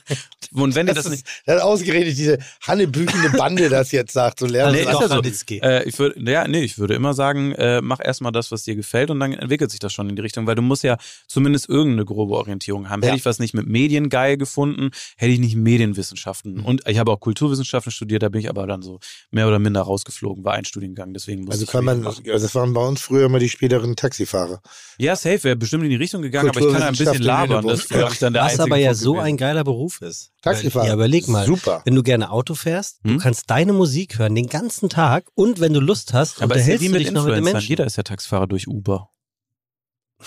[0.53, 1.27] und wenn dir das, Das nicht.
[1.27, 4.39] ist, das hat ausgerechnet diese hannebüchende Bande das jetzt sagt.
[4.39, 4.99] So lernen Nee, ist das.
[4.99, 5.05] so.
[5.15, 5.59] Ranitzky.
[5.59, 8.75] Äh, ich würde, ja, nee, ich würde immer sagen, äh, mach erstmal das, was dir
[8.75, 11.67] gefällt und dann entwickelt sich das schon in die Richtung, weil du musst ja zumindest
[11.67, 13.01] irgendeine grobe Orientierung haben.
[13.01, 13.07] Ja.
[13.09, 16.55] Hätte ich was nicht mit Medien geil gefunden, hätte ich nicht Medienwissenschaften.
[16.55, 16.65] Mhm.
[16.65, 18.99] Und ich habe auch Kulturwissenschaften studiert, da bin ich aber dann so
[19.31, 22.55] mehr oder minder rausgeflogen, war ein Studiengang, deswegen musste Also ich kann man, also das
[22.55, 24.52] waren bei uns früher immer die späteren Taxifahrer.
[24.97, 27.65] Ja, safe, wäre bestimmt in die Richtung gegangen, aber ich kann ein bisschen labern.
[27.67, 29.25] Das ich, dann der Was aber ja so gewesen.
[29.27, 30.31] ein geiler Beruf ist.
[30.41, 30.87] Taxifahrer.
[30.87, 31.45] Ja, überleg mal.
[31.45, 31.81] Super.
[31.85, 33.13] Wenn du gerne Auto fährst, Hm?
[33.13, 36.67] du kannst deine Musik hören den ganzen Tag und wenn du Lust hast, Aber ist
[36.67, 37.43] ja unterhältst wie du mit dich noch mit den.
[37.43, 37.67] Menschen.
[37.67, 39.09] Jeder ist ja Taxifahrer durch Uber.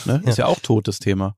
[0.04, 0.22] Ne?
[0.26, 1.36] Ist ja auch tot, das Thema.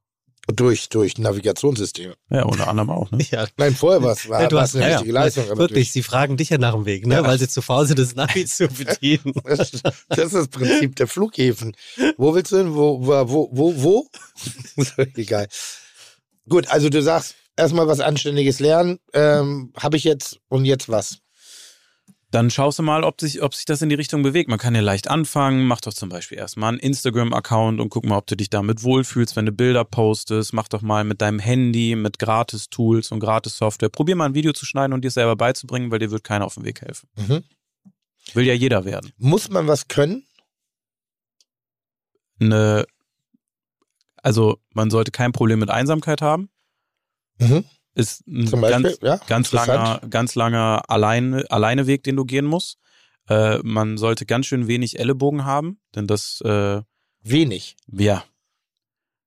[0.50, 2.14] Durch, durch Navigationssysteme.
[2.30, 3.10] Ja, unter anderem auch.
[3.10, 3.18] Ne?
[3.30, 4.96] Ja, Nein, vorher war es war, Ja, du war's hast- eine ja, ja.
[4.96, 5.44] richtige Leistung.
[5.50, 7.16] Aber wirklich, sie fragen dich ja nach dem Weg, ne?
[7.16, 7.22] Ja.
[7.24, 9.34] weil sie zu faul sind, das Navi zu bedienen.
[9.44, 9.84] das, ist
[10.34, 11.76] das Prinzip der Flughäfen.
[12.16, 12.74] Wo willst du hin?
[12.74, 14.06] Wo, wo, wo, wo?
[15.16, 15.48] Egal.
[16.48, 18.98] Gut, also du sagst, erstmal was Anständiges lernen.
[19.12, 21.18] Ähm, Habe ich jetzt und jetzt was?
[22.30, 24.50] Dann schaust du mal, ob sich, ob sich das in die Richtung bewegt.
[24.50, 25.66] Man kann ja leicht anfangen.
[25.66, 29.34] Mach doch zum Beispiel erstmal einen Instagram-Account und guck mal, ob du dich damit wohlfühlst,
[29.34, 30.52] wenn du Bilder postest.
[30.52, 33.88] Mach doch mal mit deinem Handy, mit Gratis-Tools und Gratis-Software.
[33.88, 36.54] Probier mal ein Video zu schneiden und dir selber beizubringen, weil dir wird keiner auf
[36.54, 37.08] dem Weg helfen.
[37.16, 37.44] Mhm.
[38.34, 39.10] Will ja jeder werden.
[39.16, 40.26] Muss man was können?
[42.40, 42.84] Eine,
[44.22, 46.50] also man sollte kein Problem mit Einsamkeit haben.
[47.38, 47.64] Mhm.
[47.98, 49.16] Ist ein Zum Beispiel, ganz, ja.
[49.26, 52.78] ganz langer, ganz langer alleine, Alleineweg, den du gehen musst.
[53.28, 56.80] Äh, man sollte ganz schön wenig Ellenbogen haben, denn das, äh,
[57.22, 57.76] Wenig.
[57.92, 58.24] ja,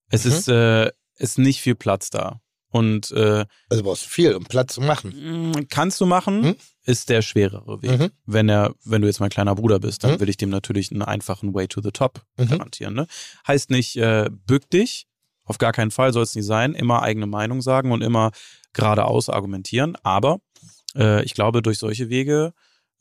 [0.10, 0.31] es Mhm.
[0.31, 2.41] ist, äh, ist nicht viel Platz da.
[2.69, 5.52] Und äh, Also brauchst du viel, um Platz zu machen.
[5.52, 6.56] mh, kannst du machen, Mhm.
[6.85, 7.99] ist der schwerere Weg.
[7.99, 8.11] Mhm.
[8.26, 10.19] Wenn er, wenn du jetzt mein kleiner Bruder bist, dann Mhm.
[10.22, 12.48] will ich dem natürlich einen einfachen Way to the Top Mhm.
[12.48, 12.93] garantieren.
[12.93, 13.07] Ne?
[13.45, 15.07] Heißt nicht, äh, bück dich,
[15.43, 18.31] auf gar keinen Fall soll es nicht sein, immer eigene Meinung sagen und immer
[18.73, 19.98] geradeaus argumentieren.
[20.03, 20.39] Aber
[20.95, 22.53] äh, ich glaube, durch solche Wege,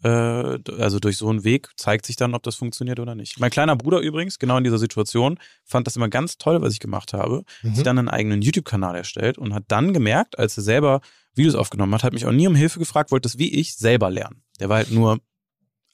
[0.03, 3.39] äh, also durch so einen Weg, zeigt sich dann, ob das funktioniert oder nicht.
[3.41, 6.81] Mein kleiner Bruder übrigens, genau in dieser Situation, fand das immer ganz toll, was ich
[6.81, 7.45] gemacht habe.
[7.63, 7.85] Hat sich Mhm.
[7.85, 11.01] dann einen eigenen YouTube-Kanal erstellt und hat dann gemerkt, als er selber
[11.35, 14.11] Videos aufgenommen hat, hat mich auch nie um Hilfe gefragt, wollte das wie ich selber
[14.11, 14.43] lernen.
[14.59, 15.19] Der war halt nur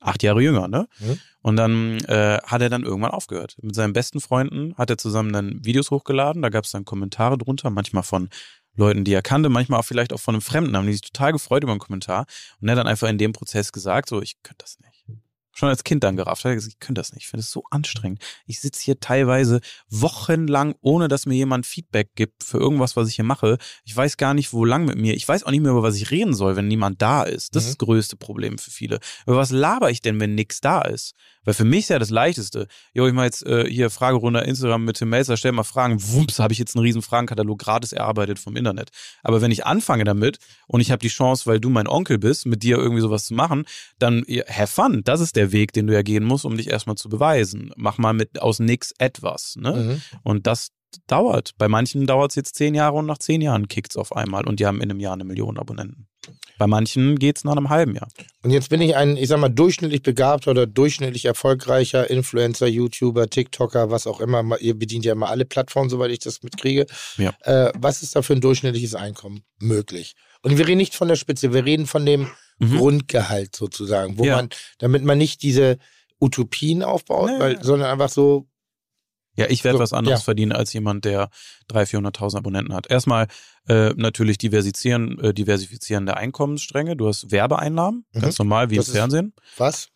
[0.01, 0.87] acht Jahre jünger, ne?
[1.01, 1.19] Mhm.
[1.43, 3.57] Und dann äh, hat er dann irgendwann aufgehört.
[3.63, 6.43] Mit seinen besten Freunden hat er zusammen dann Videos hochgeladen.
[6.43, 8.29] Da gab es dann Kommentare drunter, manchmal von
[8.77, 11.33] Leuten, die er kannte, manchmal auch vielleicht auch von einem Fremden, haben die sich total
[11.33, 12.27] gefreut über einen Kommentar.
[12.61, 14.96] Und er hat dann einfach in dem Prozess gesagt, so, ich könnte das nicht.
[15.59, 16.45] Schon als Kind dann gerafft.
[16.45, 17.23] Ich könnte das nicht.
[17.23, 18.23] Ich finde es so anstrengend.
[18.47, 23.17] Ich sitze hier teilweise wochenlang, ohne dass mir jemand Feedback gibt für irgendwas, was ich
[23.17, 23.57] hier mache.
[23.85, 25.15] Ich weiß gar nicht, wo lang mit mir.
[25.15, 27.57] Ich weiß auch nicht mehr, über was ich reden soll, wenn niemand da ist.
[27.57, 27.71] Das Mhm.
[27.71, 28.99] ist das größte Problem für viele.
[29.27, 31.15] Über was laber ich denn, wenn nichts da ist?
[31.45, 32.67] Weil für mich ist ja das Leichteste.
[32.93, 36.03] Jo, ich mache jetzt äh, hier Fragerunde Instagram mit Tim Melzer, stell mal Fragen.
[36.13, 38.91] Wumps, habe ich jetzt einen riesen Fragenkatalog gratis erarbeitet vom Internet.
[39.23, 42.47] Aber wenn ich anfange damit und ich habe die Chance, weil du mein Onkel bist,
[42.47, 43.65] mit dir irgendwie sowas zu machen,
[43.99, 45.03] dann have fun.
[45.05, 47.73] Das ist der Weg, den du ja gehen musst, um dich erstmal zu beweisen.
[47.77, 49.57] Mach mal mit aus nix etwas.
[49.57, 49.73] Ne?
[49.73, 50.03] Mhm.
[50.23, 50.71] Und das
[51.07, 51.53] dauert.
[51.59, 54.47] Bei manchen dauert es jetzt zehn Jahre und nach zehn Jahren kickt es auf einmal
[54.47, 56.09] und die haben in einem Jahr eine Million Abonnenten.
[56.59, 58.09] Bei manchen geht es nach einem halben Jahr.
[58.43, 63.29] Und jetzt bin ich ein, ich sag mal, durchschnittlich begabter oder durchschnittlich erfolgreicher Influencer, YouTuber,
[63.29, 64.59] TikToker, was auch immer.
[64.61, 66.87] Ihr bedient ja immer alle Plattformen, soweit ich das mitkriege.
[67.19, 67.35] Ja.
[67.43, 70.15] Äh, was ist da für ein durchschnittliches Einkommen möglich?
[70.43, 72.29] Und wir reden nicht von der Spitze, wir reden von dem
[72.59, 72.77] Mhm.
[72.79, 74.37] Grundgehalt sozusagen, wo Ja.
[74.37, 75.79] man, damit man nicht diese
[76.21, 77.39] Utopien aufbaut, Nee.
[77.41, 78.47] weil, sondern einfach so,
[79.39, 80.25] Ja, ich werde So, was anderes ja.
[80.25, 81.29] verdienen als jemand, der
[81.69, 82.91] 300.000, 400.000 Abonnenten hat.
[82.91, 83.27] Erstmal
[83.69, 86.97] äh, natürlich diversifizieren, äh, diversifizieren der Einkommensstränge.
[86.97, 88.21] Du hast Werbeeinnahmen, Mhm.
[88.21, 89.35] ganz normal wie Das im Fernsehen.
[89.59, 89.91] was?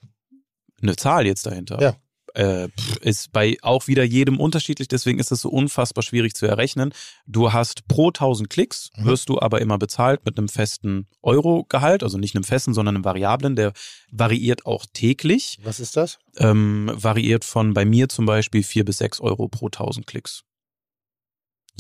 [0.83, 1.81] Eine Zahl jetzt dahinter.
[1.81, 1.97] Ja.
[2.35, 2.69] Äh,
[3.01, 6.93] ist bei auch wieder jedem unterschiedlich, deswegen ist es so unfassbar schwierig zu errechnen.
[7.27, 9.05] Du hast pro 1000 Klicks, Mhm.
[9.07, 13.05] wirst du aber immer bezahlt mit einem festen Euro-Gehalt, also nicht einem festen, sondern einem
[13.05, 13.73] variablen, der
[14.13, 16.19] variiert auch täglich, Was ist das?
[16.37, 20.43] ähm, variiert von bei mir zum Beispiel 4 bis 6 Euro pro 1000 Klicks.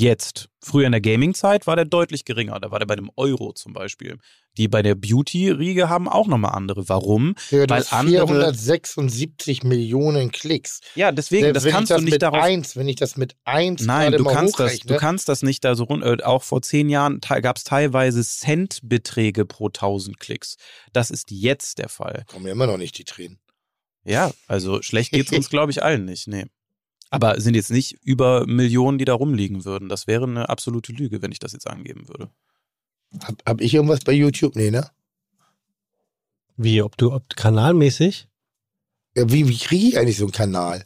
[0.00, 0.48] Jetzt.
[0.62, 2.58] Früher in der Gaming-Zeit war der deutlich geringer.
[2.58, 4.16] Da war der bei einem Euro zum Beispiel.
[4.56, 6.88] Die bei der Beauty-Riege haben auch nochmal andere.
[6.88, 7.34] Warum?
[7.50, 10.80] Ja, Weil hast andere- 476 Millionen Klicks.
[10.94, 12.42] Ja, deswegen, Selbst das kannst ich du das nicht mit darauf.
[12.42, 15.42] eins, wenn ich das mit eins Nein, gerade du kannst, das, hochrechne, du kannst das
[15.42, 16.02] nicht da so rund.
[16.02, 20.56] Äh, auch vor zehn Jahren gab es teilweise Centbeträge pro 1000 Klicks.
[20.94, 22.24] Das ist jetzt der Fall.
[22.26, 23.38] kommen mir immer noch nicht die Tränen.
[24.04, 26.26] Ja, also schlecht geht's uns, glaube ich, allen nicht.
[26.26, 26.46] Nee.
[27.10, 29.89] Aber sind jetzt nicht über Millionen, die da rumliegen würden.
[29.89, 32.30] Das wäre eine absolute Lüge, wenn ich das jetzt angeben würde.
[33.24, 34.55] Hab, hab ich irgendwas bei YouTube?
[34.55, 34.89] Nee, ne?
[36.56, 38.28] Wie, ob du ob kanalmäßig?
[39.16, 40.84] Ja, wie, wie kriege ich eigentlich so einen Kanal?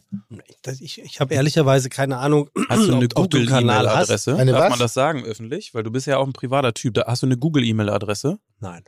[0.63, 3.07] Das- Ich, ich habe ehrlicherweise keine Ahnung, Hast du eine.
[3.07, 4.31] Google-E-Mail-Adresse?
[4.35, 4.69] Darf was?
[4.71, 5.75] man das sagen öffentlich?
[5.75, 6.95] Weil du bist ja auch ein privater Typ.
[6.95, 8.39] Da hast du eine Google-E-Mail-Adresse.
[8.59, 8.83] Nein.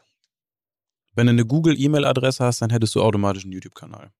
[1.14, 4.12] Wenn du eine Google-E-Mail-Adresse hast, dann hättest du automatisch einen YouTube-Kanal.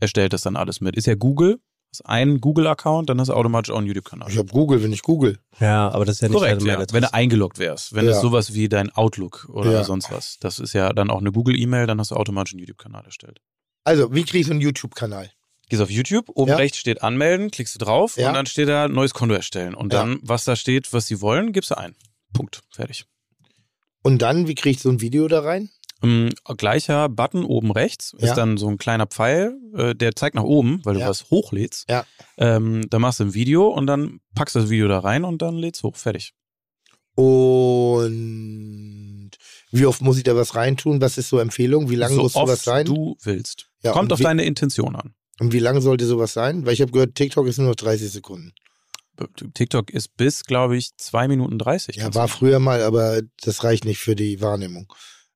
[0.00, 0.96] Er stellt das dann alles mit.
[0.96, 1.60] Ist ja Google,
[1.92, 4.30] hast einen Google-Account, dann hast du automatisch auch einen YouTube-Kanal.
[4.30, 5.38] Ich habe Google, wenn ich Google.
[5.58, 6.86] Ja, aber das ist ja nicht Korrekt, deine ja.
[6.92, 7.94] Wenn du eingeloggt wärst.
[7.94, 8.12] Wenn Ja.
[8.12, 9.84] es sowas wie dein Outlook oder Ja.
[9.84, 10.38] sonst was.
[10.40, 13.40] Das ist ja dann auch eine Google-E-Mail, dann hast du automatisch einen YouTube-Kanal erstellt.
[13.84, 15.30] Also, wie kriege ich so einen YouTube-Kanal?
[15.68, 16.56] Gehst auf YouTube, oben Ja.
[16.56, 18.28] rechts steht anmelden, klickst du drauf Ja.
[18.28, 19.74] und dann steht da neues Konto erstellen.
[19.74, 20.00] Und Ja.
[20.00, 21.94] dann, was da steht, was sie wollen, gibst du ein.
[22.32, 22.60] Punkt.
[22.72, 23.04] Fertig.
[24.02, 25.70] Und dann, wie kriege ich so ein Video da rein?
[26.02, 28.34] Ähm, gleicher Button oben rechts ist Ja.
[28.34, 31.08] dann so ein kleiner Pfeil, äh, der zeigt nach oben, weil du Ja.
[31.08, 31.88] was hochlädst.
[31.90, 32.04] Ja.
[32.38, 35.42] Ähm, da machst du ein Video und dann packst du das Video da rein und
[35.42, 35.96] dann lädst hoch.
[35.96, 36.32] Fertig.
[37.60, 39.30] Und
[39.72, 41.00] wie oft muss ich da was reintun?
[41.00, 41.90] Was ist so Empfehlung?
[41.90, 42.86] Wie lange so muss sowas sein?
[42.86, 43.68] du willst.
[43.82, 45.14] Ja, Kommt auf deine Intention an.
[45.38, 46.66] Und wie lange sollte sowas sein?
[46.66, 48.52] Weil ich habe gehört, TikTok ist nur noch 30 Sekunden.
[49.54, 51.96] TikTok ist bis, glaube ich, 2 Minuten 30.
[51.96, 54.90] Ja, war früher mal, aber das reicht nicht für die Wahrnehmung.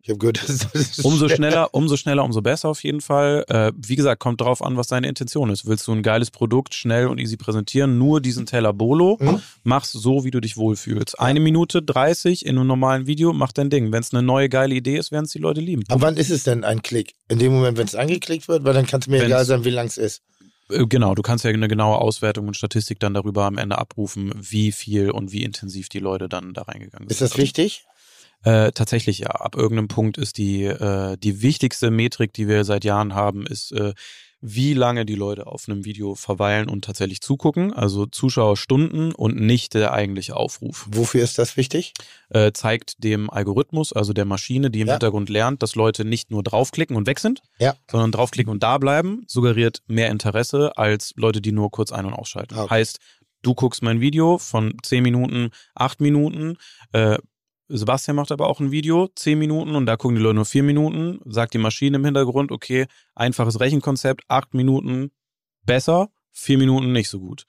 [0.06, 1.36] Ich habe gehört, das, ist Umso schnell.
[1.38, 3.44] schneller, umso schneller, umso besser auf jeden Fall.
[3.48, 5.66] Äh, wie gesagt, kommt drauf an, was deine Intention ist.
[5.66, 7.96] Willst du ein geiles Produkt schnell und easy präsentieren?
[7.96, 9.16] Nur diesen Teller Bolo.
[9.18, 9.40] Mhm.
[9.62, 11.18] Mach's so, wie du dich wohlfühlst.
[11.18, 13.92] Eine Minute 30 in einem normalen Video, mach dein Ding.
[13.92, 15.84] Wenn es eine neue geile Idee ist, werden es die Leute lieben.
[15.88, 17.14] Aber wann ist es denn ein Klick?
[17.28, 19.64] In dem Moment, wenn es angeklickt wird, weil dann kann es mir Wenn's- egal sein,
[19.64, 20.22] wie lang es ist.
[20.70, 24.32] Äh, Genau, du kannst ja eine genaue Auswertung und Statistik dann darüber am Ende abrufen,
[24.34, 27.10] wie viel und wie intensiv die Leute dann da reingegangen sind.
[27.12, 27.84] Ist das wichtig?
[28.44, 29.28] Äh, tatsächlich ja.
[29.30, 33.72] Ab irgendeinem Punkt ist die, äh, die wichtigste Metrik, die wir seit Jahren haben, ist,
[33.72, 33.94] äh,
[34.46, 37.72] wie lange die Leute auf einem Video verweilen und tatsächlich zugucken.
[37.72, 40.86] Also Zuschauerstunden und nicht der eigentliche Aufruf.
[40.90, 41.94] Wofür ist das wichtig?
[42.28, 44.94] Äh, zeigt dem Algorithmus, also der Maschine, die im Ja.
[44.94, 47.74] Hintergrund lernt, dass Leute nicht nur draufklicken und weg sind, Ja.
[47.90, 52.12] sondern draufklicken und da bleiben, suggeriert mehr Interesse als Leute, die nur kurz ein- und
[52.12, 52.58] ausschalten.
[52.58, 52.68] Okay.
[52.68, 52.98] Heißt,
[53.40, 56.58] du guckst mein Video von 10 Minuten, 8 Minuten,
[56.92, 57.16] äh,
[57.76, 60.62] Sebastian macht aber auch ein Video, 10 Minuten und da gucken die Leute nur 4
[60.62, 65.10] Minuten, sagt die Maschine im Hintergrund, okay, einfaches Rechenkonzept, 8 Minuten
[65.64, 67.46] besser, 4 Minuten nicht so gut.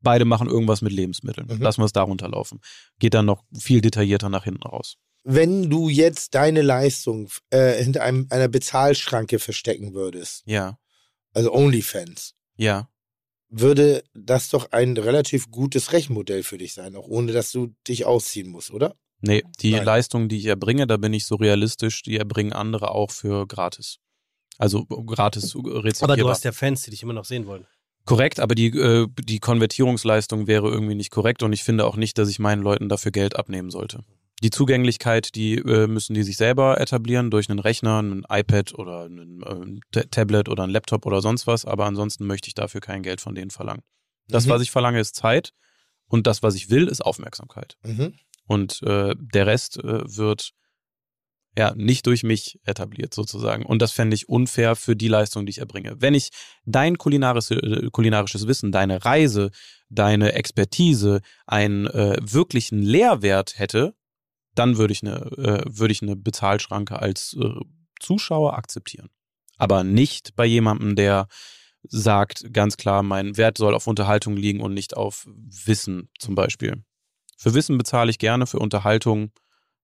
[0.00, 1.46] Beide machen irgendwas mit Lebensmitteln.
[1.48, 1.62] Mhm.
[1.62, 2.60] Lassen wir es darunter laufen.
[2.98, 4.96] Geht dann noch viel detaillierter nach hinten raus.
[5.24, 10.78] Wenn du jetzt deine Leistung äh, hinter einem, einer Bezahlschranke verstecken würdest, Ja,
[11.32, 12.88] also OnlyFans, ja.
[13.48, 18.04] würde das doch ein relativ gutes Rechenmodell für dich sein, auch ohne dass du dich
[18.04, 18.94] ausziehen musst, oder?
[19.20, 19.84] Nee, die Nein.
[19.84, 23.98] Leistung, die ich erbringe, da bin ich so realistisch, die erbringen andere auch für gratis.
[24.58, 26.02] Also gratis rezipierbar.
[26.14, 27.66] Aber du hast ja Fans, die dich immer noch sehen wollen.
[28.04, 32.18] Korrekt, aber die, äh, die Konvertierungsleistung wäre irgendwie nicht korrekt und ich finde auch nicht,
[32.18, 34.00] dass ich meinen Leuten dafür Geld abnehmen sollte.
[34.42, 39.06] Die Zugänglichkeit, die äh, müssen die sich selber etablieren durch einen Rechner, ein iPad oder
[39.06, 43.02] ein Ta- Tablet oder ein Laptop oder sonst was, aber ansonsten möchte ich dafür kein
[43.02, 43.82] Geld von denen verlangen.
[44.28, 44.50] Das, Mhm.
[44.50, 45.52] was ich verlange, ist Zeit
[46.06, 47.76] und das, was ich will, ist Aufmerksamkeit.
[47.82, 48.14] Mhm.
[48.46, 50.52] Und äh, der Rest äh, wird
[51.58, 53.64] ja nicht durch mich etabliert sozusagen.
[53.64, 55.96] Und das fände ich unfair für die Leistung, die ich erbringe.
[55.98, 56.30] Wenn ich
[56.64, 59.50] dein kulinarische, äh, kulinarisches Wissen, deine Reise,
[59.88, 63.94] deine Expertise, einen äh, wirklichen Lehrwert hätte,
[64.54, 67.48] dann würde ich eine, äh, würde ich eine Bezahlschranke als äh,
[68.00, 69.08] Zuschauer akzeptieren.
[69.56, 71.28] Aber nicht bei jemandem, der
[71.88, 76.82] sagt ganz klar, mein Wert soll auf Unterhaltung liegen und nicht auf Wissen zum Beispiel.
[77.36, 79.30] Für Wissen bezahle ich gerne, für Unterhaltung,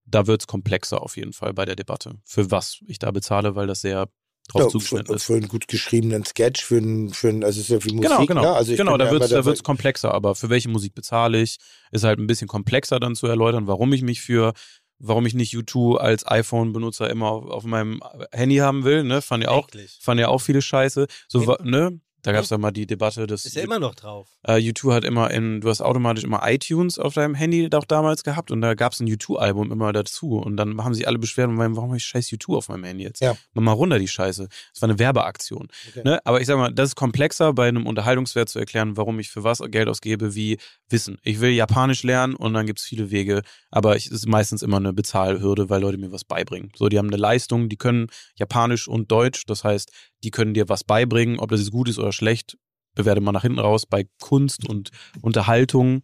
[0.05, 2.15] da wird es komplexer auf jeden Fall bei der Debatte.
[2.25, 4.09] Für was ich da bezahle, weil das sehr
[4.49, 5.25] drauf Ja, zugeschnitten für, ist.
[5.25, 8.11] für einen gut geschriebenen Sketch, für einen, für einen also es ist ja wie Musik,
[8.11, 8.43] Genau, genau.
[8.43, 8.53] Ne?
[8.53, 10.95] Also ich genau, da ja wird es immer da wird's komplexer, aber für welche Musik
[10.95, 11.59] bezahle ich,
[11.93, 14.53] ist halt ein bisschen komplexer dann zu erläutern, warum ich mich für,
[14.99, 18.01] warum ich nicht U2 als iPhone-Benutzer immer auf, auf meinem
[18.33, 19.23] Handy haben will, ne?
[19.23, 19.99] Fand ja auch, Eklig.
[20.01, 21.07] fand ja auch viele Scheiße.
[21.29, 22.01] So, wa- ne?
[22.23, 24.29] Da gab es ja mal die Debatte, dass Ist ja immer noch drauf.
[24.47, 28.23] äh, U2 hat immer in, du hast automatisch immer iTunes auf deinem Handy auch damals
[28.23, 31.77] gehabt und da gab es ein U2-Album immer dazu und dann haben sich alle meinen,
[31.77, 33.21] warum habe ich scheiß U2 auf meinem Handy jetzt?
[33.21, 33.37] Ja.
[33.55, 34.49] Mach mal runter die Scheiße.
[34.73, 35.69] Das war eine Werbeaktion.
[35.89, 36.03] Okay.
[36.05, 36.25] Ne?
[36.25, 39.43] Aber ich sag mal, das ist komplexer bei einem Unterhaltungswert zu erklären, warum ich für
[39.43, 41.19] was Geld ausgebe, wie Wissen.
[41.23, 44.77] Ich will Japanisch lernen und dann gibt es viele Wege, aber es ist meistens immer
[44.77, 46.71] eine Bezahlhürde, weil Leute mir was beibringen.
[46.77, 49.91] So, die haben eine Leistung, die können Japanisch und Deutsch, das heißt,
[50.23, 52.57] die können dir was beibringen, ob das jetzt gut ist oder schlecht,
[52.95, 53.87] bewerte man nach hinten raus.
[53.87, 56.03] Bei Kunst und Unterhaltung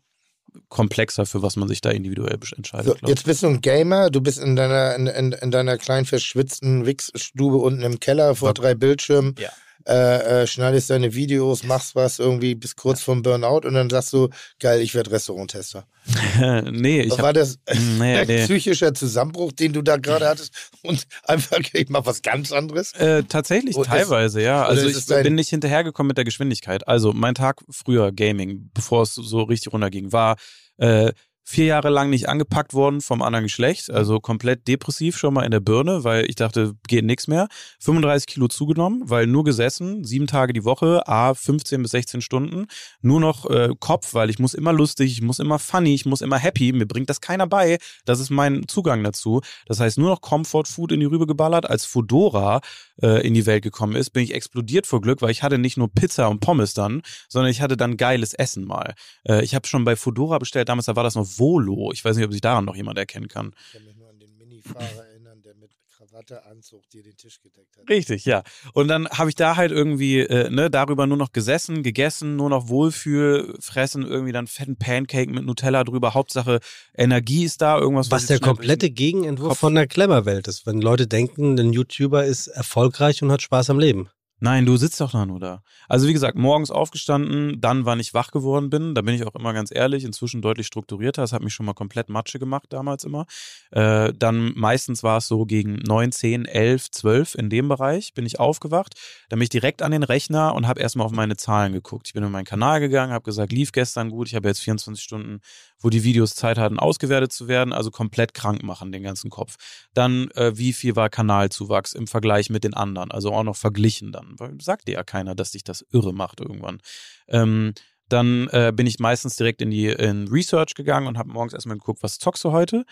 [0.68, 2.98] komplexer, für was man sich da individuell entscheidet.
[3.00, 6.06] So, jetzt bist du ein Gamer, du bist in deiner, in, in, in deiner kleinen
[6.06, 9.50] verschwitzten Wichsstube unten im Keller vor drei Bildschirmen, Ja.
[9.86, 14.12] Äh, äh, schneidest deine Videos, machst was irgendwie bis kurz vorm Burnout und dann sagst
[14.12, 14.28] du,
[14.60, 15.84] geil, ich werde Restauranttester.
[16.70, 17.58] nee, ich Was hab, war das
[17.98, 18.44] nee, ein nee.
[18.44, 22.92] psychischer Zusammenbruch, den du da gerade hattest und einfach, ich mach was ganz anderes?
[22.92, 24.64] Äh, tatsächlich, ist- teilweise, ja.
[24.64, 26.86] Also ist ich es dein- bin nicht hinterhergekommen mit der Geschwindigkeit.
[26.88, 30.36] Also mein Tag früher Gaming, bevor es so richtig runterging, war
[30.78, 31.12] äh,
[31.48, 35.50] vier Jahre lang nicht angepackt worden vom anderen Geschlecht, also komplett depressiv schon mal in
[35.50, 37.48] der Birne, weil ich dachte, geht nichts mehr.
[37.80, 42.66] 35 Kilo zugenommen, weil nur gesessen, sieben Tage die Woche, a 15 bis 16 Stunden,
[43.00, 46.20] nur noch äh, Kopf, weil ich muss immer lustig, ich muss immer funny, ich muss
[46.20, 47.78] immer happy, mir bringt das keiner bei.
[48.04, 49.40] Das ist mein Zugang dazu.
[49.64, 51.68] Das heißt, nur noch Comfort Food in die Rübe geballert.
[51.68, 52.60] Als Fodora
[53.02, 55.78] äh, in die Welt gekommen ist, bin ich explodiert vor Glück, weil ich hatte nicht
[55.78, 58.94] nur Pizza und Pommes dann, sondern ich hatte dann geiles Essen mal.
[59.26, 61.90] Äh, ich habe schon bei Fodora bestellt, damals da war das noch Volo.
[61.92, 63.54] Ich weiß nicht, ob sich daran noch jemand erkennen kann.
[63.66, 67.40] Ich kann mich nur an den Minifahrer erinnern, der mit Krawatte, Anzug dir den Tisch
[67.42, 67.88] gedeckt hat.
[67.88, 68.42] Richtig, ja.
[68.72, 72.50] Und dann habe ich da halt irgendwie äh, ne, darüber nur noch gesessen, gegessen, nur
[72.50, 76.14] noch Wohlfühl, fressen, irgendwie dann fetten Pancake mit Nutella drüber.
[76.14, 76.60] Hauptsache
[76.94, 78.10] Energie ist da, irgendwas.
[78.10, 82.46] Was der komplette Gegenentwurf Kopf- von der Glamour-Welt ist, wenn Leute denken, ein YouTuber ist
[82.46, 84.08] erfolgreich und hat Spaß am Leben.
[84.40, 85.62] Nein, du sitzt doch da nur da.
[85.88, 89.34] Also wie gesagt, morgens aufgestanden, dann wann ich wach geworden bin, da bin ich auch
[89.34, 93.02] immer ganz ehrlich, inzwischen deutlich strukturierter, das hat mich schon mal komplett Matsche gemacht damals
[93.02, 93.26] immer.
[93.72, 98.26] Äh, dann meistens war es so gegen 9, 10, 11, 12 in dem Bereich bin
[98.26, 98.94] ich aufgewacht,
[99.28, 102.06] dann bin ich direkt an den Rechner und habe erstmal auf meine Zahlen geguckt.
[102.06, 105.02] Ich bin in meinen Kanal gegangen, habe gesagt, lief gestern gut, ich habe jetzt 24
[105.02, 105.40] Stunden,
[105.80, 109.56] wo die Videos Zeit hatten, ausgewertet zu werden, also komplett krank machen, den ganzen Kopf.
[109.94, 114.12] Dann, äh, wie viel war Kanalzuwachs im Vergleich mit den anderen, also auch noch verglichen
[114.12, 116.80] dann, weil sagt dir ja keiner, dass dich das irre macht irgendwann.
[117.28, 117.74] Ähm,
[118.08, 121.76] dann äh, bin ich meistens direkt in die in Research gegangen und habe morgens erstmal
[121.76, 122.84] geguckt, was zockst du heute?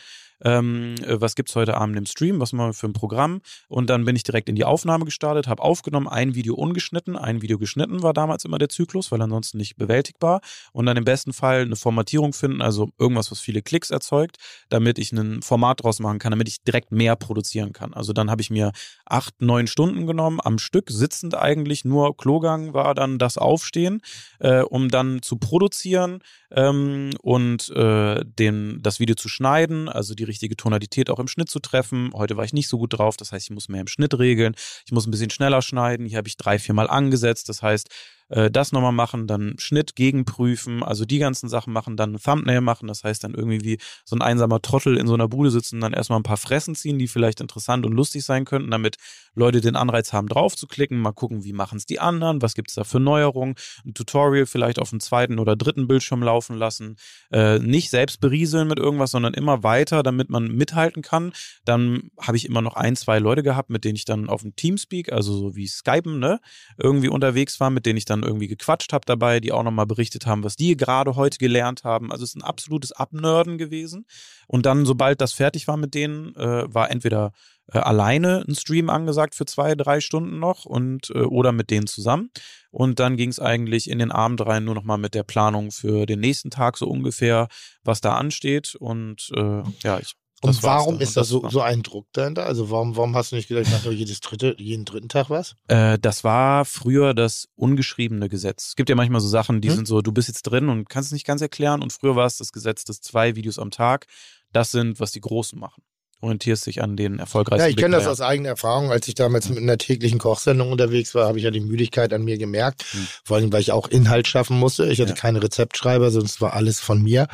[0.43, 2.41] Ähm, äh, was gibt's heute Abend im Stream?
[2.41, 3.41] Was machen wir für ein Programm?
[3.69, 7.43] Und dann bin ich direkt in die Aufnahme gestartet, habe aufgenommen, ein Video ungeschnitten, ein
[7.43, 10.41] Video geschnitten war damals immer der Zyklus, weil ansonsten nicht bewältigbar.
[10.73, 14.37] Und dann im besten Fall eine Formatierung finden, also irgendwas, was viele Klicks erzeugt,
[14.69, 17.95] damit ich ein Format draus machen kann, damit ich direkt mehr produzieren kann.
[17.95, 18.73] Also dann habe ich mir
[19.07, 24.03] acht, neun Stunden genommen, am Stück, sitzend eigentlich, nur Klogang war dann das Aufstehen,
[24.39, 30.25] äh, um dann zu produzieren ähm, und äh, den, das Video zu schneiden, also die
[30.27, 32.11] richtige Tonalität auch im Schnitt zu treffen.
[32.15, 34.55] Heute war ich nicht so gut drauf, das heißt, ich muss mehr im Schnitt regeln,
[34.85, 36.07] ich muss ein bisschen schneller schneiden.
[36.07, 37.89] Hier habe ich drei, vier Mal angesetzt, das heißt,
[38.29, 42.61] äh, das nochmal machen, dann Schnitt gegenprüfen, also die ganzen Sachen machen, dann ein Thumbnail
[42.61, 45.81] machen, das heißt dann irgendwie wie so ein einsamer Trottel in so einer Bude sitzen,
[45.81, 48.97] dann erstmal ein paar Fressen ziehen, die vielleicht interessant und lustig sein könnten, damit
[49.35, 52.55] Leute den Anreiz haben, drauf zu klicken, mal gucken, wie machen es die anderen, was
[52.55, 56.57] gibt es da für Neuerungen, ein Tutorial vielleicht auf dem zweiten oder dritten Bildschirm laufen
[56.57, 56.97] lassen,
[57.31, 61.33] äh, nicht selbst berieseln mit irgendwas, sondern immer weiter, damit man mithalten kann.
[61.65, 64.57] Dann habe ich immer noch ein, zwei Leute gehabt, mit denen ich dann auf dem
[64.57, 66.41] Teamspeak, also so wie Skypen, ne,
[66.79, 70.27] irgendwie unterwegs war, mit denen ich dann irgendwie gequatscht habe dabei, die auch nochmal berichtet
[70.27, 72.13] haben, was die gerade heute gelernt haben.
[72.13, 74.07] Also es ist ein absolutes Abnörden gewesen.
[74.47, 77.33] Und dann, sobald das fertig war mit denen, äh, war entweder
[77.73, 81.87] äh, alleine ein Stream angesagt für zwei, drei Stunden noch und äh, oder mit denen
[81.87, 82.31] zusammen.
[82.71, 85.71] Und dann ging es eigentlich in den Abend rein nur noch mal mit der Planung
[85.71, 87.49] für den nächsten Tag so ungefähr,
[87.83, 88.75] was da ansteht.
[88.75, 92.45] Und äh, ja, ich Und warum ist Und da so, so ein Druck dahinter?
[92.45, 95.57] Also warum, warum hast du nicht gedacht, ich mache jedes dritte, jeden dritten Tag was?
[95.69, 98.69] Äh, das war früher das ungeschriebene Gesetz.
[98.69, 99.77] Es gibt ja manchmal so Sachen, die Hm?
[99.77, 101.83] sind so, du bist jetzt drin und kannst es nicht ganz erklären.
[101.83, 104.07] Und früher war es das Gesetz, dass zwei Videos am Tag,
[104.53, 105.83] das sind, was die Großen machen.
[106.23, 107.67] Orientierst dich an den erfolgreichsten.
[107.67, 108.91] Ja, ich kenne das aus eigener Erfahrung.
[108.91, 112.25] Als ich damals mit einer täglichen Kochsendung unterwegs war, habe ich ja die Müdigkeit an
[112.25, 112.85] mir gemerkt.
[112.91, 113.07] Hm.
[113.23, 114.87] Vor allem, weil ich auch Inhalt schaffen musste.
[114.91, 115.17] Ich hatte Ja.
[115.17, 117.29] keine Rezeptschreiber, sonst war alles von mir.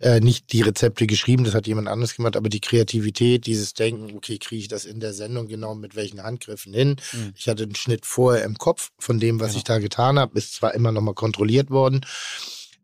[0.00, 4.16] Äh, nicht die Rezepte geschrieben, das hat jemand anderes gemacht, aber die Kreativität, dieses Denken,
[4.16, 6.94] okay, kriege ich das in der Sendung genau mit welchen Handgriffen hin.
[7.10, 7.32] Hm.
[7.36, 9.58] Ich hatte einen Schnitt vorher im Kopf von dem, was Genau.
[9.58, 12.02] ich da getan habe, ist zwar immer nochmal kontrolliert worden.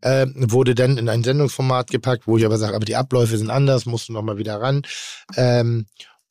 [0.04, 3.48] Äh, wurde dann in ein Sendungsformat gepackt, wo ich aber sage, aber die Abläufe sind
[3.48, 4.82] anders, musst du nochmal wieder ran.
[5.34, 5.86] Ähm,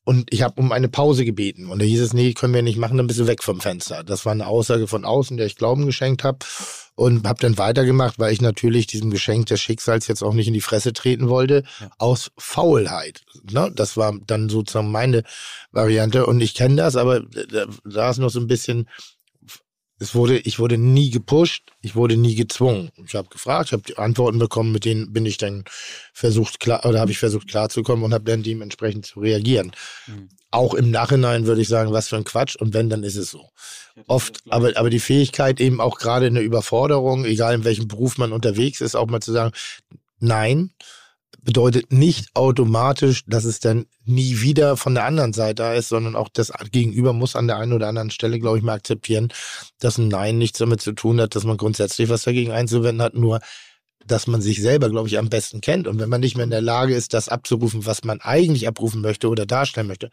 [0.05, 1.69] und ich habe um eine Pause gebeten.
[1.69, 4.03] Und da hieß es, nee, können wir nicht machen, dann bist du weg vom Fenster.
[4.03, 6.39] Das war eine Aussage von außen, der ich Glauben geschenkt habe.
[6.95, 10.53] Und habe dann weitergemacht, weil ich natürlich diesem Geschenk des Schicksals jetzt auch nicht in
[10.53, 11.89] die Fresse treten wollte, Ja.
[11.97, 13.21] aus Faulheit.
[13.49, 13.71] Ne?
[13.73, 15.23] Das war dann sozusagen meine
[15.71, 16.27] Variante.
[16.27, 18.87] Und ich kenne das, aber da, da ist noch so ein bisschen,
[20.03, 22.91] es wurde, ich wurde nie gepusht, ich wurde nie gezwungen.
[23.05, 25.63] Ich habe gefragt, ich habe die Antworten bekommen, mit denen bin ich dann
[26.13, 29.71] versucht klar oder habe ich versucht klarzukommen und habe dann dementsprechend zu reagieren.
[30.07, 30.27] Mhm.
[30.51, 33.31] Auch im Nachhinein würde ich sagen, was für ein Quatsch und wenn, dann ist es
[33.31, 33.49] so.
[34.07, 38.17] Oft, aber, aber die Fähigkeit eben auch gerade in der Überforderung, egal in welchem Beruf
[38.17, 39.53] man unterwegs ist, auch mal zu sagen,
[40.19, 40.71] nein,
[41.41, 46.15] bedeutet nicht automatisch, dass es dann nie wieder von der anderen Seite da ist, sondern
[46.15, 49.29] auch das Gegenüber muss an der einen oder anderen Stelle, glaube ich, mal akzeptieren,
[49.79, 53.15] dass ein Nein nichts damit zu tun hat, dass man grundsätzlich was dagegen einzuwenden hat,
[53.15, 53.39] nur
[54.07, 55.87] dass man sich selber, glaube ich, am besten kennt.
[55.87, 59.01] Und wenn man nicht mehr in der Lage ist, das abzurufen, was man eigentlich abrufen
[59.01, 60.09] möchte oder darstellen möchte,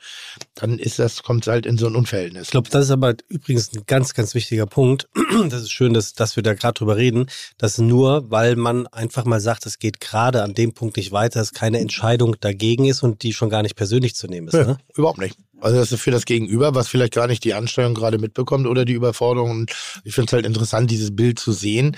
[0.55, 2.45] dann ist das, kommt halt in so ein Unverhältnis.
[2.45, 5.09] Ich glaube, das ist aber übrigens ein ganz, ganz wichtiger Punkt.
[5.49, 9.25] Das ist schön, dass, dass wir da gerade drüber reden, dass nur, weil man einfach
[9.25, 13.03] mal sagt, es geht gerade an dem Punkt nicht weiter, dass keine Entscheidung dagegen ist
[13.03, 14.55] und die schon gar nicht persönlich zu nehmen ist.
[14.55, 14.79] Nö, Ne?
[14.95, 15.37] überhaupt nicht.
[15.61, 18.85] Also das ist für das Gegenüber, was vielleicht gar nicht die Anstrengung gerade mitbekommt oder
[18.85, 19.51] die Überforderung.
[19.51, 19.71] Und
[20.05, 21.97] ich finde es halt interessant, dieses Bild zu sehen.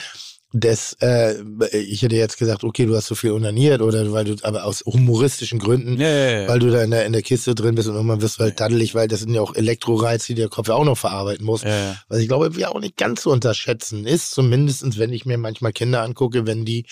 [0.54, 1.34] Des, äh,
[1.72, 4.82] ich hätte jetzt gesagt, okay, du hast so viel onaniert oder weil du, aber aus
[4.84, 6.48] humoristischen Gründen, Ja, ja, ja.
[6.48, 8.60] weil du da in der, in der Kiste drin bist und irgendwann wirst du halt
[8.60, 11.64] daddelig, weil das sind ja auch Elektroreize, die der Kopf ja auch noch verarbeiten muss.
[11.64, 15.72] Was ich glaube, wir auch nicht ganz zu unterschätzen ist, zumindestens wenn ich mir manchmal
[15.72, 16.84] Kinder angucke, wenn die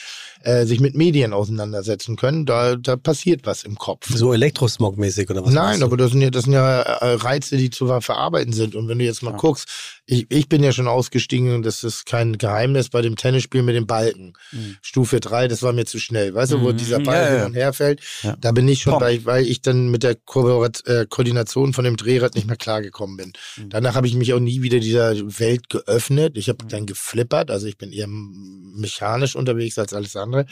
[0.42, 4.08] äh, sich mit Medien auseinandersetzen können, da, da passiert was im Kopf.
[4.14, 5.52] So Elektrosmog-mäßig oder was?
[5.52, 8.74] Nein, aber das sind ja, das sind ja äh, Reize, die zu ver- verarbeiten sind.
[8.74, 9.36] Und wenn du jetzt mal Ja.
[9.36, 9.68] guckst,
[10.06, 13.76] ich, ich bin ja schon ausgestiegen und das ist kein Geheimnis bei dem Tennisspiel mit
[13.76, 14.32] dem Balken.
[14.52, 14.76] Mhm.
[14.82, 16.34] Stufe 3, das war mir zu schnell.
[16.34, 16.76] Weißt du, wo Mhm.
[16.78, 18.00] dieser Ball Ja, hin und her fällt?
[18.22, 18.34] Ja.
[18.40, 19.02] Da bin ich schon, Pom.
[19.24, 23.32] weil, ich dann mit der Ko äh, Koordination von dem Drehrad nicht mehr klargekommen bin.
[23.56, 23.68] Mhm.
[23.70, 26.36] Danach habe ich mich auch nie wieder dieser Welt geöffnet.
[26.36, 26.52] Ich Mhm.
[26.52, 30.29] habe dann geflippert, also ich bin eher mechanisch unterwegs als alles andere.
[30.38, 30.46] Mhm.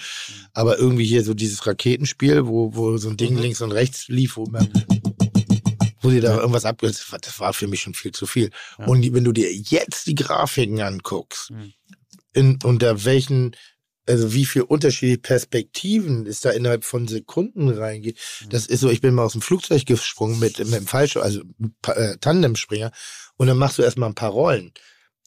[0.53, 3.41] Aber irgendwie hier so dieses Raketenspiel, wo, wo so ein Ding Mhm.
[3.41, 4.69] links und rechts lief, wo man
[6.01, 8.51] wo sie da irgendwas ab, das war- das war für mich schon viel zu viel.
[8.79, 8.87] Ja.
[8.87, 11.73] Und die, wenn du dir jetzt die Grafiken anguckst, Mhm.
[12.33, 13.57] in, unter welchen,
[14.07, 18.49] also wie viel unterschiedliche Perspektiven es da innerhalb von Sekunden reingeht, Mhm.
[18.51, 21.43] das ist so, ich bin mal aus dem Flugzeug gesprungen mit, mit dem Fallschirm, also
[21.89, 22.93] äh, Tandemspringer,
[23.37, 24.73] und dann machst du erstmal ein paar Rollen.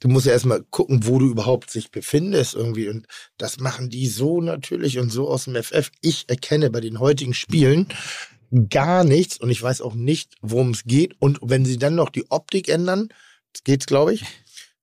[0.01, 2.89] Du musst ja erstmal gucken, wo du überhaupt sich befindest irgendwie.
[2.89, 3.05] Und
[3.37, 5.91] das machen die so natürlich und so aus dem FF.
[6.01, 7.87] Ich erkenne bei den heutigen Spielen
[8.69, 11.15] gar nichts und ich weiß auch nicht, worum es geht.
[11.19, 13.09] Und wenn sie dann noch die Optik ändern,
[13.63, 14.25] geht's, glaube ich,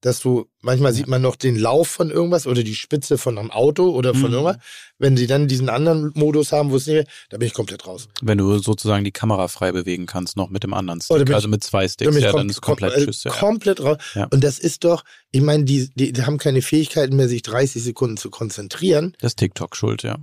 [0.00, 3.50] dass du, manchmal sieht man noch den Lauf von irgendwas oder die Spitze von einem
[3.50, 4.32] Auto oder von Mhm.
[4.34, 4.56] irgendwas.
[4.98, 8.08] Wenn sie dann diesen anderen Modus haben, wo es nicht, da bin ich komplett raus.
[8.22, 11.34] Wenn du sozusagen die Kamera frei bewegen kannst, noch mit dem anderen Stick, bin ich-
[11.34, 13.24] also mit zwei Sticks, ja, dann ist komplett kom- Tschüss.
[13.24, 13.30] Ja.
[13.32, 13.96] Komplett raus.
[14.14, 14.26] Ja.
[14.30, 17.82] Und das ist doch, ich meine, die, die, die haben keine Fähigkeiten mehr, sich 30
[17.82, 19.16] Sekunden zu konzentrieren.
[19.20, 20.18] Das ist TikTok schuld, ja.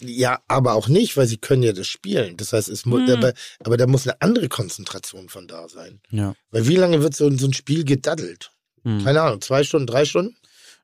[0.00, 2.36] Ja, aber auch nicht, weil sie können ja das spielen.
[2.36, 3.10] Das heißt, es muss, Mhm.
[3.14, 3.32] aber,
[3.64, 6.00] aber da muss eine andere Konzentration von da sein.
[6.10, 6.34] Ja.
[6.50, 8.50] Weil wie lange wird so, so ein Spiel gedaddelt?
[8.84, 9.04] Mhm.
[9.04, 10.36] Keine Ahnung, zwei Stunden, drei Stunden?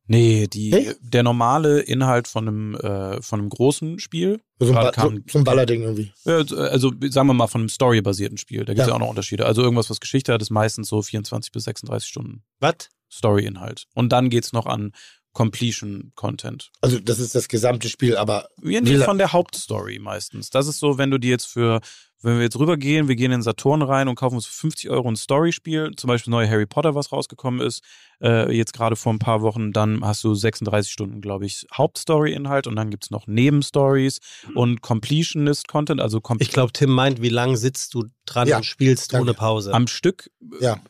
[0.07, 0.93] Nee, die, Nee?
[1.01, 4.39] der normale Inhalt von einem, äh, von einem großen Spiel.
[4.59, 6.13] So ein, ba so, kam- so ein Ballerding irgendwie.
[6.27, 8.67] Also sagen wir mal von einem storybasierten Spiel.
[8.67, 8.89] Da gibt es Ja.
[8.89, 8.95] ja.
[8.97, 9.47] auch noch Unterschiede.
[9.47, 12.91] Also irgendwas, was Geschichte hat, ist meistens so 24 bis 36 Stunden Was?
[13.11, 13.85] Story-Inhalt.
[13.95, 14.93] Und dann geht's noch an
[15.33, 16.71] Completion-Content.
[16.81, 20.51] Also das ist das gesamte Spiel, aber Ja, la- von der Hauptstory meistens.
[20.51, 21.81] Das ist so, wenn du dir jetzt für,
[22.25, 25.09] wenn wir jetzt rübergehen, wir gehen in Saturn rein und kaufen uns für 50 Euro
[25.09, 27.83] ein Storyspiel, zum Beispiel neue Harry Potter, was rausgekommen ist,
[28.23, 32.67] äh, jetzt gerade vor ein paar Wochen, dann hast du 36 Stunden, glaube ich, Hauptstory-Inhalt
[32.67, 34.19] und dann gibt's noch Nebenstories
[34.55, 38.65] und Completionist-Content, also kom Ich glaube, Tim meint, wie lange sitzt du dran Ja, und
[38.67, 39.23] spielst danke.
[39.25, 39.73] ohne Pause?
[39.75, 40.31] am Stück.
[40.61, 40.81] Ja.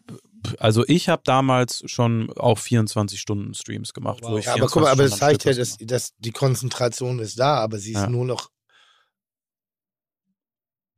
[0.59, 4.19] Also ich habe damals schon auch 24 Stunden Streams gemacht.
[4.23, 4.33] Wow.
[4.33, 7.19] Wo ich Ja, aber 24 guck mal, aber das zeigt ja, dass, dass die Konzentration
[7.19, 8.11] ist da, aber sie ist Ja.
[8.11, 8.51] nur noch,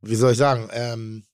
[0.01, 1.25] wie soll ich sagen, ähm,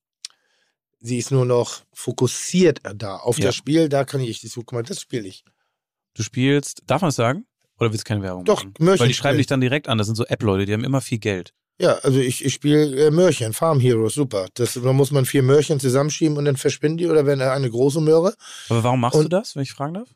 [0.99, 3.45] sie ist nur noch fokussiert da auf Ja.
[3.45, 5.43] das Spiel, da kann ich so, guck mal, das spiele ich.
[6.15, 7.45] Du spielst, darf man es sagen?
[7.79, 8.73] Oder willst du keine Werbung Doch, machen?
[8.79, 9.97] Mörchen Weil die schreiben dich dann direkt an.
[9.97, 11.53] Das sind so App-Leute, die haben immer viel Geld.
[11.79, 14.47] Ja, also ich, ich spiele äh, Mörchen, Farm Heroes, super.
[14.53, 17.99] Das, da muss man vier Mörchen zusammenschieben und dann verschwinden die oder werden eine große
[17.99, 18.35] Möhre,
[18.69, 20.09] Aber warum machst Und- du das, wenn ich fragen darf?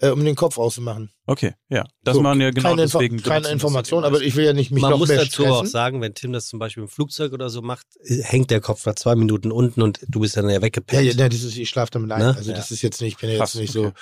[0.00, 1.10] Äh, um den Kopf auszumachen.
[1.26, 1.84] Okay, ja.
[2.04, 3.16] Das So, machen ja genau keine, Info deswegen.
[3.16, 5.44] benutzen keine Information, ja aber ich will ja nicht mich Man noch muss mehr dazu
[5.44, 5.66] auch stressen.
[5.72, 8.94] sagen, wenn Tim das zum Beispiel im Flugzeug oder so macht, hängt der Kopf nach
[8.94, 11.02] zwei Minuten unten und du bist dann ja Ja, weggepennt.
[11.04, 12.20] ja, ne, das ist, ich schlafe damit ein.
[12.20, 12.34] Ne?
[12.36, 12.56] Also Ja.
[12.56, 13.88] das ist jetzt nicht, ich bin ja jetzt nicht okay.
[13.88, 13.92] so,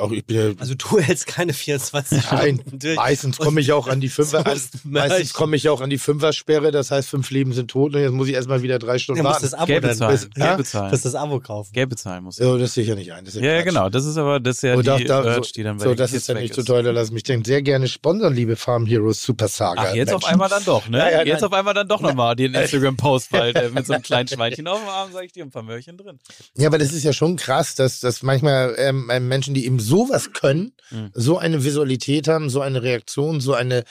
[0.00, 2.96] auch ich bin ja, Also du hältst keine 24 Nein, Stunden durch.
[2.96, 4.42] meistens komme ich auch an die Fünfer,
[4.84, 8.12] meistens komme ich auch an die Fünfer-Sperre, das heißt fünf Leben sind tot und jetzt
[8.12, 9.44] muss ich erstmal wieder drei Stunden Du musst warten.
[9.46, 10.18] das Abo Geld bezahlen.
[10.36, 10.46] Ja?
[10.46, 10.90] Geld bezahlen.
[10.90, 11.72] musst das Abo kaufen.
[11.72, 12.36] Geld bezahlen muss.
[12.36, 13.24] So, das sehe ich ja nicht ein.
[13.24, 13.88] Das ist Ja, ja, genau.
[13.88, 15.84] Das ist aber, das ist ja Und die da, da, Urge, so, die dann bei
[15.84, 18.56] so das ist ja nicht so toll, da lass mich den sehr gerne sponsern, liebe
[18.56, 19.82] Farm Heroes Super Saga.
[19.90, 20.32] Ach, jetzt auf Menschen.
[20.32, 20.98] einmal dann doch, ne?
[20.98, 21.44] Ja, ja, jetzt nein.
[21.44, 24.80] auf einmal dann doch nochmal den Instagram-Post bald äh, mit so einem kleinen Schweinchen auf
[24.80, 26.18] dem Arm, sage ich dir, ein paar Möhrchen drin.
[26.56, 29.78] Ja, aber das ist ja schon krass, dass, dass manchmal ähm, ähm, Menschen, die eben
[29.80, 31.10] sowas können, Mhm.
[31.14, 33.84] so eine Visualität haben, so eine Reaktion, so eine,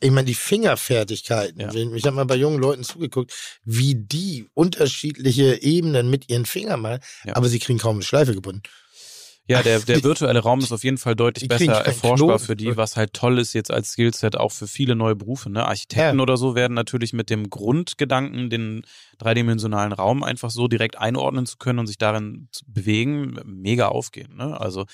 [0.00, 1.60] ich meine, die Fingerfertigkeiten.
[1.60, 1.72] Ja.
[1.72, 3.32] Ich habe mal bei jungen Leuten zugeguckt,
[3.64, 7.36] wie die unterschiedliche Ebenen mit ihren Fingern machen, Ja.
[7.36, 8.62] aber sie kriegen kaum eine Schleife gebunden.
[9.48, 12.96] Ja, der, der virtuelle Raum ist auf jeden Fall deutlich besser erforschbar für die, was
[12.96, 15.50] halt toll ist jetzt als Skillset auch für viele neue Berufe.
[15.50, 15.66] Ne?
[15.66, 16.22] Architekten Ja.
[16.22, 18.82] oder so werden natürlich mit dem Grundgedanken, den
[19.18, 24.36] dreidimensionalen Raum einfach so direkt einordnen zu können und sich darin zu bewegen, mega aufgehen.
[24.36, 24.60] Ne?
[24.60, 24.86] Also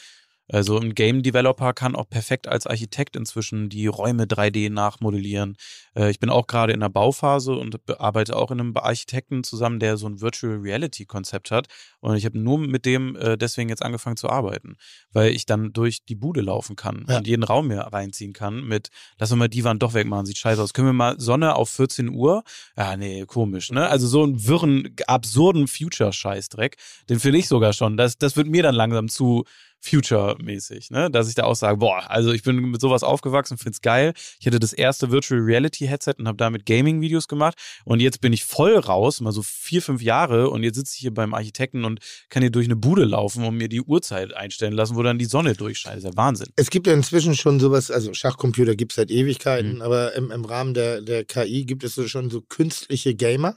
[0.51, 5.57] also ein Game Developer kann auch perfekt als Architekt inzwischen die Räume 3D nachmodellieren.
[5.95, 9.45] Äh, ich bin auch gerade in der Bauphase und be- arbeite auch in einem Architekten
[9.45, 11.67] zusammen, der so ein Virtual Reality Konzept hat.
[12.01, 14.77] Und ich habe nur mit dem äh, deswegen jetzt angefangen zu arbeiten,
[15.13, 17.19] weil ich dann durch die Bude laufen kann Ja.
[17.19, 20.39] und jeden Raum mir reinziehen kann mit, lass uns mal die Wand doch wegmachen, sieht
[20.39, 20.73] scheiße aus.
[20.73, 22.43] Können wir mal Sonne auf 14 Uhr?
[22.77, 23.89] Ja, nee, komisch, ne?
[23.89, 26.77] Also so einen wirren, absurden Future-Scheißdreck,
[27.09, 27.97] den finde ich sogar schon.
[27.97, 29.45] Das, das wird mir dann langsam zu
[29.83, 31.11] Future-mäßig, ne?
[31.11, 34.13] Dass ich da auch sage, boah, also ich bin mit sowas aufgewachsen, find's geil.
[34.41, 38.33] Ich hatte das erste Virtual Reality Headset und habe damit Gaming-Videos gemacht und jetzt bin
[38.33, 41.85] ich voll raus, mal so vier, fünf Jahre und jetzt sitze ich hier beim Architekten
[41.85, 45.19] und kann hier durch eine Bude laufen und mir die Uhrzeit einstellen lassen, wo dann
[45.19, 45.97] die Sonne durchscheint.
[45.97, 46.49] Das ist ja Wahnsinn.
[46.57, 49.83] Es gibt ja inzwischen schon sowas, also Schachcomputer gibt es seit Ewigkeiten, Mhm.
[49.83, 53.57] aber im, im Rahmen der, der KI gibt es so schon so künstliche Gamer.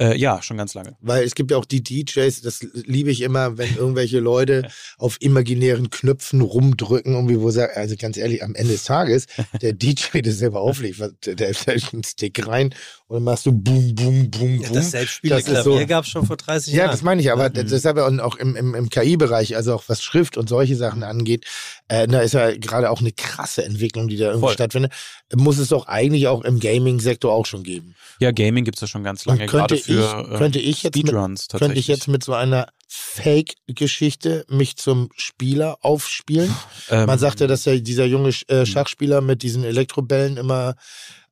[0.00, 0.96] Äh, ja, schon ganz lange.
[1.00, 4.66] Weil es gibt ja auch die DJs, das liebe ich immer, wenn irgendwelche Leute
[4.98, 9.26] auf imaginären Knöpfen rumdrücken, irgendwie, wo sagt, also ganz ehrlich, am Ende des Tages,
[9.60, 12.74] der DJ, der selber auflegt, was- der, der stellt einen Stick rein
[13.08, 14.76] und dann machst du boom, boom, boom, Ja, boom.
[14.76, 16.90] das Selbstspiele Das ist Klavier so- gab es schon vor 30 Ja, Jahren.
[16.92, 17.68] das meine ich, aber Mhm.
[17.68, 21.44] deshalb ja auch im, im, im KI-Bereich, also auch was Schrift und solche Sachen angeht,
[21.88, 24.54] äh, da ist ja gerade auch eine krasse Entwicklung, die da irgendwie Voll.
[24.54, 24.92] stattfindet.
[25.34, 27.94] Muss es doch eigentlich auch im Gaming-Sektor auch schon geben.
[28.18, 31.46] Ja, Gaming gibt's ja schon ganz lange, gerade für ich, könnte ich jetzt mit, Speedruns
[31.48, 31.60] tatsächlich.
[31.68, 36.54] könnte ich jetzt mit so einer Fake-Geschichte mich zum Spieler aufspielen?
[36.90, 40.74] ähm, Man sagt ja, dass ja dieser junge äh, Schachspieler mit diesen Elektrobällen immer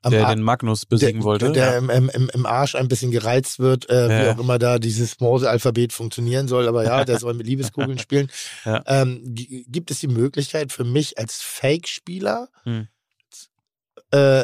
[0.01, 1.53] am der Ar- den Magnus besiegen der, wollte.
[1.53, 1.79] Der ja.
[1.79, 4.35] im, im, im- Arsch ein bisschen gereizt wird, äh, wie Ja.
[4.35, 6.69] auch immer da dieses Morse-Alphabet funktionieren soll.
[6.69, 8.31] Aber ja, der soll mit Liebeskugeln spielen.
[8.65, 8.83] Ja.
[8.87, 12.87] Ähm, gi- gibt es die Möglichkeit für mich als Fake-Spieler, Hm.
[14.13, 14.43] Äh,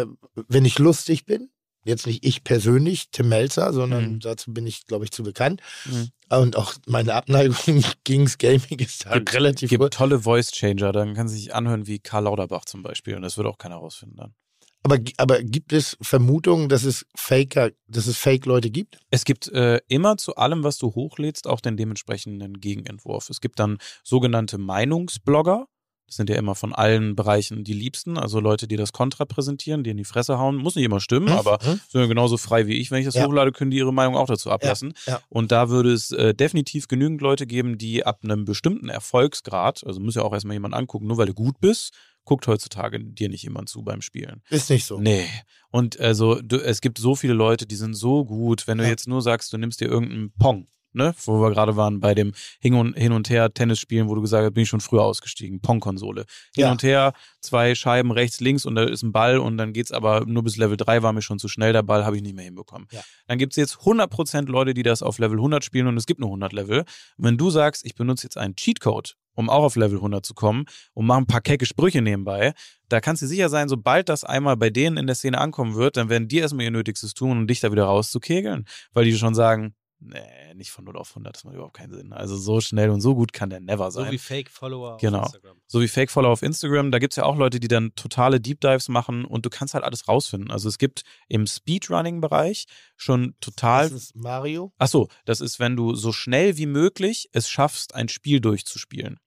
[0.00, 0.06] äh,
[0.48, 1.50] wenn ich lustig bin,
[1.84, 4.20] jetzt nicht ich persönlich, Tim Melzer, sondern Mhm.
[4.20, 5.60] dazu bin ich, glaube ich, zu bekannt.
[5.84, 6.08] Mhm.
[6.28, 7.56] Und auch meine Abneigung
[8.04, 9.88] gegens Gaming ist da Gibt- relativ gibt hoch.
[9.90, 13.46] tolle Voice Changer, dann kann sich anhören wie Karl Lauterbach zum Beispiel und das wird
[13.46, 14.34] auch keiner rausfinden dann.
[14.82, 18.98] Aber, aber gibt es Vermutungen, dass es Faker, dass es Fake-Leute gibt?
[19.10, 23.28] Es gibt äh, immer zu allem, was du hochlädst, auch den dementsprechenden Gegenentwurf.
[23.30, 25.66] Es gibt dann sogenannte Meinungsblogger.
[26.06, 29.82] Das sind ja immer von allen Bereichen die Liebsten, also Leute, die das Kontra präsentieren,
[29.82, 30.54] die in die Fresse hauen.
[30.56, 31.32] Muss nicht immer stimmen, Mhm.
[31.32, 31.80] aber Mhm.
[31.88, 32.92] sind ja genauso frei wie ich.
[32.92, 33.26] Wenn ich das Ja.
[33.26, 34.94] hochlade, können die ihre Meinung auch dazu ablassen.
[35.06, 35.20] ja.
[35.28, 39.98] Und da würde es äh, definitiv genügend Leute geben, die ab einem bestimmten Erfolgsgrad, also
[40.00, 41.92] muss ja auch erstmal jemand angucken, nur weil du gut bist,
[42.24, 44.42] guckt heutzutage dir nicht jemand zu beim Spielen.
[44.50, 45.00] Ist nicht so.
[45.00, 45.26] Nee.
[45.70, 48.90] Und also du, es gibt so viele Leute, die sind so gut, wenn du Ja.
[48.90, 52.32] jetzt nur sagst, du nimmst dir irgendeinen Pong, ne, wo wir gerade waren bei dem
[52.60, 55.60] Hin und, Hin und Her Tennisspielen, wo du gesagt hast, bin ich schon früher ausgestiegen,
[55.60, 56.24] Pong-Konsole.
[56.54, 56.72] Hin Ja.
[56.72, 60.24] und her, zwei Scheiben rechts, links und da ist ein Ball und dann geht's aber
[60.26, 62.44] nur bis Level 3 war mir schon zu schnell, der Ball habe ich nicht mehr
[62.44, 62.88] hinbekommen.
[62.90, 63.02] Ja.
[63.28, 66.28] Dann gibt's jetzt 100% Leute, die das auf Level 100 spielen und es gibt nur
[66.30, 66.84] 100 Level.
[67.16, 70.64] Wenn du sagst, ich benutze jetzt einen Cheatcode, um auch auf Level 100 zu kommen
[70.94, 72.54] und mache ein paar kecke Sprüche nebenbei,
[72.88, 75.96] da kannst du sicher sein, sobald das einmal bei denen in der Szene ankommen wird,
[75.98, 79.34] dann werden die erstmal ihr Nötigstes tun, um dich da wieder rauszukegeln, weil die schon
[79.34, 82.12] sagen, nee, nicht von 0 auf 100, das macht überhaupt keinen Sinn.
[82.12, 84.06] Also so schnell und so gut kann der never sein.
[84.06, 85.20] So wie Fake-Follower Genau.
[85.20, 85.56] auf Instagram.
[85.66, 88.88] So wie Fake-Follower auf Instagram, da gibt's ja auch Leute, die dann totale Deep Dives
[88.88, 90.50] machen und du kannst halt alles rausfinden.
[90.50, 92.66] Also es gibt im Speedrunning-Bereich
[92.96, 93.84] schon total.
[93.90, 94.72] Das ist Mario.
[94.78, 99.18] Ach so, das ist, wenn du so schnell wie möglich es schaffst, ein Spiel durchzuspielen.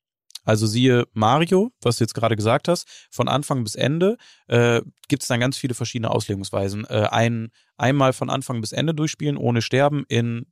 [0.45, 4.17] Also siehe Mario, was du jetzt gerade gesagt hast, von Anfang bis Ende
[4.47, 6.85] äh, gibt es dann ganz viele verschiedene Auslegungsweisen.
[6.85, 10.47] Äh, ein, einmal von Anfang bis Ende durchspielen ohne Sterben in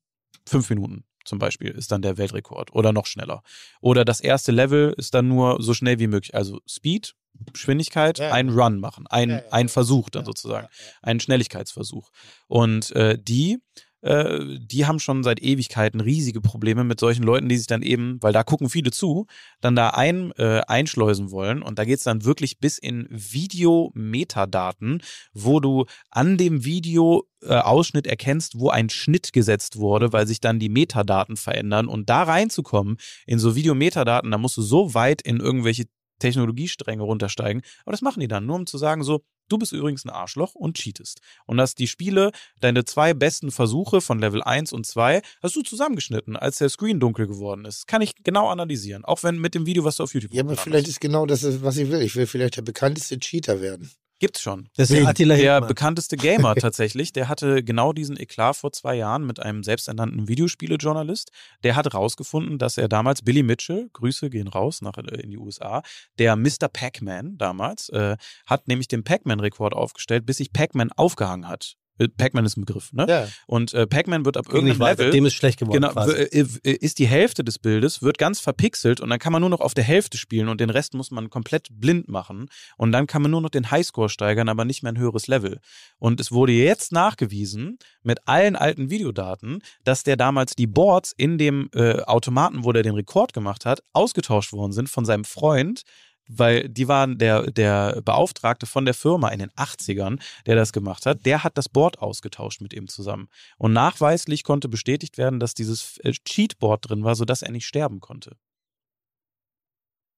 [0.48, 3.44] fünf Minuten zum Beispiel ist dann der Weltrekord oder noch schneller.
[3.82, 6.34] Oder das erste Level ist dann nur so schnell wie möglich.
[6.34, 7.14] Also Speed,
[7.52, 8.32] Geschwindigkeit, Ja.
[8.32, 9.72] ein Run machen, ein, Ja, ja, ein ja.
[9.72, 10.68] Versuch dann sozusagen,
[11.02, 12.10] einen Schnelligkeitsversuch.
[12.48, 13.60] Und äh, die
[14.02, 18.18] äh, die haben schon seit Ewigkeiten riesige Probleme mit solchen Leuten, die sich dann eben,
[18.22, 19.26] weil da gucken viele zu,
[19.62, 21.62] dann da ein, äh, einschleusen wollen.
[21.62, 25.02] Und da geht's dann wirklich bis in Video-Metadaten,
[25.34, 30.70] wo du an dem Video-Ausschnitt erkennst, wo ein Schnitt gesetzt wurde, weil sich dann die
[30.70, 31.88] Metadaten verändern.
[31.88, 35.86] Und da reinzukommen in so Video-Metadaten, da musst du so weit in irgendwelche
[36.20, 37.62] Technologiestränge runtersteigen.
[37.84, 40.56] Aber das machen die dann, nur um zu sagen, so, du bist übrigens ein Arschloch
[40.56, 41.22] und cheatest.
[41.46, 45.62] Und dass die Spiele, deine zwei besten Versuche von Level 1 und 2, hast du
[45.62, 47.88] zusammengeschnitten, als der Screen dunkel geworden ist.
[47.88, 49.06] Kann ich genau analysieren.
[49.06, 50.92] Auch wenn mit dem Video, was du auf YouTube Ja, aber vielleicht hast.
[50.94, 52.02] ist genau das, was ich will.
[52.02, 53.92] Ich will vielleicht der bekannteste Cheater werden.
[54.20, 54.70] Gibt's schon.
[54.76, 55.06] Das ist?
[55.06, 59.64] Attila Der bekannteste Gamer tatsächlich, der hatte genau diesen Eklat vor zwei Jahren mit einem
[59.64, 61.32] selbsternannten Videospielejournalist.
[61.64, 65.38] Der hat rausgefunden, dass er damals, Billy Mitchell, Grüße gehen raus nach äh, in die
[65.38, 65.84] USA,
[66.18, 66.68] der Mr.
[66.72, 71.76] Pac-Man damals, äh, hat nämlich den Pac-Man-Rekord aufgestellt, bis sich Pac-Man aufgehangen hat.
[71.98, 73.06] Äh, Pac-Man ist ein Begriff, ne?
[73.08, 73.28] Ja.
[73.46, 74.82] Und äh, Pac-Man wird ab irgendeinem.
[74.82, 75.82] Level Dem ist schlecht geworden.
[75.82, 76.28] Genau, äh,
[76.64, 79.74] ist die Hälfte des Bildes, wird ganz verpixelt und dann kann man nur noch auf
[79.74, 83.32] der Hälfte spielen und den Rest muss man komplett blind machen und dann kann man
[83.32, 85.60] nur noch den Highscore steigern, aber nicht mehr ein höheres Level.
[85.98, 91.38] Und es wurde jetzt nachgewiesen mit allen alten Videodaten, dass der damals die Boards in
[91.38, 95.84] dem äh, Automaten, wo der den Rekord gemacht hat, ausgetauscht worden sind von seinem Freund,
[96.28, 101.06] weil die waren der, der Beauftragte von der Firma in den 80ern, der das gemacht
[101.06, 103.30] hat, der hat das Board ausgetauscht mit ihm zusammen.
[103.58, 108.00] Und nachweislich konnte bestätigt werden, dass dieses äh, Cheatboard drin war, sodass er nicht sterben
[108.00, 108.38] konnte.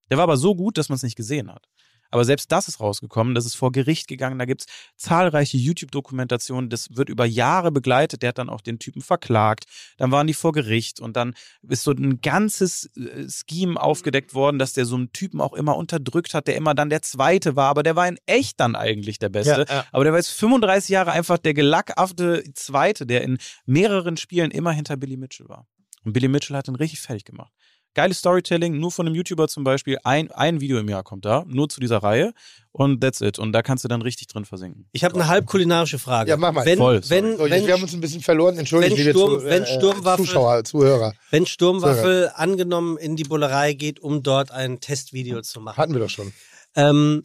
[0.10, 1.68] Der war aber so gut, dass man es nicht gesehen hat.
[2.12, 4.66] Aber selbst das ist rausgekommen, das ist vor Gericht gegangen, da gibt's
[4.96, 9.66] zahlreiche YouTube-Dokumentationen, das wird über Jahre begleitet, der hat dann auch den Typen verklagt,
[9.98, 11.36] dann waren die vor Gericht und dann
[11.68, 15.78] ist so ein ganzes äh, Scheme aufgedeckt worden, dass der so einen Typen auch immer
[15.78, 19.20] unterdrückt hat, der immer dann der Zweite war, aber der war in echt dann eigentlich
[19.20, 19.66] der Beste.
[19.68, 19.86] Ja, ja.
[19.92, 24.72] Aber der war jetzt 35 Jahre einfach der gelackaffte Zweite, der in mehreren Spielen immer
[24.72, 25.68] hinter Billy Mitchell war.
[26.04, 27.52] Und Billy Mitchell hat ihn richtig fertig gemacht.
[27.96, 29.98] Geiles Storytelling, nur von einem YouTuber zum Beispiel.
[30.04, 32.34] Ein, ein Video im Jahr kommt da, nur zu dieser Reihe.
[32.72, 33.40] Und that's it.
[33.40, 34.88] Und da kannst du dann richtig drin versinken.
[34.92, 36.30] Ich habe eine halb kulinarische Frage.
[36.30, 36.66] Ja, mach mal.
[36.66, 38.58] Wenn, Voll, wenn, So, jetzt, wenn, wir haben uns ein bisschen verloren.
[38.60, 41.14] Entschuldigt, wenn Sturm- Zu- wenn äh, Sturmwaffe- Zuschauer, Zuhörer.
[41.32, 45.78] wenn Sturmwaffel angenommen in die Bullerei geht, um dort ein Testvideo zu machen.
[45.78, 46.32] Hatten wir doch schon.
[46.76, 47.24] Ähm,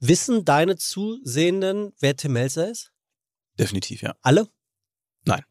[0.00, 2.90] wissen deine Zusehenden, wer Tim Melzer ist?
[3.58, 4.14] Definitiv, ja.
[4.22, 4.48] Alle?
[5.24, 5.42] Nein.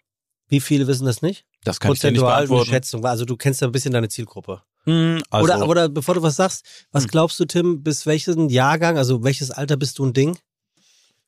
[0.50, 1.46] Wie viele wissen das nicht?
[1.64, 2.66] Das kann ich dir nicht Prozentual.
[2.66, 3.06] Schätzung.
[3.06, 4.62] Also du kennst ja ein bisschen deine Zielgruppe.
[4.86, 7.10] Hm, also, oder, oder bevor du was sagst, was Hm.
[7.10, 10.38] glaubst du, Tim, bis welchen Jahrgang, also welches Alter bist du ein Ding?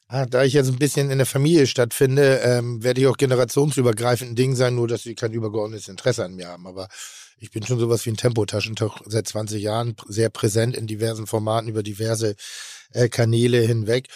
[0.08, 4.32] Ah, da ich jetzt ein bisschen in der Familie stattfinde, ähm, werde ich auch generationsübergreifend
[4.32, 6.66] ein Ding sein, nur dass sie kein übergeordnetes Interesse an mir haben.
[6.66, 6.88] Aber
[7.38, 11.70] ich bin schon sowas wie ein Tempotaschentuch seit 20 Jahren, sehr präsent in diversen Formaten
[11.70, 12.36] über diverse
[12.92, 14.08] äh, Kanäle hinweg.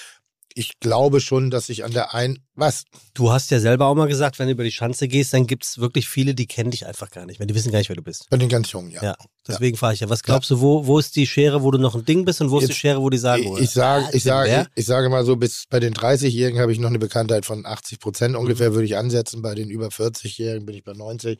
[0.55, 2.83] Ich glaube schon, dass ich an der einen, was?
[3.13, 5.65] Du hast ja selber auch mal gesagt, wenn du über die Schanze gehst, dann gibt
[5.65, 7.47] es wirklich viele, die kennen dich einfach gar nicht mehr.
[7.47, 8.27] Die wissen gar nicht, wer du bist.
[8.29, 9.01] Bei den ganz Jungen, ja.
[9.03, 9.15] Ja,
[9.47, 10.09] deswegen frage ich ja.
[10.09, 12.51] Was glaubst du, wo, wo ist die Schere, wo du noch ein Ding bist und
[12.51, 14.61] wo ist die Jetzt- Schere, wo die sagen, Ich, ich sage, ah, ich wer?
[14.61, 17.65] ich, ich sage mal so, bis bei den 30-Jährigen habe ich noch eine Bekanntheit von
[17.65, 19.41] 80 Prozent ungefähr, würde ich ansetzen.
[19.41, 21.39] Bei den über 40-Jährigen bin ich bei 90.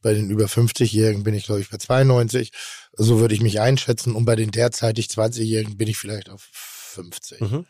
[0.00, 2.50] Bei den über 50-Jährigen bin ich, glaube ich, bei 92.
[2.96, 4.14] So würde ich mich einschätzen.
[4.14, 7.40] Und bei den derzeitig 20-Jährigen bin ich vielleicht auf 50.
[7.40, 7.66] Mhm.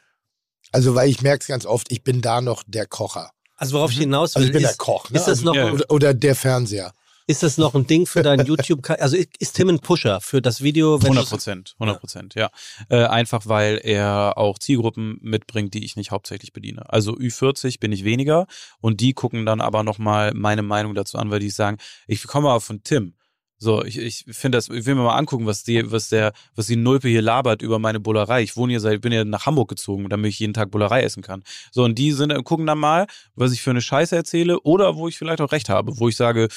[0.72, 3.30] Also, weil ich merke es ganz oft, ich bin da noch der Kocher.
[3.56, 5.08] Also worauf ich hinaus will, Also ich bin ist, der Koch.
[5.10, 5.16] Ne?
[5.18, 5.70] ist das also, noch- Ja.
[5.70, 6.92] oder, oder der Fernseher.
[7.28, 8.90] ist das noch ein Ding für dein YouTube?
[8.90, 10.98] Also ist- Tim ein Pusher für das Video?
[11.00, 12.50] Wenn 100 du's- Prozent, 100 Prozent, ja.
[12.88, 16.90] Äh, einfach weil er auch Zielgruppen mitbringt, die ich nicht hauptsächlich bediene.
[16.90, 18.46] Also Ü40 bin ich weniger
[18.80, 21.76] und die gucken dann aber nochmal meine Meinung dazu an, weil die sagen,
[22.08, 23.14] ich komme aber von Tim.
[23.62, 26.66] So, ich, ich finde das, ich will mir mal angucken, was die, was der, was
[26.66, 28.42] die Nulpe hier labert über meine Bullerei.
[28.42, 31.22] Ich wohne hier seit, bin ja nach Hamburg gezogen, damit ich jeden Tag Bullerei essen
[31.22, 31.44] kann.
[31.70, 35.06] So, und die sind, gucken dann mal, was ich für eine Scheiße erzähle oder wo
[35.06, 36.48] ich vielleicht auch recht habe, wo ich sage,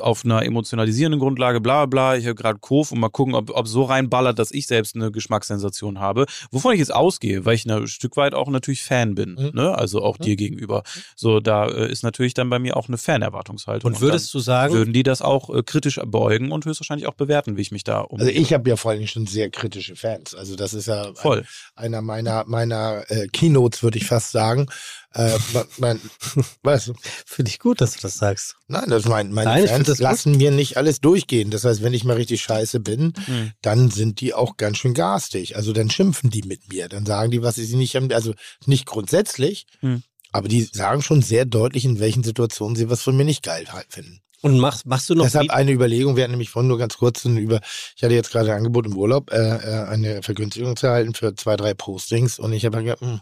[0.00, 3.68] auf einer emotionalisierenden Grundlage, bla bla, ich habe gerade Kof und mal gucken, ob, ob
[3.68, 6.26] so reinballert, dass ich selbst eine Geschmackssensation habe.
[6.50, 9.50] Wovon ich jetzt ausgehe, weil ich ein Stück weit auch natürlich Fan bin, Mhm.
[9.54, 9.76] ne?
[9.76, 10.82] also auch dir gegenüber.
[11.16, 13.92] So, da äh, ist natürlich dann bei mir auch eine Fan-Erwartungshaltung.
[13.92, 17.56] Und würdest du sagen, würden die das auch äh, kritisch beugen und höchstwahrscheinlich auch bewerten,
[17.56, 18.20] wie ich mich da um.
[18.20, 20.34] Also ich habe ja vor allem schon sehr kritische Fans.
[20.34, 21.44] Also das ist ja Voll.
[21.74, 24.66] einer meiner meiner äh, Keynotes, würde ich fast sagen.
[25.14, 25.38] Äh,
[25.78, 26.00] mein,
[26.62, 26.90] was?
[27.26, 28.56] finde ich gut, dass du das sagst.
[28.68, 30.04] Nein, das mein, meine Nein, Fans das gut.
[30.04, 31.50] lassen mir nicht alles durchgehen.
[31.50, 33.52] Das heißt, wenn ich mal richtig scheiße bin, Hm.
[33.62, 35.56] dann sind die auch ganz schön garstig.
[35.56, 36.88] Also dann schimpfen die mit mir.
[36.88, 38.10] Dann sagen die, was sie nicht haben.
[38.12, 38.34] Also
[38.66, 40.02] nicht grundsätzlich, Hm.
[40.32, 43.66] aber die sagen schon sehr deutlich, in welchen Situationen sie was von mir nicht geil
[43.72, 44.20] halt finden.
[44.40, 47.24] Und machst, machst du noch Deshalb eine Überlegung, wir hatten nämlich vorhin nur ganz kurz
[47.24, 47.60] über,
[47.96, 51.32] ich hatte jetzt gerade ein Angebot im Urlaub, äh, äh, eine Vergünstigung zu erhalten für
[51.36, 53.20] zwei, drei Postings und ich habe gedacht, hm,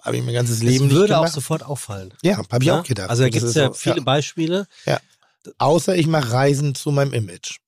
[0.00, 2.12] habe ich mein ganzes das Leben nicht würde auch sofort auffallen.
[2.22, 2.80] ja, habe ich Ja?
[2.80, 3.10] auch gedacht.
[3.10, 4.66] Also da das gibt es ja so, viele Beispiele.
[5.58, 7.58] Außer ich mache Reisen zu meinem Image.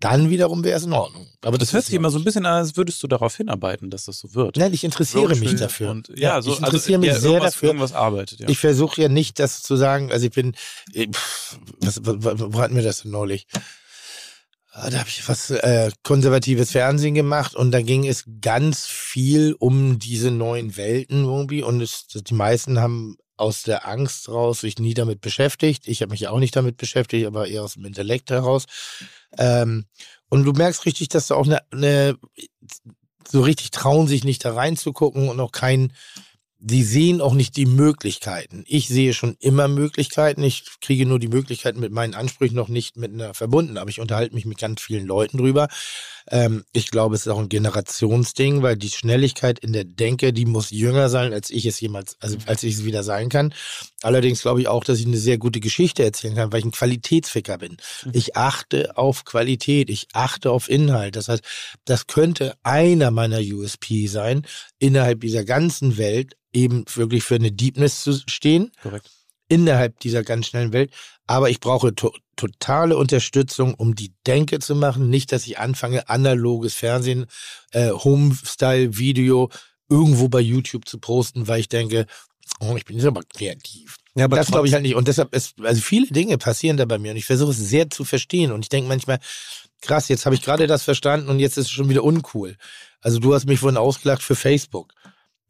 [0.00, 1.26] Dann wiederum wäre es in Ordnung.
[1.42, 3.90] Aber Das das, hört sich immer so ein bisschen an, als würdest du darauf hinarbeiten,
[3.90, 4.56] dass das so wird.
[4.56, 5.90] Nein, ich interessiere mich Roadtrip dafür.
[5.90, 7.68] Und, ja, so, ich interessiere mich also, ja, sehr irgendwas, dafür.
[7.70, 8.48] Irgendwas arbeitet, ja.
[8.48, 12.60] Ich versuche ja nicht, das zu sagen, also ich bin, pff, was, was, was, wo
[12.60, 13.48] hatten wir das denn neulich?
[14.80, 19.56] Ah, Da habe ich was äh, konservatives Fernsehen gemacht und da ging es ganz viel
[19.58, 24.78] um diese neuen Welten irgendwie und es, die meisten haben aus der Angst raus sich
[24.78, 25.88] nie damit beschäftigt.
[25.88, 28.66] Ich habe mich auch nicht damit beschäftigt, aber eher aus dem Intellekt heraus.
[29.36, 29.86] Ähm,
[30.28, 32.16] und du merkst richtig, dass da auch eine, eine
[33.28, 35.92] so richtig trauen sich nicht da reinzugucken und auch kein
[36.60, 38.64] die sehen auch nicht die Möglichkeiten.
[38.66, 40.42] Ich sehe schon immer Möglichkeiten.
[40.42, 43.78] Ich kriege nur die Möglichkeiten mit meinen Ansprüchen noch nicht miteinander verbunden.
[43.78, 45.68] Aber ich unterhalte mich mit ganz vielen Leuten drüber.
[46.30, 50.44] Ähm, ich glaube, es ist auch ein Generationsding, weil die Schnelligkeit in der Denke, die
[50.44, 53.54] muss jünger sein, als ich es jemals, also als ich es wieder sein kann.
[54.02, 56.70] Allerdings glaube ich auch, dass ich eine sehr gute Geschichte erzählen kann, weil ich ein
[56.72, 57.76] Qualitätsficker bin.
[58.12, 61.16] Ich achte auf Qualität, ich achte auf Inhalt.
[61.16, 61.42] Das heißt,
[61.84, 64.46] das könnte einer meiner USP sein,
[64.78, 69.10] innerhalb dieser ganzen Welt eben wirklich für eine Deepness zu stehen, Korrekt.
[69.48, 70.92] innerhalb dieser ganz schnellen Welt.
[71.28, 75.10] Aber ich brauche to totale Unterstützung, um die Denke zu machen.
[75.10, 77.26] Nicht, dass ich anfange, analoges Fernsehen,
[77.72, 79.50] äh, Home-Style-Video
[79.88, 82.06] irgendwo bei YouTube zu posten, weil ich denke,
[82.60, 83.96] oh, ich bin jetzt aber kreativ.
[84.14, 84.94] Ja, aber das glaube ich halt nicht.
[84.94, 87.90] Und deshalb ist, also viele Dinge passieren da bei mir und ich versuche es sehr
[87.90, 88.52] zu verstehen.
[88.52, 89.18] Und ich denke manchmal,
[89.80, 92.56] krass, jetzt habe ich gerade das verstanden und jetzt ist es schon wieder uncool.
[93.00, 94.92] Also du hast mich vorhin ausgelacht für Facebook.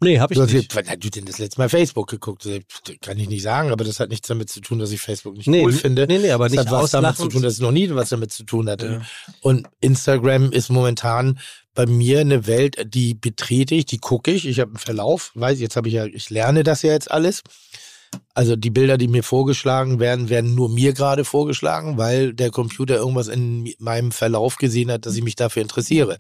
[0.01, 0.75] Nee, hab ich hast nicht.
[0.77, 2.47] wann hast du denn das letzte Mal Facebook geguckt?
[2.47, 2.61] Das
[3.01, 5.49] Kann ich nicht sagen, aber das hat nichts damit zu tun, dass ich Facebook nicht
[5.49, 6.07] Nee, cool finde.
[6.07, 8.09] nee, nee, aber das nicht hat was damit zu tun, dass es noch nie was
[8.11, 8.87] damit zu tun hatte.
[8.87, 9.03] Ja.
[9.41, 11.41] Und Instagram ist momentan
[11.75, 14.47] bei mir eine Welt, die betrete ich, die gucke ich.
[14.47, 17.43] Ich habe einen Verlauf, weiß jetzt habe ich ja, ich lerne das ja jetzt alles.
[18.35, 22.97] Also die Bilder, die mir vorgeschlagen werden, werden nur mir gerade vorgeschlagen, weil der Computer
[22.97, 26.19] irgendwas in meinem Verlauf gesehen hat, dass ich mich dafür interessiere.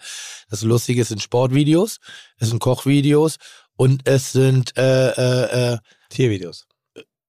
[0.51, 1.99] Das Lustige sind Sportvideos,
[2.39, 3.37] es sind Kochvideos
[3.79, 5.79] und es sind äh, äh, äh,
[6.11, 6.67] Tiervideos.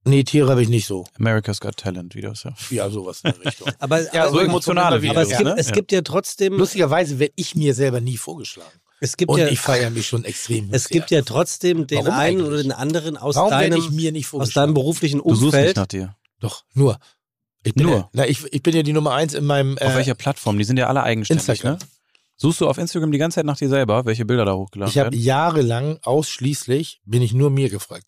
[0.03, 1.05] nee, Tiere habe ich nicht so.
[1.17, 2.53] America's Got Talent Videos, ja.
[2.71, 3.69] Ja, sowas in der Richtung.
[3.79, 5.55] Aber, Ja, aber, so emotionale aber aber es, Videos, gibt, ne?
[5.57, 5.73] es Ja.
[5.73, 8.79] gibt ja trotzdem, Lustigerweise werde ich mir selber nie vorgeschlagen.
[8.99, 10.69] es gibt Und ja, ich feiere mich schon extrem.
[10.73, 12.47] es gibt ja trotzdem den Warum einen eigentlich?
[12.47, 15.77] oder den anderen aus Warum deinem, mir nicht aus deinem beruflichen Du suchst nicht Umfeld.
[15.77, 16.15] nach dir.
[16.41, 16.97] Doch, nur.
[17.63, 17.95] Ich bin Nur?
[17.97, 19.77] Ja, na, ich, ich bin ja die Nummer eins in meinem.
[19.77, 20.57] Auf äh, welcher Plattform?
[20.57, 21.73] Die sind ja alle eigenständig, Instagram.
[21.77, 21.85] ne?
[22.41, 24.97] Suchst du auf Instagram die ganze Zeit nach dir selber, welche Bilder da hochgeladen Ich
[24.97, 25.21] habe werden?
[25.21, 28.05] jahrelang ausschließlich bin ich nur mir gefragt.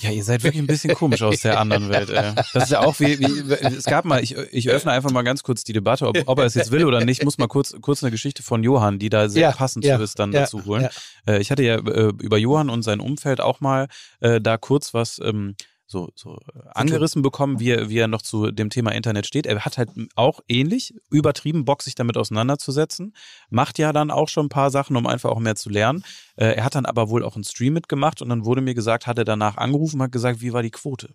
[0.00, 2.10] Ja, ihr seid wirklich ein bisschen komisch aus der anderen Welt.
[2.10, 2.34] Ey.
[2.52, 5.44] Das ist ja auch wie, wie es gab mal, ich, ich öffne einfach mal ganz
[5.44, 8.02] kurz die Debatte, ob, ob er es jetzt will oder nicht, muss mal kurz, kurz
[8.02, 10.88] eine Geschichte von Johann, die da sehr Ja, passend ja, ist, dann ja, dazu holen.
[11.28, 13.86] Äh, ich hatte ja äh, über Johann und sein Umfeld auch mal
[14.20, 15.54] äh, da kurz was ähm,
[15.94, 19.46] so, so äh, angerissen bekommen, wie er, wie er noch zu dem Thema Internet steht.
[19.46, 23.14] Er hat halt auch ähnlich übertrieben Bock, sich damit auseinanderzusetzen.
[23.48, 26.04] Macht ja dann auch schon ein paar Sachen, um einfach auch mehr zu lernen.
[26.36, 29.06] Äh, er hat dann aber wohl auch einen Stream mitgemacht und dann wurde mir gesagt,
[29.06, 31.14] hat er danach angerufen, hat gesagt, wie war die Quote?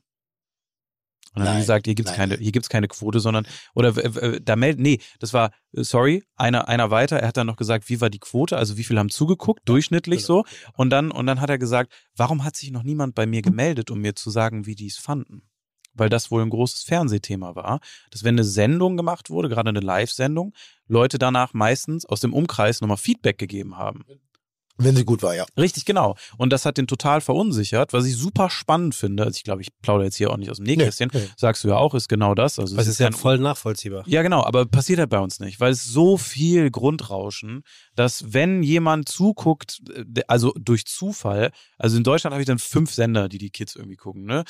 [1.35, 2.29] Und dann haben Nein, die gesagt, hier gibt's nein.
[2.29, 6.67] keine, hier gibt's keine Quote, sondern oder äh, da melden, nee, das war sorry, einer
[6.67, 7.19] einer weiter.
[7.19, 10.25] Er hat dann noch gesagt, wie war die Quote, also wie viele haben zugeguckt, durchschnittlich
[10.25, 10.43] genau.
[10.43, 10.45] so.
[10.73, 13.91] Und dann und dann hat er gesagt, warum hat sich noch niemand bei mir gemeldet,
[13.91, 15.43] um mir zu sagen, wie die es fanden?
[15.93, 19.81] Weil das wohl ein großes Fernsehthema war, dass wenn eine Sendung gemacht wurde, gerade eine
[19.81, 20.53] Live-Sendung,
[20.87, 24.03] Leute danach meistens aus dem Umkreis nochmal Feedback gegeben haben.
[24.79, 25.45] Wenn sie gut war, ja.
[25.57, 26.15] Richtig, genau.
[26.37, 29.23] Und das hat den total verunsichert, was ich super spannend finde.
[29.25, 31.11] Also ich glaube, ich plaudere jetzt hier auch nicht aus dem Nähkästchen.
[31.13, 31.29] Nee, nee.
[31.37, 32.57] Sagst du ja auch, ist genau das.
[32.59, 34.03] Also Das es ist ja voll nachvollziehbar.
[34.07, 37.63] ja, genau, aber passiert halt bei uns nicht, weil es so viel Grundrauschen,
[37.95, 42.93] dass wenn jemand zuguckt, äh, also durch Zufall, also in Deutschland habe ich dann fünf
[42.93, 44.43] Sender, die die Kids irgendwie gucken, ne?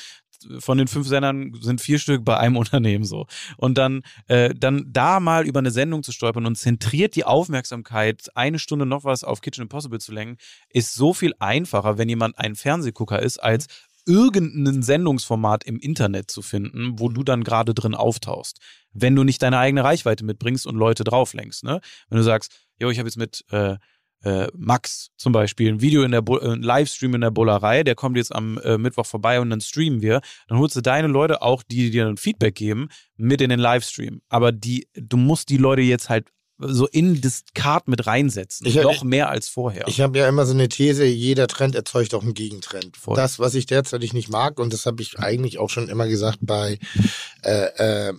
[0.58, 3.26] Von den fünf Sendern sind vier Stück bei einem Unternehmen so.
[3.56, 8.28] Und dann, äh, dann da mal über eine Sendung zu stolpern und zentriert die Aufmerksamkeit,
[8.34, 10.38] eine Stunde noch was auf Kitchen Impossible zu lenken,
[10.68, 13.66] ist so viel einfacher, wenn jemand ein Fernsehgucker ist, als
[14.06, 18.58] irgendein Sendungsformat im Internet zu finden, wo du dann gerade drin auftauchst.
[18.92, 21.64] Wenn du nicht deine eigene Reichweite mitbringst und Leute drauflenkst.
[21.64, 21.80] Ne?
[22.08, 23.76] Wenn du sagst, jo, ich habe jetzt mit äh,
[24.24, 27.82] äh, Max zum Beispiel ein Video in der Bo äh, ein Livestream in der Bullerei,
[27.84, 31.08] der kommt jetzt am äh, Mittwoch vorbei und dann streamen wir, dann holst du deine
[31.08, 34.20] Leute auch, die dir ein Feedback geben, mit in den Livestream.
[34.28, 36.28] Aber die, du musst die Leute jetzt halt
[36.62, 38.66] so in das Kart mit reinsetzen.
[38.66, 39.88] Ich- noch mehr als vorher.
[39.88, 42.98] Ich habe ja immer so eine These, jeder Trend erzeugt auch einen Gegentrend.
[42.98, 43.16] Voll.
[43.16, 46.40] Das, was ich derzeit nicht mag, und das habe ich eigentlich auch schon immer gesagt
[46.42, 46.78] bei,
[47.42, 48.12] äh, äh,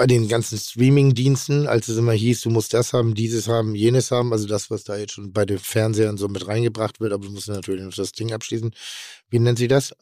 [0.00, 4.10] bei den ganzen Streaming-Diensten, als es immer hieß, du musst das haben, dieses haben, jenes
[4.10, 7.26] haben, also das, was da jetzt schon bei den Fernsehern so mit reingebracht wird, aber
[7.26, 8.70] du musst natürlich noch das Ding abschließen.
[9.28, 9.94] Wie nennt sie das?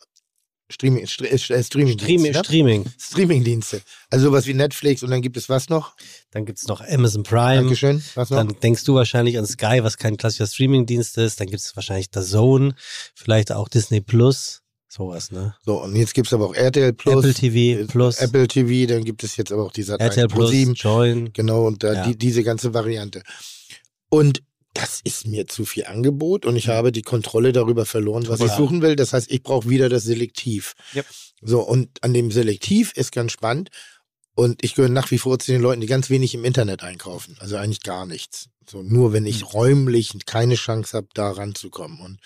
[0.71, 2.45] Streaming, St äh, Streaming, Streaming, ne?
[2.45, 2.85] Streaming.
[2.97, 3.83] Streaming-Dienste.
[4.09, 5.97] Also sowas wie Netflix und dann gibt es was noch?
[6.31, 7.63] Dann gibt es noch Amazon Prime.
[7.63, 8.01] Dankeschön.
[8.15, 8.37] Was noch?
[8.37, 11.41] Dann denkst du wahrscheinlich an Sky, was kein klassischer Streamingdienst ist.
[11.41, 12.77] Dann gibt es wahrscheinlich The Zone,
[13.17, 15.55] vielleicht auch Disney Plus, sowas, ne?
[15.65, 17.25] So, und jetzt gibt es aber auch RTL Plus.
[17.25, 18.19] Apple TV Plus.
[18.19, 20.75] Apple TV, dann gibt es jetzt aber auch die Sat RTL Plus, 7.
[20.75, 21.33] Join.
[21.33, 22.07] Genau, und da Ja.
[22.07, 23.23] die, diese ganze Variante.
[24.09, 24.43] Und
[24.75, 28.47] das ist mir zu viel Angebot und ich habe die Kontrolle darüber verloren, was ich
[28.49, 28.57] Ja.
[28.57, 28.97] suchen will.
[28.97, 30.75] Das heißt, ich brauche wieder das Selektiv.
[30.95, 31.07] Yep.
[31.43, 33.71] So, und an dem Selektiv ist ganz spannend.
[34.35, 37.37] Und ich gehöre nach wie vor zu den Leuten, die ganz wenig im Internet einkaufen.
[37.41, 38.49] Also eigentlich gar nichts.
[38.69, 42.01] So, nur wenn ich räumlich keine Chance habe, da ranzukommen.
[42.01, 42.21] Und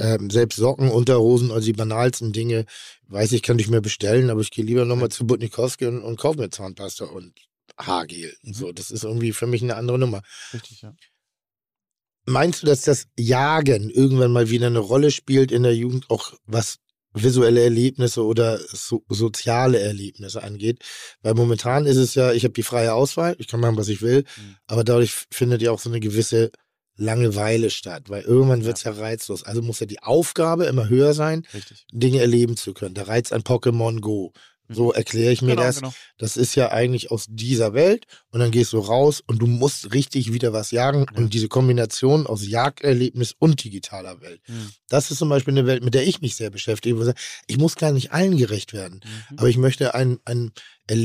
[0.00, 2.66] ähm, selbst Socken, Unterhosen, also die banalsten Dinge,
[3.08, 6.18] weiß ich, kann ich mir bestellen, aber ich gehe lieber nochmal zu Butnikowski und, und
[6.18, 7.34] kaufe mir Zahnpasta und
[7.78, 8.36] Haargel.
[8.44, 10.22] Und So, das ist irgendwie für mich eine andere Nummer.
[10.52, 10.94] Richtig, ja.
[12.28, 16.34] Meinst du, dass das Jagen irgendwann mal wieder eine Rolle spielt in der Jugend, auch
[16.44, 16.78] was
[17.22, 20.82] visuelle Erlebnisse oder so, soziale Erlebnisse angeht?
[21.22, 24.02] Weil momentan ist es ja, ich habe die freie Auswahl, ich kann machen, was ich
[24.02, 24.56] will, Mhm.
[24.66, 26.50] aber dadurch findet ja auch so eine gewisse
[26.98, 28.92] Langeweile statt, weil irgendwann wird es ja.
[28.92, 29.44] reizlos.
[29.44, 31.86] Also muss ja die Aufgabe immer höher sein, Richtig.
[31.92, 32.94] Dinge erleben zu können.
[32.94, 34.32] Der Reiz an Pokémon Go.
[34.68, 35.76] So erkläre ich mir Genau, das.
[35.76, 35.92] genau.
[36.18, 39.92] Das ist ja eigentlich aus dieser Welt und dann gehst du raus und du musst
[39.94, 44.40] richtig wieder was jagen und diese Kombination aus Jagderlebnis und digitaler Welt.
[44.48, 44.70] Mhm.
[44.88, 47.14] Das ist zum Beispiel eine Welt, mit der ich mich sehr beschäftige.
[47.46, 49.38] Ich muss gar nicht allen gerecht werden, Mhm.
[49.38, 50.52] aber ich möchte einen, einen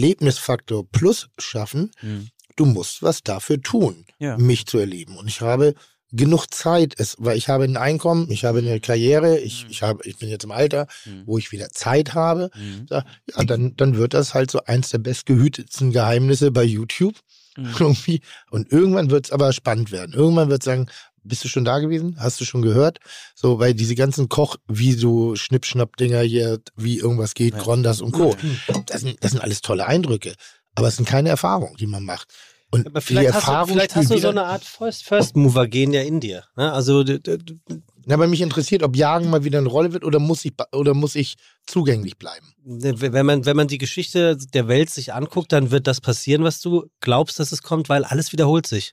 [0.02, 1.92] Erlebnisfaktor plus schaffen.
[2.02, 2.30] Mhm.
[2.56, 4.38] Du musst was dafür tun, Ja.
[4.38, 5.18] mich zu erleben.
[5.18, 5.74] Und ich habe
[6.12, 10.04] genug Zeit, es, weil ich habe ein Einkommen, ich habe eine Karriere, ich, ich, habe,
[10.06, 11.24] ich bin jetzt im Alter, Mhm.
[11.26, 12.50] wo ich wieder Zeit habe.
[12.56, 12.86] Mhm.
[12.90, 13.04] Ja,
[13.46, 17.16] dann, dann wird das halt so eins der bestgehütetsten Geheimnisse bei YouTube.
[17.58, 17.66] Mhm.
[17.80, 18.22] Irgendwie.
[18.50, 20.14] Und irgendwann wird es aber spannend werden.
[20.14, 20.88] Irgendwann wird es sagen,
[21.24, 22.16] bist du schon da gewesen?
[22.20, 22.98] Hast du schon gehört?
[23.36, 27.60] So, weil diese ganzen Koch, wie so Schnippschnapp-Dinger hier, wie irgendwas geht, Ja.
[27.60, 28.36] Grondas und Co.
[28.88, 30.34] Das sind, das sind alles tolle Eindrücke.
[30.74, 32.28] Aber es sind keine Erfahrungen, die man macht.
[32.72, 35.36] Und Aber die vielleicht hast du, Erfahrung vielleicht hast du so eine Art First, First
[35.36, 36.46] Mover Gen ja in dir.
[36.56, 36.72] Ne?
[36.72, 37.04] Also
[38.06, 40.94] Na, aber mich interessiert, ob Jagen mal wieder eine Rolle wird oder muss ich, oder
[40.94, 41.36] muss ich
[41.68, 42.48] zugänglich bleiben?
[42.64, 46.62] wenn man, wenn man die Geschichte der Welt sich anguckt, dann wird das passieren, was
[46.62, 48.92] du glaubst, dass es kommt, weil alles wiederholt sich.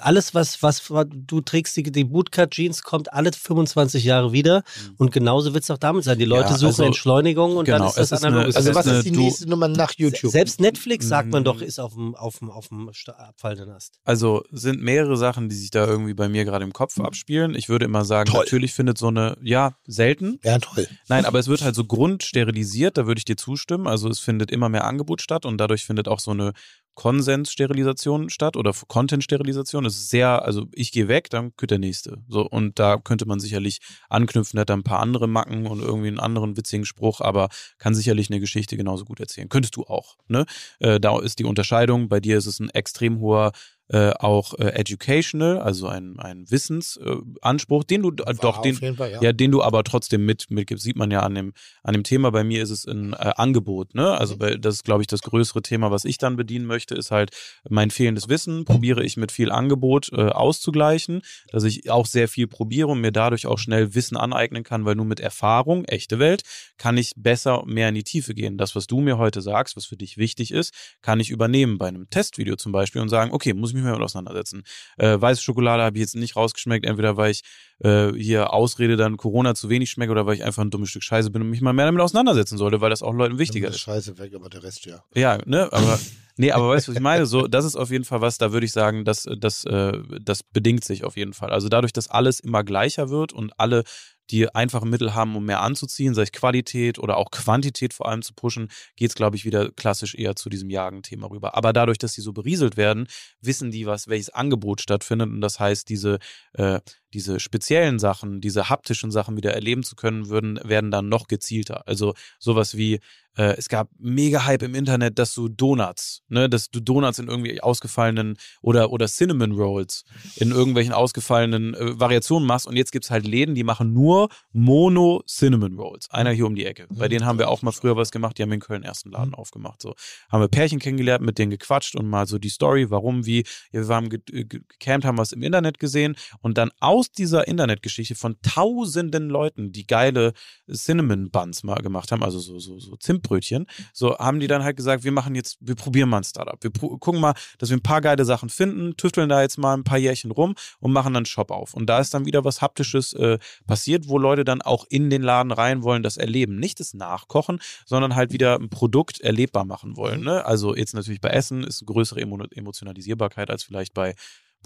[0.00, 4.62] Alles, was, was du trägst, die, die Bootcut-Jeans, kommt alle 25 Jahre wieder.
[4.98, 6.18] Und genauso wird es auch damit sein.
[6.18, 8.86] Die Leute Ja, suchen also- Entschleunigung und genau, dann ist das es Also ist was
[8.86, 10.30] eine- ist die du- nächste Nummer nach YouTube?
[10.30, 11.44] Selbst Netflix, sagt man Mhm.
[11.44, 13.94] doch, ist auf dem, auf dem, auf dem abfallenden Ast.
[14.04, 17.54] Also sind mehrere Sachen, die sich da irgendwie bei mir gerade im Kopf abspielen.
[17.54, 18.44] Ich würde immer sagen, Toll.
[18.44, 20.38] natürlich findet so eine, ja, selten.
[20.44, 20.86] ja, toll.
[21.08, 23.86] Nein, aber es wird halt so grundsterilisiert, da würde ich dir zustimmen.
[23.86, 26.52] Also es findet immer mehr Angebot statt und dadurch findet auch so eine
[26.96, 29.84] Konsenssterilisation statt oder Content-Sterilisation.
[29.84, 32.18] Es ist sehr, also ich gehe weg, dann kütt der nächste.
[32.26, 36.08] So, und da könnte man sicherlich anknüpfen, hat da ein paar andere Macken und irgendwie
[36.08, 39.50] einen anderen witzigen Spruch, aber kann sicherlich eine Geschichte genauso gut erzählen.
[39.50, 40.16] Könntest du auch.
[40.26, 40.46] Ne?
[40.80, 42.08] Äh, da ist die Unterscheidung.
[42.08, 43.52] Bei dir ist es ein extrem hoher
[43.88, 48.96] äh, auch äh, educational, also ein, ein Wissensanspruch, Anspruch, den du äh, doch, War den,
[48.96, 49.22] Fall, ja.
[49.22, 50.84] ja, den du aber trotzdem mit, mitgibst.
[50.84, 52.30] Sieht man ja an dem, an dem Thema.
[52.30, 54.18] Bei mir ist es ein äh, Angebot, ne?
[54.18, 54.38] Also Mhm.
[54.38, 57.30] bei, das ist, glaube ich, das größere Thema, was ich dann bedienen möchte, ist halt
[57.68, 58.64] mein fehlendes Wissen.
[58.64, 63.12] Probiere ich mit viel Angebot äh, auszugleichen, dass ich auch sehr viel probiere und mir
[63.12, 66.42] dadurch auch schnell Wissen aneignen kann, weil nur mit Erfahrung, echte Welt,
[66.78, 68.58] kann ich besser mehr in die Tiefe gehen.
[68.58, 71.88] Das, was du mir heute sagst, was für dich wichtig ist, kann ich übernehmen bei
[71.88, 74.64] einem Testvideo zum Beispiel und sagen, okay, muss ich mich mal mit auseinandersetzen.
[74.96, 77.42] Äh, weiße Schokolade habe ich jetzt nicht rausgeschmeckt, entweder weil ich
[77.80, 81.02] äh, hier Ausrede dann Corona zu wenig schmecke oder weil ich einfach ein dummes Stück
[81.02, 83.78] Scheiße bin und mich mal mehr damit auseinandersetzen sollte, weil das auch Leuten wichtiger ist.
[83.80, 85.02] Scheiße weg, aber der Rest ja.
[85.14, 85.98] Ja, ne, aber
[86.36, 87.26] nee, aber weißt du, was ich meine?
[87.26, 90.42] So, das ist auf jeden Fall was, da würde ich sagen, das, das, äh, das
[90.42, 91.50] bedingt sich auf jeden Fall.
[91.50, 93.84] Also dadurch, dass alles immer gleicher wird und alle
[94.30, 98.22] die einfache Mittel haben, um mehr anzuziehen, sei es Qualität oder auch Quantität vor allem
[98.22, 101.54] zu pushen, geht es, glaube ich, wieder klassisch eher zu diesem Jagen-Thema rüber.
[101.56, 103.06] Aber dadurch, dass die so berieselt werden,
[103.40, 105.28] wissen die, was, welches Angebot stattfindet.
[105.28, 106.18] Und das heißt, diese,
[106.54, 106.80] äh,
[107.16, 111.88] diese speziellen Sachen, diese haptischen Sachen wieder erleben zu können, würden, werden dann noch gezielter.
[111.88, 113.00] Also sowas wie,
[113.36, 117.28] äh, es gab mega Hype im Internet, dass du Donuts, ne, dass du Donuts in
[117.28, 120.04] irgendwie ausgefallenen oder, oder Cinnamon Rolls
[120.36, 122.66] in irgendwelchen ausgefallenen äh, Variationen machst.
[122.66, 126.10] Und jetzt gibt's halt Läden, die machen nur Mono Cinnamon Rolls.
[126.10, 126.86] Einer hier um die Ecke.
[126.90, 129.34] Bei denen haben wir auch mal früher was gemacht, die haben in Köln ersten Laden
[129.34, 129.80] aufgemacht.
[129.80, 129.94] So
[130.30, 133.44] haben wir Pärchen kennengelernt, mit denen gequatscht und mal so die Story, warum, wie.
[133.72, 137.48] Ja, wir waren ge- ge- gecampt, haben was im Internet gesehen und dann aus dieser
[137.48, 140.32] Internetgeschichte von tausenden Leuten, die geile
[140.72, 144.76] Cinnamon Buns mal gemacht haben, also so, so, so Zimtbrötchen, so haben die dann halt
[144.76, 146.62] gesagt, wir machen jetzt, wir probieren mal ein Startup.
[146.62, 149.84] Wir gucken mal, dass wir ein paar geile Sachen finden, tüfteln da jetzt mal ein
[149.84, 151.74] paar Jährchen rum und machen dann einen Shop auf.
[151.74, 155.22] Und da ist dann wieder was Haptisches äh, passiert, wo Leute dann auch in den
[155.22, 156.56] Laden rein wollen, das erleben.
[156.56, 160.22] Nicht das Nachkochen, sondern halt wieder ein Produkt erlebbar machen wollen.
[160.22, 160.44] Ne?
[160.44, 164.14] Also jetzt natürlich bei Essen ist eine größere Emo Emotionalisierbarkeit als vielleicht bei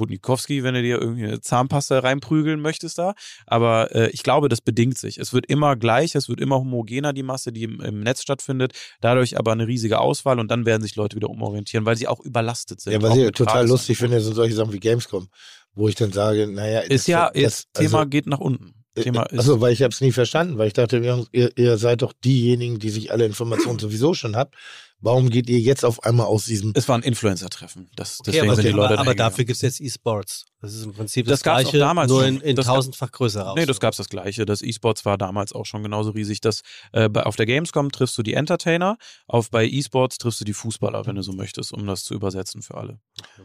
[0.00, 3.14] Budnikowski, wenn du dir irgendwie eine Zahnpasta reinprügeln möchtest da.
[3.46, 5.18] Aber äh, ich glaube, das bedingt sich.
[5.18, 8.72] Es wird immer gleich, es wird immer homogener, die Masse, die im, im Netz stattfindet.
[9.00, 12.20] Dadurch aber eine riesige Auswahl und dann werden sich Leute wieder umorientieren, weil sie auch
[12.20, 12.94] überlastet sind.
[12.94, 15.28] Ja, was ich total lustig finde, sind solche Sachen wie Gamescom,
[15.74, 18.79] wo ich dann sage, naja, Ist ja, das, jetzt also, Thema geht nach unten.
[18.94, 19.40] Thema ist.
[19.40, 20.98] Achso, weil ich habe es nie verstanden, weil ich dachte,
[21.32, 24.54] ihr, ihr, seid doch diejenigen, die sich alle Informationen sowieso schon habt.
[25.02, 27.88] Warum geht ihr jetzt auf einmal aus diesem es war ein Influencer-Treffen.
[27.96, 30.44] Das, Okay, deswegen aber, sind die Leute aber, da aber dafür gibt es jetzt E-Sports.
[30.60, 32.34] Das ist im Prinzip Das das, gab's auch Gleiche, damals nur schon.
[32.36, 34.44] in, in Das gab- tausendfach größer Nee, das gab's das Gleiche.
[34.44, 36.42] Das E-Sports war damals auch schon genauso riesig.
[36.42, 36.60] Das,
[36.92, 40.52] äh, bei, auf der Gamescom triffst du die Entertainer, auf bei E-Sports triffst du die
[40.52, 42.98] Fußballer, wenn du so möchtest, um das zu übersetzen für alle.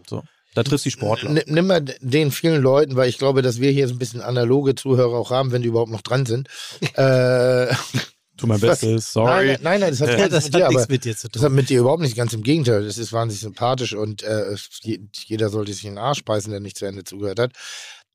[0.09, 0.24] So.
[0.56, 1.30] Da triffst du die Sportler.
[1.30, 4.22] N nimm mal den vielen Leuten, weil ich glaube, dass wir hier so ein bisschen
[4.22, 6.48] analoge Zuhörer auch haben, wenn die überhaupt noch dran sind.
[6.95, 7.67] äh,
[8.38, 9.48] Tu mein Bestes, sorry.
[9.48, 11.27] Nein, nein, nein, das hat, Ja, das nichts hat mit dir, nichts mit dir zu
[11.30, 11.56] das hat tun.
[11.56, 12.84] mit dir überhaupt nicht, ganz im Gegenteil.
[12.85, 14.56] Das ist wahnsinnig sympathisch und äh,
[15.25, 17.53] jeder sollte sich in den Arsch beißen, der nicht zu Ende zugehört hat.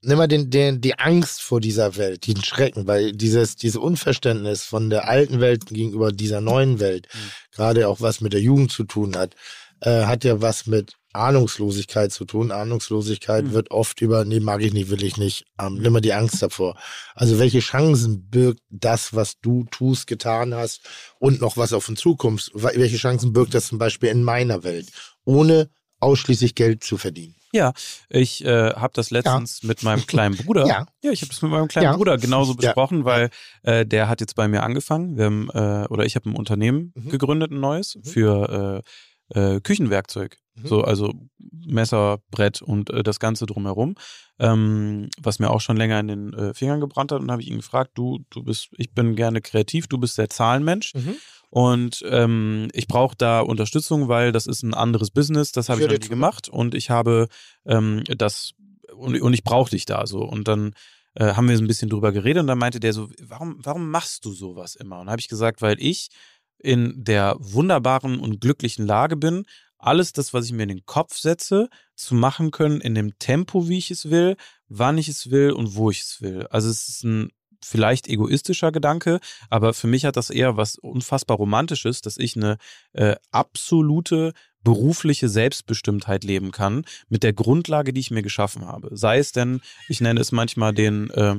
[0.03, 4.63] Nimm mal den, den, die Angst vor dieser Welt, den Schrecken, weil dieses, dieses Unverständnis
[4.63, 7.07] von der alten Welt gegenüber dieser neuen Welt,
[7.55, 9.35] gerade auch was mit der Jugend zu tun hat,
[9.81, 12.51] äh, hat ja was mit Ahnungslosigkeit zu tun.
[12.53, 15.45] Ahnungslosigkeit wird oft über, nee, mag ich nicht, will ich nicht.
[15.61, 16.77] Ähm, nimm mal die Angst davor.
[17.15, 20.83] Also welche Chancen birgt das, was du tust, getan hast
[21.19, 22.53] und noch was auf uns zukommst?
[22.55, 24.89] Wel- Welche Chancen birgt das zum Beispiel in meiner Welt,
[25.25, 27.35] ohne ausschließlich Geld zu verdienen?
[27.53, 27.73] Ja,
[28.09, 30.65] ich äh, habe das letztens mit meinem kleinen Bruder.
[30.69, 30.87] Ja.
[31.03, 31.97] ja ich habe das mit meinem kleinen Ja.
[31.97, 32.57] Bruder genauso Ja.
[32.59, 33.31] besprochen, weil
[33.65, 35.17] äh, der hat jetzt bei mir angefangen.
[35.17, 37.09] Wir haben, äh, oder ich habe ein Unternehmen Mhm.
[37.11, 38.83] gegründet, ein neues, für
[39.31, 40.37] äh, Küchenwerkzeug.
[40.55, 40.67] Mhm.
[40.67, 43.95] So, also Messer, Brett und äh, das Ganze drumherum.
[44.39, 47.21] Ähm, was mir auch schon länger in den äh, Fingern gebrannt hat.
[47.21, 50.31] Und habe ich ihn gefragt, du, du bist, ich bin gerne kreativ, du bist der
[50.31, 50.95] Zahlenmensch.
[50.95, 51.17] Mhm.
[51.51, 55.89] Und ähm, ich brauche da Unterstützung, weil das ist ein anderes Business, das habe ich
[55.89, 57.27] noch nie gemacht und ich habe
[57.67, 58.53] ähm, das
[58.95, 60.21] und, und ich brauche dich da so.
[60.21, 60.75] Und dann
[61.15, 63.91] äh, haben wir so ein bisschen drüber geredet und dann meinte der so, warum, warum
[63.91, 65.01] machst du sowas immer?
[65.01, 66.09] Und habe ich gesagt, weil ich
[66.63, 69.45] in der wunderbaren und glücklichen Lage bin,
[69.79, 73.69] alles das, was ich mir in den Kopf setze, zu machen können in dem Tempo,
[73.69, 74.37] wie ich es will,
[74.69, 76.47] wann ich es will und wo ich es will.
[76.51, 77.31] Also es ist ein
[77.63, 82.57] vielleicht egoistischer Gedanke, aber für mich hat das eher was unfassbar Romantisches, dass ich eine
[82.93, 84.33] äh, absolute
[84.63, 88.91] berufliche Selbstbestimmtheit leben kann mit der Grundlage, die ich mir geschaffen habe.
[88.93, 91.37] Sei es denn, ich nenne es manchmal den, äh,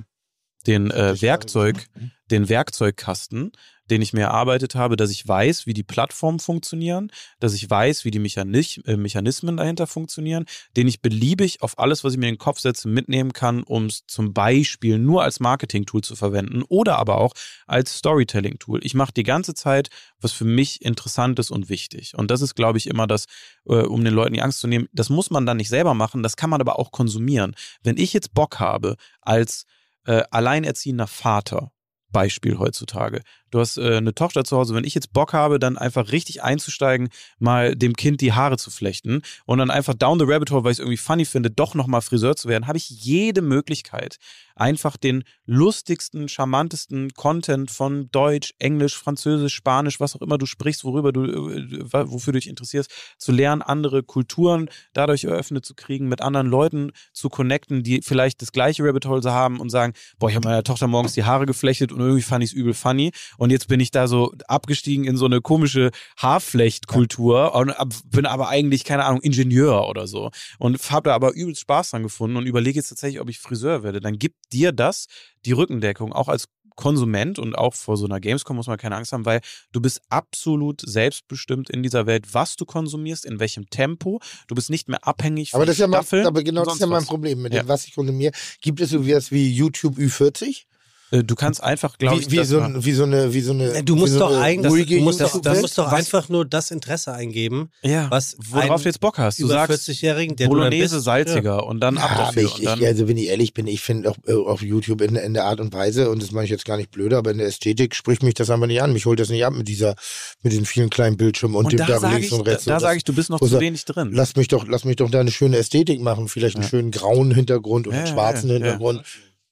[0.67, 1.87] den äh, Werkzeug,
[2.29, 3.51] den Werkzeugkasten,
[3.91, 8.05] den ich mir erarbeitet habe, dass ich weiß, wie die Plattformen funktionieren, dass ich weiß,
[8.05, 10.45] wie die äh, Mechanismen dahinter funktionieren,
[10.77, 13.87] den ich beliebig auf alles, was ich mir in den Kopf setze, mitnehmen kann, um
[13.87, 17.33] es zum Beispiel nur als Marketing-Tool zu verwenden oder aber auch
[17.67, 18.79] als Storytelling-Tool.
[18.83, 19.89] Ich mache die ganze Zeit,
[20.21, 22.13] was für mich interessant ist und wichtig.
[22.15, 23.25] Und das ist, glaube ich, immer das,
[23.67, 24.87] äh, um den Leuten die Angst zu nehmen.
[24.93, 27.55] Das muss man dann nicht selber machen, das kann man aber auch konsumieren.
[27.83, 29.65] Wenn ich jetzt Bock habe, als
[30.05, 31.71] äh, alleinerziehender Vater,
[32.11, 33.21] Beispiel heutzutage.
[33.51, 36.41] Du hast äh, eine Tochter zu Hause, wenn ich jetzt Bock habe, dann einfach richtig
[36.41, 40.63] einzusteigen, mal dem Kind die Haare zu flechten und dann einfach down the rabbit hole,
[40.63, 44.17] weil ich es irgendwie funny finde, doch nochmal Friseur zu werden, habe ich jede Möglichkeit,
[44.55, 50.83] einfach den lustigsten, charmantesten Content von Deutsch, Englisch, Französisch, Spanisch, was auch immer du sprichst,
[50.83, 56.07] worüber du, äh, wofür du dich interessierst, zu lernen, andere Kulturen dadurch eröffnet zu kriegen,
[56.07, 60.29] mit anderen Leuten zu connecten, die vielleicht das gleiche Rabbit Hole haben und sagen, boah,
[60.29, 63.11] ich habe meiner Tochter morgens die Haare geflechtet und irgendwie fand ich es übel funny
[63.41, 65.89] und jetzt bin ich da so abgestiegen in so eine komische
[66.19, 67.73] Haarflechtkultur und
[68.05, 70.29] bin aber eigentlich, keine Ahnung, Ingenieur oder so.
[70.59, 73.81] Und habe da aber übelst Spaß dran gefunden und überlege jetzt tatsächlich, ob ich Friseur
[73.81, 73.99] werde.
[73.99, 75.07] Dann gibt dir das
[75.47, 79.11] die Rückendeckung, auch als Konsument und auch vor so einer Gamescom muss man keine Angst
[79.11, 84.19] haben, weil du bist absolut selbstbestimmt in dieser Welt, was du konsumierst, in welchem Tempo.
[84.49, 86.75] Du bist nicht mehr abhängig von Aber das ist ja mein, Staffeln aber genau das
[86.75, 87.07] ist ja sonst mein was.
[87.07, 87.63] Problem mit Ja.
[87.63, 88.33] dem, was ich konsumiere.
[88.61, 90.65] Gibt es so was wie YouTube Ü40?
[91.11, 93.83] Äh, Du kannst einfach, glaube ich, Wie, so, wie so eine, wie so eine.
[93.83, 98.09] Du musst so doch eigentlich, du musst doch, musst einfach nur das Interesse eingeben, ja,
[98.09, 99.39] was worauf du jetzt Bock hast.
[99.39, 102.43] Du über sagst 40-Jährigen, der Bolognese bist, salziger und dann ab Ja, aber dafür.
[102.43, 105.01] ich, und dann, ich, also wenn ich ehrlich bin, ich finde auch äh, auf YouTube
[105.01, 107.31] in, in der Art und Weise, und das mache ich jetzt gar nicht blöder, aber
[107.31, 108.93] in der Ästhetik spricht mich das einfach nicht an.
[108.93, 109.95] Mich holt das nicht ab mit dieser,
[110.41, 112.65] mit den vielen kleinen Bildschirmen und, und dem da da sage links ich, und rechts.
[112.65, 114.11] da und sag das- ich, du bist noch zu wenig drin.
[114.13, 116.69] Lass mich doch, lass mich doch da eine schöne Ästhetik machen, vielleicht einen Ja.
[116.69, 118.59] schönen grauen Hintergrund und Ja, einen ja, schwarzen ja, ja.
[118.61, 119.03] Hintergrund.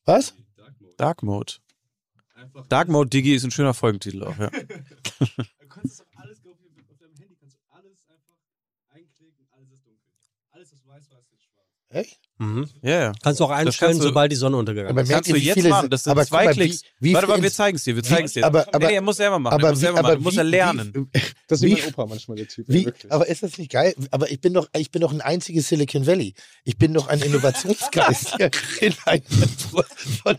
[0.05, 0.33] Was?
[1.00, 1.53] Dark Mode.
[2.68, 4.50] Dark Mode Digi ist ein schöner Folgentitel auch, ja.
[5.60, 8.36] Du kannst das alles auf deinem Handy, kannst du alles einfach
[8.90, 10.11] einklicken, alles ist dunkel.
[10.52, 11.68] Alles ist weiß, weiß ist schwarz.
[11.90, 12.28] Echt?
[12.40, 12.69] Mhm.
[12.82, 13.11] Ja, ja.
[13.22, 15.09] Kannst du auch einstellen, du- sobald die Sonne untergegangen Aber ist.
[15.09, 16.82] merkt Kannst du jetzt viele machen, das sind aber zwei mal, Klicks.
[17.00, 18.45] Wie, wie Warte mal, wir zeigen es dir, wir zeigen es dir.
[18.45, 19.53] aber, aber, nee, er muss selber machen.
[19.56, 20.32] aber, er muss wie, selber aber machen.
[20.32, 21.09] Wie, ja lernen.
[21.11, 22.66] Wie, Das ist Wie- wie mein Opa manchmal der Typ.
[22.69, 23.93] Wie, aber ist das nicht geil?
[24.11, 26.34] Aber ich bin doch, ich bin doch ein einziges Silicon Valley.
[26.64, 28.35] Ich bin doch ein Innovationsgeist
[28.80, 30.38] in von,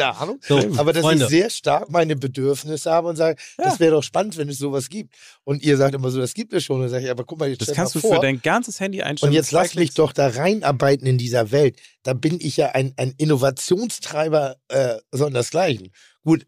[0.00, 0.38] Ahnung.
[0.42, 1.24] So, aber dass Freunde.
[1.24, 4.88] ich sehr stark meine Bedürfnisse habe und sage, das wäre doch spannend, wenn es sowas
[4.88, 5.14] gibt.
[5.44, 6.76] Und ihr sagt immer so, das gibt es schon.
[6.76, 8.40] Und dann sage ich, aber guck mal, jetzt Das kannst mal du vor, für dein
[8.40, 9.30] ganzes Handy einstellen.
[9.30, 11.78] und jetzt lass mich doch da reinarbeiten in dieser Welt.
[12.02, 15.90] Da bin ich ja ein, ein Innovationstreiber äh, sondersgleichen.
[16.24, 16.46] Gut,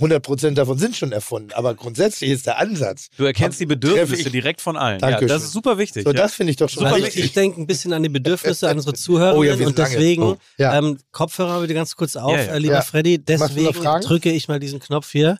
[0.00, 3.10] 100% davon sind schon erfunden, aber grundsätzlich ist der Ansatz.
[3.16, 4.98] Du erkennst die Bedürfnisse ich- direkt von allen.
[5.00, 5.28] Ja, Dankeschön.
[5.28, 6.02] das ist super wichtig.
[6.02, 6.16] So, ja.
[6.16, 7.24] das finde ich doch schon Super mal ich, richtig.
[7.26, 10.36] ich denke ein bisschen an die Bedürfnisse unserer Zuhörer Oh ja, wir und deswegen Oh,
[10.58, 10.76] ja.
[10.76, 12.52] ähm, Kopfhörer bitte ganz kurz auf, Ja, ja.
[12.54, 12.82] Äh, lieber Ja.
[12.82, 13.18] Freddy.
[13.24, 15.38] Deswegen drücke ich mal diesen Knopf hier.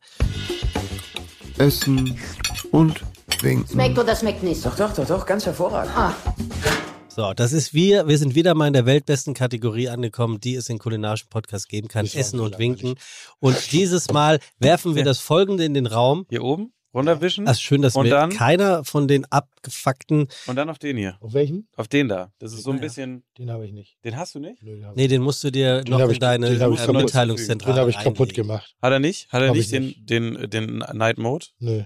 [1.59, 2.17] Essen
[2.70, 3.01] und
[3.41, 3.68] Winken.
[3.73, 4.65] Schmeckt oder schmeckt nicht?
[4.65, 5.93] Doch, doch, doch, doch, ganz hervorragend.
[5.97, 6.15] Ah,
[7.15, 8.09] So, das ist wir.
[8.09, 11.86] Wir sind wieder mal in der weltbesten Kategorie angekommen, die es in kulinarischen Podcast geben
[11.86, 12.05] kann.
[12.07, 12.59] Das Essen und.
[12.59, 12.94] Winken.
[13.39, 15.07] Und dieses Mal werfen wir Ja.
[15.07, 16.26] das folgende in den Raum.
[16.28, 18.31] Hier oben, runterwischen Das ist schön, dass Und mir dann?
[18.31, 20.26] keiner von den abgefuckten.
[20.47, 21.17] und dann auf den hier.
[21.20, 21.68] Auf welchen?
[21.76, 22.33] Auf den da.
[22.41, 22.83] Das ist so ein Ah, ja.
[22.83, 23.23] bisschen.
[23.39, 23.97] Den habe ich nicht.
[24.05, 24.60] Den hast du nicht?
[24.62, 27.75] Nö, den Nee, den musst du dir Den noch in ich- deine ich äh, Mitteilungszentrale
[27.75, 28.43] den habe ich kaputt reinlegen.
[28.49, 28.75] gemacht.
[28.83, 29.28] Hat er nicht?
[29.33, 29.94] Hat er nicht ich den,
[30.34, 31.47] den, den Night Mode?
[31.60, 31.83] Nö.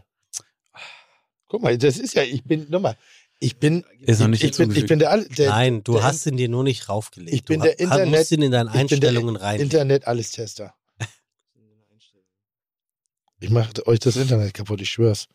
[1.50, 2.94] Guck mal, das ist ja, ich bin, nochmal,
[3.40, 6.26] ich bin, Ist noch nicht ich, bin, ich bin der, der Nein, du der hast
[6.26, 7.32] ihn dir nur nicht raufgelegt.
[7.34, 9.60] Ich bin du der Internet- musst ihn in deinen ich bin der Einstellungen rein.
[9.60, 10.74] Internet-Alles-Tester.
[13.40, 15.28] Ich mache euch das Internet kaputt, ich schwör's.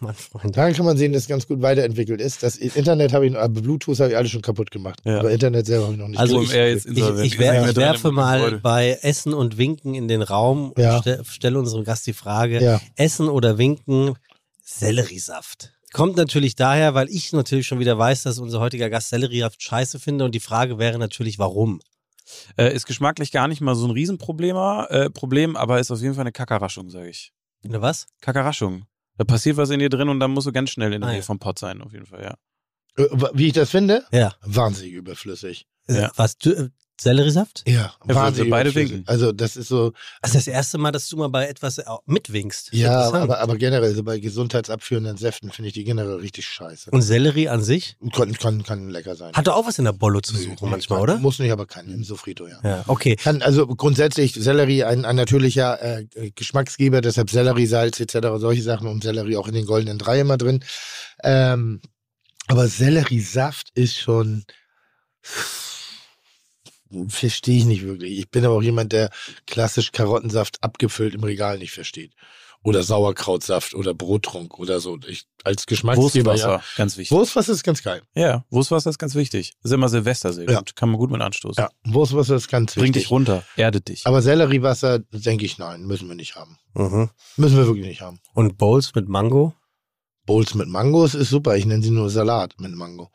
[0.00, 0.56] Mein Freund.
[0.56, 2.42] Daran kann man sehen, dass es ganz gut weiterentwickelt ist.
[2.42, 5.00] Das Internet habe ich, aber Bluetooth habe ich alles schon kaputt gemacht.
[5.04, 5.18] Ja.
[5.18, 6.18] Aber Internet selber habe ich noch nicht.
[6.20, 8.58] Also ich- jetzt Ich, ich, ich werfe im mal Gebäude.
[8.60, 10.96] bei Essen und Winken in den Raum Ja.
[10.96, 12.80] und ste stelle unserem Gast die Frage: ja.
[12.96, 14.14] Essen oder Winken,
[14.62, 15.71] Selleriesaft.
[15.92, 19.98] Kommt natürlich daher, weil ich natürlich schon wieder weiß, dass unser heutiger Gast Selleriesaft scheiße
[20.00, 21.80] finde und die Frage wäre natürlich, warum?
[22.56, 24.56] Äh, ist geschmacklich gar nicht mal so ein Riesenproblem,
[24.88, 27.32] äh, Problem, aber ist auf jeden Fall eine Kackerraschung, sage ich.
[27.64, 28.06] Eine was?
[28.20, 28.84] Kackerraschung.
[29.18, 31.12] Da passiert was in dir drin und dann musst du ganz schnell in der Ah,
[31.12, 31.24] Nähe ja.
[31.26, 32.34] vom Pott sein, auf jeden Fall, ja.
[32.96, 34.04] Äh, Wie ich das finde?
[34.12, 34.34] Ja.
[34.42, 35.66] Wahnsinnig überflüssig.
[35.88, 36.10] Ja.
[36.16, 36.68] Was, du, äh,
[37.00, 37.64] Selleriesaft?
[37.66, 39.02] Ja, wir wahnsinnig beide winken.
[39.06, 41.84] Also das ist so, Das ist das erste Mal, dass du mal bei etwas äh,
[42.06, 42.72] mitwinkst.
[42.72, 46.90] ja, aber, aber generell, so bei gesundheitsabführenden Säften finde ich die generell richtig scheiße.
[46.90, 47.96] Und Sellerie an sich?
[48.14, 49.32] Kann, kann, kann lecker sein.
[49.32, 51.18] Hat doch auch was in der Bollo zu suchen nee, manchmal, kann- oder?
[51.18, 51.92] Muss nicht, aber kann.
[51.92, 52.60] Im Sofrito, ja.
[52.62, 53.16] Ja, okay.
[53.16, 59.02] Kann, also grundsätzlich Sellerie ein, ein natürlicher äh, Geschmacksgeber, deshalb Selleriesalz etc., solche Sachen und
[59.02, 60.62] Sellerie auch in den goldenen Drei immer drin.
[61.24, 61.80] Ähm,
[62.46, 64.44] aber Selleriesaft ist schon,
[67.08, 68.18] verstehe ich nicht wirklich.
[68.18, 69.10] Ich bin aber auch jemand, der
[69.46, 72.12] klassisch Karottensaft abgefüllt im Regal nicht versteht.
[72.64, 74.96] Oder Sauerkrautsaft oder Brottrunk oder so.
[75.08, 76.62] Ich, als Geschmacksgeber, Wurstwasser, ja.
[76.76, 77.10] ganz wichtig.
[77.10, 78.02] Wurstwasser ist ganz geil.
[78.14, 79.54] Ja, Wurstwasser ist ganz wichtig.
[79.64, 80.58] Ist immer Silvester sehr Ja.
[80.58, 80.76] gut.
[80.76, 81.60] Kann man gut mit anstoßen.
[81.64, 83.02] Ja, Wurstwasser ist ganz Bringt wichtig.
[83.02, 84.06] dich runter, erdet dich.
[84.06, 86.56] Aber Selleriewasser, denke ich, nein, müssen wir nicht haben.
[86.74, 87.10] Mhm.
[87.36, 88.20] Müssen wir wirklich nicht haben.
[88.32, 89.54] Und Bowls mit Mango?
[90.24, 91.56] Bowls mit Mangos ist super.
[91.56, 93.10] Ich nenne sie nur Salat mit Mango.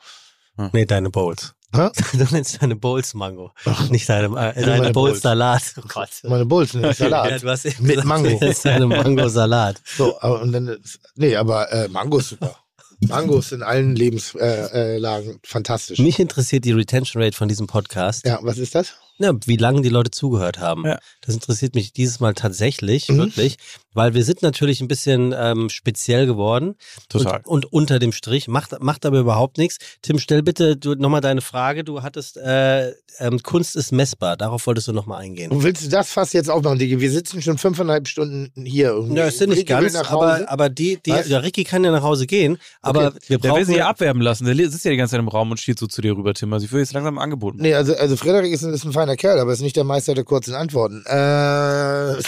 [0.73, 1.53] Nee, deine Bowls.
[1.75, 1.89] Hä?
[2.17, 3.51] Du nennst deine Bowls Mango.
[3.89, 5.21] Nicht deine, äh, meine deine Bowls.
[5.21, 5.63] Salat.
[5.77, 6.09] Oh Gott.
[6.23, 7.31] Meine Bowls sind Salat.
[7.31, 8.29] Ja, du hast eben Mit gesagt, Mango.
[8.29, 9.81] Du nennst deine Mango Salat.
[9.97, 12.55] So, aber, und dann, ist- nee, aber äh, Mango ist super.
[13.01, 15.99] Mangos in allen Lebenslagen äh, Lagen fantastisch.
[15.99, 18.25] Mich interessiert die Retention Rate von diesem Podcast.
[18.25, 18.93] Ja, was ist das?
[19.19, 20.85] Ja, wie lange die Leute zugehört haben.
[20.85, 20.99] Ja.
[21.21, 23.17] Das interessiert mich dieses Mal tatsächlich, Mhm.
[23.17, 23.57] wirklich,
[23.93, 26.75] weil wir sind natürlich ein bisschen ähm, speziell geworden.
[27.09, 27.41] Total.
[27.45, 29.77] Und, und unter dem Strich, macht, macht aber überhaupt nichts.
[30.01, 31.83] Tim, stell bitte du, nochmal deine Frage.
[31.83, 34.37] Du hattest, äh, ähm, Kunst ist messbar.
[34.37, 35.51] Darauf wolltest du nochmal eingehen.
[35.51, 36.99] Und willst du das fast jetzt aufmachen, Digi?
[36.99, 38.89] Wir sitzen schon fünfeinhalb Stunden hier.
[38.89, 39.17] irgendwie.
[39.17, 42.03] Ja, es sind nicht Ricky ganz, aber, aber die, die, ja, Ricky kann ja nach
[42.03, 43.59] Hause gehen, aber wir Der brauchen.
[43.61, 44.45] will sie ja abwerben lassen.
[44.45, 46.53] Der sitzt ja die ganze Zeit im Raum und schielt so zu dir rüber, Tim.
[46.53, 47.63] Also ich will jetzt langsam ein Angebot machen.
[47.63, 50.13] Nee, also, also Frederik ist, ein- ist ein feiner Kerl, aber ist nicht der Meister
[50.13, 51.05] der kurzen Antworten.
[51.05, 52.21] Äh,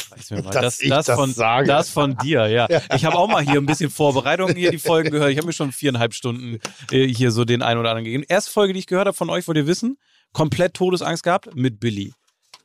[1.15, 2.67] von, das von dir, ja.
[2.95, 5.31] Ich habe auch mal hier ein bisschen Vorbereitung hier die Folgen gehört.
[5.31, 6.59] Ich habe mir schon viereinhalb Stunden
[6.91, 8.23] äh, hier so den einen oder anderen gegeben.
[8.27, 9.97] Erste Folge, die ich gehört habe von euch, wollt ihr wissen,
[10.31, 12.13] komplett Todesangst gehabt mit Billy.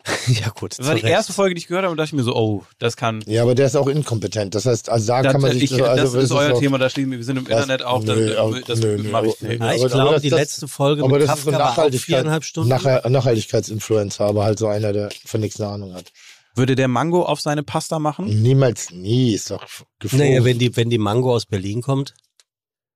[0.26, 0.78] ja, gut.
[0.78, 1.12] Das war die Recht.
[1.12, 3.22] erste Folge, die ich gehört habe und dachte ich mir so, oh, das kann.
[3.26, 4.54] ja, aber der ist auch inkompetent.
[4.54, 6.58] Das heißt, also da Das, kann man sich ich, so, also das ist euer auch-
[6.60, 7.52] Thema, da schließen wir, wir sind im Was?
[7.62, 9.84] Internet auch, Nö, das, auch- das nö, mache ich aber- nicht.
[9.84, 12.44] Ich glaube, die das- letzte Folge Aber mit das ist so Kafka war auch viereinhalb
[12.44, 12.68] Stunden.
[12.68, 16.12] Nach, Nachhaltigkeitsinfluencer, aber halt so einer, der von nichts eine Ahnung hat.
[16.56, 18.26] Würde der Mango auf seine Pasta machen?
[18.42, 19.64] Niemals, nie, ist doch
[19.98, 20.28] geflogen.
[20.28, 22.14] Naja, wenn die, wenn die Mango aus Berlin kommt,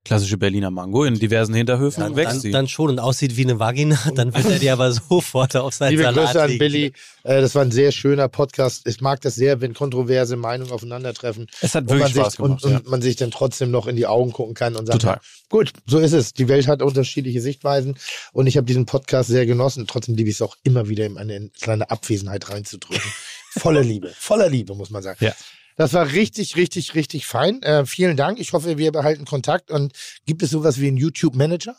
[0.09, 2.51] Klassische Berliner Mango in diversen Hinterhöfen dann, wächst dann, sie.
[2.51, 5.91] dann schon und aussieht wie eine Vagina, dann wird er die aber sofort auf seinen
[5.91, 6.59] Liebe Salat Grüße an legen.
[6.59, 6.93] Billy.
[7.25, 8.87] Äh, das war ein sehr schöner Podcast.
[8.87, 11.47] Ich mag das sehr, wenn kontroverse Meinungen aufeinandertreffen.
[11.61, 12.85] es hat wirklich man, Spaß sich, und, gemacht.
[12.85, 15.21] und man sich dann trotzdem noch in die Augen gucken kann und sagt, Total.
[15.51, 16.33] gut, so ist es.
[16.33, 17.99] Die Welt hat unterschiedliche Sichtweisen
[18.33, 19.87] und ich habe diesen Podcast sehr genossen.
[19.87, 23.13] Trotzdem liebe ich es auch immer wieder, in eine kleine Abwesenheit reinzudrücken.
[23.51, 25.19] voller Liebe, voller Liebe, muss man sagen.
[25.21, 25.35] Ja.
[25.79, 27.63] Das war richtig, richtig, richtig fein.
[27.63, 28.41] Äh, vielen Dank.
[28.41, 29.71] Ich hoffe, wir behalten Kontakt.
[29.71, 29.93] Und
[30.27, 31.77] gibt es sowas wie einen YouTube-Manager?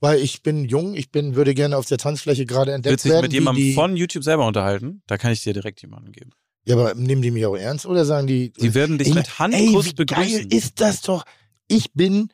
[0.00, 3.08] Weil ich bin jung, ich bin, würde gerne auf der Tanzfläche gerade entdeckt Willst du
[3.08, 3.24] dich werden.
[3.24, 5.02] mit jemandem die, von YouTube selber unterhalten?
[5.08, 6.30] Da kann ich dir direkt jemanden geben.
[6.64, 8.52] Ja, aber nehmen die mich auch ernst oder sagen die.
[8.52, 10.48] Die werden dich Ich mit Handkuss ey, wie begrüßen.
[10.48, 11.24] Geil ist das doch.
[11.66, 12.28] Ich bin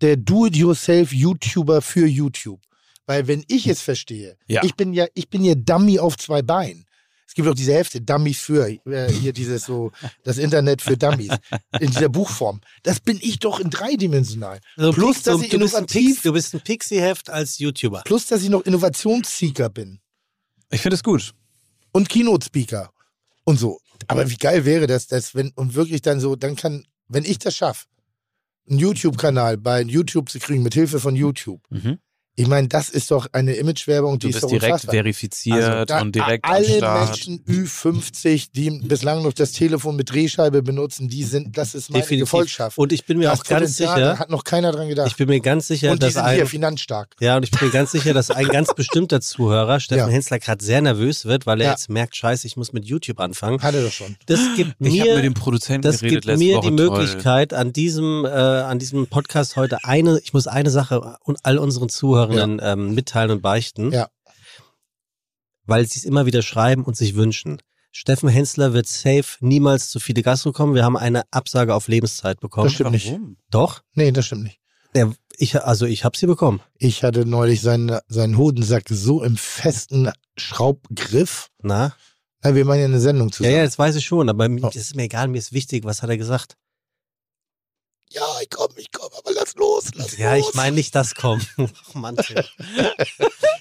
[0.00, 2.62] der Do-it-yourself-YouTuber für YouTube.
[3.04, 4.62] Weil wenn ich es verstehe, Ja.
[4.64, 6.86] ich bin ja, ich bin ja Dummy auf zwei Beinen.
[7.26, 9.90] Es gibt auch diese Hefte, Dummies für, äh, hier dieses so,
[10.22, 11.30] das Internet für Dummies,
[11.80, 12.60] in dieser Buchform.
[12.82, 14.60] Das bin ich doch in dreidimensional.
[14.76, 17.30] So ein Plus, Pix- dass ich du, bist ein innovativ- Pix, du bist ein Pixie-Heft
[17.30, 18.02] als YouTuber.
[18.04, 20.00] Plus, dass ich noch Innovationsseeker bin
[20.70, 21.32] Ich finde es gut.
[21.92, 22.90] und Keynote-Speaker
[23.44, 23.78] und so.
[24.08, 27.38] Aber wie geil wäre das, dass wenn, und wirklich dann so, dann kann, wenn ich
[27.38, 27.86] das schaffe,
[28.68, 31.62] einen YouTube-Kanal bei YouTube zu kriegen, mit Hilfe von YouTube.
[31.70, 31.98] Mhm.
[32.34, 34.94] Ich meine, das ist doch eine Imagewerbung, die Du ist bist doch direkt unfassbar.
[34.94, 37.08] verifiziert Also da- und direkt am alle Start.
[37.10, 42.02] Menschen Ü50, die bislang noch das Telefon mit Drehscheibe benutzen, die sind, das ist meine
[42.02, 42.30] Definitiv.
[42.30, 42.78] Gefolgschaft.
[42.78, 45.08] Und ich bin mir Das auch ganz Potenzial, sicher, Da hat noch keiner dran gedacht.
[45.08, 47.14] ich bin mir ganz sicher, und die dass sind ein, hier finanzstark.
[47.20, 50.12] ja, und ich bin mir ganz sicher, dass ein ganz bestimmter Zuhörer, Steffen Ja.
[50.12, 51.70] Hensler, gerade sehr nervös wird, weil er Ja.
[51.72, 53.60] jetzt merkt, scheiße, ich muss mit YouTube anfangen.
[53.62, 54.16] Hat er doch schon.
[54.26, 56.70] Das gibt Ich habe mir, mit dem Produzenten das geredet gibt letzte mir Woche.
[56.70, 56.88] die toll.
[56.98, 61.58] Möglichkeit, an diesem, äh, an diesem Podcast heute eine, ich muss eine Sache und all
[61.58, 61.90] unseren
[62.30, 63.90] Zuhörenden ähm, mitteilen und beichten.
[63.92, 64.08] Ja.
[65.64, 67.58] Weil sie es immer wieder schreiben und sich wünschen.
[67.92, 70.74] Steffen Hensler wird safe niemals zu viele Gastro kommen.
[70.74, 72.66] Wir haben eine Absage auf Lebenszeit bekommen.
[72.66, 73.08] Das stimmt nicht.
[73.08, 73.36] Warum?
[73.50, 73.82] Doch?
[73.94, 74.58] Nee, das stimmt nicht.
[74.94, 76.60] Ja, ich, also ich habe sie bekommen.
[76.78, 81.48] Ich hatte neulich seinen, seinen Hodensack so im festen Schraubgriff.
[81.62, 81.94] Na?
[82.42, 83.54] Na, wir machen ja eine Sendung Ja, zusammen.
[83.56, 84.66] ja, das weiß ich schon, aber mir- Oh.
[84.68, 86.56] das ist mir egal, mir ist wichtig, was hat er gesagt?
[88.12, 90.48] Ja, ich komm, ich komm, aber lass los, lass Ja, los.
[90.48, 91.44] ich meine nicht das kommen.
[91.58, 92.16] Ach Mann.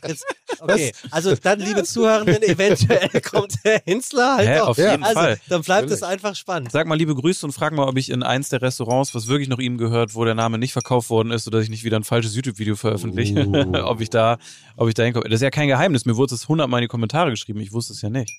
[0.08, 0.26] Jetzt,
[0.60, 5.40] okay, also dann, liebe Zuhörenden, eventuell kommt der Hensler halt Hä, auf jeden also, Fall.
[5.50, 6.72] Dann bleibt es einfach spannend.
[6.72, 9.48] Sag mal liebe Grüße und frag mal, ob ich in eins der Restaurants, was wirklich
[9.48, 12.04] noch ihm gehört, wo der Name nicht verkauft worden ist, sodass ich nicht wieder ein
[12.04, 13.74] falsches YouTube-Video veröffentliche, Uh.
[13.86, 14.38] ob ich da,
[14.78, 15.26] ob ich da hinkomme.
[15.26, 16.06] Das ist ja kein Geheimnis.
[16.06, 17.60] Mir wurde es hundertmal in die Kommentare geschrieben.
[17.62, 18.32] Ich wusste es ja nicht.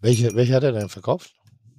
[0.00, 1.32] Welche, welche hat er denn verkauft?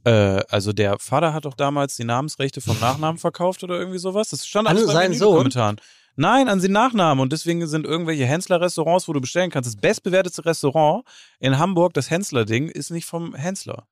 [0.06, 4.30] Äh, also der Vater hat doch damals die Namensrechte vom Nachnamen verkauft oder irgendwie sowas.
[4.30, 5.28] Das stand An alles seinen in den?
[5.28, 5.82] Kommentaren.
[6.16, 7.22] Nein, an den Nachnamen.
[7.22, 9.68] Und deswegen sind irgendwelche Hensler-Restaurants, wo du bestellen kannst.
[9.68, 11.06] Das bestbewertete Restaurant
[11.40, 13.88] in Hamburg, das Hensler-Ding, ist nicht vom Hensler.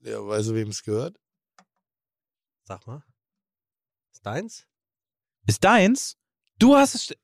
[0.00, 1.18] Ja, weißt du, wem es gehört?
[2.62, 3.02] Sag mal.
[4.12, 4.66] Ist deins?
[5.46, 6.16] Ist deins?
[6.58, 7.14] Du hast es.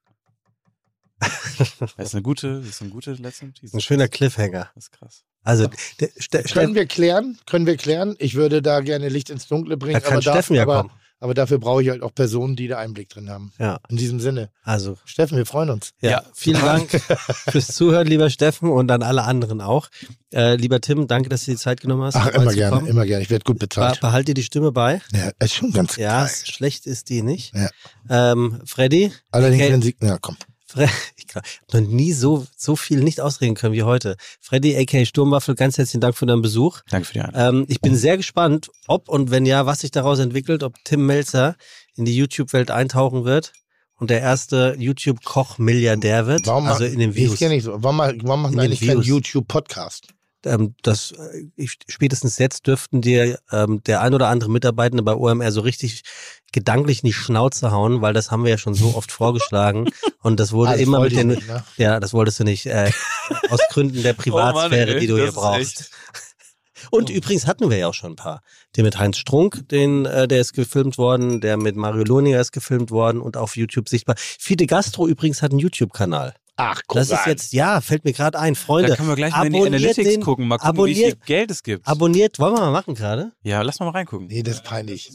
[1.97, 3.75] Das ist eine gute, das ist eine gute letzte Notiz.
[3.75, 4.71] Ein schöner Cliffhanger.
[4.75, 5.25] Das ist krass.
[5.43, 5.69] Also,
[6.01, 7.39] der, Ste Können wir klären?
[7.47, 8.15] Können wir klären?
[8.19, 9.95] Ich würde da gerne Licht ins Dunkle bringen.
[9.95, 10.91] da kann aber, Steffen ja aber, kommen.
[11.19, 13.53] aber dafür brauche ich halt auch Personen, die da Einblick drin haben.
[13.59, 14.51] Ja, In diesem Sinne.
[14.65, 15.93] also Steffen, wir freuen uns.
[16.03, 16.23] Ja, Ja.
[16.35, 16.91] vielen Dank
[17.51, 19.89] fürs Zuhören, lieber Steffen, und an alle anderen auch.
[20.33, 22.17] Äh, lieber Tim, danke, dass du die Zeit genommen hast.
[22.17, 22.87] Ach, immer gerne, kommen.
[22.89, 23.23] immer gerne.
[23.23, 24.01] Ich werde gut Be bezahlt.
[24.01, 25.01] behalt dir die Stimme bei.
[25.15, 26.35] Ja, ist schon ganz Ja, geil.
[26.45, 27.55] schlecht ist die nicht.
[27.55, 27.71] Ja.
[28.33, 30.37] Ähm, Freddy, Allerdings, wenn sie, ja, komm.
[30.71, 34.17] Fre ich habe noch nie so, so viel nicht ausreden können wie heute.
[34.41, 36.81] Freddy, aka Sturmwaffel, ganz herzlichen Dank für deinen Besuch.
[36.91, 37.61] Danke für die Einladung.
[37.63, 41.07] Ähm, ich bin sehr gespannt, ob und wenn ja, was sich daraus entwickelt, ob Tim
[41.07, 41.57] Melzer
[41.97, 43.53] in die YouTube-Welt eintauchen wird
[43.97, 46.47] und der erste YouTube-Koch-Milliardär wird.
[46.47, 47.39] Warum also machen- in den Ich Views.
[47.39, 47.83] kenne nicht so.
[47.83, 49.03] Warum, warum machen wir eigentlich keinen.
[49.03, 50.09] YouTube-Podcast?
[50.47, 55.15] ähm, das äh, ich, spätestens jetzt dürften dir ähm, der ein oder andere Mitarbeitende bei
[55.15, 56.03] OMR so richtig
[56.53, 59.91] gedanklich in die Schnauze hauen, weil das haben wir ja schon so oft vorgeschlagen
[60.23, 61.65] und das wurde das immer mit den nicht, ne?
[61.77, 62.91] ja, das wolltest du nicht äh,
[63.51, 65.91] aus Gründen der Privatsphäre, ey, die du hier brauchst.
[66.91, 68.43] Und übrigens hatten wir ja auch schon ein paar.
[68.77, 72.53] Den mit Heinz Strunk, den, äh, der ist gefilmt worden, der mit Mario Loniger ist
[72.53, 74.17] gefilmt worden und auf YouTube sichtbar.
[74.17, 76.35] Fide Gastro übrigens hat einen YouTube-Kanal.
[76.57, 77.29] Ach, guck Das ist an.
[77.31, 78.55] jetzt, ja, fällt mir gerade ein.
[78.55, 81.05] Freunde, Da können wir gleich mal in die Analytics den- gucken, mal gucken, wie viel
[81.07, 81.87] abonniert- Geld es gibt.
[81.89, 83.33] abonniert, wollen wir mal machen gerade?
[83.43, 84.27] ja, lass mal mal reingucken.
[84.27, 85.11] Nee, das ist peinlich.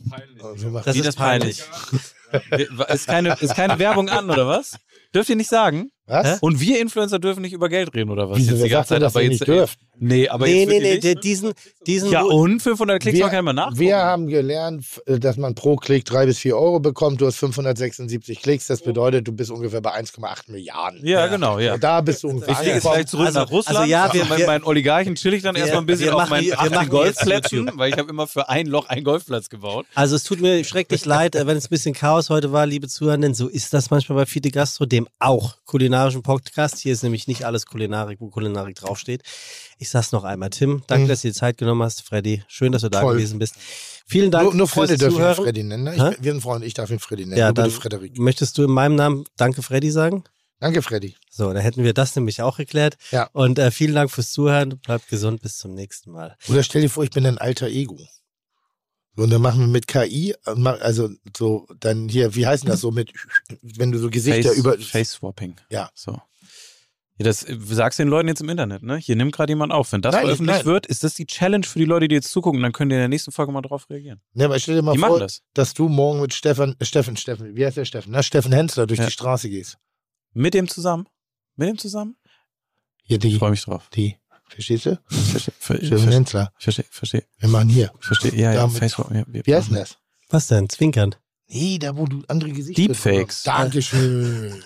[0.83, 1.61] Das Wie ist das peinlich.
[2.89, 4.77] ist, keine, ist keine Werbung an, oder was?
[5.13, 5.89] Dürft ihr nicht sagen?
[6.07, 6.39] Was?
[6.39, 8.37] Und wir Influencer dürfen nicht über Geld reden, oder was?
[8.37, 9.79] Wieso, Jetzt die ganze dass aber jetzt, nicht dürft?
[9.97, 11.23] Nee, aber nee, jetzt nee, nee, nicht?
[11.23, 11.53] diesen,
[11.87, 13.79] diesen, Ja, und 500 Klicks, man kann immer nachgucken.
[13.79, 17.21] wir haben gelernt, dass man pro Klick drei bis vier Euro bekommt.
[17.21, 18.67] Du hast 576 Klicks.
[18.67, 21.05] Das bedeutet, du bist ungefähr bei 1,8 Milliarden.
[21.05, 21.77] ja, genau, ja.
[21.77, 23.77] Da bist du ungefähr Ich fliege jetzt gleich zurück Also- nach Russland.
[23.79, 26.15] also ja, wir- mit wir- meinen Oligarchen chill ich dann wir- erstmal ein bisschen wir
[26.15, 29.03] auf machen- meinen wir 18 machen Golfplätzen, weil ich habe immer für ein Loch einen
[29.03, 29.85] Golfplatz gebaut.
[29.95, 32.87] Also es tut mir schrecklich leid, äh, wenn es ein bisschen Chaos heute war, liebe
[32.87, 33.33] Zuhörenden.
[33.33, 35.55] So ist das manchmal bei Fide Gastro, dem auch
[35.95, 36.79] kulinarischen Podcast.
[36.79, 39.23] Hier ist nämlich nicht alles Kulinarik, wo Kulinarik draufsteht.
[39.77, 40.49] Ich sag's noch einmal.
[40.49, 41.07] Tim, danke, Mhm.
[41.07, 42.01] dass du dir die Zeit genommen hast.
[42.01, 43.13] Freddy, schön, dass du da Toll.
[43.15, 43.55] gewesen bist.
[44.05, 45.35] Vielen Dank Nur, nur Freunde dürfen ihn.
[45.35, 45.83] Freddy nennen.
[45.85, 45.93] Ne?
[46.17, 47.37] Ich, wir sind Freunde, ich darf ihn Freddy nennen.
[47.37, 48.17] Ja, dann Frederik.
[48.19, 50.25] möchtest du in meinem Namen Danke Freddy sagen?
[50.59, 51.15] Danke, Freddy.
[51.29, 52.97] So, dann hätten wir das nämlich auch geklärt.
[53.11, 53.29] Ja.
[53.31, 54.77] Und äh, vielen Dank fürs Zuhören.
[54.79, 55.41] Bleibt gesund.
[55.41, 56.35] Bis zum nächsten Mal.
[56.49, 57.97] Oder stell dir vor, ich bin ein alter Ego.
[59.17, 62.81] Und dann machen wir mit KI, äh, also so, dann hier, wie heißt denn das
[62.81, 63.13] so mit,
[63.61, 64.77] wenn du so Gesichter Face, über.
[64.77, 65.55] Face Swapping.
[65.69, 65.89] Ja.
[65.93, 66.19] So.
[67.17, 68.97] Ja, das äh, sagst du den Leuten jetzt im Internet, ne?
[68.97, 69.93] Hier nimmt gerade jemand auf.
[69.93, 70.65] Wenn das Nein, ich- veröffentlicht nein.
[70.65, 72.61] wird, ist das die Challenge für die Leute, die jetzt zugucken.
[72.61, 74.19] Dann können die in der nächsten Folge mal drauf reagieren.
[74.33, 75.41] Ne, aber stell dir mal Die vor, das.
[75.53, 78.11] dass du morgen mit Stefan, äh, Steffen, Steffen, wie heißt der Steffen?
[78.11, 79.05] Na, Steffen Hensler durch Ja.
[79.05, 79.77] die Straße gehst.
[80.33, 81.07] Mit dem zusammen.
[81.55, 82.17] Mit dem zusammen?
[83.07, 83.87] Ich die, freue mich drauf.
[83.93, 84.17] die.
[84.47, 84.99] Verstehst du?
[85.09, 86.51] Verstehe, ver, Steffen ver, Hensler.
[86.57, 87.91] verstehe, verstehe, Wir machen hier.
[87.99, 88.33] verstehe.
[88.35, 89.11] Ja, ja, Damit- Facebook.
[89.11, 89.97] Ja, wir Wie heißt denn das?
[90.29, 90.69] Was denn?
[90.69, 91.15] Zwinkern.
[91.47, 93.43] Nee, da wo du andere Gesichter Deepfakes.
[93.43, 94.63] Dankeschön.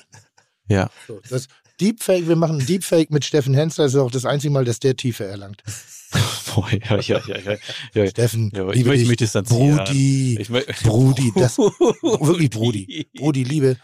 [0.68, 0.90] Ja.
[1.08, 1.48] So, das
[1.82, 3.86] Deepfake, wir machen ein Deepfake mit Steffen Hensler.
[3.86, 5.64] Das ist auch das einzige Mal, dass der Tiefe erlangt.
[6.56, 7.58] Boah, ja, ja, ja,
[7.94, 8.08] ja.
[8.10, 9.78] Steffen, Ja, ich möchte mich distanzieren.
[9.78, 10.46] Brudi.
[10.84, 13.08] Brudi, das, wirklich Brudi.
[13.16, 13.78] Brudi, Liebe.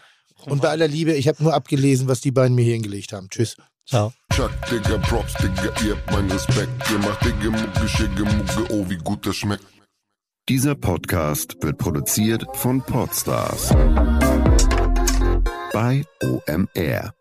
[0.46, 3.28] Und bei aller Liebe, ich habe nur abgelesen, was die beiden mir hier hingelegt haben.
[3.30, 3.56] Tschüss.
[3.86, 4.12] Ciao.
[4.32, 6.90] Chuck, Digga, Props, Digga, ihr habt meinen Respekt.
[6.90, 9.64] Ihr macht Digga, Mucke, Schicke, Mucke, oh, wie gut das schmeckt.
[10.48, 13.70] Dieser Podcast wird produziert von Podstars
[15.72, 17.15] bei OMR.